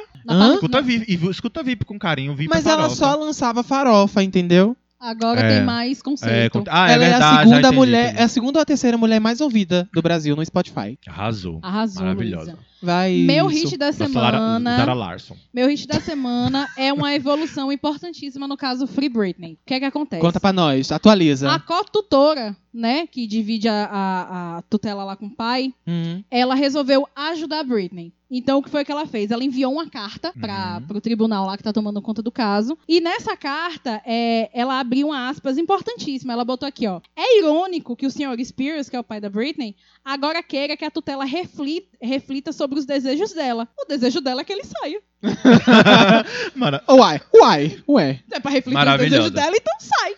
Escuta 0.54 0.82
VIP, 0.82 1.16
viu- 1.16 1.30
escuta 1.30 1.62
VIP 1.62 1.84
com 1.84 1.98
carinho, 1.98 2.34
VIP 2.34 2.50
Mas 2.52 2.66
é 2.66 2.70
ela 2.70 2.90
só 2.90 3.14
lançava 3.16 3.62
farofa, 3.62 4.22
entendeu? 4.22 4.76
Agora 5.00 5.40
É. 5.40 5.48
tem 5.56 5.64
mais 5.64 6.02
conceito. 6.02 6.30
É, 6.34 6.48
com- 6.50 6.64
Ah, 6.68 6.90
é 6.90 6.94
ela 6.94 7.04
é 7.04 7.08
verdade, 7.10 7.24
a 7.24 7.28
já 7.30 7.38
segunda 7.38 7.58
entendi, 7.60 7.76
mulher, 7.76 8.04
entendi. 8.08 8.18
é 8.20 8.22
a 8.22 8.28
segunda 8.28 8.58
ou 8.58 8.62
a 8.62 8.64
terceira 8.66 8.98
mulher 8.98 9.18
mais 9.20 9.40
ouvida 9.40 9.88
do 9.94 10.02
Brasil 10.02 10.36
no 10.36 10.44
Spotify. 10.44 10.98
Arrasou. 11.08 11.58
Arrasou, 11.62 12.02
Maravilhosa. 12.02 12.52
Luísa. 12.52 12.70
Vai. 12.82 13.12
Meu 13.26 13.50
isso. 13.50 13.64
hit 13.66 13.76
da 13.76 13.92
semana. 13.92 14.76
Zara 14.78 14.94
Larson. 14.94 15.36
Meu 15.52 15.68
hit 15.68 15.86
da 15.86 16.00
semana 16.00 16.66
é 16.76 16.92
uma 16.92 17.12
evolução 17.14 17.70
importantíssima 17.72 18.46
no 18.48 18.56
caso 18.56 18.86
Free 18.86 19.08
Britney. 19.08 19.54
O 19.54 19.58
que 19.66 19.74
é 19.74 19.80
que 19.80 19.84
acontece? 19.86 20.20
Conta 20.22 20.38
pra 20.40 20.52
nós, 20.52 20.90
atualiza. 20.92 21.50
A 21.52 21.58
co-tutora, 21.58 22.54
né, 22.72 23.06
que 23.06 23.26
divide 23.26 23.68
a, 23.68 23.84
a- 23.84 24.58
a 24.58 24.62
tutela 24.62 25.04
lá 25.04 25.16
com 25.16 25.26
o 25.26 25.34
pai, 25.34 25.72
Uhum. 25.86 26.22
ela 26.30 26.54
resolveu 26.54 27.06
ajudar 27.14 27.60
a 27.60 27.64
Britney. 27.64 28.12
Então, 28.32 28.58
o 28.58 28.62
que 28.62 28.70
foi 28.70 28.84
que 28.84 28.92
ela 28.92 29.06
fez? 29.06 29.32
Ela 29.32 29.42
enviou 29.42 29.72
uma 29.72 29.90
carta 29.90 30.32
para 30.40 30.80
Uhum. 30.88 30.96
o 30.98 31.00
tribunal 31.00 31.44
lá 31.46 31.56
que 31.56 31.64
tá 31.64 31.72
tomando 31.72 32.00
conta 32.00 32.22
do 32.22 32.30
caso. 32.30 32.78
E 32.86 33.00
nessa 33.00 33.36
carta, 33.36 34.00
é, 34.06 34.48
ela 34.54 34.78
abriu 34.78 35.08
uma 35.08 35.28
aspas 35.28 35.58
importantíssima. 35.58 36.32
Ela 36.32 36.44
botou 36.44 36.68
aqui, 36.68 36.86
ó. 36.86 37.00
É 37.16 37.38
irônico 37.40 37.96
que 37.96 38.06
o 38.06 38.10
Sr. 38.10 38.38
Spears, 38.44 38.88
que 38.88 38.94
é 38.94 39.00
o 39.00 39.04
pai 39.04 39.20
da 39.20 39.28
Britney, 39.28 39.74
agora 40.04 40.44
queira 40.44 40.76
que 40.76 40.84
a 40.84 40.90
tutela 40.92 41.24
reflita, 41.24 41.88
reflita 42.00 42.52
sobre 42.52 42.78
os 42.78 42.86
desejos 42.86 43.32
dela. 43.32 43.66
O 43.76 43.84
desejo 43.88 44.20
dela 44.20 44.42
é 44.42 44.44
que 44.44 44.52
ele 44.52 44.62
saia. 44.64 45.02
Mano, 46.54 46.80
Uai, 46.88 47.20
uai, 47.34 47.82
ué. 47.88 48.20
É 48.30 48.38
pra 48.40 48.50
refletir 48.52 48.68
os 48.78 48.84
Maravilhosa. 48.84 49.30
desejos 49.30 49.30
dela, 49.32 49.56
então 49.56 49.74
sai. 49.80 50.14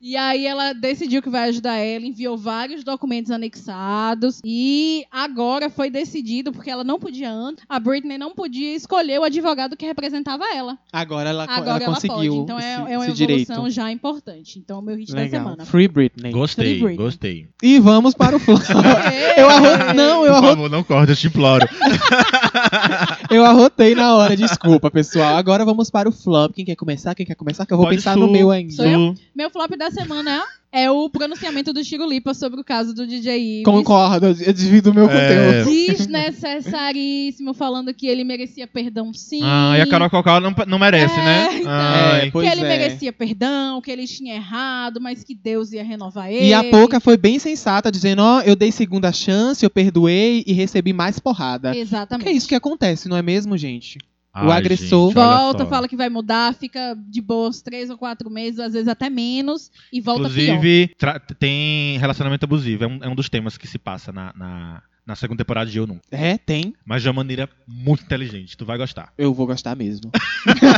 E 0.00 0.16
aí 0.16 0.46
ela 0.46 0.72
decidiu 0.72 1.20
que 1.20 1.28
vai 1.28 1.48
ajudar 1.48 1.76
ela, 1.76 2.06
enviou 2.06 2.36
vários 2.36 2.84
documentos 2.84 3.30
anexados 3.30 4.40
e 4.44 5.04
agora 5.10 5.68
foi 5.68 5.90
decidido, 5.90 6.52
porque 6.52 6.70
ela 6.70 6.84
não 6.84 6.98
podia 7.00 7.30
antes, 7.30 7.64
a 7.68 7.80
Britney 7.80 8.16
não 8.16 8.32
podia 8.34 8.74
escolher 8.74 9.18
o 9.18 9.24
advogado 9.24 9.76
que 9.76 9.84
representava 9.84 10.44
ela. 10.54 10.78
Agora 10.92 11.30
ela, 11.30 11.44
Agora 11.44 11.60
ela 11.60 11.84
ela, 11.84 11.94
conseguiu 11.94 12.16
pode, 12.16 12.36
então 12.36 12.58
é, 12.58 12.62
esse, 12.62 12.92
é 12.92 12.98
uma 12.98 13.08
esse 13.08 13.22
evolução 13.22 13.56
direito. 13.56 13.70
já 13.70 13.90
importante. 13.90 14.58
Então, 14.58 14.78
o 14.78 14.82
meu 14.82 14.96
hit 14.96 15.12
da 15.12 15.18
Legal. 15.18 15.42
semana. 15.42 15.64
Free 15.64 15.88
Britney. 15.88 16.30
gostei, 16.30 16.64
Free 16.64 16.78
Britney. 16.80 16.96
gostei. 16.96 17.48
E 17.62 17.78
vamos 17.80 18.14
para 18.14 18.36
o 18.36 18.38
flop. 18.38 18.62
eu 19.36 19.48
arro... 19.48 19.94
Não, 19.94 20.24
eu, 20.24 20.32
Por 20.32 20.36
arro... 20.36 20.46
favor, 20.48 20.70
não 20.70 20.84
corta, 20.84 21.12
eu 21.12 21.16
te 21.16 21.26
imploro. 21.26 21.66
eu 23.30 23.44
arrotei 23.44 23.94
na 23.94 24.14
hora. 24.16 24.36
Desculpa, 24.36 24.90
pessoal. 24.90 25.36
Agora 25.36 25.64
vamos 25.64 25.90
para 25.90 26.08
o 26.08 26.12
flop. 26.12 26.52
Quem 26.54 26.64
quer 26.64 26.76
começar? 26.76 27.14
Quem 27.14 27.26
quer 27.26 27.34
começar? 27.34 27.66
Que 27.66 27.72
eu 27.72 27.76
vou 27.76 27.86
Pode 27.86 27.96
pensar 27.96 28.14
Su, 28.14 28.20
no 28.20 28.30
meu 28.30 28.50
ainda. 28.50 28.72
Sou 28.72 28.86
eu? 28.86 29.14
Meu 29.34 29.50
flop 29.50 29.70
da 29.76 29.90
semana 29.90 30.42
é 30.67 30.67
o 30.90 31.08
pronunciamento 31.08 31.72
do 31.72 31.82
Chico 31.82 32.04
Lipa 32.04 32.34
sobre 32.34 32.60
o 32.60 32.64
caso 32.64 32.94
do 32.94 33.06
DJ 33.06 33.38
Ives. 33.38 33.64
Concordo, 33.64 34.26
eu 34.26 34.52
divido 34.52 34.90
o 34.90 34.94
meu 34.94 35.08
É. 35.10 35.62
conteúdo. 35.64 35.70
Desnecessaríssimo, 35.96 37.54
falando 37.54 37.92
que 37.94 38.06
ele 38.06 38.24
merecia 38.24 38.66
perdão 38.66 39.12
sim. 39.14 39.40
Ah, 39.42 39.74
e 39.78 39.80
a 39.80 39.86
Carol 39.86 40.10
Cocó 40.10 40.40
não, 40.40 40.54
não 40.66 40.78
merece, 40.78 41.18
É, 41.18 41.24
né? 41.24 41.48
então. 41.60 41.70
Ai. 41.70 42.26
É, 42.26 42.30
pois 42.30 42.46
que 42.46 42.52
ele 42.56 42.64
é. 42.64 42.68
merecia 42.68 43.12
perdão, 43.12 43.80
que 43.80 43.90
ele 43.90 44.06
tinha 44.06 44.34
errado, 44.34 45.00
mas 45.00 45.24
que 45.24 45.34
Deus 45.34 45.72
ia 45.72 45.82
renovar 45.82 46.30
ele. 46.30 46.46
E 46.46 46.54
a 46.54 46.64
Pouca 46.64 47.00
foi 47.00 47.16
bem 47.16 47.38
sensata, 47.38 47.90
dizendo: 47.90 48.22
Ó, 48.22 48.40
eu 48.42 48.54
dei 48.54 48.70
segunda 48.70 49.12
chance, 49.12 49.64
eu 49.64 49.70
perdoei 49.70 50.44
e 50.46 50.52
recebi 50.52 50.92
mais 50.92 51.18
porrada. 51.18 51.76
Exatamente. 51.76 52.24
Que 52.24 52.30
é 52.30 52.36
isso 52.36 52.48
que 52.48 52.54
acontece, 52.54 53.08
não 53.08 53.16
é 53.16 53.22
mesmo, 53.22 53.56
gente? 53.56 53.98
O 54.46 54.50
Ai, 54.50 54.58
agressor- 54.58 55.08
gente, 55.08 55.14
Volta, 55.14 55.64
só. 55.64 55.70
fala 55.70 55.88
que 55.88 55.96
vai 55.96 56.08
mudar, 56.08 56.54
fica 56.54 56.96
de 57.08 57.20
boas 57.20 57.60
três 57.62 57.90
ou 57.90 57.98
quatro 57.98 58.30
meses, 58.30 58.60
às 58.60 58.72
vezes 58.72 58.88
até 58.88 59.08
menos, 59.10 59.70
e 59.92 60.00
volta. 60.00 60.22
Inclusive, 60.22 60.94
tem 61.38 61.98
relacionamento 61.98 62.44
abusivo. 62.44 62.84
É 62.84 62.86
um, 62.86 62.98
é 63.02 63.08
um 63.08 63.14
dos 63.14 63.28
temas 63.28 63.56
que 63.56 63.66
se 63.66 63.78
passa 63.78 64.12
na, 64.12 64.32
na, 64.36 64.82
na 65.06 65.16
segunda 65.16 65.38
temporada 65.44 65.70
de 65.70 65.78
Eu 65.78 65.86
Nunca. 65.86 66.02
É, 66.10 66.36
tem. 66.38 66.74
Mas 66.84 67.02
de 67.02 67.08
uma 67.08 67.14
maneira 67.14 67.48
muito 67.66 68.04
inteligente. 68.04 68.56
Tu 68.56 68.64
vai 68.64 68.76
gostar. 68.78 69.12
Eu 69.18 69.32
vou 69.34 69.46
gostar 69.46 69.74
mesmo. 69.76 70.10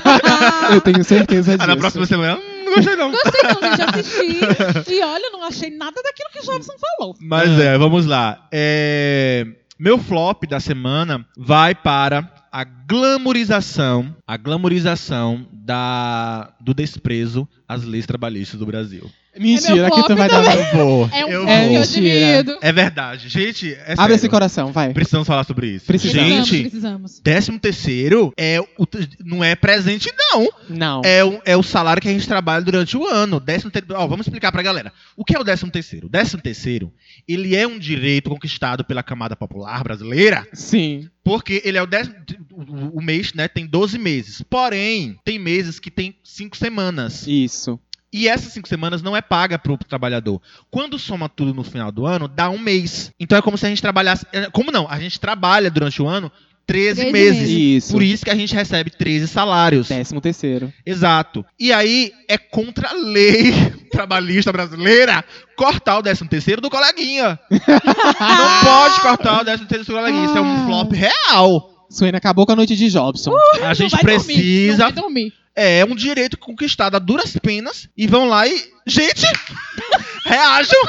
Ah, 0.05 0.71
eu 0.75 0.81
tenho 0.81 1.03
certeza 1.05 1.53
disso. 1.53 1.65
Ah, 1.65 1.67
na 1.67 1.77
próxima 1.77 2.07
semana, 2.07 2.37
hum, 2.39 2.65
não 2.65 2.75
gostei 2.75 2.97
não. 2.97 3.11
Gostei 3.11 3.43
não, 3.43 3.77
gente, 3.77 3.83
assisti. 3.99 4.91
E 4.95 5.03
olha, 5.03 5.31
não 5.33 5.45
achei 5.45 5.71
nada 5.71 6.01
daquilo 6.03 6.31
que 6.33 6.39
o 6.41 6.43
Jobson 6.45 6.75
falou. 6.79 7.17
Mas 7.21 7.51
é, 7.59 7.77
vamos 7.77 8.07
lá. 8.07 8.47
É, 8.53 9.47
Meu 9.79 9.99
flop 9.99 10.45
da 10.47 10.61
semana 10.61 11.27
vai 11.37 11.75
para 11.75 12.23
a 12.51 12.65
glamorização, 12.65 14.15
a 14.27 14.37
glamorização 14.37 15.47
da, 15.53 16.53
do 16.61 16.75
desprezo 16.75 17.49
às 17.69 17.85
leis 17.85 18.07
trabalhistas 18.07 18.59
do 18.59 18.67
Brasil. 18.67 19.09
Mentira, 19.39 19.87
É 19.87 19.91
que 19.91 20.03
tu 20.07 20.17
vai 20.17 20.29
dar. 20.29 20.43
também. 20.43 20.67
Eu 20.81 20.87
vou, 20.87 21.09
É 21.13 21.25
um 21.27 21.73
eu 21.73 21.83
divido. 21.83 22.59
É 22.61 22.73
verdade. 22.73 23.29
Gente, 23.29 23.73
é 23.73 23.95
Abre 23.97 24.17
esse 24.17 24.29
coração, 24.29 24.73
vai. 24.73 24.93
Precisamos 24.93 25.27
falar 25.27 25.45
sobre 25.45 25.69
isso. 25.69 25.87
Precisamos. 25.87 26.21
Precisamos, 26.21 26.49
Gente, 26.49 26.63
precisamos. 26.63 27.21
décimo 27.21 27.59
terceiro 27.59 28.33
é 28.37 28.61
o, 28.61 28.87
não 29.25 29.43
é 29.45 29.55
presente, 29.55 30.11
não. 30.33 30.49
Não. 30.69 31.03
É 31.05 31.25
o, 31.25 31.41
é 31.45 31.57
o 31.57 31.63
salário 31.63 32.03
que 32.03 32.09
a 32.09 32.13
gente 32.13 32.27
trabalha 32.27 32.65
durante 32.65 32.97
o 32.97 33.07
ano. 33.07 33.39
Décimo 33.39 33.71
ter... 33.71 33.85
Ó, 33.91 34.07
vamos 34.07 34.27
explicar 34.27 34.51
pra 34.51 34.63
galera. 34.63 34.93
O 35.17 35.25
que 35.25 35.37
é 35.37 35.39
o 35.39 35.45
décimo 35.45 35.71
terceiro? 35.71 36.07
O 36.07 36.11
décimo 36.11 36.43
terceiro, 36.43 36.93
ele 37.29 37.55
é 37.55 37.67
um 37.67 37.79
direito 37.79 38.31
conquistado 38.31 38.85
pela 38.85 39.03
camada 39.03 39.37
popular 39.37 39.83
brasileira, 39.85 40.47
Sim. 40.53 41.09
porque 41.23 41.63
ele 41.65 41.79
é 41.79 41.83
o 41.83 41.87
décimo... 41.87 42.17
O 42.53 42.99
o 42.99 43.03
mês, 43.03 43.33
né, 43.33 43.49
tem 43.49 43.67
12 43.67 43.99
meses. 43.99 44.43
Porém, 44.43 45.17
tem 45.25 45.39
meses 45.39 45.79
que 45.81 45.91
tem 45.91 46.15
5 46.23 46.57
semanas. 46.57 47.27
Isso. 47.27 47.79
E 48.13 48.27
essas 48.29 48.53
cinco 48.53 48.69
semanas 48.69 49.03
não 49.03 49.17
é 49.17 49.21
paga 49.23 49.59
pro 49.59 49.77
trabalhador. 49.77 50.41
Quando 50.71 50.99
soma 50.99 51.29
tudo 51.29 51.55
no 51.55 51.63
final 51.63 51.93
do 51.93 52.07
ano, 52.07 52.27
dá 52.27 52.51
um 52.51 52.59
mês. 52.59 53.13
Então 53.21 53.39
é 53.39 53.43
como 53.43 53.57
se 53.57 53.67
a 53.67 53.69
gente 53.69 53.81
trabalhasse. 53.83 54.27
é, 54.33 54.51
Como 54.51 54.73
não? 54.73 54.87
A 54.91 54.99
gente 54.99 55.21
trabalha 55.21 55.71
durante 55.71 56.03
o 56.03 56.09
ano 56.09 56.31
13, 56.67 57.01
13 57.03 57.13
meses. 57.13 57.49
Isso. 57.49 57.93
Por 57.93 58.03
isso 58.03 58.25
que 58.25 58.31
a 58.31 58.35
gente 58.35 58.55
recebe 58.55 58.91
13 58.91 59.27
salários. 59.29 59.89
Décimo 59.89 60.21
terceiro. 60.21 60.73
Exato. 60.85 61.45
E 61.59 61.73
aí 61.73 62.13
é 62.29 62.37
contra 62.39 62.91
a 62.91 62.93
lei 62.95 63.53
trabalhista 63.91 64.53
brasileira 64.53 65.25
cortar 65.57 65.99
o 65.99 66.03
13 66.03 66.27
terceiro 66.29 66.61
do 66.61 66.71
coleguinha. 66.71 67.39
não 67.51 67.59
pode 68.65 69.01
cortar 69.01 69.41
o 69.41 69.45
13 69.45 69.65
terceiro 69.67 69.85
do 69.85 69.93
coleguinha. 69.93 70.25
Isso 70.27 70.37
é 70.39 70.41
um 70.41 70.63
Ah. 70.63 70.67
flop 70.67 70.93
real. 70.93 71.87
Suene 71.91 72.17
acabou 72.17 72.47
com 72.47 72.53
a 72.53 72.57
noite 72.57 72.77
de 72.77 72.89
Jobson. 72.89 73.33
A 73.63 73.75
gente 73.75 73.93
Não 73.93 73.99
vai 74.03 74.17
dormir, 74.17 74.35
precisa. 74.35 74.79
não 74.79 74.85
vai 74.85 74.93
dormir. 74.93 75.33
É 75.55 75.85
um 75.85 75.95
direito 75.95 76.39
conquistado 76.39 76.95
a 76.95 76.99
duras 76.99 77.37
penas 77.43 77.89
e 77.97 78.07
vão 78.07 78.29
lá 78.29 78.47
e. 78.47 78.73
Gente! 78.87 79.27
reajam! 80.25 80.81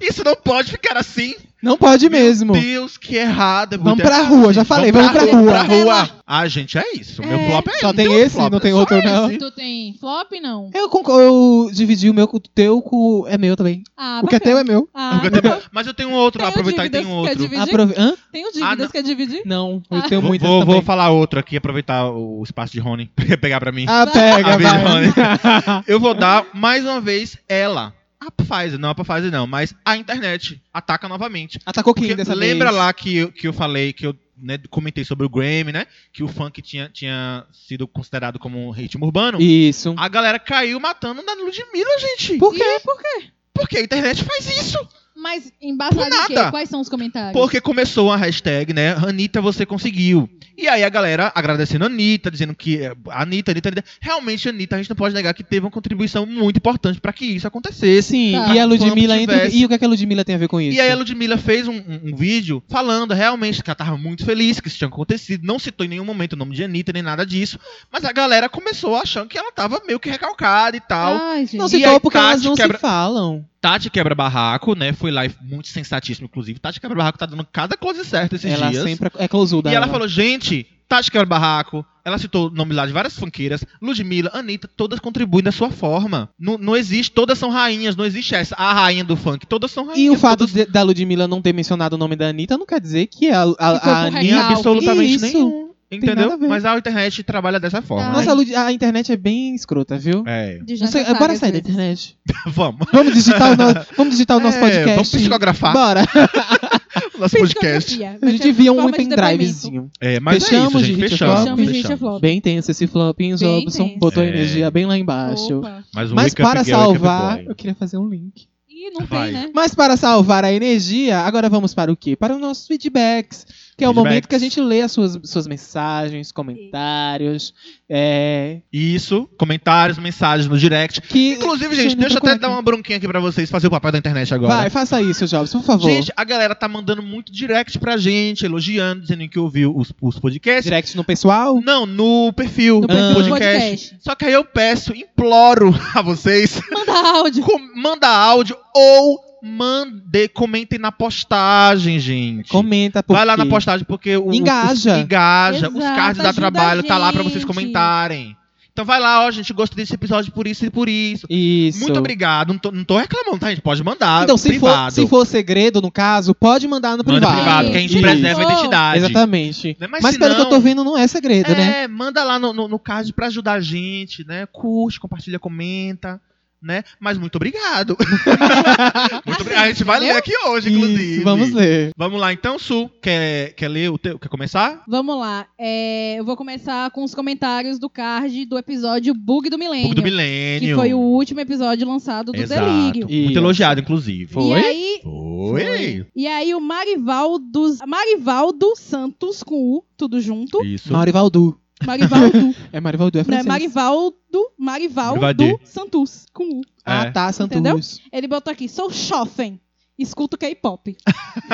Isso 0.00 0.22
não 0.24 0.34
pode 0.36 0.70
ficar 0.72 0.96
assim. 0.96 1.34
Não 1.60 1.76
pode 1.76 2.08
mesmo. 2.08 2.52
Meu 2.52 2.62
Deus, 2.62 2.96
que 2.96 3.16
errado. 3.16 3.72
é 3.74 3.76
Vamos 3.76 3.94
muito 3.94 4.06
pra 4.06 4.20
errado, 4.20 4.28
rua, 4.42 4.52
já 4.52 4.64
falei, 4.64 4.92
vamos 4.92 5.10
pra 5.10 5.22
rua. 5.22 5.32
rua. 5.32 5.50
Pra 5.50 5.62
rua. 5.62 6.10
Ah, 6.24 6.46
gente, 6.46 6.78
é 6.78 6.84
isso. 6.94 7.20
Meu 7.20 7.36
É. 7.36 7.46
flop 7.50 7.66
é 7.66 7.78
Só 7.78 7.86
não 7.88 7.94
tem 7.94 8.12
esse, 8.14 8.38
não 8.38 8.60
tem 8.60 8.70
só 8.72 8.78
outro, 8.78 9.02
não? 9.02 9.28
esse. 9.28 9.38
Tu 9.38 9.50
tem 9.50 9.92
flop, 9.98 10.30
não? 10.40 10.70
Eu, 10.72 10.88
concordo, 10.88 11.20
eu 11.66 11.70
dividi 11.72 12.08
o 12.08 12.14
meu 12.14 12.28
com 12.28 12.36
o 12.36 12.40
teu, 12.40 12.80
com... 12.80 13.24
é 13.26 13.36
meu 13.36 13.56
também. 13.56 13.82
Ah, 13.96 14.20
o 14.22 14.28
que 14.28 14.36
é 14.36 14.38
teu 14.38 14.52
bacana. 14.54 14.70
é 14.70 14.72
meu. 14.72 14.88
Ah, 14.94 15.20
Eu 15.24 15.30
tenho- 15.42 15.58
Mas 15.72 15.86
eu 15.88 15.94
tenho 15.94 16.10
outro, 16.12 16.38
Tenho 16.38 16.48
aproveitar 16.50 16.84
e 16.84 16.88
um 16.88 16.90
que 16.90 16.96
é 16.98 17.02
outro. 17.10 17.36
dividir? 17.36 17.60
Aprove... 17.60 17.94
Hã? 17.98 18.14
Tenho 18.30 18.46
Ah, 18.46 18.52
dívidas 18.52 18.78
não. 18.78 18.88
que 18.88 18.98
é 18.98 19.02
dividir? 19.02 19.42
Não, 19.44 19.82
eu 19.90 19.98
Ah. 19.98 20.02
tenho 20.08 20.20
Vou, 20.20 20.28
muitas 20.30 20.48
vou, 20.48 20.60
também. 20.60 20.74
vou 20.76 20.82
falar 20.84 21.10
outro 21.10 21.40
aqui, 21.40 21.56
aproveitar 21.56 22.08
o 22.08 22.40
espaço 22.44 22.72
de 22.72 22.78
Rony 22.78 23.10
pra 23.16 23.24
pegar 23.36 23.58
pra 23.58 23.72
mim. 23.72 23.84
Ah, 23.88 24.06
pega, 24.06 24.54
A 24.54 24.58
vai. 24.58 25.82
Eu 25.88 25.98
vou 25.98 26.14
dar 26.14 26.46
mais 26.54 26.84
uma 26.84 27.00
vez 27.00 27.36
ela. 27.48 27.92
A 28.20 28.30
Pfizer, 28.30 28.78
não 28.78 28.90
a 28.90 28.94
Pfizer 28.94 29.30
não, 29.30 29.46
mas 29.46 29.74
a 29.84 29.96
internet 29.96 30.60
ataca 30.72 31.08
novamente. 31.08 31.58
Atacou 31.64 31.94
quem 31.94 32.16
dessa 32.16 32.34
lembra 32.34 32.68
vez? 32.70 32.76
lá 32.78 32.92
que, 32.92 33.16
eu- 33.16 33.30
que 33.32 33.46
eu 33.46 33.52
falei, 33.52 33.92
que 33.92 34.06
eu 34.06 34.16
né, 34.36 34.58
comentei 34.70 35.04
sobre 35.04 35.24
o 35.26 35.28
Grammy, 35.28 35.72
né? 35.72 35.86
Que 36.12 36.22
o 36.22 36.28
funk 36.28 36.60
tinha, 36.62 36.88
tinha 36.92 37.44
sido 37.52 37.86
considerado 37.88 38.38
como 38.38 38.58
um 38.68 38.70
ritmo 38.70 39.04
urbano. 39.06 39.40
Isso. 39.40 39.94
A 39.96 40.08
galera 40.08 40.38
caiu 40.38 40.78
matando 40.80 41.22
na 41.22 41.34
Ludmilla, 41.34 41.98
gente. 42.00 42.38
Por 42.38 42.54
quê? 42.54 42.62
Ih, 42.62 42.80
por 42.80 42.98
quê? 42.98 43.30
Porque 43.54 43.78
a 43.78 43.82
internet 43.82 44.22
faz 44.24 44.46
isso. 44.48 44.78
Mas 45.20 45.52
embasado 45.60 46.14
em 46.14 46.26
quê? 46.26 46.50
Quais 46.50 46.68
são 46.68 46.80
os 46.80 46.88
comentários? 46.88 47.32
Porque 47.32 47.60
começou 47.60 48.06
uma 48.08 48.16
hashtag, 48.16 48.72
né? 48.72 48.92
Anitta, 48.92 49.40
você 49.40 49.66
conseguiu. 49.66 50.28
E 50.56 50.66
aí 50.66 50.82
a 50.82 50.88
galera 50.88 51.30
agradecendo 51.34 51.84
a 51.84 51.86
Anitta, 51.86 52.30
dizendo 52.30 52.54
que 52.54 52.78
eh, 52.78 52.92
Anitta, 53.10 53.52
Anitta, 53.52 53.68
Anitta. 53.68 53.84
Realmente, 54.00 54.48
a 54.48 54.50
Anitta, 54.52 54.74
a 54.74 54.78
gente 54.78 54.88
não 54.90 54.96
pode 54.96 55.14
negar 55.14 55.32
que 55.34 55.44
teve 55.44 55.64
uma 55.64 55.70
contribuição 55.70 56.26
muito 56.26 56.56
importante 56.56 57.00
pra 57.00 57.12
que 57.12 57.24
isso 57.26 57.46
acontecesse. 57.46 58.08
Sim, 58.08 58.32
Tá. 58.32 58.54
e 58.54 58.58
a 58.58 58.64
Ludmilla 58.64 59.16
entra... 59.18 59.36
tivesse- 59.38 59.56
E 59.56 59.64
o 59.64 59.68
que, 59.68 59.74
é 59.74 59.78
que 59.78 59.84
a 59.84 59.88
Ludmilla 59.88 60.24
tem 60.24 60.34
a 60.34 60.38
ver 60.38 60.48
com 60.48 60.60
isso? 60.60 60.76
E 60.76 60.80
aí 60.80 60.90
a 60.90 60.96
Ludmilla 60.96 61.36
fez 61.38 61.68
um, 61.68 61.74
um- 61.76 62.00
um 62.12 62.16
vídeo 62.16 62.62
falando 62.68 63.14
realmente 63.14 63.62
que 63.62 63.70
ela 63.70 63.76
tava 63.76 63.96
muito 63.96 64.24
feliz 64.24 64.58
que 64.60 64.66
isso 64.68 64.78
tinha 64.78 64.88
acontecido. 64.88 65.44
Não 65.46 65.58
citou 65.60 65.84
em 65.86 65.88
nenhum 65.90 66.04
momento 66.04 66.32
o 66.32 66.36
nome 66.36 66.54
de 66.56 66.64
Anitta 66.64 66.92
nem 66.92 67.02
nada 67.02 67.24
disso. 67.24 67.58
Mas 67.92 68.04
a 68.04 68.12
galera 68.12 68.48
começou 68.48 68.96
achando 68.96 69.28
que 69.28 69.38
ela 69.38 69.52
tava 69.52 69.80
meio 69.86 70.00
que 70.00 70.10
recalcada 70.10 70.76
e 70.76 70.80
tal. 70.80 71.14
Ai, 71.16 71.40
gente. 71.46 71.56
Não 71.56 71.68
citou 71.68 72.00
porque 72.00 72.18
elas 72.18 72.42
não 72.42 72.54
quebra- 72.56 72.78
se 72.78 72.82
falam. 72.82 73.44
Tati 73.60 73.90
Quebra 73.90 74.14
Barraco, 74.14 74.74
né? 74.74 74.92
Foi 74.92 75.10
lá 75.10 75.26
e 75.26 75.30
muito 75.42 75.68
sensatíssimo, 75.68 76.26
inclusive. 76.26 76.58
Tati 76.58 76.80
Quebra 76.80 76.96
Barraco 76.96 77.18
tá 77.18 77.26
dando 77.26 77.46
cada 77.52 77.76
coisa 77.76 78.04
certa 78.04 78.36
esses 78.36 78.50
ela 78.50 78.70
dias. 78.70 78.84
sempre 78.84 79.10
é 79.18 79.26
closuda. 79.28 79.70
E 79.70 79.74
ela 79.74 79.88
falou, 79.88 80.06
gente, 80.06 80.66
Tati 80.88 81.10
Quebra 81.10 81.26
Barraco, 81.26 81.84
ela 82.04 82.16
citou 82.18 82.46
o 82.48 82.50
nome 82.50 82.72
lá 82.72 82.86
de 82.86 82.92
várias 82.92 83.18
funkeiras, 83.18 83.64
Ludmilla, 83.82 84.30
Anitta, 84.32 84.68
todas 84.68 85.00
contribuem 85.00 85.42
da 85.42 85.52
sua 85.52 85.70
forma. 85.70 86.30
Não, 86.38 86.56
não 86.56 86.76
existe, 86.76 87.10
todas 87.10 87.36
são 87.36 87.50
rainhas, 87.50 87.96
não 87.96 88.04
existe 88.04 88.34
essa, 88.34 88.54
a 88.54 88.72
rainha 88.72 89.04
do 89.04 89.16
funk, 89.16 89.46
todas 89.46 89.70
são 89.70 89.86
rainhas. 89.86 89.98
E 89.98 90.10
o 90.10 90.18
fato 90.18 90.46
todas... 90.46 90.54
de- 90.54 90.66
da 90.66 90.82
Ludmilla 90.82 91.26
não 91.28 91.42
ter 91.42 91.52
mencionado 91.52 91.96
o 91.96 91.98
nome 91.98 92.16
da 92.16 92.28
Anitta 92.28 92.56
não 92.56 92.64
quer 92.64 92.80
dizer 92.80 93.06
que 93.06 93.28
a, 93.30 93.42
a, 93.42 93.68
a 93.68 94.02
Anitta... 94.06 94.38
Absolutamente 94.48 95.14
Isso. 95.14 95.24
nenhum. 95.26 95.67
A 95.90 95.94
Entendeu? 95.96 96.38
ver. 96.38 96.48
Mas 96.48 96.64
a 96.66 96.76
internet 96.76 97.22
trabalha 97.22 97.58
dessa 97.58 97.80
forma. 97.80 98.08
Ah. 98.08 98.12
Nossa, 98.12 98.30
a, 98.30 98.34
Lud- 98.34 98.54
a 98.54 98.70
internet 98.72 99.10
é 99.12 99.16
bem 99.16 99.54
escrota, 99.54 99.96
viu? 99.98 100.22
É. 100.26 100.60
Sei, 100.86 101.04
bora 101.14 101.34
sair 101.36 101.52
da 101.52 101.58
internet. 101.58 102.18
vamos. 102.46 102.86
Vamos 102.92 103.14
digitar 103.14 103.52
o, 103.52 103.56
no- 103.56 103.74
vamos 103.96 104.12
digitar 104.14 104.36
o 104.36 104.40
nosso 104.40 104.58
É, 104.58 104.60
podcast. 104.60 104.90
Vamos 104.90 105.10
psicografar 105.10 105.72
Bora. 105.72 106.04
o 107.14 107.18
nosso 107.18 107.36
podcast. 107.38 107.86
Psicografia. 107.96 108.18
A 108.20 108.30
gente 108.30 108.52
via 108.52 108.72
um 108.72 108.90
pendrivezinho. 108.90 109.90
É, 110.00 110.20
mas 110.20 110.44
Fechamos, 110.44 110.74
é 110.74 110.76
isso, 110.78 110.84
gente. 110.86 111.00
Fechamos. 111.08 111.38
Fechamos, 111.40 111.60
gente, 111.60 111.70
é 111.70 111.82
fechamos. 111.82 111.98
flop. 112.00 112.20
Bem 112.20 112.40
tenso 112.40 112.70
esse 112.70 112.86
flop, 112.86 113.20
hein, 113.20 113.36
Bem 113.36 113.64
Jobson? 113.64 113.94
Botou 113.98 114.22
a 114.22 114.26
É. 114.26 114.28
energia 114.28 114.70
bem 114.70 114.84
lá 114.86 114.98
embaixo. 114.98 115.58
Opa. 115.58 115.84
Mas, 115.94 116.12
o 116.12 116.14
Mas 116.14 116.34
para 116.34 116.64
salvar, 116.64 117.42
eu 117.44 117.54
queria 117.54 117.74
fazer 117.74 117.96
um 117.96 118.08
link. 118.08 118.46
Ih, 118.68 118.90
não 118.90 119.06
Vai. 119.06 119.32
tem, 119.32 119.40
né? 119.40 119.50
Mas 119.54 119.74
para 119.74 119.96
salvar 119.96 120.44
a 120.44 120.52
energia, 120.52 121.20
agora 121.20 121.48
vamos 121.48 121.74
para 121.74 121.90
o 121.90 121.96
quê? 121.96 122.14
Para 122.14 122.34
os 122.34 122.40
nossos 122.40 122.66
feedbacks. 122.66 123.46
Que 123.78 123.84
é 123.84 123.88
o 123.88 123.94
momento 123.94 124.26
que 124.28 124.34
a 124.34 124.38
gente 124.40 124.60
lê 124.60 124.82
as 124.82 124.90
suas, 124.90 125.18
suas 125.22 125.46
mensagens, 125.46 126.32
comentários. 126.32 127.54
É, 127.88 128.58
Isso, 128.72 129.28
comentários, 129.38 129.96
mensagens 129.98 130.48
no 130.48 130.58
direct. 130.58 131.00
que, 131.00 131.34
Inclusive, 131.34 131.74
gente, 131.76 131.94
deixa 131.96 132.16
eu 132.16 132.18
até 132.18 132.36
dar 132.36 132.48
uma 132.50 132.60
bronquinha 132.60 132.98
aqui 132.98 133.06
pra 133.06 133.20
vocês, 133.20 133.48
fazer 133.48 133.68
o 133.68 133.70
papel 133.70 133.92
da 133.92 133.98
internet 133.98 134.34
agora. 134.34 134.52
Vai, 134.56 134.68
faça 134.70 135.00
isso, 135.00 135.26
Jobs, 135.26 135.52
por 135.52 135.62
favor. 135.62 135.88
Gente, 135.88 136.12
a 136.16 136.24
galera 136.24 136.54
tá 136.56 136.66
mandando 136.68 137.02
muito 137.02 137.32
direct 137.32 137.78
pra 137.78 137.96
gente, 137.96 138.44
elogiando, 138.44 139.02
dizendo 139.02 139.28
que 139.28 139.38
ouviu 139.38 139.74
os, 139.76 139.92
os 140.02 140.18
podcasts. 140.18 140.64
Direct 140.64 140.96
no 140.96 141.04
pessoal. 141.04 141.60
Não, 141.64 141.86
no 141.86 142.32
perfil 142.32 142.80
No 142.80 142.86
perfil 142.88 143.08
do 143.22 143.28
podcast. 143.30 143.58
podcast. 143.60 143.96
Só 144.00 144.14
que 144.16 144.24
aí 144.24 144.32
eu 144.32 144.44
peço, 144.44 144.92
imploro 144.92 145.72
a 145.94 146.02
vocês, 146.02 146.60
Manda 146.70 146.92
áudio. 146.92 147.44
com- 147.44 147.80
manda 147.80 148.08
áudio 148.08 148.56
ou 148.74 149.27
mande, 149.42 150.28
comentem 150.28 150.78
na 150.78 150.90
postagem, 150.92 151.98
gente. 151.98 152.48
Comenta, 152.50 153.02
porque... 153.02 153.16
Vai 153.16 153.24
lá 153.26 153.36
na 153.36 153.46
postagem 153.46 153.84
porque 153.86 154.16
o 154.16 154.32
Engaja. 154.32 154.94
os- 154.96 155.00
engaja, 155.02 155.68
os 155.68 155.76
Exato, 155.76 155.96
cards 155.96 156.22
da 156.22 156.32
trabalho 156.32 156.82
tá 156.82 156.96
lá 156.98 157.12
pra 157.12 157.22
vocês 157.22 157.44
comentarem. 157.44 158.36
Então 158.72 158.84
vai 158.86 159.00
lá, 159.00 159.26
ó, 159.26 159.30
gente, 159.32 159.52
gostei 159.52 159.82
desse 159.82 159.92
episódio 159.94 160.30
por 160.30 160.46
isso 160.46 160.64
e 160.64 160.70
por 160.70 160.88
isso. 160.88 161.26
Isso. 161.28 161.80
Muito 161.80 161.98
obrigado. 161.98 162.52
Não 162.52 162.60
tô, 162.60 162.70
não 162.70 162.84
tô 162.84 162.96
reclamando, 162.96 163.40
tá, 163.40 163.50
gente? 163.50 163.60
Pode 163.60 163.82
mandar. 163.82 164.22
Então, 164.22 164.36
se 164.36 164.44
for, 164.60 164.68
privado. 164.70 164.94
se 164.94 165.06
for 165.08 165.26
segredo, 165.26 165.82
no 165.82 165.90
caso, 165.90 166.32
pode 166.32 166.68
mandar 166.68 166.90
no 166.96 166.98
Manda 167.04 167.12
privado. 167.26 167.36
privado, 167.36 167.70
que 167.72 167.76
a 167.76 167.80
gente 167.80 167.94
Isso. 167.94 168.02
preserva 168.02 168.40
a 168.40 168.44
identidade. 168.44 168.98
Exatamente. 168.98 169.76
Né? 169.80 169.88
Mas, 169.90 170.00
Mas 170.04 170.16
pelo 170.16 170.32
que 170.32 170.40
eu 170.40 170.44
não- 170.44 170.50
tô 170.50 170.60
vendo, 170.60 170.84
não 170.84 170.96
é 170.96 171.08
segredo, 171.08 171.50
né? 171.50 171.82
É, 171.82 171.88
manda 171.88 172.22
lá 172.22 172.38
no, 172.38 172.52
no, 172.52 172.68
no 172.68 172.78
card 172.78 173.12
pra 173.12 173.26
ajudar 173.26 173.54
a 173.54 173.60
gente, 173.60 174.24
né? 174.24 174.46
Curte, 174.46 175.00
compartilha, 175.00 175.40
comenta, 175.40 176.20
né? 176.62 176.82
Mas 177.00 177.18
muito 177.18 177.36
obrigado. 177.36 177.96
muito 179.26 179.40
obrigado. 179.40 179.64
A 179.64 179.68
gente 179.68 179.84
vai 179.84 180.00
ler 180.00 180.10
aqui 180.10 180.32
hoje, 180.46 180.72
inclusive. 180.72 181.14
Isso, 181.16 181.24
vamos 181.24 181.52
ler. 181.52 181.92
Vamos 181.96 182.20
lá, 182.20 182.32
então, 182.32 182.58
Su. 182.58 182.90
Quer, 183.00 183.54
quer 183.54 183.68
ler 183.68 183.90
o 183.90 183.98
teu? 183.98 184.18
Quer 184.18 184.28
começar? 184.28 184.82
Vamos 184.86 185.18
lá. 185.18 185.46
É, 185.58 186.16
eu 186.18 186.24
vou 186.24 186.36
começar 186.36 186.90
com 186.90 187.04
os 187.04 187.14
comentários 187.14 187.78
do 187.78 187.88
card 187.88 188.44
do 188.46 188.58
episódio 188.58 189.14
Bug 189.14 189.48
do 189.48 189.58
Milênio. 189.58 189.82
Pouco 189.82 189.96
do 189.96 190.02
Milênio. 190.02 190.68
Que 190.68 190.74
foi 190.74 190.94
o 190.94 190.98
último 190.98 191.40
episódio 191.40 191.86
lançado 191.86 192.32
do 192.32 192.38
Exato. 192.40 192.64
Delírio. 192.64 193.08
Muito 193.08 193.38
elogiado, 193.38 193.80
inclusive. 193.80 194.24
E 194.24 194.34
Foi? 194.34 194.54
aí, 194.54 195.00
Foi. 195.02 196.06
e 196.14 196.26
aí 196.26 196.54
o 196.54 196.60
Marivaldo, 196.60 197.76
Marivaldo 197.86 198.74
Santos 198.76 199.42
com 199.42 199.54
U, 199.54 199.84
tudo 199.96 200.20
junto. 200.20 200.64
Isso. 200.64 200.92
Marivaldu. 200.92 201.58
Marivaldo. 201.86 202.54
É 202.72 202.80
Marivaldu, 202.80 203.18
é 203.18 203.22
Não, 203.22 203.22
é 203.22 203.24
francês. 203.24 203.46
Marivaldo, 203.46 204.16
Marivaldo 204.58 205.20
Marivaldo. 205.20 205.60
Santos 205.64 206.26
com 206.32 206.44
U. 206.44 206.60
Ah, 206.84 207.04
É. 207.06 207.10
tá, 207.10 207.30
Santos. 207.32 207.56
Entendeu? 207.56 207.78
Ele 208.12 208.26
botou 208.28 208.52
aqui, 208.52 208.68
sou 208.68 208.90
Schoffen. 208.90 209.60
Escuto 209.98 210.38
K-pop. 210.38 210.96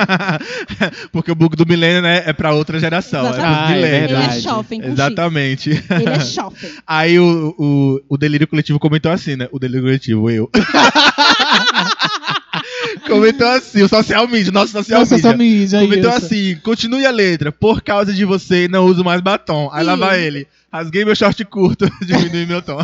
Porque 1.11 1.31
o 1.31 1.35
bug 1.35 1.55
do 1.55 1.65
milênio, 1.65 2.03
né, 2.03 2.21
é 2.27 2.31
pra 2.31 2.53
outra 2.53 2.79
geração. 2.79 3.25
É 3.25 3.29
Exatamente. 3.29 3.55
pros 3.55 3.59
Ah, 3.59 3.71
é 3.71 3.75
milênios. 3.75 4.11
Ele 4.11 4.27
é 4.27 4.39
X. 4.39 4.87
Exatamente. 4.91 5.69
Ele 5.71 6.09
é 6.09 6.19
Schoffen. 6.25 6.69
Aí 6.85 7.19
o, 7.19 7.55
o, 7.57 8.01
o 8.07 8.17
Delírio 8.17 8.47
Coletivo 8.47 8.77
comentou 8.79 9.11
assim, 9.11 9.35
né? 9.35 9.47
O 9.51 9.57
Delírio 9.57 9.81
Coletivo, 9.81 10.29
eu. 10.29 10.47
Comentou 12.99 13.47
assim, 13.47 13.83
o 13.83 13.89
social 13.89 14.27
media, 14.27 14.51
nosso 14.51 14.71
social 14.71 14.99
Nossa, 14.99 15.15
media. 15.15 15.31
social 15.31 15.37
media, 15.37 15.79
Comentou 15.79 16.09
isso. 16.11 16.25
assim, 16.25 16.55
continue 16.63 17.05
a 17.05 17.11
letra, 17.11 17.51
por 17.51 17.81
causa 17.81 18.13
de 18.13 18.25
você 18.25 18.67
não 18.67 18.85
uso 18.85 19.03
mais 19.03 19.21
batom. 19.21 19.69
Aí 19.71 19.83
lá 19.83 19.95
vai 19.95 20.23
ele, 20.23 20.47
rasguei 20.71 21.05
meu 21.05 21.15
short 21.15 21.43
curto, 21.45 21.89
diminui 22.05 22.45
meu 22.45 22.61
tom. 22.61 22.77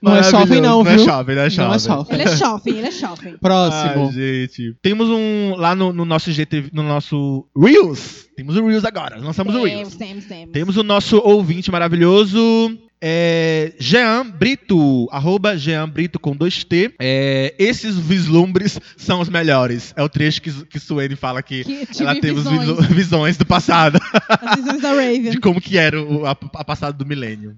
Não 0.00 0.16
é 0.16 0.22
shopping 0.22 0.60
não, 0.60 0.82
Não 0.82 0.90
é 0.90 0.96
viu? 0.96 1.04
shopping, 1.04 1.34
não 1.34 1.42
é 1.42 1.50
shopping. 1.50 1.68
Não 1.68 1.74
é 1.74 1.78
shopping. 1.78 2.14
Ele 2.14 2.22
é 2.22 2.36
Schoffen, 2.36 2.78
ele 2.78 2.86
é 2.86 2.90
Schoffen. 2.90 3.36
Próximo. 3.38 4.06
Ai, 4.06 4.12
gente. 4.12 4.74
Temos 4.82 5.08
um, 5.08 5.54
lá 5.56 5.74
no, 5.74 5.92
no 5.92 6.04
nosso 6.04 6.32
GTV, 6.32 6.70
no 6.72 6.82
nosso 6.82 7.46
Reels, 7.56 8.26
temos 8.34 8.56
o 8.56 8.66
Reels 8.66 8.84
agora, 8.84 9.18
lançamos 9.18 9.54
o 9.54 9.62
Reels. 9.64 9.94
Temos, 9.94 9.94
temos, 9.96 10.24
temos. 10.24 10.52
Temos 10.52 10.76
o 10.76 10.82
nosso 10.82 11.18
ouvinte 11.18 11.70
maravilhoso, 11.70 12.76
é, 13.04 13.72
Jean 13.80 14.30
Brito, 14.30 15.08
arroba 15.10 15.56
Jean 15.56 15.88
Brito 15.88 16.20
com 16.20 16.36
dois 16.36 16.62
T. 16.62 16.94
É, 17.00 17.52
esses 17.58 17.98
vislumbres 17.98 18.78
são 18.96 19.20
os 19.20 19.28
melhores. 19.28 19.92
É 19.96 20.02
o 20.04 20.08
trecho 20.08 20.40
que, 20.40 20.52
que 20.66 20.78
Suene 20.78 21.16
fala 21.16 21.42
que 21.42 21.64
Que 21.64 22.02
ela 22.02 22.14
teve 22.14 22.34
visões, 22.34 22.86
visões. 22.86 23.36
do 23.36 23.44
passado, 23.44 23.98
as 24.28 24.56
visões 24.56 24.80
da 24.80 24.90
Raven. 24.90 25.30
de 25.32 25.40
como 25.40 25.60
que 25.60 25.76
era 25.76 26.00
o, 26.00 26.24
a, 26.24 26.30
a 26.30 26.64
passado 26.64 26.96
do 26.96 27.04
milênio. 27.04 27.56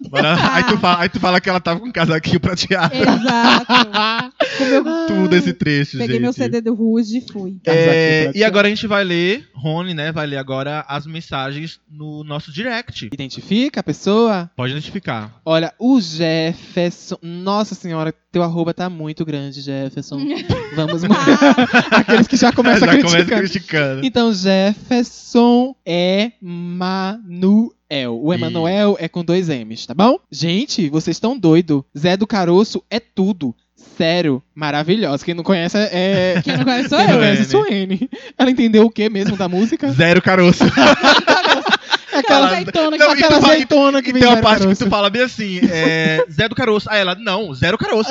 Aí, 0.52 0.64
tu 0.64 0.78
fala, 0.78 1.02
aí 1.02 1.08
tu 1.08 1.20
fala 1.20 1.40
que 1.40 1.48
ela 1.48 1.60
tava 1.60 1.80
com 1.80 1.86
um 1.86 1.92
casaquinho 1.92 2.40
prateado. 2.40 2.94
Exato. 2.94 3.66
Comeu 4.58 4.84
Tudo 5.06 5.36
esse 5.36 5.52
trecho, 5.52 5.98
Peguei 5.98 6.16
gente. 6.16 6.22
meu 6.22 6.32
CD 6.32 6.60
do 6.60 6.74
Ruge 6.74 7.18
e 7.18 7.32
fui. 7.32 7.56
É, 7.66 8.30
e 8.34 8.44
agora 8.44 8.66
a 8.66 8.70
gente 8.70 8.86
vai 8.86 9.04
ler, 9.04 9.48
Rony, 9.54 9.94
né? 9.94 10.12
Vai 10.12 10.26
ler 10.26 10.36
agora 10.36 10.84
as 10.88 11.06
mensagens 11.06 11.80
no 11.90 12.22
nosso 12.24 12.52
direct. 12.52 13.08
Identifica 13.12 13.80
a 13.80 13.82
pessoa? 13.82 14.50
Pode 14.56 14.72
identificar. 14.72 15.40
Olha, 15.44 15.72
o 15.78 16.00
Jefferson. 16.00 17.18
Nossa 17.22 17.74
senhora, 17.74 18.12
teu 18.30 18.42
arroba 18.42 18.74
tá 18.74 18.88
muito 18.88 19.24
grande, 19.24 19.60
Jefferson. 19.60 20.18
Vamos 20.74 21.02
mandar. 21.02 21.56
Aqueles 21.90 22.26
que 22.26 22.36
já 22.36 22.52
começam 22.52 22.86
Já 22.86 22.94
a 22.94 23.02
começa 23.02 23.36
criticando. 23.36 24.04
Então, 24.04 24.32
Jefferson 24.32 25.74
é 25.84 26.32
Manuel. 26.40 27.72
O 28.08 28.32
Emanuel 28.32 28.96
é 28.98 29.08
com 29.08 29.24
dois 29.24 29.48
M's, 29.48 29.86
tá 29.86 29.94
bom? 29.94 30.18
Gente, 30.30 30.88
vocês 30.88 31.16
estão 31.16 31.38
doido. 31.38 31.84
Zé 31.96 32.16
do 32.16 32.26
Caroço 32.26 32.82
é 32.90 32.98
tudo. 32.98 33.54
Sério, 33.96 34.42
maravilhosa. 34.54 35.24
Quem 35.24 35.34
não 35.34 35.44
conhece 35.44 35.76
é. 35.78 36.40
Quem 36.44 36.56
não 36.56 36.64
conhece 36.64 36.88
sou 36.88 36.98
Quem 36.98 37.06
não 37.06 37.14
eu. 37.14 37.20
conhece 37.20 37.44
Suene. 37.44 37.96
Suene. 37.98 38.10
Ela 38.36 38.50
entendeu 38.50 38.84
o 38.84 38.90
que 38.90 39.08
mesmo 39.08 39.36
da 39.36 39.48
música? 39.48 39.90
Zero 39.92 40.20
caroço. 40.22 40.64
É 40.64 42.18
Aquela 42.18 42.46
azeitona 42.48 42.96
Não, 42.96 43.08
que 43.08 43.14
e 43.14 43.16
tu 43.18 43.24
aquela 43.24 43.40
vai- 43.40 43.50
azeitona 43.54 44.02
que 44.02 44.10
E 44.10 44.12
vem 44.12 44.22
tem 44.22 44.30
uma 44.30 44.40
parte 44.40 44.58
que 44.60 44.64
Caroço. 44.66 44.84
tu 44.84 44.90
fala 44.90 45.10
bem 45.10 45.22
assim, 45.22 45.60
é, 45.70 46.24
Zé 46.30 46.48
do 46.48 46.54
Caroço. 46.54 46.88
Aí 46.90 47.00
ela, 47.00 47.14
não, 47.16 47.52
zero 47.54 47.76
caroço. 47.76 48.10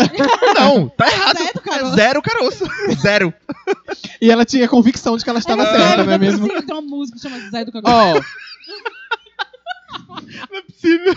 Não, 0.59 0.89
tá 0.89 1.07
errado. 1.09 1.37
Zé 1.37 1.51
do 1.53 1.61
Caroço. 1.61 1.93
É 1.93 1.95
zero 1.95 2.21
caroço. 2.21 2.65
Zero. 3.01 3.33
E 4.21 4.29
ela 4.29 4.43
tinha 4.45 4.67
convicção 4.67 5.15
de 5.17 5.23
que 5.23 5.29
ela 5.29 5.39
estava 5.39 5.63
É 5.63 5.65
certa, 5.65 5.87
sério, 5.87 6.03
não 6.05 6.13
é 6.13 6.17
mesmo? 6.17 6.39
possível. 6.41 6.63
Tem 6.67 6.75
uma 6.75 6.81
música 6.81 7.17
que 7.17 7.23
chama 7.23 7.49
Zé 7.49 7.63
do 7.65 7.71
Caroço. 7.71 7.93
Ó, 7.93 8.21
Não 10.49 10.57
é 10.57 10.61
possível. 10.61 11.13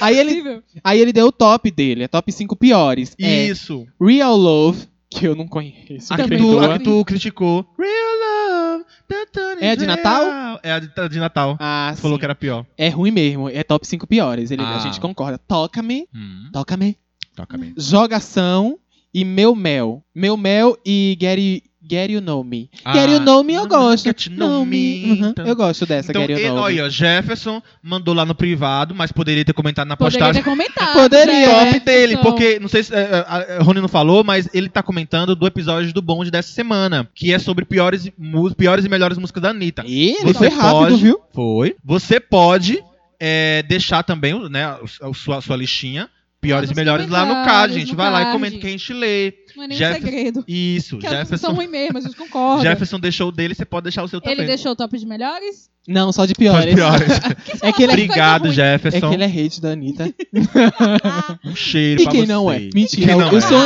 aí 0.00 0.18
ele, 0.18 0.30
Possível. 0.30 0.62
aí 0.84 1.00
ele 1.00 1.12
deu 1.12 1.26
o 1.26 1.32
top 1.32 1.70
dele, 1.70 2.04
é 2.04 2.08
top 2.08 2.30
5 2.32 2.56
piores. 2.56 3.14
É 3.20 3.46
Isso. 3.46 3.86
Real 4.00 4.36
Love, 4.36 4.86
que 5.10 5.26
eu 5.26 5.34
não 5.34 5.46
conheço. 5.48 6.12
A 6.12 6.16
que, 6.16 6.36
tu, 6.36 6.58
a 6.60 6.78
que 6.78 6.84
tu 6.84 7.04
criticou. 7.04 7.66
Real 7.78 8.70
love. 8.78 8.84
tantana 9.08 9.60
É 9.60 9.70
a 9.70 9.74
de. 9.74 9.86
Natal? 9.86 10.60
É 10.62 10.72
a 10.72 10.78
de, 10.78 10.88
de 11.08 11.18
Natal. 11.18 11.56
Ah, 11.60 11.94
falou 11.96 12.18
que 12.18 12.24
era 12.24 12.34
pior. 12.34 12.64
É 12.78 12.88
ruim 12.88 13.10
mesmo, 13.10 13.48
é 13.48 13.62
top 13.62 13.86
5 13.86 14.06
piores. 14.06 14.50
Ele, 14.50 14.62
A 14.62 14.76
Ah. 14.76 14.78
gente 14.78 15.00
concorda. 15.00 15.38
Toca-me, 15.38 16.06
Hum, 16.14 16.48
toca-me. 16.52 16.96
toca 17.34 17.58
bem. 17.58 17.74
Jogação 17.76 18.78
e 19.12 19.24
Meu 19.24 19.54
Mel. 19.56 20.02
Meu 20.14 20.36
Mel 20.36 20.76
e 20.86 21.16
Get, 21.20 21.64
Get 21.90 22.10
You 22.10 22.20
Know 22.20 22.44
Me. 22.44 22.70
Ah, 22.84 22.92
Get 22.94 23.10
You 23.10 23.20
Know 23.20 23.42
Me 23.42 23.54
eu 23.54 23.66
gosto. 23.66 24.04
Get 24.04 24.26
You 24.26 24.36
Know 24.36 24.64
Me. 24.64 25.04
Uhum, 25.10 25.28
Então- 25.30 25.46
Eu 25.46 25.56
gosto 25.56 25.84
dessa, 25.86 26.12
Então, 26.12 26.22
Get 26.26 26.38
You 26.38 26.46
Know 26.48 26.56
Me. 26.56 26.62
olha, 26.62 26.88
Jefferson 26.90 27.62
mandou 27.82 28.14
lá 28.14 28.24
no 28.24 28.34
privado, 28.34 28.94
mas 28.94 29.10
poderia 29.12 29.44
ter 29.44 29.52
comentado 29.52 29.88
na 29.88 29.96
Poderia 29.96 30.18
postagem. 30.18 30.42
ter 30.42 30.48
comentado. 30.48 30.92
Poderia, 30.94 31.48
top 31.48 31.72
né? 31.72 31.80
dele, 31.80 32.12
então. 32.14 32.24
porque 32.24 32.58
não 32.60 32.68
sei 32.68 32.82
se 32.82 32.94
é, 32.94 33.24
a, 33.26 33.58
a 33.58 33.62
Rony 33.62 33.80
não 33.80 33.88
falou, 33.88 34.22
mas 34.24 34.48
ele 34.54 34.68
tá 34.68 34.82
comentando 34.82 35.34
do 35.34 35.46
episódio 35.46 35.92
do 35.92 36.00
Bonde 36.02 36.30
dessa 36.30 36.52
semana, 36.52 37.08
que 37.14 37.32
é 37.32 37.38
sobre 37.38 37.64
piores, 37.64 38.08
piores 38.56 38.84
e 38.84 38.88
melhores 38.88 39.18
músicas 39.18 39.42
da 39.42 39.50
Anitta. 39.50 39.82
Ih, 39.86 40.14
Você 40.22 40.34
foi 40.34 40.48
rápido, 40.48 40.88
pode- 40.90 41.02
viu? 41.02 41.20
Foi. 41.32 41.76
Você 41.84 42.20
pode 42.20 42.82
é, 43.18 43.62
deixar 43.68 44.02
também 44.02 44.48
né, 44.48 44.64
a, 44.64 44.78
a 45.02 45.12
sua, 45.14 45.38
a 45.38 45.40
sua 45.40 45.56
listinha, 45.56 46.08
piores 46.40 46.70
e 46.70 46.74
melhores 46.74 47.08
lá 47.08 47.24
no 47.26 47.34
card, 47.44 47.74
gente. 47.74 47.90
no 47.90 47.96
Vai 47.96 48.10
lá 48.10 48.20
e 48.20 48.24
card. 48.24 48.38
comenta 48.38 48.58
que 48.58 48.66
a 48.66 48.70
gente 48.70 48.92
lê. 48.92 49.34
Não 49.56 49.64
é 49.64 49.68
nem 49.68 49.76
Jeff- 49.78 50.00
segredo. 50.00 50.44
Isso, 50.48 50.96
Que 50.96 51.04
músicas 51.06 51.18
Jefferson. 51.18 51.46
são 51.46 51.54
ruins 51.54 51.70
mesmo, 51.70 51.98
a 51.98 52.00
gente 52.00 52.16
concorda. 52.16 52.62
Jefferson 52.62 52.98
deixou 53.00 53.28
o 53.28 53.32
dele, 53.32 53.54
você 53.54 53.64
pode 53.64 53.84
deixar 53.84 54.02
o 54.04 54.08
seu 54.08 54.20
Ele 54.24 54.30
também. 54.36 54.46
deixou 54.46 54.72
o 54.72 54.76
top 54.76 54.96
de 54.98 55.04
melhores? 55.06 55.68
Não, 55.88 56.12
só 56.12 56.24
de 56.24 56.30
Só 56.32 56.38
piores. 56.38 56.66
de 56.70 56.74
piores. 56.74 57.08
É 57.62 57.72
que 57.72 57.82
ele 57.82 57.92
é, 57.92 57.94
Obrigado, 57.94 58.42
ruim. 58.42 58.50
é 58.52 58.54
Jefferson. 58.54 59.08
que 59.08 59.14
ele 59.14 59.24
é 59.24 59.26
hate 59.26 59.60
da 59.60 59.70
Anitta. 59.72 60.14
Um 61.44 61.56
cheiro 61.56 62.00
E 62.00 62.04
pra 62.04 62.12
quem 62.12 62.20
você. 62.22 62.32
não 62.32 62.50
é? 62.50 62.58
Mentira, 62.74 63.06
quem 63.06 63.10
eu, 63.14 63.18
não 63.18 63.32
eu 63.32 63.38
é? 63.38 63.40
sou 63.40 63.58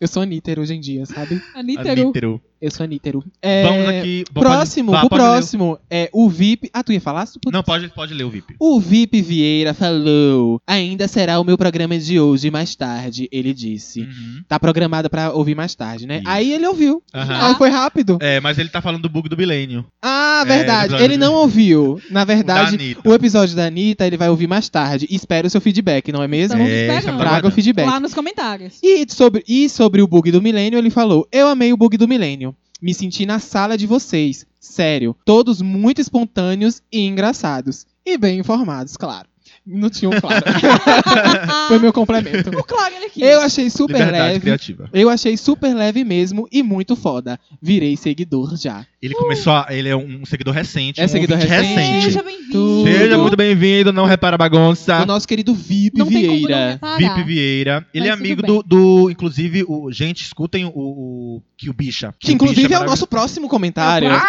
eu 0.00 0.08
sou 0.08 0.22
aníter 0.22 0.58
hoje 0.58 0.74
em 0.74 0.80
dia, 0.80 1.06
sabe? 1.06 1.40
Aníteru. 1.54 2.40
Eu 2.64 2.70
sou 2.70 2.84
aníteiro. 2.84 3.22
É, 3.42 3.62
Vamos 3.62 3.88
aqui. 3.88 4.24
pode- 4.32 4.46
Próximo, 4.46 4.92
vá, 4.92 5.04
o 5.04 5.08
pode 5.10 5.22
ler 5.22 5.28
próximo 5.30 5.78
é 5.90 6.08
o 6.12 6.28
VIP. 6.30 6.70
Ah, 6.72 6.82
tu 6.82 6.92
ia 6.92 7.00
falar? 7.00 7.26
Tu- 7.26 7.38
Não, 7.52 7.62
pode, 7.62 7.88
pode 7.88 8.14
ler 8.14 8.24
o 8.24 8.30
VIP. 8.30 8.54
O 8.58 8.80
VIP 8.80 9.20
Vieira 9.20 9.74
falou: 9.74 10.60
ainda 10.66 11.06
será 11.06 11.38
o 11.38 11.44
meu 11.44 11.58
programa 11.58 11.98
de 11.98 12.18
hoje 12.18 12.50
mais 12.50 12.74
tarde, 12.74 13.28
ele 13.30 13.52
disse. 13.52 14.00
Uhum. 14.00 14.42
Tá 14.48 14.58
programado 14.58 15.10
pra 15.10 15.32
ouvir 15.32 15.54
mais 15.54 15.74
tarde, 15.74 16.06
né? 16.06 16.18
Isso. 16.18 16.28
Aí 16.28 16.52
ele 16.52 16.66
ouviu. 16.66 17.02
Aham. 17.14 17.48
Aí 17.48 17.54
foi 17.56 17.68
rápido. 17.68 18.18
É, 18.20 18.40
mas 18.40 18.58
ele 18.58 18.68
tá 18.70 18.80
falando 18.80 19.02
do 19.02 19.08
bug 19.08 19.28
do 19.28 19.36
milênio. 19.36 19.84
Ah, 20.02 20.42
É, 20.42 20.48
verdade. 20.48 20.84
episódio 20.86 21.04
ele 21.04 21.16
não 21.18 21.34
ouviu. 21.34 22.00
Na 22.10 22.20
da 22.20 22.34
verdade, 22.34 22.96
o 23.04 23.12
episódio 23.12 23.54
da 23.54 23.66
Anitta 23.66 24.06
ele 24.06 24.16
vai 24.16 24.30
ouvir 24.30 24.46
mais 24.46 24.68
tarde. 24.68 25.06
Espera 25.10 25.46
o 25.46 25.50
seu 25.50 25.60
feedback, 25.60 26.10
não 26.12 26.22
é 26.22 26.28
mesmo? 26.28 26.62
É, 26.62 26.96
estamos 26.98 27.20
Traga 27.20 27.48
o 27.48 27.50
feedback. 27.50 27.86
Lá 27.86 28.00
nos 28.00 28.14
comentários. 28.14 28.78
E 28.82 29.04
sobre, 29.08 29.44
e 29.46 29.68
sobre 29.68 30.00
o 30.02 30.06
bug 30.06 30.30
do 30.30 30.40
milênio, 30.40 30.78
ele 30.78 30.90
falou: 30.90 31.26
Eu 31.30 31.48
amei 31.48 31.72
o 31.72 31.76
bug 31.76 31.96
do 31.96 32.08
milênio. 32.08 32.53
Me 32.84 32.92
senti 32.92 33.24
na 33.24 33.38
sala 33.38 33.78
de 33.78 33.86
vocês. 33.86 34.44
Sério. 34.60 35.16
Todos 35.24 35.62
muito 35.62 36.02
espontâneos 36.02 36.82
e 36.92 37.00
engraçados. 37.00 37.86
E 38.04 38.18
bem 38.18 38.40
informados, 38.40 38.94
claro. 38.94 39.26
Não 39.66 39.88
tinha 39.88 40.10
um 40.10 40.20
claro. 40.20 40.44
Foi 41.68 41.78
meu 41.78 41.92
complemento. 41.92 42.50
O 42.50 42.62
claro 42.62 42.94
ele 42.94 43.06
aqui. 43.06 43.22
Eu 43.22 43.40
achei 43.40 43.70
super 43.70 43.94
Liberdade 43.94 44.28
leve. 44.28 44.40
criativa. 44.40 44.90
Eu 44.92 45.08
achei 45.08 45.36
super 45.38 45.74
leve 45.74 46.04
mesmo 46.04 46.46
e 46.52 46.62
muito 46.62 46.94
foda. 46.94 47.40
Virei 47.62 47.96
seguidor 47.96 48.56
já. 48.56 48.86
Ele 49.00 49.14
começou 49.14 49.54
a. 49.54 49.66
Ele 49.70 49.88
é 49.88 49.96
um 49.96 50.24
seguidor 50.26 50.52
recente. 50.52 51.00
É 51.00 51.04
um 51.06 51.08
seguidor 51.08 51.38
ouvinte 51.38 51.50
recente. 51.52 52.04
Seja 52.04 52.22
bem-vindo. 52.22 52.84
Seja 52.84 53.18
muito 53.18 53.36
bem-vindo, 53.36 53.92
não 53.92 54.04
repara 54.04 54.34
a 54.34 54.38
bagunça. 54.38 55.02
O 55.02 55.06
nosso 55.06 55.26
querido 55.26 55.54
VIP 55.54 55.98
Não 55.98 56.06
tem 56.06 56.26
como 56.26 56.40
não 56.40 56.46
Vieira. 56.46 56.70
reparar. 56.72 56.98
VIP 56.98 57.22
Vieira. 57.24 57.86
Ele 57.94 58.06
é 58.06 58.10
Mas 58.10 58.18
tudo 58.18 58.26
amigo 58.26 58.42
do, 58.42 58.62
do. 58.62 59.10
Inclusive, 59.10 59.64
o, 59.66 59.90
gente, 59.90 60.22
escutem 60.24 60.66
o, 60.66 60.72
o 60.74 61.42
Kill 61.56 61.72
Bicha. 61.72 62.14
Que 62.20 62.32
inclusive 62.32 62.72
é 62.74 62.78
o 62.78 62.84
nosso 62.84 63.06
próximo 63.06 63.48
comentário. 63.48 64.08
É 64.08 64.14
o 64.14 64.20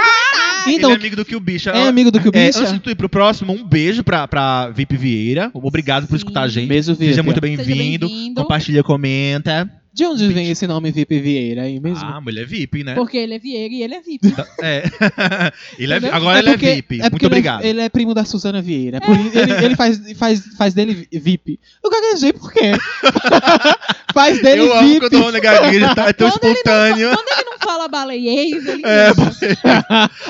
Então, 0.67 0.89
ele 0.91 0.97
é 0.97 1.01
amigo 1.01 1.15
do 1.15 1.25
Kill 1.25 1.39
Bicha. 1.39 1.69
é 1.71 1.87
amigo 1.87 2.11
do 2.11 2.19
que 2.19 2.27
o 2.27 2.31
É, 2.33 2.47
bicho? 2.47 2.59
antes 2.59 2.73
de 2.73 2.79
tu 2.79 2.89
ir 2.89 2.95
pro 2.95 3.09
próximo, 3.09 3.53
um 3.53 3.63
beijo 3.63 4.03
pra, 4.03 4.27
pra 4.27 4.69
VIP 4.69 4.97
Vieira. 4.97 5.49
Obrigado 5.53 6.03
por 6.07 6.11
Sim. 6.11 6.17
escutar 6.17 6.41
a 6.43 6.47
gente. 6.47 6.67
Beijo, 6.67 6.93
VIP. 6.93 7.05
Seja 7.11 7.23
muito 7.23 7.41
bem-vindo. 7.41 8.07
bem-vindo. 8.07 8.41
Compartilha, 8.41 8.83
comenta. 8.83 9.69
De 9.93 10.03
onde 10.05 10.27
vem 10.27 10.51
esse 10.51 10.67
nome 10.67 10.91
VIP 10.91 11.21
Vieira 11.21 11.61
aí 11.61 11.79
mesmo? 11.79 12.03
Ah, 12.05 12.19
mulher 12.19 12.41
é 12.41 12.45
VIP, 12.45 12.83
né? 12.83 12.95
Porque 12.95 13.15
ele 13.15 13.35
é 13.35 13.39
Vieira 13.39 13.73
e 13.73 13.81
ele 13.81 13.93
é 13.95 14.01
VIP. 14.01 14.27
É. 14.61 14.83
ele 15.79 15.93
é, 15.93 15.97
Entendeu? 15.97 16.13
agora 16.15 16.37
É 16.37 16.41
ele 16.41 16.49
é 16.49 16.51
porque- 16.51 16.75
VIP. 16.75 16.95
é 16.95 17.03
muito 17.03 17.15
ele 17.15 17.23
é- 17.23 17.27
obrigado. 17.27 17.63
Ele 17.63 17.79
é 17.81 17.87
primo 17.87 18.13
da 18.13 18.25
Suzana 18.25 18.61
Vieira. 18.61 18.99
Por 18.99 19.15
isso- 19.17 19.37
ele 19.39 19.53
ele 19.65 19.75
faz, 19.77 20.01
faz, 20.17 20.43
faz 20.57 20.73
dele 20.73 21.07
VIP. 21.13 21.57
Eu 21.81 21.89
gaguejei 21.89 22.33
por 22.33 22.51
quê? 22.51 22.73
faz 24.13 24.41
dele 24.41 24.61
Eu 24.63 24.73
amo 24.77 24.87
VIP. 24.87 24.99
quando 24.99 25.13
o 25.13 25.21
Rony 25.21 25.39
Gagueja 25.39 25.95
tá, 25.95 26.09
é 26.09 26.13
tão 26.13 26.29
Quando 26.29 26.43
ele 26.43 26.51
não 26.53 26.59
espontâneo. 26.59 27.09
Quando 27.15 27.39
ele 27.39 27.49
não 27.49 27.54
fala 27.65 27.87
baleiês, 27.87 28.65
ele 28.65 28.83
É. 28.85 29.09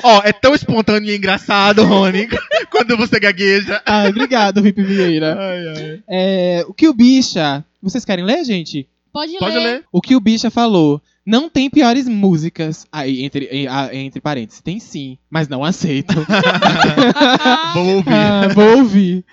Ó, 0.02 0.22
é 0.24 0.32
tão 0.32 0.54
espontâneo 0.54 1.10
e 1.10 1.16
engraçado, 1.16 1.84
Rony, 1.84 2.28
quando 2.70 2.96
você 2.96 3.20
gagueja. 3.20 3.82
Ah, 3.84 4.06
obrigado, 4.08 4.62
VIP 4.62 4.82
Vieira. 4.82 5.36
Ai, 5.38 5.68
ai. 5.68 6.00
É, 6.08 6.64
o 6.66 6.72
que 6.74 6.88
o 6.88 6.94
Bicha. 6.94 7.64
Vocês 7.82 8.04
querem 8.04 8.24
ler, 8.24 8.44
gente? 8.44 8.88
Pode, 9.12 9.38
Pode 9.38 9.56
ler. 9.56 9.64
ler. 9.64 9.84
O 9.92 10.00
que 10.00 10.16
o 10.16 10.20
Bicha 10.20 10.50
falou. 10.50 11.00
Não 11.24 11.48
tem 11.48 11.68
piores 11.68 12.06
músicas. 12.08 12.86
Aí, 12.92 13.24
entre, 13.24 13.48
entre 13.92 14.20
parênteses. 14.20 14.60
Tem 14.60 14.78
sim, 14.78 15.18
mas 15.28 15.48
não 15.48 15.64
aceito. 15.64 16.14
Vou 17.74 17.96
ouvir. 17.96 18.12
Ah, 18.12 18.48
vou 18.54 18.78
ouvir. 18.78 19.24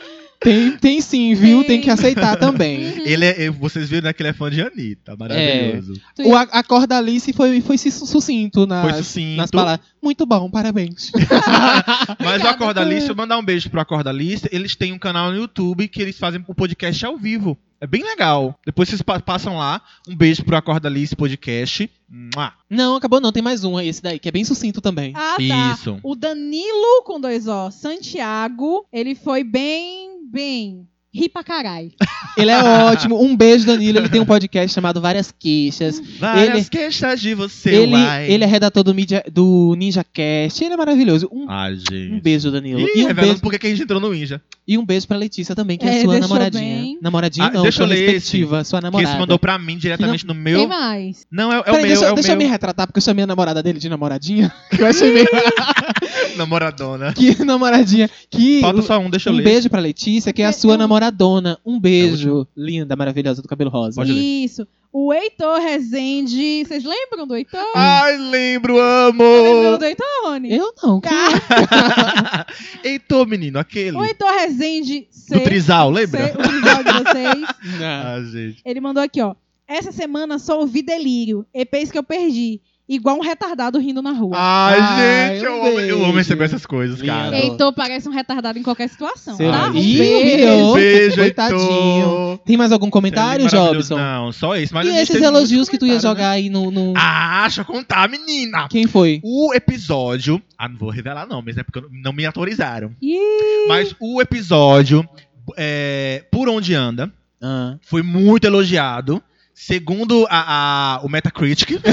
Tem, 0.43 0.71
tem 0.77 1.01
sim, 1.01 1.33
viu? 1.33 1.59
Tem, 1.59 1.67
Tem. 1.67 1.81
que 1.81 1.89
aceitar 1.89 2.37
também. 2.37 2.83
Uhum. 2.93 3.03
Ele 3.05 3.25
é, 3.25 3.49
vocês 3.49 3.89
viram 3.89 4.05
né, 4.05 4.13
que 4.13 4.21
ele 4.21 4.29
é 4.29 4.33
fã 4.33 4.49
de 4.49 4.61
Anitta. 4.61 5.15
Maravilhoso. 5.17 5.93
Tu- 6.15 6.23
O 6.27 6.35
a, 6.35 6.41
a 6.43 6.63
cor 6.63 6.85
da 6.87 6.97
Alice 6.97 7.31
foi, 7.33 7.61
foi 7.61 7.77
su- 7.77 8.05
sucinto 8.05 8.65
nas, 8.65 8.81
Foi 8.83 8.93
sucinto. 9.03 9.37
nas 9.37 9.51
palavras. 9.51 9.85
Muito 10.01 10.25
bom, 10.25 10.49
parabéns. 10.49 11.11
Mas 12.19 12.41
o. 12.43 12.47
Acorda 12.47 12.83
Lista, 12.83 13.11
eu 13.11 13.15
mandar 13.15 13.37
um 13.37 13.43
beijo 13.43 13.69
pro 13.69 13.79
Acorda 13.81 14.11
Lista. 14.11 14.49
Eles 14.51 14.75
têm 14.75 14.91
um 14.93 14.99
canal 14.99 15.31
no 15.31 15.37
YouTube 15.37 15.87
que 15.87 16.01
eles 16.01 16.17
fazem 16.17 16.43
o 16.47 16.53
podcast 16.55 17.05
ao 17.05 17.17
vivo. 17.17 17.57
É 17.81 17.87
bem 17.87 18.01
legal. 18.03 18.57
Depois 18.65 18.87
vocês 18.87 19.01
pa- 19.01 19.19
passam 19.19 19.57
lá. 19.57 19.81
Um 20.07 20.15
beijo 20.15 20.43
pro 20.45 20.55
Acorda 20.55 20.87
Lista 20.89 21.15
Podcast. 21.15 21.89
Mua. 22.09 22.53
não, 22.69 22.95
acabou 22.95 23.19
não, 23.19 23.31
tem 23.31 23.41
mais 23.41 23.63
um 23.63 23.75
aí, 23.75 23.87
esse 23.89 24.01
daí, 24.01 24.19
que 24.19 24.29
é 24.29 24.31
bem 24.31 24.45
sucinto 24.45 24.79
também. 24.79 25.13
Ah, 25.15 25.35
tá. 25.35 25.73
Isso. 25.73 25.99
O 26.03 26.15
Danilo 26.15 27.03
com 27.05 27.19
dois 27.19 27.47
O, 27.47 27.71
Santiago, 27.71 28.85
ele 28.93 29.15
foi 29.15 29.43
bem, 29.43 30.12
bem. 30.33 30.92
Ri 31.13 31.29
pra 31.29 31.43
carai. 31.43 31.91
Ele 32.37 32.49
é 32.49 32.57
ótimo. 32.63 33.21
Um 33.21 33.35
beijo, 33.37 33.65
Danilo. 33.67 33.99
Ele 33.99 34.09
tem 34.09 34.19
um 34.19 34.25
podcast 34.25 34.73
chamado 34.73 34.99
Várias 34.99 35.31
Queixas. 35.37 36.01
Várias 36.19 36.49
Ele- 36.49 36.65
queixas 36.69 37.21
de 37.21 37.35
você, 37.35 37.69
Ele, 37.69 37.93
uai. 37.93 38.31
ele 38.31 38.43
é 38.43 38.47
redator 38.47 38.83
do, 38.83 38.93
mídia, 38.95 39.23
do 39.31 39.75
Ninja 39.77 40.03
Cast. 40.03 40.63
Ele 40.63 40.73
é 40.73 40.77
maravilhoso. 40.77 41.29
Um, 41.31 41.45
Ai, 41.47 41.75
gente. 41.75 42.11
um 42.13 42.19
beijo, 42.19 42.49
Danilo. 42.49 42.79
Ih, 42.79 42.83
E 42.95 43.03
um 43.03 43.07
revelando 43.07 43.15
beijo, 43.33 43.41
por 43.41 43.51
que 43.51 43.59
que 43.59 43.67
a 43.67 43.69
gente 43.69 43.83
entrou 43.83 43.99
no 44.01 44.11
Ninja. 44.11 44.41
e 44.67 44.75
um 44.77 44.83
beijo 44.85 45.07
pra 45.07 45.15
Letícia 45.15 45.53
também, 45.55 45.77
que 45.77 45.85
é, 45.85 45.99
É, 45.99 46.01
sua 46.01 46.17
namoradinha. 46.19 46.61
bem. 46.81 46.97
Namoradinha 46.99 47.45
Ah, 47.47 47.51
não, 47.51 47.61
deixa 47.61 47.83
eu 47.83 47.87
sua 47.87 47.95
ler 47.95 48.09
respectiva, 48.11 48.63
sua 48.63 48.79
Que 48.79 48.83
namorada. 48.85 49.09
esse 49.11 49.19
mandou 49.19 49.37
pra 49.37 49.59
mim 49.59 49.77
diretamente 49.77 50.25
no 50.25 50.33
Tem 50.33 50.41
meu. 50.43 50.67
mais. 50.67 51.27
Não, 51.31 51.51
é, 51.53 51.57
é 51.57 51.59
o 51.59 51.63
Peraí, 51.63 51.77
meu, 51.81 51.87
deixa, 51.89 52.05
é 52.05 52.11
o 52.11 52.15
deixa 52.15 52.31
eu 52.31 52.37
meu. 52.37 52.47
me 52.47 52.51
retratar, 52.51 52.87
porque 52.87 52.97
eu 52.97 53.03
chamei 53.03 53.23
a 53.23 53.27
namorada 53.27 53.61
dele 53.61 53.77
de 53.77 53.87
namoradinha. 53.89 54.51
Que 54.73 54.81
eu 54.81 54.87
achei 54.87 55.13
meio... 55.13 55.27
Namoradona. 56.35 57.13
que 57.13 57.43
namoradinha. 57.43 58.09
Que 58.29 58.61
Falta 58.61 58.81
só 58.81 58.97
um, 58.99 59.09
deixa 59.09 59.29
eu 59.29 59.33
um 59.33 59.37
ler. 59.37 59.43
beijo 59.43 59.69
pra 59.69 59.79
Letícia, 59.79 60.33
que 60.33 60.41
é 60.41 60.45
a 60.45 60.51
sua 60.51 60.73
Eu- 60.73 60.77
namoradona. 61.11 61.57
Um 61.65 61.79
beijo. 61.79 62.47
Linda, 62.55 62.95
maravilhosa, 62.95 63.41
do 63.41 63.47
cabelo 63.47 63.69
rosa. 63.69 63.95
Pode 64.01 64.11
ler. 64.11 64.21
Isso. 64.21 64.67
O 64.91 65.11
Heitor 65.11 65.59
Rezende. 65.59 66.63
Vocês 66.65 66.83
lembram 66.83 67.25
do 67.25 67.35
Heitor? 67.35 67.59
Ai, 67.75 68.15
lembro, 68.17 68.75
Lembram 68.75 69.67
amo! 69.69 69.77
do 69.79 69.85
Heitor, 69.85 70.05
Rony? 70.23 70.53
Eu 70.53 70.71
não. 70.83 71.01
que- 71.01 71.09
Heitor, 72.83 73.27
menino, 73.27 73.57
aquele. 73.59 73.97
O 73.97 74.03
Heitor 74.03 74.29
Rezende. 74.29 75.01
Do 75.01 75.07
sei- 75.11 75.39
Trisal, 75.41 75.89
lembra? 75.89 76.25
O 76.37 76.43
trisal 76.43 76.83
de 76.83 76.91
vocês. 77.03 77.41
Não. 77.79 77.83
Ah, 78.13 78.21
gente. 78.23 78.61
Ele 78.65 78.79
mandou 78.79 79.01
aqui, 79.01 79.21
ó. 79.21 79.35
Essa 79.67 79.91
semana 79.91 80.37
só 80.37 80.59
ouvi 80.59 80.81
delírio. 80.83 81.45
EPs 81.53 81.89
que 81.91 81.97
eu 81.97 82.03
perdi. 82.03 82.61
Igual 82.87 83.17
um 83.17 83.21
retardado 83.21 83.79
rindo 83.79 84.01
na 84.01 84.11
rua. 84.11 84.35
Ai, 84.37 84.77
Ai, 84.79 85.35
gente, 85.39 85.47
um 85.47 85.55
eu 85.55 85.65
amo, 85.67 85.79
eu 85.79 86.03
amo 86.05 86.17
receber 86.17 86.43
essas 86.43 86.65
coisas, 86.65 87.01
cara. 87.01 87.29
Lindo. 87.29 87.51
Heitor 87.53 87.71
parece 87.71 88.09
um 88.09 88.11
retardado 88.11 88.59
em 88.59 88.61
qualquer 88.63 88.89
situação, 88.89 89.37
Seu- 89.37 89.49
tá? 89.49 89.69
Um 89.71 89.75
Ih, 89.77 89.97
beijo. 89.97 90.73
Beijo, 90.73 91.15
Coitadinho. 91.15 92.39
Tem 92.45 92.57
mais 92.57 92.73
algum 92.73 92.89
comentário. 92.89 93.47
Jobson? 93.47 93.95
Não, 93.97 94.31
só 94.33 94.55
esse. 94.57 94.73
Mas 94.73 94.85
e 94.85 94.97
esses 94.97 95.21
elogios 95.21 95.69
que 95.69 95.77
tu 95.77 95.85
ia 95.85 95.93
comentários, 95.93 96.01
jogar 96.19 96.29
aí 96.31 96.49
no. 96.49 96.69
no- 96.71 96.87
né? 96.93 96.99
Ah, 97.01 97.41
deixa 97.43 97.61
eu 97.61 97.65
contar, 97.65 98.09
menina. 98.09 98.67
Quem 98.69 98.85
foi? 98.85 99.21
O 99.23 99.53
episódio. 99.53 100.41
Ah, 100.57 100.67
não 100.67 100.77
vou 100.77 100.89
revelar, 100.89 101.25
não, 101.25 101.41
mas 101.41 101.57
é 101.57 101.63
porque 101.63 101.79
eu 101.79 101.83
não- 101.83 101.89
não 102.03 102.13
me 102.13 102.25
autorizaram. 102.25 102.91
Ih, 103.01 103.65
Mas 103.69 103.95
o 103.99 104.21
episódio, 104.21 105.07
é, 105.57 106.25
Por 106.29 106.49
Onde 106.49 106.75
Anda, 106.75 107.09
Ah. 107.41 107.75
foi 107.81 108.01
muito 108.03 108.45
elogiado. 108.45 109.23
Segundo 109.55 110.25
a, 110.29 110.95
a- 110.95 110.99
o 111.03 111.09
Metacritic, 111.09 111.79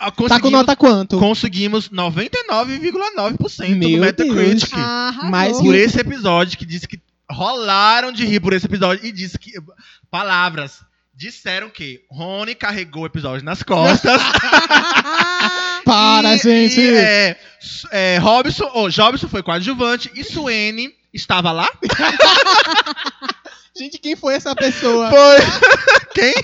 Tá 0.00 0.10
com 0.12 0.22
conseguimos, 0.28 0.52
nota 0.52 0.76
quanto? 0.76 1.18
conseguimos 1.18 1.88
99,9% 1.88 3.70
do 3.70 3.76
Meu 3.76 4.00
Metacritic. 4.00 4.72
arrasou. 4.74 5.30
Mas 5.30 5.58
Por 5.58 5.74
esse 5.74 5.98
episódio, 6.00 6.56
que 6.58 6.64
disse 6.66 6.86
que 6.86 7.00
rolaram 7.30 8.12
de 8.12 8.24
rir 8.26 8.40
por 8.40 8.52
esse 8.52 8.66
episódio. 8.66 9.04
E 9.04 9.12
disse 9.12 9.38
que. 9.38 9.52
Palavras. 10.10 10.80
Disseram 11.14 11.68
que 11.68 12.00
Rony 12.10 12.54
carregou 12.54 13.02
o 13.02 13.06
episódio 13.06 13.44
nas 13.44 13.62
costas. 13.62 14.18
Para, 15.84 16.34
E- 16.34 16.38
gente! 16.38 16.80
e, 16.80 16.94
é, 16.96 17.36
é, 17.92 18.18
Robson, 18.18 18.70
ou 18.72 18.88
Jobson 18.88 19.28
foi 19.28 19.42
coadjuvante 19.42 20.10
e 20.14 20.24
Suene 20.24 20.94
estava 21.12 21.52
lá. 21.52 21.68
Gente, 23.76 23.98
quem 23.98 24.16
foi 24.16 24.34
essa 24.34 24.54
pessoa? 24.54 25.08
Foi. 25.10 25.36
Quem? 26.14 26.34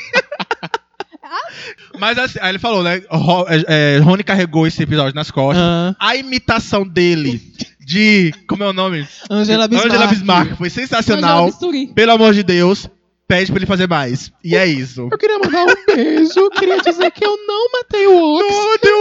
Mas 1.98 2.16
assim, 2.18 2.38
aí 2.40 2.50
ele 2.50 2.58
falou, 2.58 2.82
né? 2.82 3.02
Ro- 3.10 3.46
é, 3.48 3.96
é, 3.96 3.98
Rony 3.98 4.22
carregou 4.22 4.66
esse 4.66 4.82
episódio 4.82 5.14
nas 5.14 5.30
costas. 5.30 5.62
Ah, 5.64 5.94
A 5.98 6.14
imitação 6.16 6.86
dele 6.86 7.42
de. 7.80 8.32
Como 8.48 8.62
é 8.62 8.68
o 8.68 8.72
nome? 8.72 9.06
Angela 9.28 9.66
Bismarck. 9.66 9.90
Angela 9.92 10.06
Bismarck 10.06 10.56
foi 10.56 10.70
sensacional. 10.70 11.50
Pelo 11.94 12.12
amor 12.12 12.32
de 12.32 12.42
Deus, 12.44 12.88
pede 13.28 13.50
pra 13.50 13.58
ele 13.58 13.66
fazer 13.66 13.88
mais. 13.88 14.30
E 14.44 14.54
é 14.56 14.66
isso. 14.66 15.08
Eu 15.10 15.18
queria 15.18 15.38
mandar 15.38 15.64
um 15.66 15.94
beijo. 15.94 16.50
Queria 16.50 16.80
dizer 16.80 17.10
que 17.10 17.24
eu 17.24 17.36
não 17.46 17.66
matei 17.72 18.06
o 18.06 18.16
Ox. 18.36 18.46
Não, 18.48 18.76
deu- 18.82 18.96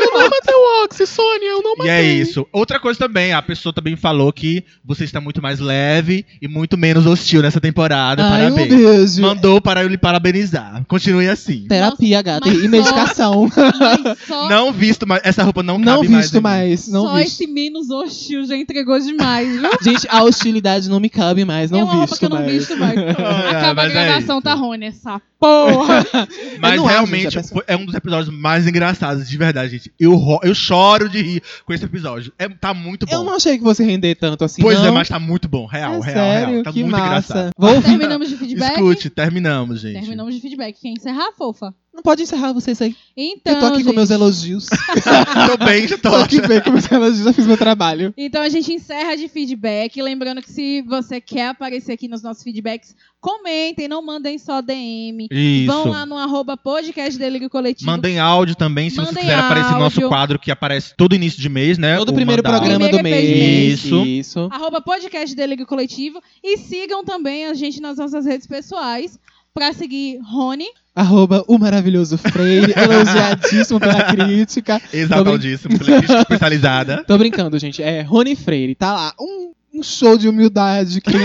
Eu 0.00 0.12
não 0.20 0.30
matei 0.30 0.54
o 0.54 0.84
Ox, 0.84 1.08
Sônia. 1.08 1.48
Eu 1.48 1.62
não 1.62 1.74
E 1.74 1.78
matei. 1.78 1.92
é 1.92 2.02
isso. 2.14 2.46
Outra 2.52 2.80
coisa 2.80 2.98
também, 2.98 3.32
a 3.32 3.40
pessoa 3.42 3.72
também 3.72 3.96
falou 3.96 4.32
que 4.32 4.64
você 4.84 5.04
está 5.04 5.20
muito 5.20 5.40
mais 5.40 5.60
leve 5.60 6.24
e 6.40 6.48
muito 6.48 6.76
menos 6.76 7.06
hostil 7.06 7.42
nessa 7.42 7.60
temporada. 7.60 8.22
Ai, 8.24 8.46
um 8.50 8.54
Parabéns. 8.54 8.68
beijo. 9.16 9.22
Mandou 9.22 9.60
para 9.60 9.82
eu 9.82 9.88
lhe 9.88 9.98
parabenizar. 9.98 10.84
Continue 10.88 11.28
assim. 11.28 11.66
Terapia, 11.68 12.20
gata. 12.22 12.46
mas 12.48 12.58
E 12.58 12.62
só- 12.62 12.68
medicação. 12.68 13.48
Mas 13.82 14.18
só, 14.26 14.48
Não 14.48 14.72
visto 14.72 15.06
mais. 15.06 15.22
Essa 15.24 15.42
roupa 15.42 15.62
não 15.62 15.78
Não 15.78 15.84
cabe 15.96 16.08
mais. 16.08 16.24
visto 16.24 16.34
mim. 16.34 16.40
mais. 16.42 16.88
Não 16.88 17.02
só 17.06 17.14
visto. 17.16 17.26
esse 17.42 17.46
menos 17.46 17.90
hostil 17.90 18.44
já 18.44 18.56
entregou 18.56 18.98
demais, 18.98 19.48
viu? 19.60 19.70
Gente, 19.82 20.06
a 20.10 20.22
hostilidade 20.22 20.88
não 20.88 20.98
me 21.00 21.08
cabe 21.08 21.44
mais. 21.44 21.70
Não 21.70 21.80
é 21.80 21.84
uma 21.84 21.92
roupa 21.92 22.06
visto 22.06 22.18
que 22.18 22.24
eu 22.24 22.30
não 22.30 22.38
mais. 22.38 22.52
visto 22.52 22.76
mais. 22.76 22.94
Ah, 23.52 23.58
Acaba 23.58 23.82
a 23.82 23.86
é 23.86 23.88
gravação, 23.90 24.36
isso. 24.38 24.42
tá 24.44 24.54
Rony, 24.54 24.86
essa 24.86 25.20
porra. 25.38 26.04
Mas 26.60 26.72
acho, 26.74 26.84
realmente 26.86 27.22
gente, 27.24 27.38
a 27.38 27.42
pessoa- 27.42 27.64
foi- 27.66 27.74
é 27.74 27.76
um 27.76 27.84
dos 27.84 27.94
episódios 27.94 28.34
mais 28.34 28.66
engraçados, 28.66 29.28
de 29.28 29.36
verdade, 29.36 29.72
gente. 29.72 29.92
Eu, 29.98 30.20
eu 30.42 30.54
choro 30.54 31.08
de 31.08 31.20
rir 31.22 31.42
com 31.66 31.72
esse 31.72 31.84
episódio. 31.84 32.32
É, 32.38 32.48
tá 32.48 32.72
muito 32.72 33.06
bom. 33.06 33.12
Eu 33.14 33.24
não 33.24 33.34
achei 33.36 33.56
que 33.58 33.64
você 33.64 33.84
render 33.84 34.14
tanto 34.14 34.44
assim. 34.44 34.62
pois 34.62 34.78
não. 34.78 34.86
é, 34.86 34.90
mas 34.90 35.08
tá 35.08 35.18
muito 35.18 35.48
bom. 35.48 35.66
Real, 35.66 35.94
É 35.94 36.00
real, 36.00 36.02
sério, 36.02 36.50
real. 36.52 36.62
Tá 36.64 36.72
que 36.72 36.80
muito 36.82 36.92
massa. 36.92 37.06
engraçado. 37.06 37.50
Vou. 37.58 37.82
Terminamos 37.82 38.28
de 38.28 38.36
feedback? 38.36 38.72
Escute, 38.72 39.10
terminamos, 39.10 39.80
gente. 39.80 39.94
Terminamos 40.00 40.34
de 40.34 40.40
feedback. 40.40 40.78
Quem 40.80 40.94
encerrar, 40.94 41.32
fofa? 41.36 41.74
Não 41.94 42.02
pode 42.02 42.22
encerrar 42.22 42.54
vocês 42.54 42.80
aí. 42.80 42.96
Então, 43.14 43.52
eu 43.52 43.60
tô 43.60 43.66
aqui 43.66 43.78
com 43.80 43.90
gente, 43.90 43.94
meus 43.96 44.10
elogios. 44.10 44.66
tô 45.46 45.64
bem, 45.64 45.86
já 45.86 45.98
tô 45.98 46.10
tô 46.10 46.16
aqui 46.16 46.40
bem 46.40 46.60
com 46.62 46.70
meus 46.70 46.90
elogios, 46.90 47.24
já 47.24 47.32
fiz 47.34 47.46
meu 47.46 47.58
trabalho. 47.58 48.14
Então 48.16 48.42
a 48.42 48.48
gente 48.48 48.72
encerra 48.72 49.14
de 49.14 49.28
feedback. 49.28 50.00
Lembrando 50.00 50.40
que 50.40 50.50
se 50.50 50.80
você 50.82 51.20
quer 51.20 51.48
aparecer 51.48 51.92
aqui 51.92 52.08
nos 52.08 52.22
nossos 52.22 52.42
feedbacks, 52.42 52.96
comentem, 53.20 53.88
não 53.88 54.00
mandem 54.02 54.38
só 54.38 54.62
DM. 54.62 55.28
Isso. 55.30 55.66
Vão 55.66 55.88
lá 55.90 56.06
no 56.06 56.16
arroba 56.16 56.56
podcast 56.56 57.18
Delírio 57.18 57.50
Coletivo. 57.50 57.90
Mandem 57.90 58.18
áudio 58.18 58.56
também, 58.56 58.88
se 58.88 58.96
você 58.96 59.02
Mandem 59.06 59.24
quiser 59.24 59.38
aparecer 59.38 59.72
no 59.72 59.78
nosso 59.80 59.96
áudio. 59.96 60.08
quadro 60.08 60.38
que 60.38 60.50
aparece 60.50 60.94
todo 60.96 61.14
início 61.14 61.40
de 61.42 61.48
mês, 61.50 61.76
né? 61.76 61.98
Todo 61.98 62.08
O 62.08 62.14
primeiro 62.14 62.42
mandar 62.42 62.58
programa 62.58 62.86
áudio. 62.86 62.98
do 62.98 63.02
Primeiro 63.02 63.26
mês. 63.26 63.84
Isso. 63.84 64.04
Isso. 64.06 64.48
arroba 64.50 64.80
podcast 64.80 65.36
Delírio 65.36 65.66
Coletivo. 65.66 66.22
E 66.42 66.56
sigam 66.56 67.04
também 67.04 67.44
a 67.46 67.52
gente 67.52 67.82
nas 67.82 67.98
nossas 67.98 68.24
redes 68.24 68.46
pessoais. 68.46 69.18
Pra 69.54 69.74
seguir 69.74 70.18
Rony. 70.24 70.64
Arroba 70.94 71.42
o 71.48 71.58
maravilhoso 71.58 72.18
Freire, 72.18 72.72
elogiadíssimo 72.76 73.80
pela 73.80 74.04
crítica. 74.04 74.80
Exaltadíssimo, 74.92 75.78
pela 75.78 75.98
crítica 75.98 76.20
especializada. 76.20 77.02
Tô 77.08 77.16
brincando, 77.16 77.58
gente. 77.58 77.82
É 77.82 78.02
Rony 78.02 78.36
Freire, 78.36 78.74
tá 78.74 78.92
lá. 78.92 79.14
Um, 79.18 79.52
um 79.74 79.82
show 79.82 80.18
de 80.18 80.28
humildade 80.28 81.00
que 81.00 81.12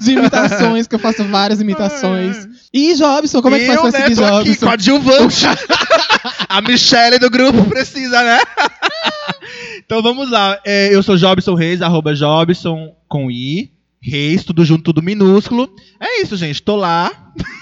de 0.00 0.12
imitações, 0.12 0.88
que 0.88 0.94
eu 0.96 0.98
faço 0.98 1.24
várias 1.24 1.60
imitações. 1.60 2.48
E 2.74 2.94
Jobson, 2.96 3.40
como 3.40 3.54
é 3.54 3.60
que 3.60 3.66
faz 3.66 3.76
eu, 3.76 3.90
pra 3.90 3.92
né, 3.92 4.06
seguir 4.06 4.16
tô 4.16 4.24
aqui, 4.24 4.56
coadjuvante. 4.56 5.46
A 6.48 6.60
Michelle 6.60 7.20
do 7.20 7.30
grupo 7.30 7.64
precisa, 7.66 8.22
né? 8.24 8.40
então 9.78 10.02
vamos 10.02 10.28
lá. 10.30 10.58
É, 10.64 10.92
eu 10.92 11.00
sou 11.02 11.16
Jobson 11.16 11.54
Reis, 11.54 11.80
arroba 11.80 12.12
Jobson 12.12 12.92
com 13.08 13.30
I. 13.30 13.70
Reis, 14.02 14.44
tudo 14.44 14.64
junto, 14.64 14.82
tudo 14.82 15.00
minúsculo. 15.00 15.72
É 16.00 16.22
isso, 16.22 16.36
gente. 16.36 16.62
Tô 16.62 16.76
lá. 16.76 17.10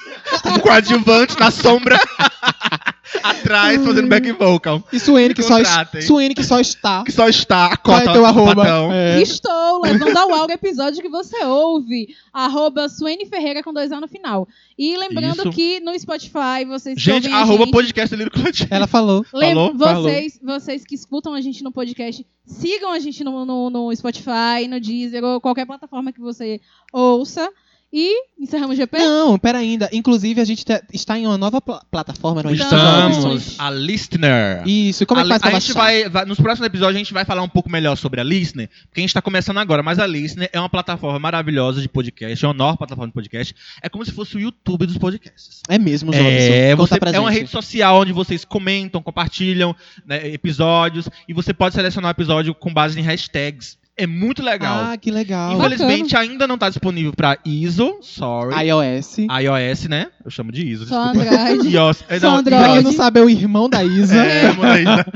Um 0.45 0.61
coadjuvante 0.61 1.37
na 1.41 1.51
sombra. 1.51 1.99
Atrás, 3.23 3.85
fazendo 3.85 4.09
back 4.09 4.31
vocal. 4.33 4.83
E 4.93 4.99
Suene 4.99 5.35
que, 5.35 5.43
só. 5.43 5.57
Suene 6.01 6.35
que 6.35 6.45
só 6.45 6.61
está. 6.61 7.03
Que 7.05 7.13
só 7.13 7.29
está 7.29 7.69
a 7.69 7.73
é 7.73 7.77
cota 7.77 8.05
teu 8.13 8.23
do 8.23 8.25
arroba? 8.25 8.55
patão. 8.55 8.93
É. 8.93 9.21
Estou 9.21 9.83
levando 9.83 10.17
ao 10.17 10.35
ao 10.35 10.51
episódio 10.51 11.03
que 11.03 11.09
você 11.09 11.45
ouve. 11.45 12.15
Arroba 12.33 12.89
Suene 12.89 13.27
Ferreira 13.27 13.63
com 13.63 13.73
dois 13.73 13.91
A 13.93 14.01
no 14.01 14.09
final. 14.09 14.47
E 14.79 14.97
lembrando 14.97 15.41
Isso. 15.41 15.51
que 15.53 15.81
no 15.81 15.99
Spotify 15.99 16.65
vocês 16.67 17.01
Gente, 17.01 17.29
arroba 17.29 17.65
gente. 17.65 17.73
podcast 17.73 18.17
Coletivo. 18.31 18.69
Ela 18.75 18.87
falou. 18.87 19.25
Lem- 19.33 19.55
Falou? 19.55 19.75
Vocês, 19.75 20.41
vocês 20.43 20.85
que 20.85 20.95
escutam 20.95 21.35
a 21.35 21.41
gente 21.41 21.63
no 21.65 21.73
podcast, 21.73 22.25
sigam 22.47 22.93
a 22.93 22.99
gente 22.99 23.23
no, 23.25 23.45
no, 23.45 23.71
no 23.71 23.95
Spotify, 23.97 24.67
no 24.69 24.81
Deezer 24.81 25.23
ou 25.25 25.41
qualquer 25.41 25.67
plataforma 25.67 26.13
que 26.13 26.21
você 26.21 26.61
ouça. 26.93 27.51
E 27.93 28.23
encerramos 28.39 28.75
o 28.75 28.81
GP? 28.81 28.99
Não, 28.99 29.37
pera 29.37 29.59
ainda. 29.59 29.89
Inclusive, 29.93 30.41
a 30.41 30.45
gente 30.45 30.65
te- 30.65 30.81
está 30.93 31.19
em 31.19 31.27
uma 31.27 31.37
nova 31.37 31.61
pla- 31.61 31.83
plataforma. 31.91 32.41
Não 32.41 32.51
é? 32.51 32.55
Estamos. 32.55 33.17
Estamos. 33.17 33.57
A 33.59 33.69
Listener. 33.69 34.63
Isso, 34.65 35.05
como 35.07 35.21
é 35.21 35.25
que 35.25 35.29
a, 35.29 35.31
faz 35.33 35.43
pra 35.43 35.51
a 35.57 35.61
gente 35.61 35.75
baixar? 35.75 35.81
vai, 36.03 36.09
vai- 36.09 36.25
nos 36.25 36.39
próximos 36.39 36.67
episódios 36.69 36.95
a 36.95 36.99
gente 36.99 37.13
vai 37.13 37.25
falar 37.25 37.43
um 37.43 37.49
pouco 37.49 37.69
melhor 37.69 37.97
sobre 37.97 38.21
a 38.21 38.25
Listener, 38.25 38.69
porque 38.87 39.01
a 39.01 39.03
gente 39.03 39.13
tá 39.13 39.21
começando 39.21 39.59
agora, 39.59 39.83
mas 39.83 39.99
a 39.99 40.07
Listener 40.07 40.49
é 40.53 40.61
uma 40.61 40.69
plataforma 40.69 41.19
maravilhosa 41.19 41.83
de 41.83 41.89
podcast, 41.89 42.45
é 42.45 42.49
uma 42.49 42.55
nova 42.55 42.77
plataforma 42.79 43.09
de 43.09 43.15
podcast, 43.15 43.55
é 43.83 43.89
como 43.89 44.05
se 44.05 44.13
fosse 44.13 44.37
o 44.37 44.41
YouTube 44.41 44.87
dos 44.87 44.97
podcasts. 44.97 45.61
É 45.69 45.77
mesmo, 45.77 46.13
Jobson. 46.13 46.29
É, 46.29 46.77
você, 46.77 46.99
pra 47.01 47.11
é 47.11 47.19
uma 47.19 47.31
rede 47.31 47.51
social 47.51 48.01
onde 48.01 48.13
vocês 48.13 48.45
comentam, 48.45 49.03
compartilham 49.03 49.75
né, 50.07 50.29
episódios 50.29 51.09
e 51.29 51.33
você 51.35 51.53
pode 51.53 51.75
selecionar 51.75 52.11
o 52.11 52.13
episódio 52.13 52.55
com 52.55 52.73
base 52.73 52.99
em 53.01 53.03
hashtags. 53.03 53.80
É 54.03 54.07
muito 54.07 54.43
legal. 54.43 54.85
Ah, 54.93 54.97
que 54.97 55.11
legal. 55.11 55.55
Infelizmente 55.57 56.17
ainda 56.17 56.47
não 56.47 56.57
tá 56.57 56.69
disponível 56.69 57.13
pra 57.13 57.37
ISO, 57.45 57.99
sorry. 58.03 58.55
iOS. 58.69 59.19
iOS, 59.19 59.89
né? 59.89 60.07
Eu 60.25 60.31
chamo 60.31 60.51
de 60.51 60.67
ISO, 60.67 60.87
Só 60.87 61.13
desculpa. 61.13 61.35
Android. 61.35 61.69
iOS. 61.75 62.05
é, 62.09 62.19
Só 62.19 62.31
não, 62.31 62.37
Android. 62.39 62.63
Pra 62.65 62.73
quem 62.73 62.83
não 62.83 62.93
sabe, 62.93 63.21
é 63.21 63.23
o 63.23 63.29
irmão 63.31 63.69
da 63.69 63.85
Isa. 63.85 64.17
É, 64.17 64.53
mano, 64.53 64.79
Isa. 64.79 65.07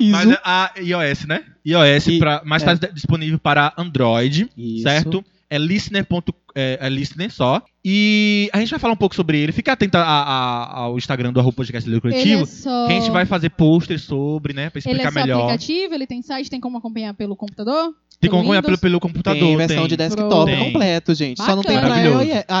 Iso. 0.00 0.10
Mas 0.12 0.30
é 0.30 0.38
a 0.44 0.70
iOS, 0.78 1.24
né? 1.26 1.42
iOS, 1.66 2.06
E- 2.08 2.18
pra, 2.18 2.42
mas 2.44 2.62
é. 2.62 2.72
está 2.72 2.86
disponível 2.88 3.38
para 3.38 3.72
Android, 3.78 4.48
Isso. 4.56 4.82
certo? 4.82 5.24
É 5.48 5.56
listener. 5.56 6.04
É, 6.54 6.78
é 6.80 6.88
listener 6.88 7.32
só. 7.32 7.62
E 7.84 8.48
a 8.52 8.58
gente 8.60 8.70
vai 8.70 8.78
falar 8.78 8.94
um 8.94 8.96
pouco 8.96 9.14
sobre 9.14 9.38
ele. 9.38 9.52
Fica 9.52 9.72
atento 9.72 9.96
a- 9.98 10.02
a- 10.02 10.78
ao 10.80 10.96
Instagram 10.96 11.32
do 11.32 11.40
arroba 11.40 11.56
podcast 11.56 11.88
Ele 11.90 12.00
coletivo. 12.00 12.44
é 12.44 12.46
só... 12.46 12.86
Que 12.86 12.92
a 12.92 13.00
gente 13.00 13.10
vai 13.10 13.26
fazer 13.26 13.50
posters 13.50 14.02
sobre, 14.02 14.54
né? 14.54 14.70
Pra 14.70 14.78
Ele 14.78 14.88
é 14.88 14.92
explicar 15.04 15.12
só 15.12 15.20
melhor. 15.20 15.38
aplicativo, 15.42 15.94
ele 15.94 16.06
tem 16.06 16.22
site, 16.22 16.48
tem 16.48 16.60
como 16.60 16.78
acompanhar 16.78 17.12
pelo 17.14 17.36
computador? 17.36 17.92
Tem 18.20 18.30
como 18.30 18.40
acompanhar 18.42 18.62
pelo, 18.62 18.78
pelo 18.78 19.00
computador. 19.00 19.38
Tem 19.40 19.56
versão 19.56 19.86
de 19.88 19.96
desktop 19.98 20.50
Tem. 20.50 20.64
completo, 20.64 21.14
gente. 21.14 21.42
Só 21.42 21.54
não 21.54 21.62
tem 21.62 21.78
pra 21.78 21.98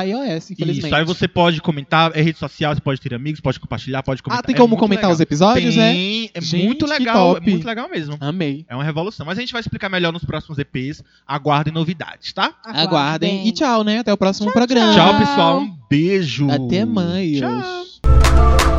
iOS, 0.04 0.50
infelizmente. 0.50 0.86
Isso, 0.88 0.94
aí 0.94 1.04
você 1.04 1.26
pode 1.26 1.62
comentar, 1.62 2.10
é 2.14 2.20
rede 2.20 2.38
social, 2.38 2.74
você 2.74 2.80
pode 2.82 3.00
ter 3.00 3.14
amigos, 3.14 3.40
pode 3.40 3.58
compartilhar, 3.58 4.02
pode 4.02 4.22
comentar. 4.22 4.44
Ah, 4.44 4.46
tem 4.46 4.54
É 4.54 4.58
como 4.58 4.76
comentar 4.76 5.04
legal. 5.04 5.14
os 5.14 5.20
episódios, 5.20 5.76
né? 5.76 5.92
Tem, 5.92 6.30
é 6.34 6.40
Gente, 6.40 6.64
muito 6.66 6.84
legal, 6.86 7.30
é 7.30 7.34
top. 7.36 7.50
muito 7.50 7.66
legal 7.66 7.88
mesmo. 7.88 8.16
Amei. 8.20 8.66
É 8.68 8.74
uma 8.74 8.84
revolução. 8.84 9.24
Mas 9.24 9.38
a 9.38 9.40
gente 9.40 9.52
vai 9.52 9.60
explicar 9.60 9.88
melhor 9.88 10.12
nos 10.12 10.24
próximos 10.24 10.58
EPs. 10.58 11.02
Aguardem 11.26 11.72
novidades, 11.72 12.32
tá? 12.34 12.52
Aguardem. 12.64 13.46
E 13.48 13.52
tchau, 13.52 13.83
né? 13.84 13.98
Até 13.98 14.12
o 14.12 14.16
próximo 14.16 14.46
tchau, 14.46 14.54
programa. 14.54 14.94
Tchau, 14.94 15.18
pessoal. 15.18 15.60
Um 15.60 15.76
beijo. 15.88 16.50
Até 16.50 16.84
mais. 16.84 17.38
Tchau. 17.38 18.73